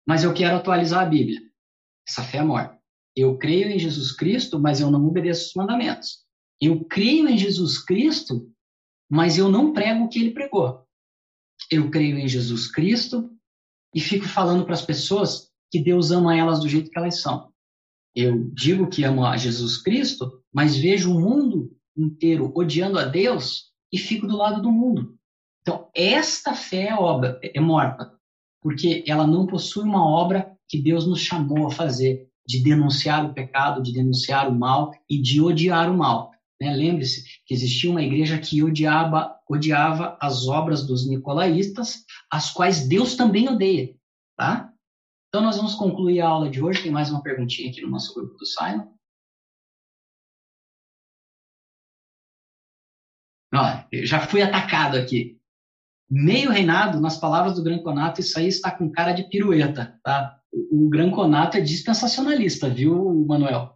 mas 0.07 0.23
eu 0.23 0.33
quero 0.33 0.55
atualizar 0.55 1.01
a 1.03 1.09
Bíblia. 1.09 1.41
Essa 2.07 2.23
fé 2.23 2.37
é 2.37 2.43
morta. 2.43 2.79
Eu 3.15 3.37
creio 3.37 3.69
em 3.69 3.79
Jesus 3.79 4.11
Cristo, 4.11 4.59
mas 4.59 4.79
eu 4.79 4.91
não 4.91 5.05
obedeço 5.07 5.47
os 5.47 5.53
mandamentos. 5.55 6.25
Eu 6.61 6.85
creio 6.85 7.27
em 7.27 7.37
Jesus 7.37 7.77
Cristo, 7.77 8.51
mas 9.09 9.37
eu 9.37 9.49
não 9.49 9.73
prego 9.73 10.03
o 10.03 10.09
que 10.09 10.19
ele 10.19 10.31
pregou. 10.31 10.85
Eu 11.71 11.89
creio 11.89 12.17
em 12.17 12.27
Jesus 12.27 12.69
Cristo 12.69 13.31
e 13.93 13.99
fico 13.99 14.25
falando 14.25 14.65
para 14.65 14.73
as 14.73 14.85
pessoas 14.85 15.49
que 15.71 15.79
Deus 15.79 16.11
ama 16.11 16.37
elas 16.37 16.59
do 16.59 16.69
jeito 16.69 16.91
que 16.91 16.97
elas 16.97 17.21
são. 17.21 17.51
Eu 18.13 18.49
digo 18.53 18.89
que 18.89 19.03
amo 19.03 19.25
a 19.25 19.35
Jesus 19.35 19.77
Cristo, 19.77 20.43
mas 20.53 20.75
vejo 20.75 21.11
o 21.11 21.19
mundo 21.19 21.75
inteiro 21.97 22.51
odiando 22.55 22.99
a 22.99 23.05
Deus 23.05 23.73
e 23.91 23.97
fico 23.97 24.27
do 24.27 24.37
lado 24.37 24.61
do 24.61 24.71
mundo. 24.71 25.17
Então, 25.65 25.89
esta 25.95 26.53
fé 26.53 26.89
é 26.89 26.93
obra, 26.93 27.39
é 27.41 27.59
morta, 27.59 28.13
porque 28.61 29.03
ela 29.07 29.25
não 29.25 29.47
possui 29.47 29.83
uma 29.83 30.07
obra 30.07 30.55
que 30.69 30.79
Deus 30.79 31.07
nos 31.07 31.21
chamou 31.21 31.65
a 31.65 31.71
fazer, 31.71 32.29
de 32.47 32.63
denunciar 32.63 33.25
o 33.25 33.33
pecado, 33.33 33.81
de 33.81 33.91
denunciar 33.91 34.47
o 34.47 34.53
mal 34.53 34.91
e 35.09 35.19
de 35.19 35.41
odiar 35.41 35.89
o 35.91 35.97
mal. 35.97 36.31
Né? 36.61 36.71
Lembre-se 36.71 37.23
que 37.47 37.55
existia 37.55 37.89
uma 37.89 38.03
igreja 38.03 38.37
que 38.37 38.61
odiava, 38.61 39.35
odiava 39.49 40.15
as 40.21 40.47
obras 40.47 40.85
dos 40.85 41.07
nicolaístas, 41.09 42.05
as 42.31 42.51
quais 42.51 42.87
Deus 42.87 43.15
também 43.15 43.49
odeia. 43.49 43.95
Tá? 44.37 44.71
Então, 45.29 45.41
nós 45.41 45.57
vamos 45.57 45.73
concluir 45.73 46.21
a 46.21 46.27
aula 46.27 46.47
de 46.47 46.61
hoje. 46.61 46.83
Tem 46.83 46.91
mais 46.91 47.09
uma 47.09 47.23
perguntinha 47.23 47.71
aqui 47.71 47.81
no 47.81 47.89
nosso 47.89 48.13
grupo 48.13 48.37
do 48.37 48.45
Simon. 48.45 48.93
Já 53.91 54.27
fui 54.27 54.43
atacado 54.43 54.95
aqui. 54.97 55.39
Meio 56.09 56.51
reinado, 56.51 56.99
nas 56.99 57.17
palavras 57.17 57.55
do 57.55 57.63
Granconato, 57.63 58.21
isso 58.21 58.37
aí 58.37 58.47
está 58.47 58.71
com 58.71 58.91
cara 58.91 59.11
de 59.11 59.23
pirueta, 59.23 59.99
tá? 60.03 60.39
O, 60.51 60.85
o 60.85 60.89
Granconato 60.89 61.57
é 61.57 61.61
dispensacionalista, 61.61 62.69
viu, 62.69 63.25
Manuel? 63.27 63.75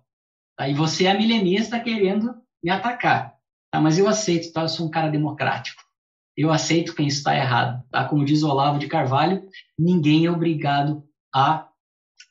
Aí 0.60 0.74
você 0.74 1.06
é 1.06 1.18
milenista 1.18 1.80
querendo 1.80 2.36
me 2.64 2.70
atacar. 2.70 3.34
Tá? 3.72 3.80
Mas 3.80 3.98
eu 3.98 4.08
aceito, 4.08 4.52
tá? 4.52 4.62
Eu 4.62 4.70
sou 4.70 4.88
um 4.88 4.92
cara 4.92 5.10
democrático. 5.10 5.82
Eu 6.36 6.52
aceito 6.52 6.96
quem 6.96 7.08
está 7.08 7.36
errado, 7.36 7.84
tá? 7.90 8.06
Como 8.06 8.26
diz 8.26 8.44
Olavo 8.44 8.80
de 8.80 8.88
Carvalho, 8.88 9.42
ninguém 9.78 10.26
é 10.26 10.32
obrigado 10.32 11.04
a 11.34 11.68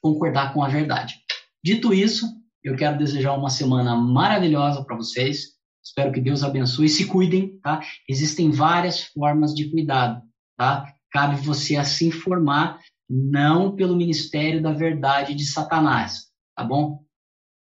concordar 0.01 0.53
com 0.53 0.63
a 0.63 0.69
verdade. 0.69 1.17
Dito 1.63 1.93
isso, 1.93 2.27
eu 2.63 2.77
quero 2.77 2.99
desejar 2.99 3.35
uma 3.35 3.51
semana 3.51 3.97
maravilhosa 3.97 4.85
para 4.85 4.97
vocês. 4.97 5.58
Espero 5.89 6.13
que 6.13 6.21
Deus 6.21 6.43
abençoe. 6.43 6.89
Se 6.89 7.07
cuidem, 7.07 7.59
tá? 7.61 7.81
Existem 8.07 8.51
várias 8.51 9.05
formas 9.05 9.55
de 9.55 9.71
cuidado, 9.71 10.23
tá? 10.57 10.95
Cabe 11.11 11.41
você 11.41 11.77
a 11.77 11.85
se 11.85 12.07
informar, 12.07 12.79
não 13.09 13.75
pelo 13.75 13.97
Ministério 13.97 14.63
da 14.63 14.71
Verdade 14.71 15.35
de 15.35 15.47
Satanás, 15.47 16.27
tá 16.55 16.63
bom? 16.63 17.03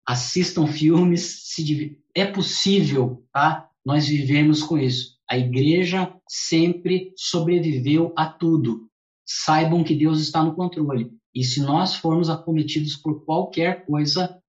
Assistam 0.06 0.68
filmes, 0.68 1.48
se 1.48 2.00
é 2.14 2.24
possível, 2.24 3.26
tá? 3.32 3.68
Nós 3.84 4.06
vivemos 4.06 4.62
com 4.62 4.78
isso. 4.78 5.18
A 5.28 5.36
igreja 5.36 6.14
sempre 6.28 7.12
sobreviveu 7.16 8.12
a 8.16 8.26
tudo. 8.26 8.88
Saibam 9.26 9.82
que 9.82 9.96
Deus 9.96 10.20
está 10.20 10.44
no 10.44 10.54
controle. 10.54 11.10
E 11.34 11.42
se 11.42 11.60
nós 11.60 11.96
formos 11.96 12.30
acometidos 12.30 12.94
por 12.94 13.24
qualquer 13.24 13.84
coisa, 13.84 14.40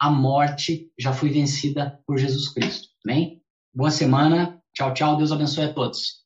a 0.00 0.10
morte 0.10 0.90
já 0.98 1.12
foi 1.12 1.28
vencida 1.28 2.00
por 2.06 2.16
Jesus 2.16 2.48
Cristo. 2.48 2.89
Amém? 3.04 3.42
Boa 3.72 3.90
semana. 3.90 4.60
Tchau, 4.72 4.92
tchau. 4.92 5.16
Deus 5.16 5.32
abençoe 5.32 5.64
a 5.64 5.72
todos. 5.72 6.19